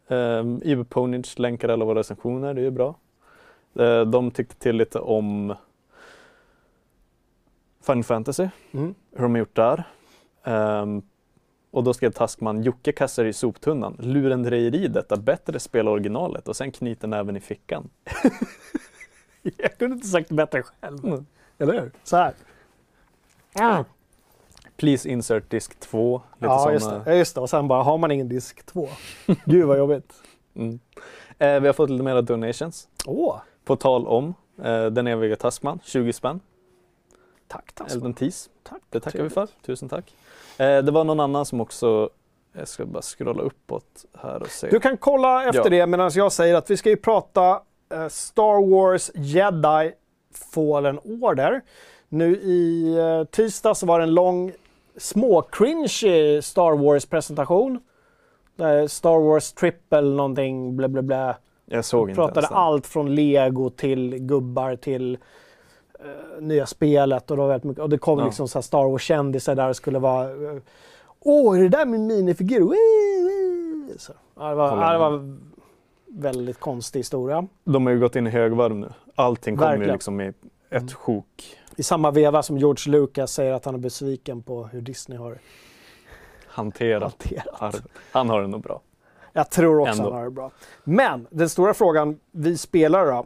Um, 0.07 0.61
Ivo 0.63 0.83
Ponic 0.83 1.39
länkar 1.39 1.69
alla 1.69 1.85
våra 1.85 1.99
recensioner, 1.99 2.53
det 2.53 2.61
är 2.61 2.63
ju 2.63 2.71
bra. 2.71 2.95
Eh, 3.79 4.01
de 4.01 4.31
tyckte 4.31 4.55
till 4.55 4.75
lite 4.75 4.99
om 4.99 5.55
Final 7.81 8.03
Fantasy, 8.03 8.47
Mm. 8.71 8.95
hur 9.11 9.23
de 9.23 9.31
har 9.31 9.39
gjort 9.39 9.55
där. 9.55 9.83
Ehm, 10.43 11.01
och 11.71 11.83
då 11.83 11.93
skrev 11.93 12.11
Taskman, 12.11 12.63
Jocke 12.63 12.91
kastar 12.91 13.25
i 13.25 13.33
soptunnan. 13.33 13.97
Lurendrejeri 13.99 14.87
detta, 14.87 15.17
bättre 15.17 15.59
spela 15.59 15.91
originalet 15.91 16.47
och 16.47 16.55
sen 16.55 16.71
knyter 16.71 17.07
näven 17.07 17.37
i 17.37 17.39
fickan. 17.39 17.89
Jag 19.57 19.77
kunde 19.77 19.93
inte 19.95 20.07
sagt 20.07 20.29
det 20.29 20.35
bättre 20.35 20.63
själv. 20.63 21.05
Mm. 21.05 21.25
Eller 21.57 21.73
hur? 21.73 21.91
Så 22.03 22.17
här. 22.17 22.33
Ja, 23.53 23.85
Please 24.77 25.09
insert 25.09 25.49
disk 25.49 25.79
2. 25.79 26.21
Lite 26.35 26.45
ja 26.45 26.71
just, 26.71 26.85
såna- 26.85 27.03
det. 27.03 27.11
Ja, 27.11 27.17
just 27.17 27.35
det. 27.35 27.41
Och 27.41 27.49
sen 27.49 27.67
bara, 27.67 27.83
har 27.83 27.97
man 27.97 28.11
ingen 28.11 28.29
disk 28.29 28.65
2? 28.65 28.89
Gud 29.45 29.65
vad 29.65 29.77
jobbigt. 29.77 30.13
Mm. 30.55 30.79
Eh, 31.39 31.59
vi 31.59 31.67
har 31.67 31.73
fått 31.73 31.89
lite 31.89 32.03
mera 32.03 32.21
donations. 32.21 32.87
Åh, 33.05 33.37
På 33.65 33.75
tal 33.75 34.07
om 34.07 34.33
eh, 34.63 34.85
den 34.85 35.07
eviga 35.07 35.35
Taskman, 35.35 35.79
20 35.83 36.13
spänn. 36.13 36.39
tack 37.47 37.71
tack. 37.73 37.91
Elden 37.91 38.13
Tease. 38.13 38.49
Tack. 38.63 38.81
Det 38.89 38.99
tackar 38.99 39.23
vi 39.23 39.29
för. 39.29 39.47
Tusen 39.65 39.89
tack. 39.89 40.15
Eh, 40.57 40.77
det 40.83 40.91
var 40.91 41.03
någon 41.03 41.19
annan 41.19 41.45
som 41.45 41.61
också, 41.61 42.09
jag 42.53 42.67
ska 42.67 42.85
bara 42.85 43.01
scrolla 43.01 43.41
uppåt 43.43 44.05
här 44.13 44.41
och 44.41 44.47
se. 44.49 44.69
Du 44.69 44.79
kan 44.79 44.97
kolla 44.97 45.43
efter 45.45 45.61
Ja. 45.63 45.69
det 45.69 45.87
medan 45.87 46.11
jag 46.13 46.31
säger 46.31 46.55
att 46.55 46.69
vi 46.69 46.77
ska 46.77 46.89
ju 46.89 46.97
prata 46.97 47.61
Star 48.09 48.69
Wars 48.71 49.11
Jedi 49.15 49.91
Fallen 50.53 50.99
Order. 51.21 51.61
Nu 52.09 52.35
i 52.35 52.95
uh, 52.99 53.23
tisdag 53.25 53.75
så 53.75 53.85
var 53.85 53.99
det 53.99 54.03
en 54.03 54.13
lång 54.13 54.51
små-cringy 54.97 56.41
Star 56.41 56.71
Wars-presentation. 56.77 57.79
Där 58.55 58.87
Star 58.87 59.19
Wars 59.19 59.53
Triple 59.53 60.01
någonting 60.01 60.77
bla 60.77 60.87
bla 60.87 61.01
bla. 61.01 61.35
jag 61.65 61.85
såg 61.85 62.09
inte 62.09 62.15
pratade 62.15 62.47
allt 62.47 62.87
från 62.87 63.15
lego 63.15 63.69
till 63.69 64.17
gubbar 64.19 64.75
till 64.75 65.17
eh, 65.99 66.41
nya 66.41 66.65
spelet. 66.65 67.31
Och, 67.31 67.37
då 67.37 67.47
väldigt 67.47 67.63
mycket, 67.63 67.83
och 67.83 67.89
det 67.89 67.97
kom 67.97 68.19
Ja. 68.19 68.25
liksom 68.25 68.47
så 68.47 68.57
här 68.57 68.61
Star 68.63 68.83
Wars-kändisar 68.89 69.55
där 69.55 69.67
det 69.67 69.73
skulle 69.73 69.99
vara 69.99 70.23
eh, 70.23 70.57
Åh, 71.19 71.57
är 71.57 71.63
det 71.63 71.69
där 71.69 71.85
min 71.85 72.07
minifigur? 72.07 72.69
Wee, 72.69 73.87
wee. 73.87 73.97
Så, 73.99 74.13
ja, 74.35 74.49
det, 74.49 74.55
var, 74.55 74.69
Kolla 74.69 74.93
ja, 74.93 74.99
det 75.09 75.09
nu. 75.09 75.17
var 75.17 75.37
väldigt 76.17 76.59
konstig 76.59 76.99
historia. 76.99 77.47
De 77.63 77.85
har 77.85 77.93
ju 77.93 77.99
gått 77.99 78.15
in 78.15 78.27
i 78.27 78.29
högvarv 78.29 78.75
nu. 78.75 78.89
Allting 79.15 79.57
kommer 79.57 79.77
ju 79.77 79.91
liksom 79.91 80.21
i 80.21 80.33
ett 80.69 80.93
sjok. 80.93 81.57
I 81.75 81.83
samma 81.83 82.11
veva 82.11 82.43
som 82.43 82.57
George 82.57 82.91
Lucas 82.91 83.31
säger 83.33 83.53
att 83.53 83.65
han 83.65 83.73
är 83.75 83.79
besviken 83.79 84.43
på 84.43 84.63
hur 84.67 84.81
Disney 84.81 85.17
har 85.17 85.39
Hanterat. 86.47 87.03
hanterat. 87.03 87.81
Han 88.11 88.29
har 88.29 88.41
det 88.41 88.47
nog 88.47 88.61
bra. 88.61 88.81
Jag 89.33 89.49
tror 89.49 89.79
också 89.79 89.91
Ändå. 89.91 90.03
han 90.03 90.13
har 90.17 90.25
det 90.25 90.31
bra. 90.31 90.51
Men 90.83 91.27
den 91.31 91.49
stora 91.49 91.73
frågan 91.73 92.19
vi 92.31 92.57
spelare 92.57 93.11
då. 93.11 93.25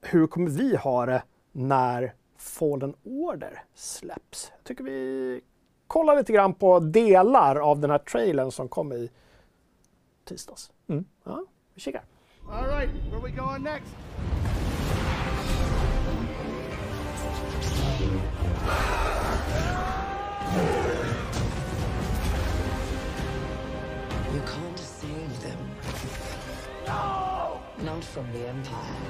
Hur 0.00 0.26
kommer 0.26 0.50
vi 0.50 0.76
ha 0.76 1.06
det 1.06 1.22
när 1.52 2.14
Fallen 2.38 2.94
Order 3.04 3.62
släpps? 3.74 4.52
Jag 4.56 4.64
tycker 4.64 4.84
vi 4.84 5.40
kollar 5.86 6.16
lite 6.16 6.32
grann 6.32 6.54
på 6.54 6.78
delar 6.80 7.56
av 7.56 7.80
den 7.80 7.90
här 7.90 7.98
trailern 7.98 8.50
som 8.50 8.68
kom 8.68 8.92
i 8.92 9.10
tisdags. 10.24 10.70
Mm. 10.88 11.04
Ja, 11.24 11.44
vi 11.76 11.82
kikar. 11.82 12.02
All 12.50 12.66
right, 12.66 12.88
where 13.10 13.18
are 13.18 13.24
we 13.24 13.30
going 13.30 13.62
next? 13.62 13.90
You 24.32 24.42
can't 24.42 24.78
save 24.78 25.42
them. 25.42 25.58
No! 26.86 27.60
Not 27.82 28.04
from 28.04 28.32
the 28.32 28.48
Empire. 28.48 29.02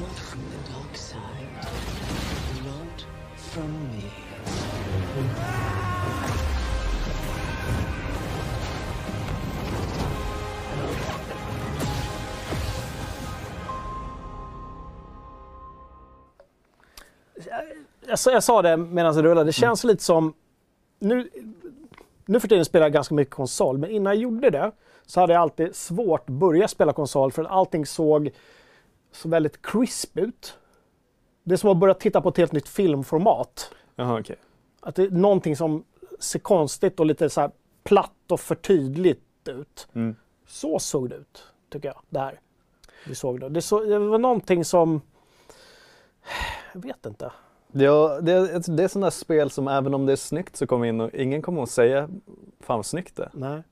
Not 0.00 0.18
from 0.18 0.42
the 0.50 0.72
dark 0.72 0.96
side. 0.96 1.48
Not 2.64 3.04
from 3.36 3.72
me. 3.90 5.73
Jag, 18.14 18.18
sa- 18.18 18.32
jag 18.32 18.42
sa 18.42 18.62
det 18.62 18.76
medan 18.76 19.14
det 19.14 19.22
rullade. 19.22 19.44
Det 19.44 19.52
känns 19.52 19.84
lite 19.84 20.02
som... 20.02 20.34
Nu, 20.98 21.30
nu 22.26 22.40
för 22.40 22.48
tiden 22.48 22.64
spelar 22.64 22.86
jag 22.86 22.92
ganska 22.92 23.14
mycket 23.14 23.34
konsol, 23.34 23.78
men 23.78 23.90
innan 23.90 24.12
jag 24.12 24.22
gjorde 24.22 24.50
det 24.50 24.72
så 25.06 25.20
hade 25.20 25.32
jag 25.32 25.42
alltid 25.42 25.76
svårt 25.76 26.20
att 26.20 26.26
börja 26.34 26.68
spela 26.68 26.92
konsol 26.92 27.32
för 27.32 27.44
att 27.44 27.50
allting 27.50 27.86
såg 27.86 28.30
så 29.12 29.28
väldigt 29.28 29.66
crisp 29.66 30.18
ut. 30.18 30.58
Det 31.44 31.52
är 31.54 31.56
som 31.56 31.70
att 31.70 31.76
börja 31.76 31.94
titta 31.94 32.20
på 32.20 32.28
ett 32.28 32.36
helt 32.36 32.52
nytt 32.52 32.68
filmformat. 32.68 33.70
Jaha, 33.96 34.20
okej. 34.20 34.36
Att 34.80 34.94
det 34.94 35.02
är 35.02 35.10
någonting 35.10 35.56
som 35.56 35.84
ser 36.18 36.38
konstigt 36.38 37.00
och 37.00 37.06
lite 37.06 37.30
så 37.30 37.50
platt 37.84 38.30
och 38.32 38.40
för 38.40 38.54
tydligt 38.54 39.48
ut. 39.48 39.88
Mm. 39.94 40.16
Så 40.46 40.78
såg 40.78 41.10
det 41.10 41.16
ut, 41.16 41.44
tycker 41.72 41.88
jag. 41.88 42.00
Det 42.08 42.18
här. 42.18 42.40
Vi 43.06 43.14
såg 43.14 43.40
det. 43.40 43.48
Det, 43.48 43.62
så, 43.62 43.80
det 43.80 43.98
var 43.98 44.18
någonting 44.18 44.64
som... 44.64 45.00
Jag 46.72 46.82
vet 46.82 47.06
inte. 47.06 47.32
Ja, 47.76 48.18
det, 48.22 48.32
är- 48.32 48.76
det 48.76 48.84
är 48.84 48.88
sådana 48.88 49.10
spel 49.10 49.50
som 49.50 49.68
även 49.68 49.94
om 49.94 50.06
det 50.06 50.12
är 50.12 50.16
snyggt 50.16 50.56
så 50.56 50.66
kommer 50.66 50.86
in 50.86 51.00
och 51.00 51.10
ingen 51.14 51.42
kommer 51.42 51.62
att 51.62 51.70
säga 51.70 52.08
fan 52.60 52.78
vad 52.78 52.86
snyggt 52.86 53.16
det. 53.16 53.28
Nej. 53.32 53.62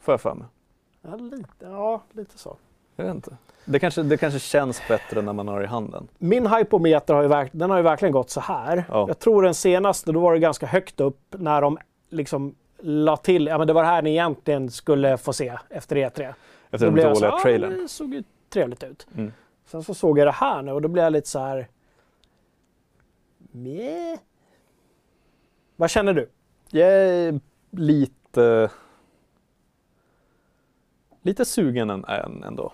Får 0.00 0.12
jag 0.12 0.20
för 0.20 0.34
mig. 0.34 0.46
Ja, 1.02 1.16
lite, 1.16 1.48
ja, 1.60 2.02
lite 2.12 2.38
så. 2.38 2.56
Jag 2.96 3.04
vet 3.04 3.14
inte. 3.14 3.36
Det 3.64 3.78
kanske, 3.78 4.02
det 4.02 4.16
kanske 4.16 4.38
känns 4.40 4.82
bättre 4.88 5.22
när 5.22 5.32
man 5.32 5.48
har 5.48 5.62
i 5.62 5.66
handen. 5.66 6.08
Min 6.18 6.46
hypometer 6.46 7.14
har 7.14 7.22
ju, 7.22 7.28
verk, 7.28 7.50
den 7.54 7.70
har 7.70 7.76
ju 7.76 7.82
verkligen 7.82 8.12
gått 8.12 8.30
så 8.30 8.40
här. 8.40 8.84
Ja. 8.88 9.04
Jag 9.08 9.18
tror 9.18 9.42
den 9.42 9.54
senaste, 9.54 10.12
då 10.12 10.20
var 10.20 10.32
det 10.32 10.38
ganska 10.38 10.66
högt 10.66 11.00
upp 11.00 11.20
när 11.38 11.60
de 11.60 11.78
liksom 12.08 12.54
la 12.78 13.16
till, 13.16 13.46
ja 13.46 13.58
men 13.58 13.66
det 13.66 13.72
var 13.72 13.82
det 13.82 13.88
här 13.88 14.02
ni 14.02 14.10
egentligen 14.10 14.70
skulle 14.70 15.16
få 15.18 15.32
se 15.32 15.58
efter 15.68 15.96
E3. 15.96 16.34
Efter 16.70 16.86
den 16.86 16.94
dåliga 16.94 17.14
så, 17.30 17.38
trailern. 17.42 17.72
Ja, 17.72 17.82
det 17.82 17.88
såg 17.88 18.14
ju 18.14 18.22
trevligt 18.52 18.82
ut. 18.82 19.06
Mm. 19.16 19.32
Sen 19.66 19.82
så 19.82 19.94
såg 19.94 20.18
jag 20.18 20.26
det 20.26 20.32
här 20.32 20.62
nu 20.62 20.72
och 20.72 20.82
då 20.82 20.88
blev 20.88 21.04
jag 21.04 21.12
lite 21.12 21.28
så 21.28 21.38
här... 21.38 21.68
Meh. 23.62 24.18
Vad 25.76 25.90
känner 25.90 26.14
du? 26.14 26.28
Jag 26.70 26.88
är 26.92 27.40
lite... 27.70 28.70
Lite 31.22 31.44
sugen 31.44 31.90
än- 31.90 32.04
än 32.04 32.42
ändå. 32.44 32.72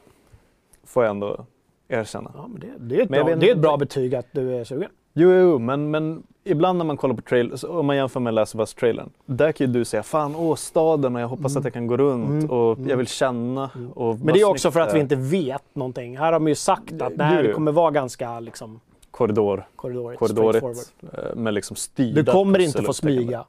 Får 0.84 1.04
jag 1.04 1.10
ändå 1.10 1.46
erkänna. 1.88 2.30
Ja, 2.34 2.46
men 2.46 2.60
det, 2.60 2.66
det, 2.78 2.96
är 3.00 3.02
ett 3.04 3.10
Men 3.10 3.26
bra, 3.26 3.36
det 3.36 3.48
är 3.50 3.54
ett 3.54 3.62
bra 3.62 3.76
betyg 3.76 4.14
att 4.14 4.26
du 4.32 4.54
är 4.54 4.64
sugen. 4.64 4.90
Jo, 5.12 5.32
jo, 5.32 5.58
men, 5.58 5.90
men 5.90 6.22
ibland 6.44 6.78
när 6.78 6.84
man 6.84 6.96
kollar 6.96 7.14
på 7.14 7.22
trailers, 7.22 7.64
om 7.64 7.86
man 7.86 7.96
jämför 7.96 8.20
med 8.20 8.34
Last 8.34 8.54
of 8.54 8.58
Us-trailern, 8.60 9.10
där 9.26 9.52
kan 9.52 9.66
ju 9.66 9.72
du 9.72 9.84
säga 9.84 10.02
fan, 10.02 10.36
åh 10.36 10.54
staden 10.56 11.16
och 11.16 11.22
jag 11.22 11.28
hoppas 11.28 11.56
att 11.56 11.64
jag 11.64 11.72
kan 11.72 11.86
gå 11.86 11.96
runt 11.96 12.28
Mm. 12.30 12.50
och 12.50 12.76
Mm. 12.78 12.90
jag 12.90 12.96
vill 12.96 13.06
känna. 13.06 13.70
Och 13.94 14.18
Men 14.18 14.34
det 14.34 14.40
är 14.40 14.48
också 14.50 14.70
för 14.70 14.80
att 14.80 14.94
vi 14.94 15.00
inte 15.00 15.16
vet 15.16 15.74
någonting. 15.74 16.18
Här 16.18 16.24
har 16.24 16.32
de 16.32 16.48
ju 16.48 16.54
sagt 16.54 17.02
att 17.02 17.18
det 17.18 17.42
jo. 17.48 17.54
kommer 17.54 17.72
vara 17.72 17.90
ganska 17.90 18.40
liksom, 18.40 18.80
Korridor, 19.16 19.66
korridorigt 19.76 20.20
straightforward. 20.30 21.28
eh, 21.30 21.34
med 21.36 21.54
liksom 21.54 21.76
styrda 21.76 22.22
Du 22.22 22.32
kommer 22.32 22.58
inte 22.58 22.82
få 22.82 22.92
smyga. 22.92 23.44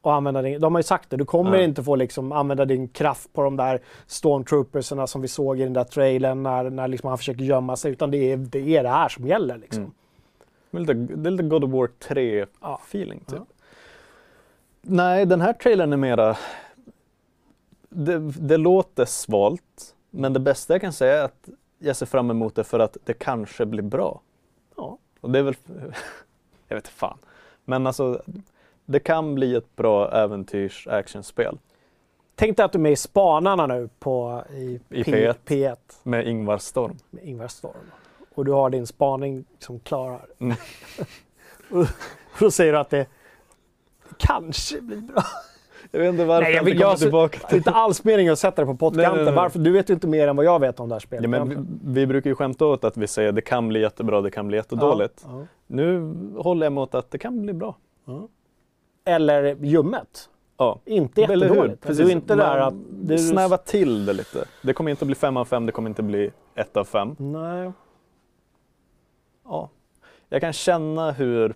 Och 0.00 0.14
använda 0.14 0.42
din, 0.42 0.60
de 0.60 0.74
har 0.74 0.78
ju 0.78 0.82
sagt 0.82 1.10
det, 1.10 1.16
du 1.16 1.24
kommer 1.24 1.56
Ja. 1.58 1.62
inte 1.64 1.82
få 1.82 1.96
liksom 1.96 2.32
använda 2.32 2.64
din 2.64 2.88
kraft 2.88 3.32
på 3.32 3.42
de 3.42 3.56
där 3.56 3.80
stormtroopersarna 4.06 5.06
som 5.06 5.22
vi 5.22 5.28
såg 5.28 5.60
i 5.60 5.62
den 5.64 5.72
där 5.72 5.84
trailern 5.84 6.42
när, 6.42 6.70
när 6.70 6.88
liksom 6.88 7.08
han 7.08 7.18
försöker 7.18 7.42
gömma 7.44 7.76
sig. 7.76 7.92
Utan 7.92 8.10
det 8.10 8.16
är 8.32 8.36
det, 8.36 8.76
är 8.76 8.82
det 8.82 8.88
här 8.88 9.08
som 9.08 9.26
gäller. 9.26 9.58
Liksom. 9.58 9.82
Mm. 9.82 9.94
Det 10.70 10.76
är 10.76 10.80
lite, 10.80 11.14
det 11.16 11.28
är 11.28 11.30
lite 11.30 11.42
God 11.44 11.64
of 11.64 11.70
War 11.70 11.88
3-feeling 12.08 13.18
typ. 13.26 13.38
Ja. 13.38 13.46
Nej, 14.82 15.26
den 15.26 15.40
här 15.40 15.52
trailern 15.52 15.92
är 15.92 15.96
mera... 15.96 16.36
Det, 17.88 18.18
det 18.18 18.56
låter 18.56 19.04
svalt, 19.04 19.94
men 20.10 20.32
det 20.32 20.40
bästa 20.40 20.74
jag 20.74 20.80
kan 20.80 20.92
säga 20.92 21.18
är 21.20 21.24
att 21.24 21.48
jag 21.78 21.96
ser 21.96 22.06
fram 22.06 22.30
emot 22.30 22.54
det 22.54 22.64
för 22.64 22.78
att 22.78 22.96
det 23.04 23.12
kanske 23.14 23.66
blir 23.66 23.82
bra. 23.82 24.20
Ja. 24.82 24.98
Och 25.20 25.30
det 25.30 25.38
är 25.38 25.42
väl... 25.42 25.54
jag 26.68 26.76
vet 26.76 26.84
inte 26.84 26.90
fan. 26.90 27.18
Men 27.64 27.86
alltså, 27.86 28.22
det 28.84 29.00
kan 29.00 29.34
bli 29.34 29.54
ett 29.54 29.76
bra 29.76 30.10
äventyrs-actionspel 30.10 31.58
Tänk 32.34 32.56
dig 32.56 32.64
att 32.64 32.72
du 32.72 32.78
är 32.78 32.80
med 32.80 32.92
i 32.92 32.96
Spanarna 32.96 33.66
nu 33.66 33.88
på, 33.98 34.44
i, 34.50 34.80
I 34.88 35.04
P- 35.04 35.12
P1. 35.12 35.34
P1 35.46 35.76
med 36.02 36.26
Ingvar 36.26 36.58
Storm. 36.58 36.96
med 37.10 37.24
Ingvar 37.24 37.48
Storm. 37.48 37.90
Och 38.34 38.44
du 38.44 38.52
har 38.52 38.70
din 38.70 38.86
spaning 38.86 39.44
som 39.58 39.80
klarar. 39.80 40.26
Mm. 40.38 40.56
och 41.70 41.86
då 42.38 42.50
säger 42.50 42.72
du 42.72 42.78
att 42.78 42.90
det 42.90 43.06
kanske 44.18 44.80
blir 44.80 45.00
bra. 45.00 45.22
Jag 45.90 46.00
vet 46.00 46.08
inte 46.08 46.24
varför 46.24 46.42
Nej, 46.42 46.52
jag 46.52 46.60
jag 46.60 46.64
vill- 46.64 46.78
kommer 46.78 46.90
jag- 46.90 46.98
tillbaka 46.98 47.38
Det 47.48 47.54
är 47.54 47.58
inte 47.58 47.70
alls 47.70 48.04
meningen 48.04 48.32
att 48.32 48.38
sätta 48.38 48.62
det 48.62 48.66
på 48.66 48.76
pottkanten. 48.76 49.34
Varför? 49.34 49.58
Du 49.58 49.70
vet 49.72 49.90
ju 49.90 49.94
inte 49.94 50.06
mer 50.06 50.28
än 50.28 50.36
vad 50.36 50.44
jag 50.44 50.60
vet 50.60 50.80
om 50.80 50.88
det 50.88 50.94
här 50.94 51.00
spelet. 51.00 51.22
Ja, 51.22 51.28
men 51.28 51.48
vi, 51.48 51.56
vi 52.00 52.06
brukar 52.06 52.30
ju 52.30 52.36
skämta 52.36 52.66
åt 52.66 52.84
att 52.84 52.96
vi 52.96 53.06
säger 53.06 53.32
det 53.32 53.40
kan 53.40 53.68
bli 53.68 53.80
jättebra, 53.80 54.20
det 54.20 54.30
kan 54.30 54.48
bli 54.48 54.56
jättedåligt. 54.56 55.24
Ja, 55.28 55.38
ja. 55.40 55.46
Nu 55.66 56.14
håller 56.38 56.66
jag 56.66 56.72
mot 56.72 56.94
att 56.94 57.10
det 57.10 57.18
kan 57.18 57.42
bli 57.42 57.52
bra. 57.52 57.76
Eller 59.04 59.56
ljummet. 59.60 60.28
Ja. 60.56 60.78
Inte 60.84 61.20
jättedåligt. 61.20 61.86
Du 61.86 62.12
inte 62.12 62.34
där 62.34 62.58
att... 62.58 62.74
Du... 62.90 63.18
Snäva 63.18 63.56
till 63.56 64.06
det 64.06 64.12
lite. 64.12 64.44
Det 64.62 64.72
kommer 64.72 64.90
inte 64.90 65.02
att 65.02 65.06
bli 65.06 65.14
5 65.14 65.36
av 65.36 65.44
5, 65.44 65.66
det 65.66 65.72
kommer 65.72 65.90
inte 65.90 66.02
att 66.02 66.06
bli 66.06 66.30
1 66.54 66.76
av 66.76 66.84
5. 66.84 67.16
Nej. 67.18 67.72
Ja. 69.44 69.70
Jag 70.28 70.40
kan 70.40 70.52
känna 70.52 71.10
hur 71.12 71.54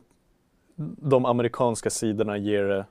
de 0.99 1.25
amerikanska 1.27 1.91
sidorna 1.91 2.37
ger 2.37 2.65
det 2.65 2.85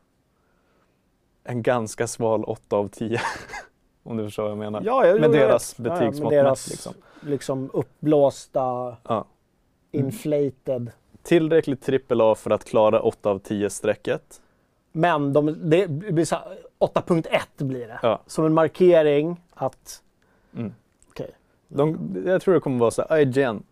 en 1.46 1.62
ganska 1.64 2.08
sval 2.08 2.44
8 2.44 2.76
av 2.76 2.88
10. 2.88 3.22
Om 4.04 4.18
du 4.18 4.24
förstår 4.24 4.44
vad 4.44 4.52
jag 4.52 4.58
menar. 4.58 4.82
Ja, 4.86 5.06
jag, 5.08 5.20
med 5.20 5.24
jag 5.24 5.32
deras 5.32 5.80
vet. 5.80 5.88
Ja, 5.88 5.94
ja, 5.94 6.00
betygsmått 6.00 6.32
med 6.32 6.46
deras 6.46 6.70
liksom. 6.70 6.94
liksom 7.22 7.70
uppblåsta, 7.74 8.98
Ja. 9.04 9.26
inflated. 9.92 10.92
Tillräckligt 11.24 11.82
trippel 11.82 12.22
A 12.22 12.36
för 12.36 12.52
att 12.52 12.66
klara 12.66 13.02
8 13.02 13.30
av 13.30 13.42
10-strecket. 13.42 14.42
Men 14.92 15.34
de, 15.34 15.70
det 15.70 15.88
blir 15.90 16.26
så 16.26 16.36
här, 16.36 16.58
8.1 16.80 17.64
blir 17.64 17.88
det. 17.88 18.00
Ja. 18.02 18.22
Som 18.28 18.46
en 18.46 18.54
markering 18.54 19.42
att... 19.54 20.02
Mm. 20.56 20.74
Okej. 21.10 21.32
De, 21.68 22.16
jag 22.26 22.42
tror 22.42 22.54
det 22.54 22.60
kommer 22.60 22.80
vara 22.80 22.92
så 22.92 23.06
här, 23.10 23.20
IGN 23.20 23.64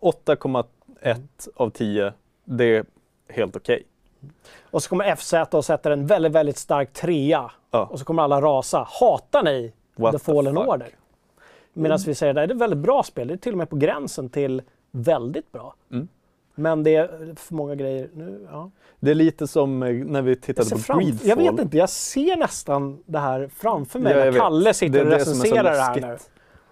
8,1 0.00 1.18
av 1.56 1.70
10. 1.70 2.12
Det 2.44 2.64
är 2.64 2.84
helt 3.28 3.56
okej. 3.56 3.82
Och 4.70 4.82
så 4.82 4.88
kommer 4.88 5.16
FZ 5.16 5.34
och 5.50 5.64
sätter 5.64 5.90
en 5.90 6.06
väldigt, 6.06 6.32
väldigt 6.32 6.58
stark 6.58 6.92
trea. 6.92 7.50
Ja. 7.70 7.88
Och 7.90 7.98
så 7.98 8.04
kommer 8.04 8.22
alla 8.22 8.40
rasa. 8.40 8.86
Hatar 9.00 9.42
ni 9.42 9.72
What 9.96 10.12
The 10.12 10.18
the 10.18 10.24
Fallen 10.24 10.54
fuck? 10.54 10.68
Order? 10.68 10.88
Medan 11.72 11.98
vi 12.06 12.14
säger 12.14 12.30
att 12.30 12.36
det 12.36 12.52
är 12.52 12.56
ett 12.56 12.60
väldigt 12.62 12.78
bra 12.78 13.02
spel. 13.02 13.28
Det 13.28 13.34
är 13.34 13.38
till 13.38 13.52
och 13.52 13.58
med 13.58 13.70
på 13.70 13.76
gränsen 13.76 14.28
till 14.28 14.62
väldigt 14.90 15.52
bra. 15.52 15.74
Mm. 15.92 16.08
Men 16.54 16.82
det 16.82 16.94
är 16.94 17.34
för 17.36 17.54
många 17.54 17.74
grejer 17.74 18.08
nu. 18.14 18.46
Ja. 18.50 18.70
Det 19.00 19.10
är 19.10 19.14
lite 19.14 19.46
som 19.46 19.82
eh, 19.82 19.92
när 19.92 20.22
vi 20.22 20.36
tittade 20.36 20.70
på 20.70 20.78
fram, 20.78 20.98
Greedfall. 20.98 21.28
jag 21.28 21.36
vet 21.36 21.60
inte, 21.60 21.76
jag 21.76 21.90
ser 21.90 22.36
nästan 22.36 23.02
det 23.06 23.18
här 23.18 23.50
framför 23.56 23.98
mig 23.98 24.12
Ja, 24.12 24.24
när. 24.24 24.32
Kalle 24.32 24.74
sitter 24.74 24.98
Det 24.98 25.04
och 25.04 25.10
det 25.10 25.16
recenserar 25.16 25.72
det 25.72 25.80
här 25.80 26.00
nu. 26.00 26.18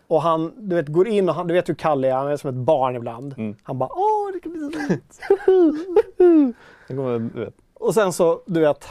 Och 0.08 0.22
han 0.22 0.68
du 0.68 0.76
vet, 0.76 0.88
går 0.88 1.08
in 1.08 1.28
och 1.28 1.34
han, 1.34 1.46
du 1.46 1.54
vet 1.54 1.68
hur 1.68 1.74
Kalle 1.74 2.08
är, 2.08 2.12
han 2.14 2.28
är 2.28 2.36
som 2.36 2.50
ett 2.50 2.56
barn 2.56 2.96
ibland. 2.96 3.34
Mm. 3.38 3.56
Han 3.62 3.78
bara 3.78 3.90
åh, 3.92 4.32
det 4.32 4.40
kan 4.40 4.52
bli 4.52 4.60
så 4.60 4.70
roligt. 4.70 5.20
Och 7.74 7.94
sen 7.94 8.12
så, 8.12 8.42
du 8.46 8.60
vet, 8.60 8.88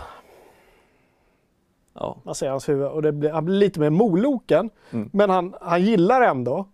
Ja. 1.93 2.17
man 2.23 2.35
ser 2.35 2.49
hans 2.49 2.69
huvud 2.69 2.87
och 2.87 3.01
det 3.01 3.11
blir, 3.11 3.29
han 3.29 3.45
blir 3.45 3.55
lite 3.55 3.79
mer 3.79 3.89
moloken. 3.89 4.69
Mm. 4.91 5.09
Men 5.13 5.29
han, 5.29 5.55
han 5.61 5.81
gillar 5.81 6.21
ändå. 6.21 6.67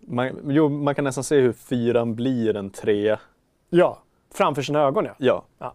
Man, 0.00 0.38
jo, 0.48 0.68
man 0.68 0.94
kan 0.94 1.04
nästan 1.04 1.24
se 1.24 1.40
hur 1.40 1.52
fyran 1.52 2.14
blir 2.14 2.56
en 2.56 2.70
trea. 2.70 3.20
Ja, 3.70 3.98
framför 4.34 4.62
sina 4.62 4.80
ögon 4.80 5.04
ja. 5.04 5.14
Ja. 5.18 5.44
Ja. 5.58 5.74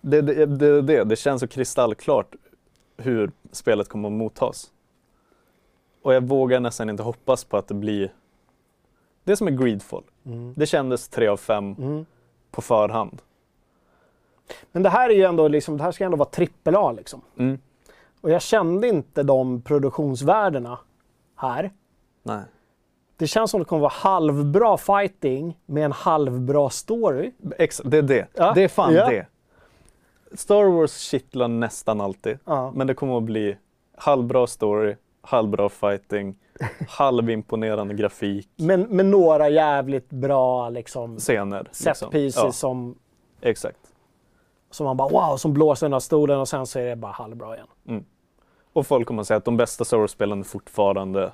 Det, 0.00 0.20
det, 0.20 0.46
det, 0.46 0.82
det, 0.82 1.04
det 1.04 1.16
känns 1.16 1.40
så 1.40 1.48
kristallklart 1.48 2.34
hur 2.96 3.30
spelet 3.52 3.88
kommer 3.88 4.08
att 4.08 4.14
mottas. 4.14 4.71
Och 6.02 6.14
jag 6.14 6.20
vågar 6.28 6.60
nästan 6.60 6.90
inte 6.90 7.02
hoppas 7.02 7.44
på 7.44 7.56
att 7.56 7.68
det 7.68 7.74
blir 7.74 8.12
det 9.24 9.36
som 9.36 9.46
är 9.46 9.50
Greedfall. 9.50 10.02
Mm. 10.26 10.54
Det 10.56 10.66
kändes 10.66 11.08
tre 11.08 11.28
av 11.28 11.36
fem 11.36 11.74
Mm. 11.78 12.06
på 12.50 12.62
förhand. 12.62 13.22
Men 14.72 14.82
det 14.82 14.88
här 14.88 15.10
är 15.10 15.14
ju 15.14 15.22
ändå 15.22 15.48
liksom, 15.48 15.76
det 15.76 15.82
här 15.82 15.92
ska 15.92 16.04
ändå 16.04 16.16
vara 16.16 16.28
trippel 16.28 16.76
A 16.76 16.92
liksom. 16.92 17.20
Mm. 17.38 17.58
Och 18.20 18.30
jag 18.30 18.42
kände 18.42 18.88
inte 18.88 19.22
de 19.22 19.62
produktionsvärdena 19.62 20.78
här. 21.36 21.70
Nej. 22.22 22.42
Det 23.16 23.26
känns 23.26 23.50
som 23.50 23.60
det 23.60 23.64
kommer 23.64 23.80
vara 23.80 23.92
halvbra 23.94 24.76
fighting 24.78 25.58
med 25.66 25.84
en 25.84 25.92
halvbra 25.92 26.70
story. 26.70 27.32
Ex, 27.58 27.80
det 27.84 27.98
är 27.98 28.02
det. 28.02 28.28
Ja. 28.34 28.52
Det 28.54 28.62
är 28.64 28.68
fan 28.68 28.94
Ja. 28.94 29.08
det. 29.08 29.26
Star 30.34 30.64
Wars 30.64 30.96
kittlar 30.98 31.48
nästan 31.48 32.00
alltid. 32.00 32.38
Ja. 32.44 32.72
Men 32.74 32.86
det 32.86 32.94
kommer 32.94 33.16
att 33.16 33.22
bli 33.22 33.56
halvbra 33.96 34.46
story, 34.46 34.96
halvbra 35.22 35.68
fighting, 35.68 36.36
halvimponerande 36.88 37.94
grafik, 37.94 38.48
Men 38.56 38.82
med 38.82 39.06
några 39.06 39.48
jävligt 39.48 40.10
bra 40.10 40.68
liksom 40.68 41.18
scener. 41.18 41.68
set 41.72 42.12
liksom. 42.12 42.44
Ja, 42.46 42.52
som, 42.52 42.98
exakt. 43.40 43.78
som 44.70 44.86
man 44.86 44.96
bara 44.96 45.08
wow, 45.08 45.36
som 45.36 45.52
blåser 45.52 45.86
den 45.86 45.92
här 45.92 46.00
stolen 46.00 46.38
och 46.40 46.48
sen 46.48 46.66
så 46.66 46.78
är 46.78 46.84
det 46.84 46.96
bara 46.96 47.12
halvbra 47.12 47.54
igen. 47.54 48.04
Och 48.72 48.86
folk 48.86 49.08
kommer 49.08 49.20
att 49.20 49.26
säga 49.26 49.38
att 49.38 49.44
de 49.44 49.56
bästa 49.56 49.84
Star 49.84 49.96
Wars-spelen 49.96 50.40
är 50.40 50.44
fortfarande 50.44 51.32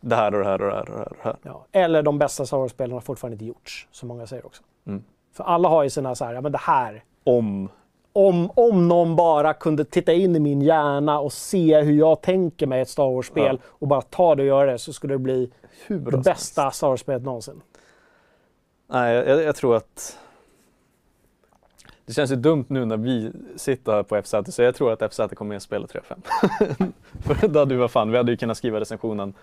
det 0.00 0.16
här 0.16 0.34
och 0.34 0.40
det 0.40 0.46
här 0.48 0.62
och 0.62 0.70
det 0.70 0.74
här 0.76 0.90
och 0.90 0.96
det 0.96 0.98
här. 0.98 1.08
Och 1.08 1.16
det 1.16 1.24
här. 1.24 1.36
Ja. 1.42 1.66
Eller 1.72 2.02
de 2.02 2.18
bästa 2.18 2.46
Star 2.46 2.58
Wars-spelen 2.58 2.92
har 2.92 3.00
fortfarande 3.00 3.34
inte 3.34 3.44
gjorts, 3.44 3.88
som 3.90 4.08
många 4.08 4.26
säger 4.26 4.46
också. 4.46 4.62
Mm. 4.86 5.04
För 5.32 5.44
alla 5.44 5.68
har 5.68 5.82
ju 5.82 5.90
sina 5.90 6.14
så 6.14 6.24
här, 6.24 6.34
ja 6.34 6.40
men 6.40 6.52
det 6.52 6.58
här. 6.58 7.04
Om. 7.24 7.68
Om, 8.16 8.50
om 8.54 8.88
någon 8.88 9.16
bara 9.16 9.54
kunde 9.54 9.84
titta 9.84 10.12
in 10.12 10.36
i 10.36 10.40
min 10.40 10.62
hjärna 10.62 11.18
och 11.20 11.32
se 11.32 11.80
hur 11.80 11.92
jag 11.92 12.22
tänker 12.22 12.66
mig 12.66 12.80
ett 12.80 12.88
Star 12.88 13.10
Wars-spel 13.14 13.60
och 13.66 13.88
bara 13.88 14.02
ta 14.02 14.34
det 14.34 14.42
och 14.42 14.48
göra 14.48 14.72
det 14.72 14.78
så 14.78 14.92
skulle 14.92 15.14
det 15.14 15.18
bli 15.18 15.50
Hur 15.86 15.98
det 15.98 16.18
bästa 16.18 16.70
Star 16.70 16.88
Wars-spelet 16.88 17.22
någonsin. 17.22 17.60
Nej, 18.86 19.14
jag, 19.14 19.42
jag 19.42 19.56
tror 19.56 19.76
att 19.76 20.18
det 22.06 22.12
känns 22.12 22.30
ju 22.30 22.36
dumt 22.36 22.64
nu 22.68 22.84
när 22.84 22.96
vi 22.96 23.32
sitter 23.56 23.92
här 23.92 24.02
på 24.02 24.22
FZ, 24.22 24.34
så 24.54 24.62
jag 24.62 24.74
tror 24.74 24.92
att 24.92 25.12
FZ 25.12 25.20
kommer 25.34 25.56
att 25.56 25.62
spela 25.62 25.86
3 25.86 26.00
5. 26.04 26.20
För 27.20 27.48
då 27.48 27.58
hade 27.58 27.74
vi, 27.74 27.80
vad 27.80 27.90
fan, 27.90 28.10
vi 28.10 28.16
hade 28.16 28.30
ju 28.32 28.36
kunnat 28.36 28.56
skriva 28.56 28.80
recensionen 28.80 29.34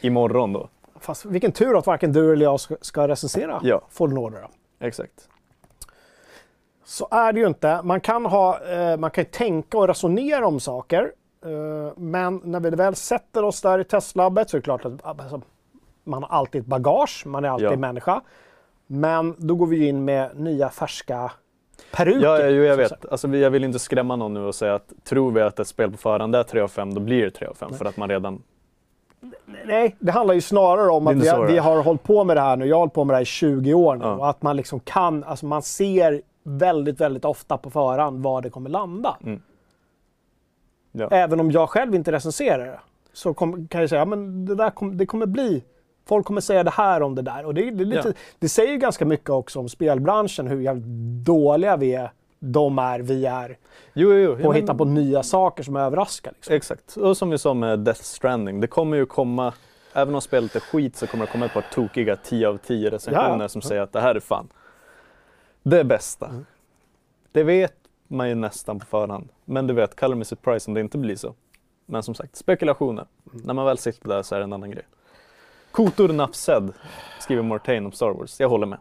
imorgon 0.00 0.52
då. 0.52 0.68
Fast 1.00 1.24
vilken 1.24 1.52
tur 1.52 1.78
att 1.78 1.86
varken 1.86 2.12
du 2.12 2.32
eller 2.32 2.44
jag 2.44 2.60
ska, 2.60 2.76
ska 2.80 3.08
recensera 3.08 3.60
Ja. 3.62 3.82
Fallen 3.90 4.18
Order. 4.18 4.40
Då. 4.40 4.86
Exakt. 4.86 5.28
Så 6.88 7.08
är 7.10 7.32
det 7.32 7.40
ju 7.40 7.46
inte. 7.46 7.80
Man 7.84 8.00
kan, 8.00 8.26
ha, 8.26 8.60
eh, 8.64 8.96
man 8.96 9.10
kan 9.10 9.24
ju 9.24 9.30
tänka 9.30 9.78
och 9.78 9.88
resonera 9.88 10.46
om 10.46 10.60
saker. 10.60 11.12
Eh, 11.44 11.92
men 11.96 12.40
när 12.44 12.60
vi 12.60 12.70
väl 12.70 12.94
sätter 12.94 13.44
oss 13.44 13.62
där 13.62 13.78
i 13.78 13.84
testlabbet 13.84 14.50
så 14.50 14.56
är 14.56 14.58
det 14.58 14.64
klart 14.64 14.84
att 14.84 15.04
alltså, 15.04 15.40
man 16.04 16.22
har 16.22 16.30
alltid 16.38 16.60
ett 16.60 16.66
bagage, 16.66 17.22
man 17.26 17.44
är 17.44 17.48
alltid 17.48 17.68
Ja. 17.70 17.76
människa. 17.76 18.20
Men 18.86 19.34
då 19.38 19.54
går 19.54 19.66
vi 19.66 19.88
in 19.88 20.04
med 20.04 20.30
nya 20.40 20.68
färska 20.68 21.32
peruker. 21.92 22.20
Ja, 22.26 22.40
ja, 22.40 22.46
jo, 22.46 22.62
jag 22.62 22.76
vet. 22.76 23.06
Alltså, 23.10 23.28
jag 23.28 23.50
vill 23.50 23.64
inte 23.64 23.78
skrämma 23.78 24.16
någon 24.16 24.34
nu 24.34 24.40
och 24.40 24.54
säga 24.54 24.74
att 24.74 24.92
tror 25.04 25.30
vi 25.32 25.40
att 25.40 25.58
ett 25.58 25.68
spel 25.68 25.90
på 25.90 25.96
förhand 25.96 26.36
är 26.36 26.42
3 26.42 26.60
av 26.60 26.68
5, 26.68 26.94
då 26.94 27.00
blir 27.00 27.24
det 27.24 27.30
3 27.30 27.46
av 27.46 27.54
5. 27.54 27.74
För 27.74 27.84
att 27.84 27.96
man 27.96 28.08
redan... 28.08 28.42
Nej, 29.66 29.96
det 29.98 30.12
handlar 30.12 30.34
ju 30.34 30.40
snarare 30.40 30.90
om 30.90 31.06
att 31.06 31.16
vi, 31.16 31.52
vi 31.52 31.58
har 31.58 31.82
hållit 31.82 32.02
på 32.02 32.24
med 32.24 32.36
det 32.36 32.40
här 32.40 32.56
nu. 32.56 32.66
Jag 32.66 32.76
har 32.76 32.80
hållit 32.80 32.94
på 32.94 33.04
med 33.04 33.14
det 33.14 33.16
här 33.16 33.22
i 33.22 33.26
20 33.26 33.74
år 33.74 33.96
nu. 33.96 34.04
Ja. 34.04 34.12
Och 34.14 34.28
att 34.28 34.42
man 34.42 34.56
liksom 34.56 34.80
kan, 34.80 35.24
alltså 35.24 35.46
man 35.46 35.62
ser 35.62 36.22
väldigt, 36.42 37.00
väldigt 37.00 37.24
ofta 37.24 37.58
på 37.58 37.70
förhand 37.70 38.22
var 38.22 38.42
det 38.42 38.50
kommer 38.50 38.70
landa. 38.70 39.16
Mm. 39.24 39.42
Ja. 40.92 41.08
Även 41.10 41.40
om 41.40 41.50
jag 41.50 41.68
själv 41.70 41.94
inte 41.94 42.12
recenserar 42.12 42.66
det. 42.66 42.80
Så 43.12 43.34
kom, 43.34 43.68
kan 43.68 43.80
jag 43.80 43.90
säga, 43.90 44.04
men 44.04 44.46
det 44.46 44.54
där 44.54 44.70
kom, 44.70 44.96
det 44.96 45.06
kommer 45.06 45.26
bli, 45.26 45.64
folk 46.08 46.26
kommer 46.26 46.40
säga 46.40 46.62
det 46.64 46.70
här 46.70 47.02
om 47.02 47.14
det 47.14 47.22
där. 47.22 47.44
Och 47.46 47.54
det, 47.54 47.70
det, 47.70 47.84
lite, 47.84 48.08
Ja. 48.08 48.14
det 48.38 48.48
säger 48.48 48.72
ju 48.72 48.78
ganska 48.78 49.04
mycket 49.04 49.30
också 49.30 49.58
om 49.60 49.68
spelbranschen, 49.68 50.46
hur 50.46 50.60
jävligt 50.60 50.86
dåliga 51.26 51.76
vi 51.76 51.94
är, 51.94 52.12
de 52.38 52.78
är, 52.78 53.00
vi 53.00 53.26
är, 53.26 53.58
Jo, 53.92 54.12
jo, 54.12 54.36
jo. 54.38 54.42
på 54.44 54.50
att 54.50 54.56
hitta 54.56 54.74
på 54.74 54.84
nya 54.84 55.22
saker 55.22 55.62
som 55.62 55.76
överraskar. 55.76 56.32
Liksom. 56.36 56.54
Exakt. 56.54 56.96
Och 56.96 57.16
som 57.16 57.30
vi 57.30 57.38
sa 57.38 57.54
med 57.54 57.78
Death 57.78 58.00
Stranding, 58.02 58.60
det 58.60 58.66
kommer 58.66 58.96
ju 58.96 59.06
komma, 59.06 59.52
även 59.94 60.14
om 60.14 60.20
spelet 60.20 60.56
är 60.56 60.60
skit 60.60 60.96
så 60.96 61.06
kommer 61.06 61.26
det 61.26 61.32
komma 61.32 61.46
ett 61.46 61.52
par 61.54 61.64
tokiga 61.74 62.16
10 62.16 62.48
av 62.48 62.56
10 62.56 62.90
recensioner 62.90 63.40
Ja. 63.40 63.48
som 63.48 63.62
säger 63.62 63.82
att 63.82 63.92
det 63.92 64.00
här 64.00 64.14
är 64.14 64.20
fan 64.20 64.48
det 65.68 65.84
bästa. 65.84 66.26
Mm. 66.26 66.46
Det 67.32 67.42
vet 67.42 67.74
man 68.08 68.28
ju 68.28 68.34
nästan 68.34 68.78
på 68.78 68.86
förhand. 68.86 69.28
Men 69.44 69.66
du 69.66 69.74
vet, 69.74 70.00
color 70.00 70.14
me 70.14 70.24
surprise 70.24 70.70
om 70.70 70.74
det 70.74 70.80
inte 70.80 70.98
blir 70.98 71.16
så. 71.16 71.34
Men 71.86 72.02
som 72.02 72.14
sagt, 72.14 72.36
spekulationer. 72.36 73.06
Mm. 73.32 73.46
När 73.46 73.54
man 73.54 73.66
väl 73.66 73.78
sitter 73.78 74.08
där 74.08 74.22
så 74.22 74.34
är 74.34 74.38
det 74.38 74.44
en 74.44 74.52
annan 74.52 74.70
grej. 74.70 74.84
Kotor 75.70 76.08
Nafsed 76.08 76.72
skriver 77.20 77.42
Mortain 77.42 77.86
om 77.86 77.92
Star 77.92 78.10
Wars. 78.10 78.40
Jag 78.40 78.48
håller 78.48 78.66
med. 78.66 78.78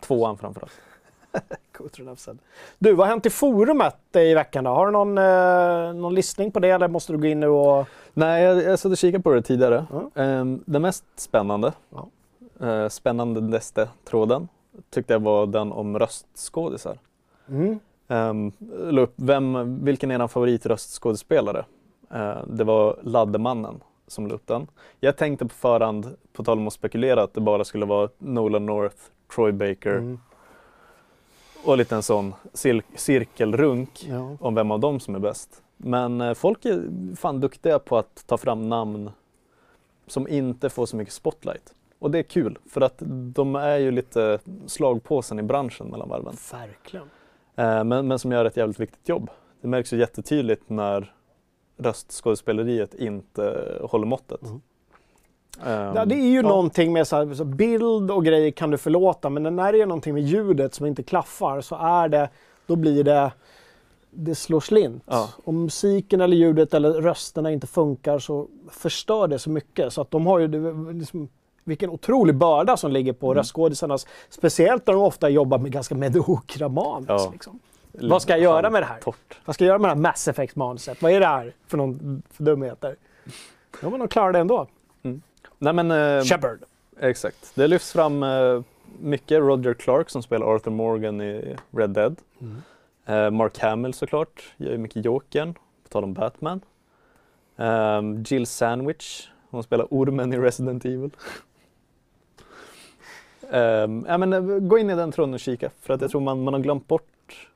Tvåan 0.00 0.38
framförallt. 0.38 0.72
Du, 2.78 2.92
vad 2.92 3.06
har 3.06 3.12
hänt 3.12 3.26
i 3.26 3.30
forumet 3.30 4.16
i 4.16 4.34
veckan 4.34 4.64
då? 4.64 4.70
Har 4.70 4.86
du 4.86 4.92
någon, 4.92 5.18
eh, 5.18 5.94
någon 6.00 6.14
listning 6.14 6.50
på 6.50 6.60
det 6.60 6.70
eller 6.70 6.88
måste 6.88 7.12
du 7.12 7.18
gå 7.18 7.26
in 7.26 7.40
nu 7.40 7.46
och... 7.48 7.86
Nej, 8.12 8.42
jag, 8.42 8.62
jag 8.62 8.78
satt 8.78 8.92
och 8.92 8.98
kikade 8.98 9.22
på 9.22 9.30
det 9.30 9.42
tidigare. 9.42 9.86
Ja. 9.90 10.22
Ehm, 10.22 10.62
det 10.66 10.78
mest 10.78 11.04
spännande, 11.16 11.72
Ja. 11.90 12.08
uh, 12.66 12.88
spännandaste 12.88 13.88
tråden, 14.04 14.48
tyckte 14.90 15.12
jag 15.12 15.20
var 15.20 15.46
den 15.46 15.72
om 15.72 15.98
röstskådisar. 15.98 16.98
Mm. 17.48 17.78
Um, 18.08 18.52
upp 18.98 19.12
vem, 19.16 19.78
vilken 19.84 20.10
är 20.10 20.22
er 20.22 20.26
favoritröstskådespelare? 20.26 21.64
Eh, 22.10 22.36
det 22.46 22.64
var 22.64 22.98
Laddemannen 23.02 23.80
som 24.06 24.26
la 24.26 24.34
upp 24.34 24.46
den. 24.46 24.66
Jag 25.00 25.16
tänkte 25.16 25.44
på 25.46 25.54
förhand, 25.54 26.16
på 26.32 26.44
tal 26.44 26.58
om 26.58 26.66
att 26.66 26.72
spekulera, 26.72 27.22
att 27.22 27.34
det 27.34 27.40
bara 27.40 27.64
skulle 27.64 27.86
vara 27.86 28.08
Nolan 28.18 28.66
North, 28.66 28.96
Troy 29.34 29.52
Baker 29.52 29.96
Mm. 29.96 30.20
och 31.64 31.78
lite 31.78 31.94
en 31.96 32.02
sån 32.02 32.34
cir- 32.52 32.82
cirkelrunk 32.96 34.06
Ja. 34.08 34.36
om 34.40 34.54
vem 34.54 34.70
av 34.70 34.80
dem 34.80 35.00
som 35.00 35.14
är 35.14 35.18
bäst. 35.18 35.62
Men 35.76 36.20
eh, 36.20 36.34
folk 36.34 36.64
är 36.64 36.82
fan 37.16 37.40
duktiga 37.40 37.78
på 37.78 37.96
att 37.98 38.24
ta 38.26 38.36
fram 38.36 38.68
namn 38.68 39.10
som 40.06 40.28
inte 40.28 40.70
får 40.70 40.86
så 40.86 40.96
mycket 40.96 41.14
spotlight. 41.14 41.74
Och 42.04 42.10
det 42.10 42.18
är 42.18 42.22
kul, 42.22 42.58
för 42.70 42.80
att 42.80 42.94
de 43.34 43.54
är 43.54 43.76
ju 43.76 43.90
lite 43.90 44.38
slagpåsen 44.66 45.38
i 45.38 45.42
branschen 45.42 45.86
mellan 45.86 46.08
varven. 46.08 46.36
Verkligen. 46.52 47.06
Eh, 47.56 47.84
men, 47.84 48.08
men 48.08 48.18
som 48.18 48.32
gör 48.32 48.44
ett 48.44 48.56
jävligt 48.56 48.80
viktigt 48.80 49.08
jobb. 49.08 49.30
Det 49.60 49.68
märks 49.68 49.92
ju 49.92 49.98
jättetydligt 49.98 50.70
när 50.70 51.14
röstskådespeleriet 51.76 52.94
inte 52.94 53.78
håller 53.82 54.06
måttet. 54.06 54.40
Mm. 54.42 54.60
Ja, 55.96 56.04
det 56.04 56.14
är 56.14 56.28
ju 56.28 56.36
ja. 56.36 56.42
någonting 56.42 56.92
med 56.92 57.06
så 57.06 57.16
här, 57.16 57.34
så 57.34 57.44
bild 57.44 58.10
och 58.10 58.24
grejer 58.24 58.50
kan 58.50 58.70
du 58.70 58.78
förlåta, 58.78 59.30
men 59.30 59.56
när 59.56 59.72
det 59.72 59.80
är 59.80 59.86
någonting 59.86 60.14
med 60.14 60.22
ljudet 60.22 60.74
som 60.74 60.86
inte 60.86 61.02
klaffar 61.02 61.60
så 61.60 61.76
är 61.76 62.08
det, 62.08 62.28
då 62.66 62.76
blir 62.76 63.04
det, 63.04 63.32
det 64.10 64.34
slår 64.34 64.60
slint. 64.60 65.02
Ja. 65.06 65.28
Om 65.44 65.62
musiken 65.62 66.20
eller 66.20 66.36
ljudet 66.36 66.74
eller 66.74 66.92
rösterna 66.92 67.52
inte 67.52 67.66
funkar 67.66 68.18
så 68.18 68.48
förstör 68.70 69.28
det 69.28 69.38
så 69.38 69.50
mycket. 69.50 69.92
Så 69.92 70.00
att 70.00 70.10
de 70.10 70.26
har 70.26 70.38
ju, 70.38 70.48
liksom, 70.92 71.28
vilken 71.64 71.90
otrolig 71.90 72.34
börda 72.34 72.76
som 72.76 72.92
ligger 72.92 73.12
på 73.12 73.26
Mm. 73.26 73.36
röstskådisarnas, 73.38 74.06
speciellt 74.28 74.86
när 74.86 74.94
de 74.94 75.02
ofta 75.02 75.28
jobbar 75.28 75.58
med 75.58 75.72
ganska 75.72 75.94
mediokra 75.94 76.68
manus. 76.68 77.06
Ja. 77.08 77.30
Liksom. 77.32 77.58
Vad 77.92 78.22
ska 78.22 78.32
jag 78.32 78.40
göra 78.40 78.70
med 78.70 78.82
det 78.82 78.86
här? 78.86 78.98
Torrt. 79.00 79.38
Vad 79.44 79.54
ska 79.54 79.64
jag 79.64 79.68
göra 79.68 79.78
med 79.78 79.90
det 79.90 79.94
här 79.94 80.00
Mass 80.00 80.28
Effect-manuset? 80.28 81.02
Vad 81.02 81.12
är 81.12 81.20
det 81.20 81.26
här 81.26 81.52
för, 81.66 81.76
någon, 81.76 82.22
för 82.30 82.44
dumheter? 82.44 82.96
Ja, 83.82 83.90
men 83.90 83.98
de 83.98 84.08
klarar 84.08 84.32
det 84.32 84.38
ändå. 84.38 84.66
Nej 85.58 85.72
men 85.72 85.90
eh, 85.90 86.22
Shepard. 86.24 86.58
exakt. 87.00 87.52
Det 87.54 87.66
lyfts 87.66 87.92
fram 87.92 88.22
eh, 88.22 88.60
mycket. 89.00 89.38
Roger 89.38 89.74
Clark 89.74 90.10
som 90.10 90.22
spelar 90.22 90.54
Arthur 90.54 90.70
Morgan 90.70 91.20
i 91.20 91.56
Red 91.70 91.90
Dead. 91.90 92.16
Mm. 92.40 92.62
Eh, 93.06 93.30
Mark 93.30 93.58
Hamill 93.58 93.94
såklart, 93.94 94.42
gör 94.56 94.70
ju 94.72 94.78
mycket 94.78 95.04
Jokern, 95.04 95.54
på 95.54 95.88
tal 95.88 96.04
om 96.04 96.12
Batman. 96.14 96.60
Ehm, 97.56 98.22
Jill 98.26 98.46
Sandwich, 98.46 99.28
hon 99.50 99.62
spelar 99.62 99.86
ormen 99.90 100.32
i 100.32 100.36
Resident 100.38 100.84
Evil. 100.84 101.10
Ehm, 103.50 104.04
ja, 104.08 104.18
men, 104.18 104.32
eh, 104.32 104.40
gå 104.40 104.78
in 104.78 104.90
i 104.90 104.94
den 104.94 105.12
tråden 105.12 105.34
och 105.34 105.40
kika, 105.40 105.70
för 105.80 105.94
att 105.94 106.00
jag 106.00 106.10
tror 106.10 106.20
man, 106.20 106.44
man 106.44 106.54
har 106.54 106.60
glömt 106.60 106.88
bort 106.88 107.48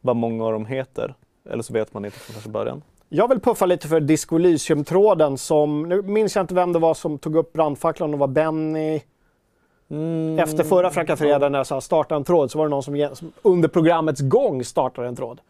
vad 0.00 0.16
många 0.16 0.44
av 0.44 0.52
dem 0.52 0.66
heter. 0.66 1.14
Eller 1.50 1.62
så 1.62 1.72
vet 1.72 1.94
man 1.94 2.04
inte 2.04 2.18
från 2.18 2.34
första 2.34 2.50
början. 2.50 2.82
Jag 3.08 3.28
vill 3.28 3.40
puffa 3.40 3.66
lite 3.66 3.88
för 3.88 4.00
Disco 4.00 4.36
Elysium-tråden 4.36 5.38
som, 5.38 5.82
nu 5.82 6.02
minns 6.02 6.36
jag 6.36 6.42
inte 6.42 6.54
vem 6.54 6.72
det 6.72 6.78
var 6.78 6.94
som 6.94 7.18
tog 7.18 7.36
upp 7.36 7.52
brandfacklan, 7.52 8.10
det 8.10 8.16
var 8.16 8.26
Benny. 8.26 9.00
Mm, 9.90 10.38
Efter 10.38 10.64
förra 10.64 10.90
Fräcka 10.90 11.16
Fredag 11.16 11.48
när 11.48 11.58
jag 11.58 11.66
sa 11.66 11.80
starta 11.80 12.16
en 12.16 12.24
tråd 12.24 12.50
så 12.50 12.58
var 12.58 12.64
det 12.66 12.70
någon 12.70 12.82
som, 12.82 13.32
under 13.42 13.68
programmets 13.68 14.20
gång 14.20 14.64
startade 14.64 15.08
en 15.08 15.16
tråd. 15.16 15.40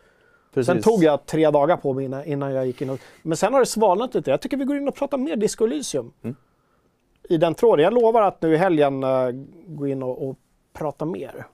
Precis. 0.55 0.67
Sen 0.67 0.83
tog 0.83 1.05
jag 1.05 1.27
tre 1.27 1.51
dagar 1.51 1.77
på 1.77 1.93
mig 1.93 2.05
innan, 2.05 2.25
innan 2.25 2.53
jag 2.53 2.67
gick 2.67 2.83
in 2.83 2.91
och... 2.91 2.99
Men 3.23 3.37
sen 3.37 3.53
har 3.53 3.61
det 3.61 3.67
svalnat 3.67 4.15
lite. 4.15 4.31
Jag 4.31 4.41
tycker 4.41 4.57
vi 4.57 4.65
går 4.65 4.77
in 4.77 4.89
och 4.89 4.95
pratar 4.95 5.19
mer 5.19 5.37
Disco 5.37 5.65
Elysium. 5.65 6.13
Mm. 6.23 6.37
I 7.29 7.37
den 7.37 7.55
tråden. 7.55 7.85
Jag 7.85 7.95
lovar 7.95 8.23
att 8.23 8.43
nu 8.43 8.55
i 8.55 8.57
helgen 8.57 9.05
uh, 9.05 9.31
gå 9.67 9.87
in 9.87 10.03
och, 10.03 10.29
och 10.29 10.37
prata 10.73 11.05
mer. 11.05 11.47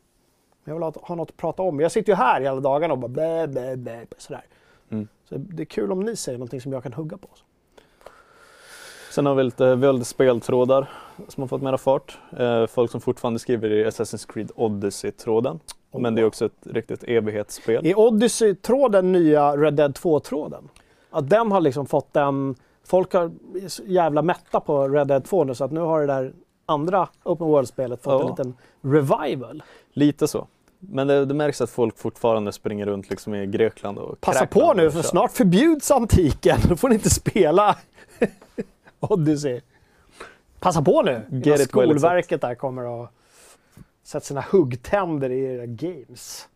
Jag 0.65 0.75
vill 0.75 0.83
ha, 0.83 0.93
ha 1.03 1.15
något 1.15 1.31
att 1.31 1.37
prata 1.37 1.63
om. 1.63 1.81
Jag 1.81 1.93
sitter 1.93 2.13
ju 2.13 2.17
här 2.17 2.41
hela 2.41 2.61
dagarna 2.61 2.95
och 2.95 2.99
bara 2.99 3.09
blä, 3.09 3.49
blä, 3.49 3.77
blä, 3.77 4.07
sådär. 4.19 4.45
Mm. 4.91 5.09
Så 5.25 5.35
det 5.39 5.63
är 5.63 5.65
kul 5.65 5.93
om 5.93 6.01
ni 6.01 6.17
säger 6.17 6.39
någonting 6.39 6.61
som 6.61 6.73
jag 6.73 6.83
kan 6.83 6.93
hugga 6.93 7.17
på. 7.17 7.29
Sen 9.11 9.27
har 9.27 9.35
vi 9.35 9.43
lite, 9.43 9.75
vi 9.75 9.87
har 9.87 9.93
lite 9.93 10.05
speltrådar 10.05 10.89
som 11.29 11.43
har 11.43 11.49
fått 11.49 11.63
mera 11.63 11.79
fart. 11.79 12.19
Eh, 12.39 12.67
folk 12.67 12.91
som 12.91 13.01
fortfarande 13.01 13.39
skriver 13.41 13.73
i 13.73 13.85
Assassin's 13.85 14.33
Creed 14.33 14.51
Odyssey-tråden. 14.55 15.61
Men 15.93 16.15
det 16.15 16.21
är 16.21 16.25
också 16.25 16.45
ett 16.45 16.67
riktigt 16.67 17.05
evighetsspel. 17.05 17.87
Är 17.87 17.99
Odyssey-tråden 17.99 19.13
nya 19.13 19.57
Red 19.57 19.75
Dead 19.75 19.93
2-tråden? 19.93 20.69
Att 21.11 21.31
den 21.31 21.53
har 21.53 21.61
liksom 21.61 21.87
fått 21.87 22.17
en... 22.17 22.55
Folk 22.91 23.13
har 23.13 23.23
är 23.55 23.91
jävla 23.91 24.23
mätta 24.23 24.61
på 24.61 24.89
Red 24.89 25.07
Dead 25.07 25.25
2 25.25 25.45
nu 25.45 25.55
så 25.55 25.65
att 25.65 25.71
nu 25.73 25.81
har 25.81 26.01
det 26.01 26.07
där 26.07 26.33
andra 26.67 27.09
Open 27.23 27.47
World-spelet 27.47 28.03
fått 28.03 28.13
Ja. 28.13 28.21
en 28.23 28.29
liten 28.31 28.55
revival. 28.81 29.63
Lite 29.93 30.29
så. 30.29 30.47
Men 30.79 31.07
det, 31.07 31.25
det 31.25 31.35
märks 31.35 31.61
att 31.61 31.71
folk 31.71 31.99
fortfarande 31.99 32.53
springer 32.53 32.87
runt 32.87 33.11
liksom 33.11 33.35
i 33.35 33.47
Grekland 33.47 33.99
och 33.99 34.21
Passa 34.21 34.47
kräkland 34.47 34.67
på 34.69 34.75
nu 34.75 34.91
för 34.91 35.03
snart 35.03 35.33
förbjuds 35.33 35.91
antiken. 35.91 36.59
Då 36.69 36.77
får 36.77 36.89
ni 36.89 36.95
inte 36.95 37.11
spela 37.11 37.77
Odyssey. 39.01 39.61
Passa 40.61 40.83
på 40.83 41.03
nu 41.03 41.23
innan 41.31 41.59
Skolverket 41.59 42.41
där 42.41 42.55
kommer 42.55 42.85
och 42.87 43.09
sätter 44.03 44.27
sina 44.27 44.45
huggtänder 44.51 45.31
i 45.31 45.45
era 45.45 45.67
games. 45.67 46.49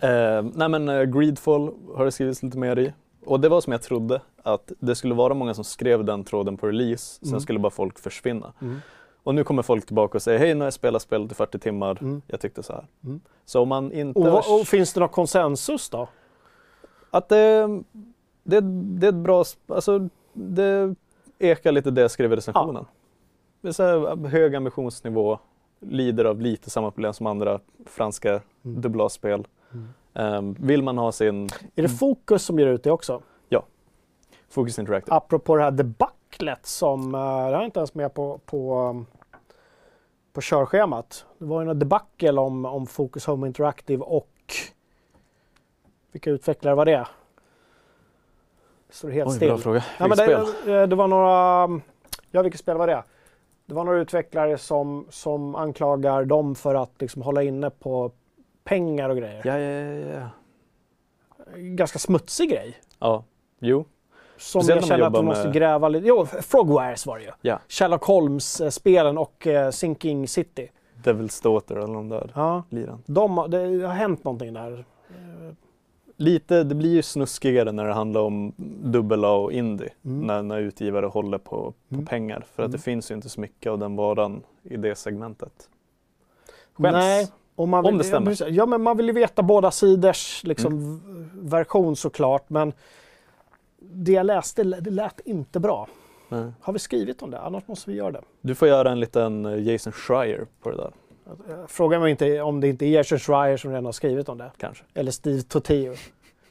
Eh, 0.00 0.42
nej 0.54 0.68
men 0.68 0.88
eh, 0.88 1.02
Greedfall 1.02 1.74
har 1.96 2.04
det 2.04 2.12
skrivits 2.12 2.42
lite 2.42 2.58
mer 2.58 2.78
i. 2.78 2.92
Och 3.24 3.40
det 3.40 3.48
var 3.48 3.60
som 3.60 3.72
jag 3.72 3.82
trodde, 3.82 4.20
att 4.42 4.72
det 4.78 4.94
skulle 4.94 5.14
vara 5.14 5.34
många 5.34 5.54
som 5.54 5.64
skrev 5.64 6.04
den 6.04 6.24
tråden 6.24 6.56
på 6.56 6.66
release, 6.66 7.18
sen 7.20 7.28
Mm. 7.28 7.40
skulle 7.40 7.58
bara 7.58 7.70
folk 7.70 7.98
försvinna. 7.98 8.52
Mm. 8.62 8.78
Och 9.22 9.34
nu 9.34 9.44
kommer 9.44 9.62
folk 9.62 9.86
tillbaka 9.86 10.18
och 10.18 10.22
säger 10.22 10.38
hej 10.38 10.54
nu 10.54 10.60
har 10.60 10.66
jag 10.66 10.72
spelat 10.74 11.02
spelet 11.02 11.32
i 11.32 11.34
40 11.34 11.58
timmar, 11.58 11.98
Mm. 12.00 12.22
jag 12.26 12.40
tyckte 12.40 12.62
så 12.62 12.72
här. 12.72 12.86
Mm. 13.04 13.20
Så 13.44 13.60
om 13.62 13.68
man 13.68 13.92
inte... 13.92 14.20
Och, 14.20 14.60
och 14.60 14.66
finns 14.66 14.92
det 14.92 15.00
någon 15.00 15.08
konsensus 15.08 15.90
då? 15.90 16.08
Att 17.10 17.28
det, 17.28 17.66
det, 18.42 18.60
det 18.60 19.06
är 19.06 19.08
ett 19.08 19.14
bra, 19.14 19.44
alltså 19.68 20.08
det 20.32 20.94
ekar 21.38 21.72
lite 21.72 21.90
det 21.90 22.00
jag 22.00 22.10
skrev 22.10 22.32
i 22.32 22.36
recensionen. 22.36 22.84
Det 23.60 23.68
är 23.68 23.72
så 23.72 23.82
här, 23.82 24.26
hög 24.28 24.54
ambitionsnivå, 24.54 25.38
lider 25.80 26.24
av 26.24 26.40
lite 26.40 26.70
samma 26.70 26.90
problem 26.90 27.12
som 27.12 27.26
andra 27.26 27.60
franska 27.86 28.40
Mm. 28.64 28.80
dubbla-spel. 28.80 29.46
Ehm, 30.14 30.56
vill 30.60 30.82
man 30.82 30.98
ha 30.98 31.12
sin 31.12 31.48
Är 31.74 31.82
det 31.82 31.88
Fokus 31.88 32.42
som 32.44 32.58
ger 32.58 32.66
ut 32.66 32.82
det 32.82 32.90
också? 32.90 33.22
Focus 34.52 34.78
Interactive? 34.78 35.16
Apropå 35.16 35.56
det 35.56 35.62
här 35.62 35.70
debaclet 35.70 36.66
som, 36.66 37.14
eh, 37.14 37.20
det 37.20 37.26
här 37.26 37.60
är 37.60 37.64
inte 37.64 37.80
ens 37.80 37.94
med 37.94 38.14
på, 38.14 38.40
på, 38.44 38.78
um, 38.78 39.06
på 40.32 40.40
körschemat. 40.40 41.26
Det 41.38 41.44
var 41.44 41.60
ju 41.60 41.66
något 41.66 41.80
debacle 41.80 42.40
om, 42.40 42.64
om 42.64 42.86
Focus 42.86 43.26
Home 43.26 43.46
Interactive 43.46 44.04
och 44.04 44.28
vilka 46.12 46.30
utvecklare 46.30 46.74
var 46.74 46.84
det? 46.84 47.06
Det 48.88 48.94
står 48.94 49.10
helt 49.10 49.30
Oj, 49.30 49.36
still. 49.36 49.48
bra 49.48 49.58
fråga. 49.58 49.84
Ja, 49.98 50.08
men 50.08 50.18
det, 50.64 50.86
det 50.86 50.96
var 50.96 51.08
några, 51.08 51.80
ja 52.30 52.42
vilket 52.42 52.60
spel 52.60 52.76
var 52.76 52.86
det? 52.86 53.02
Det 53.66 53.74
var 53.74 53.84
några 53.84 53.98
utvecklare 53.98 54.58
som, 54.58 55.06
som 55.10 55.54
anklagar 55.54 56.24
dem 56.24 56.54
för 56.54 56.74
att 56.74 56.92
liksom 56.98 57.22
hålla 57.22 57.42
inne 57.42 57.70
på 57.70 58.10
pengar 58.64 59.08
och 59.10 59.16
grejer. 59.16 59.42
Ja, 59.44 59.58
ja, 59.58 59.80
ja, 59.80 60.20
ja. 60.20 60.28
Ganska 61.56 61.98
smutsig 61.98 62.50
grej. 62.50 62.76
Ja, 62.98 63.24
jo. 63.60 63.84
Som 64.36 64.62
Speciellt 64.62 64.68
jag 64.80 64.82
man 64.82 64.98
känner 64.98 65.06
att 65.18 65.22
vi 65.22 65.26
måste 65.26 65.44
med- 65.44 65.54
gräva 65.54 65.88
lite. 65.88 66.06
Jo, 66.06 66.26
Frogwares 66.26 67.06
var 67.06 67.18
det 67.18 67.24
ju. 67.24 67.30
Ja. 67.40 67.58
Sherlock 67.68 68.04
Holmes-spelen 68.04 69.18
och 69.18 69.46
eh, 69.46 69.70
Sinking 69.70 70.28
City. 70.28 70.68
Devil's 71.04 71.42
Daughter 71.42 71.76
eller 71.76 71.94
de 71.94 72.08
där 72.08 72.32
Ja. 72.34 72.62
liran. 72.70 73.02
De, 73.06 73.46
det 73.50 73.58
har 73.86 73.94
hänt 73.94 74.24
någonting 74.24 74.52
där. 74.54 74.84
Lite, 76.16 76.64
det 76.64 76.74
blir 76.74 76.90
ju 76.94 77.02
snuskigare 77.02 77.72
när 77.72 77.84
det 77.84 77.92
handlar 77.92 78.20
om 78.20 78.52
dubbel 78.84 79.24
A 79.24 79.32
och 79.34 79.52
indie. 79.52 79.88
Mm. 80.04 80.26
När, 80.26 80.42
när 80.42 80.58
utgivare 80.58 81.06
håller 81.06 81.38
på, 81.38 81.74
på 81.88 81.94
Mm. 81.94 82.06
pengar. 82.06 82.40
För 82.54 82.62
att 82.62 82.66
Mm. 82.66 82.70
det 82.72 82.78
finns 82.78 83.10
ju 83.10 83.14
inte 83.14 83.28
så 83.28 83.40
mycket 83.40 83.72
av 83.72 83.78
den 83.78 83.96
varan 83.96 84.42
i 84.62 84.76
det 84.76 84.94
segmentet. 84.94 85.68
Skäms. 86.74 86.92
Nej. 86.92 87.28
Vill, 87.56 87.74
Om 87.74 87.98
det 87.98 88.04
stämmer. 88.04 88.50
Ja, 88.50 88.66
men 88.66 88.82
man 88.82 88.96
vill 88.96 89.06
ju 89.06 89.12
veta 89.12 89.42
båda 89.42 89.70
sidors 89.70 90.44
liksom, 90.44 90.72
Mm. 90.72 91.30
version 91.34 91.96
såklart. 91.96 92.50
Men 92.50 92.72
det 93.80 94.12
jag 94.12 94.26
läste, 94.26 94.64
det 94.64 94.90
lät 94.90 95.20
inte 95.24 95.60
bra. 95.60 95.88
Nej. 96.28 96.52
Har 96.60 96.72
vi 96.72 96.78
skrivit 96.78 97.22
om 97.22 97.30
det? 97.30 97.40
Annars 97.40 97.66
måste 97.66 97.90
vi 97.90 97.96
göra 97.96 98.10
det. 98.12 98.22
Du 98.40 98.54
får 98.54 98.68
göra 98.68 98.90
en 98.90 99.00
liten 99.00 99.46
eh, 99.46 99.62
Jason 99.72 99.92
Schreier 99.92 100.46
på 100.62 100.70
det 100.70 100.76
där. 100.76 100.92
Fråga 101.66 101.98
mig 102.00 102.10
inte 102.10 102.40
om 102.40 102.60
det 102.60 102.68
inte 102.68 102.86
är 102.86 102.90
Jason 102.90 103.18
Schreier 103.18 103.56
som 103.56 103.70
redan 103.70 103.84
har 103.84 103.92
skrivit 103.92 104.28
om 104.28 104.38
det. 104.38 104.50
Kanske. 104.56 104.84
Eller 104.94 105.10
Steve 105.10 105.42
Toteo. 105.42 105.94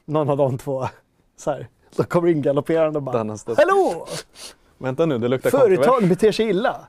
Någon 0.04 0.30
av 0.30 0.36
de 0.36 0.58
två. 0.58 0.88
Så 1.36 1.50
här. 1.50 1.68
De 1.96 2.04
kommer 2.04 2.28
in 2.28 2.42
galopperande 2.42 2.98
och 2.98 3.02
bara 3.02 3.18
Hallå! 3.56 4.06
Vänta 4.78 5.06
nu, 5.06 5.18
det 5.18 5.28
luktar. 5.28 5.50
Företag 5.50 6.08
beter 6.08 6.32
sig 6.32 6.48
illa. 6.48 6.86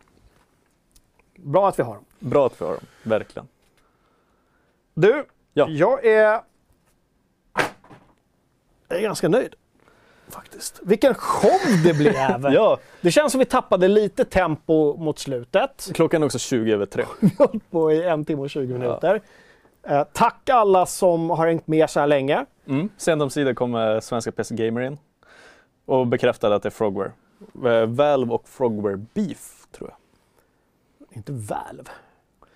Bra 1.35 1.69
att 1.69 1.79
vi 1.79 1.83
har 1.83 1.93
dem. 1.93 2.05
Bra 2.19 2.45
att 2.45 2.61
vi 2.61 2.65
har 2.65 2.71
dem, 2.71 2.83
verkligen. 3.03 3.47
Du, 4.93 5.25
Ja. 5.53 5.67
jag 5.69 6.05
är... 6.05 6.41
Jag 8.87 8.97
är 8.97 9.01
ganska 9.01 9.29
nöjd. 9.29 9.55
Faktiskt. 10.27 10.79
Vilken 10.83 11.13
show 11.13 11.59
det 11.83 11.93
blev! 11.93 12.51
Ja, 12.53 12.77
Det 13.01 13.11
känns 13.11 13.31
som 13.31 13.39
vi 13.39 13.45
tappade 13.45 13.87
lite 13.87 14.25
tempo 14.25 14.97
mot 14.97 15.19
slutet. 15.19 15.89
klockan 15.93 16.21
är 16.21 16.25
också 16.25 16.39
20 16.39 16.73
över 16.73 16.85
tre. 16.85 17.05
Vi 17.19 17.29
har 17.37 17.59
på 17.71 17.91
i 17.91 18.03
en 18.03 18.25
timme 18.25 18.41
och 18.41 18.49
20 18.49 18.73
minuter. 18.73 19.21
Eh, 19.83 20.03
tack 20.13 20.49
alla 20.49 20.85
som 20.85 21.29
har 21.29 21.47
hängt 21.47 21.67
med 21.67 21.89
så 21.89 21.99
här 21.99 22.07
länge. 22.07 22.45
Mm. 22.65 22.89
Sent 22.97 23.21
omsider 23.21 23.53
kommer 23.53 23.99
svenska 23.99 24.31
PC 24.31 24.55
Gamer 24.55 24.81
in 24.81 24.97
och 25.85 26.07
bekräftade 26.07 26.55
att 26.55 26.63
det 26.63 26.69
är 26.69 26.71
Frogware. 26.71 27.11
Eh, 27.65 27.85
Valve 27.85 28.33
och 28.33 28.47
Frogware 28.49 28.97
Beef, 29.13 29.67
tror 29.71 29.89
jag. 29.89 29.97
Inte 31.17 31.31
Valve. 31.31 31.89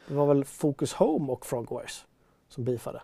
Det 0.07 0.14
var 0.14 0.26
väl 0.26 0.45
Focus 0.45 0.93
Home 0.93 1.31
och 1.31 1.45
Frogwares 1.45 2.05
som 2.49 2.63
beefade. 2.63 3.01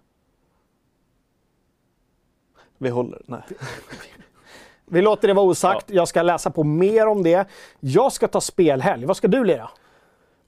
Vi 2.77 2.89
håller, 2.89 3.21
nej. 3.25 3.41
Vi 4.85 5.01
låter 5.01 5.27
det 5.27 5.33
vara 5.33 5.45
osagt. 5.45 5.89
Jag 5.89 6.07
ska 6.07 6.21
läsa 6.21 6.49
på 6.51 6.63
mer 6.63 7.07
om 7.07 7.23
det. 7.23 7.47
Jag 7.79 8.13
ska 8.13 8.27
ta 8.27 8.41
spelhelg. 8.41 9.05
Vad 9.05 9.17
ska 9.17 9.27
du 9.27 9.43
lira? 9.43 9.69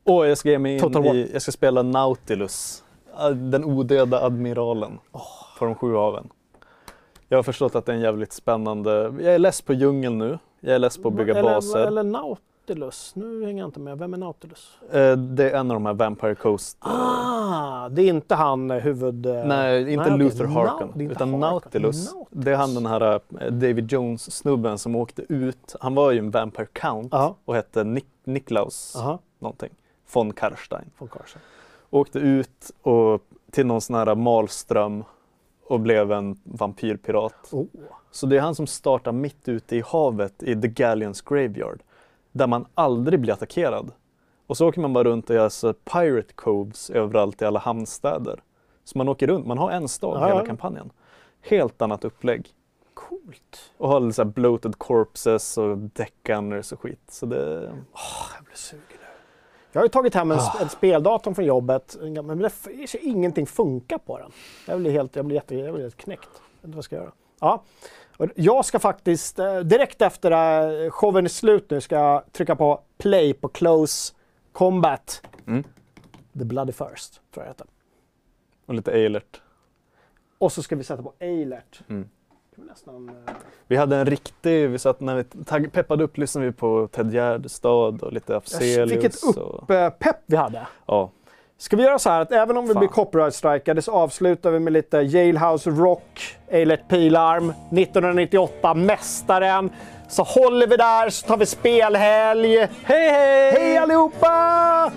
Och 0.03 0.27
jag 0.27 0.37
ska 0.37 0.49
ge 0.49 0.59
mig 0.59 0.73
in 0.73 0.79
i, 1.15 1.29
jag 1.33 1.41
ska 1.41 1.51
spela 1.51 1.81
Nautilus. 1.83 2.83
eh, 3.19 3.29
Den 3.29 3.63
odöda 3.65 4.21
admiralen 4.23 4.99
på 5.59 5.65
de 5.65 5.75
sju 5.75 5.95
haven. 5.95 6.29
Jag 7.27 7.37
har 7.37 7.43
förstått 7.43 7.75
att 7.75 7.85
det 7.85 7.91
är 7.91 7.95
en 7.95 8.01
jävligt 8.01 8.33
spännande, 8.33 8.91
jag 9.19 9.35
är 9.35 9.39
less 9.39 9.61
på 9.61 9.73
djungel 9.73 10.13
nu. 10.13 10.39
Jag 10.59 10.75
är 10.75 10.79
less 10.79 10.97
på 10.97 11.07
att 11.07 11.13
bygga 11.13 11.33
eller, 11.37 11.53
baser. 11.53 11.79
Eller 11.79 12.03
Nautilus. 12.69 13.11
Nu 13.15 13.45
hänger 13.45 13.59
jag 13.61 13.67
inte 13.67 13.79
med. 13.79 13.97
Vem 13.97 14.13
är 14.13 14.17
Nautilus? 14.17 14.77
Eh, 14.91 15.17
Det 15.17 15.49
är 15.51 15.59
en 15.59 15.71
av 15.71 15.75
de 15.75 15.85
här 15.85 15.93
Vampire 15.93 16.35
Coast. 16.35 16.77
eh, 16.85 16.91
Ah, 16.91 17.89
det 17.89 18.01
är 18.01 18.07
inte 18.09 18.35
han 18.35 18.71
eh, 18.71 18.77
huvud... 18.77 19.25
eh, 19.25 19.45
Nej, 19.45 19.93
inte 19.93 20.03
okej. 20.05 20.17
Luther 20.17 20.45
Harkon. 20.45 21.01
inte 21.01 21.13
utan 21.13 21.27
Harkon. 21.33 21.39
Nautilus. 21.39 22.13
Det 22.29 22.51
är 22.51 22.55
han 22.55 22.73
den 22.75 22.85
här 22.85 23.19
David 23.51 23.91
Jones-snubben 23.91 24.77
som 24.77 24.95
åkte 24.95 25.21
ut. 25.33 25.75
Han 25.79 25.95
var 25.95 26.11
ju 26.11 26.19
en 26.19 26.31
Vampire 26.31 26.67
Count 26.73 27.07
Ja. 27.11 27.35
och 27.45 27.55
hette 27.55 27.83
Nik- 27.83 28.05
Niklaus 28.23 28.95
Aha, 28.95 29.19
någonting. 29.39 29.69
Von 30.13 30.33
Karstein. 30.33 30.89
von 30.97 31.07
Karlsson. 31.07 31.41
Åkte 31.89 32.19
ut 32.19 32.71
och 32.81 33.21
till 33.51 33.65
någon 33.65 33.81
sån 33.81 33.95
här 33.95 34.15
Malström 34.15 35.03
och 35.67 35.79
blev 35.79 36.11
en 36.11 36.39
vampyrpirat. 36.43 37.49
Oh. 37.51 37.65
Så 38.11 38.25
det 38.25 38.37
är 38.37 38.41
han 38.41 38.55
som 38.55 38.67
startar 38.67 39.11
mitt 39.11 39.47
ute 39.49 39.75
i 39.75 39.83
havet 39.87 40.43
i 40.43 40.61
The 40.61 40.67
Galleons 40.67 41.21
Graveyard. 41.21 41.79
Där 42.35 42.47
man 42.47 42.65
aldrig 42.73 43.19
blir 43.19 43.33
attackerad. 43.33 43.91
Och 44.47 44.57
så 44.57 44.67
åker 44.67 44.81
man 44.81 44.93
bara 44.93 45.03
runt 45.03 45.29
och 45.29 45.35
gör 45.35 45.49
så 45.49 45.73
Pirate 45.73 46.33
Coves 46.33 46.89
överallt 46.89 47.41
i 47.41 47.45
alla 47.45 47.59
hamnstäder. 47.59 48.39
Så 48.83 48.97
man 48.97 49.09
åker 49.09 49.27
runt, 49.27 49.47
man 49.47 49.57
har 49.57 49.71
en 49.71 49.87
stad 49.87 50.21
Ja, 50.21 50.27
hela 50.27 50.45
kampanjen. 50.45 50.91
Helt 51.41 51.81
annat 51.81 52.05
upplägg. 52.05 52.47
Coolt. 52.93 53.71
Och 53.77 53.89
har 53.89 53.99
lite 53.99 54.13
så 54.13 54.25
bloated 54.25 54.77
corpses 54.77 55.57
och 55.57 55.77
deckgunners 55.77 56.71
och 56.71 56.79
skit. 56.79 57.01
Så 57.09 57.25
det... 57.25 57.61
Jag 58.35 58.45
blir 58.45 58.55
sugen 58.55 58.81
nu. 58.89 58.97
Jag 59.71 59.81
har 59.81 59.85
ju 59.85 59.89
tagit 59.89 60.13
hem 60.15 60.31
en, 60.31 60.37
Ah. 60.39 60.57
en 60.61 60.69
speldator 60.69 61.33
från 61.33 61.45
jobbet, 61.45 61.97
men 62.01 62.39
det, 62.39 62.51
ingenting 63.01 63.45
funkar 63.45 63.97
på 63.97 64.17
den. 64.17 64.31
Jag 64.67 64.79
blir 64.79 64.91
helt, 64.91 65.15
jag 65.15 65.25
blir 65.25 65.35
jätte, 65.35 65.55
jag 65.55 65.73
blir 65.73 65.83
helt 65.83 65.97
knäckt. 65.97 66.29
Jag 66.33 66.41
vet 66.41 66.63
inte 66.63 66.75
vad 66.75 66.77
jag 66.77 66.83
ska 66.83 66.95
göra. 66.95 67.11
Ja. 67.39 67.63
Jag 68.35 68.65
ska 68.65 68.79
faktiskt, 68.79 69.39
eh, 69.39 69.59
direkt 69.59 70.01
efter 70.01 70.31
att 70.31 70.93
showen 70.93 71.25
är 71.25 71.29
slut 71.29 71.69
nu, 71.69 71.81
ska 71.81 71.95
jag 71.95 72.23
trycka 72.31 72.55
på 72.55 72.81
play 72.97 73.33
på 73.33 73.47
Close 73.47 74.13
Combat. 74.51 75.21
Mm. 75.47 75.63
The 76.39 76.45
Bloody 76.45 76.71
First, 76.71 77.13
tror 77.13 77.21
jag 77.33 77.43
det 77.45 77.49
heter. 77.49 77.67
Och 78.65 78.73
lite 78.73 78.91
Eilert. 78.91 79.41
Och 80.37 80.51
så 80.51 80.63
ska 80.63 80.75
vi 80.75 80.83
sätta 80.83 81.03
på 81.03 81.13
Eilert. 81.19 81.81
Mm. 81.87 82.09
Nästan, 82.55 83.09
eh, 83.09 83.33
Vi 83.67 83.75
hade 83.75 83.97
en 83.97 84.05
riktig, 84.05 84.69
vi 84.69 84.79
satt 84.79 84.99
när 84.99 85.15
vi 85.59 85.67
peppade 85.69 86.03
upp 86.03 86.17
lyssnade 86.17 86.47
vi 86.47 86.53
på 86.53 86.87
Ted 86.87 87.13
Gärdestad 87.13 88.03
och 88.03 88.13
lite 88.13 88.37
Afzelius. 88.37 88.91
Vilket 88.91 89.23
och, 89.23 89.63
upp, 89.63 89.69
eh, 89.69 89.89
pepp 89.89 90.17
vi 90.25 90.35
hade. 90.35 90.67
ja. 90.85 91.11
Ska 91.65 91.75
vi 91.75 91.83
göra 91.83 91.99
så 91.99 92.09
här 92.09 92.21
att 92.21 92.31
även 92.31 92.57
om 92.57 92.67
vi 92.67 92.73
Fan. 92.73 92.79
blir 92.79 92.89
copyright-strikade 92.89 93.81
så 93.81 93.91
avslutar 93.91 94.51
vi 94.51 94.59
med 94.59 94.73
lite 94.73 94.97
Jailhouse 94.97 95.69
Rock, 95.69 96.37
Eilert 96.47 96.87
Pilarm, 96.87 97.49
1998, 97.49 98.73
Mästaren. 98.73 99.69
Så 100.07 100.23
håller 100.23 100.67
vi 100.67 100.77
där 100.77 101.09
så 101.09 101.27
tar 101.27 101.37
vi 101.37 101.45
spelhelg. 101.45 102.57
Hej 102.57 103.09
hej! 103.11 103.51
Hej 103.51 103.77
allihopa! 103.77 104.91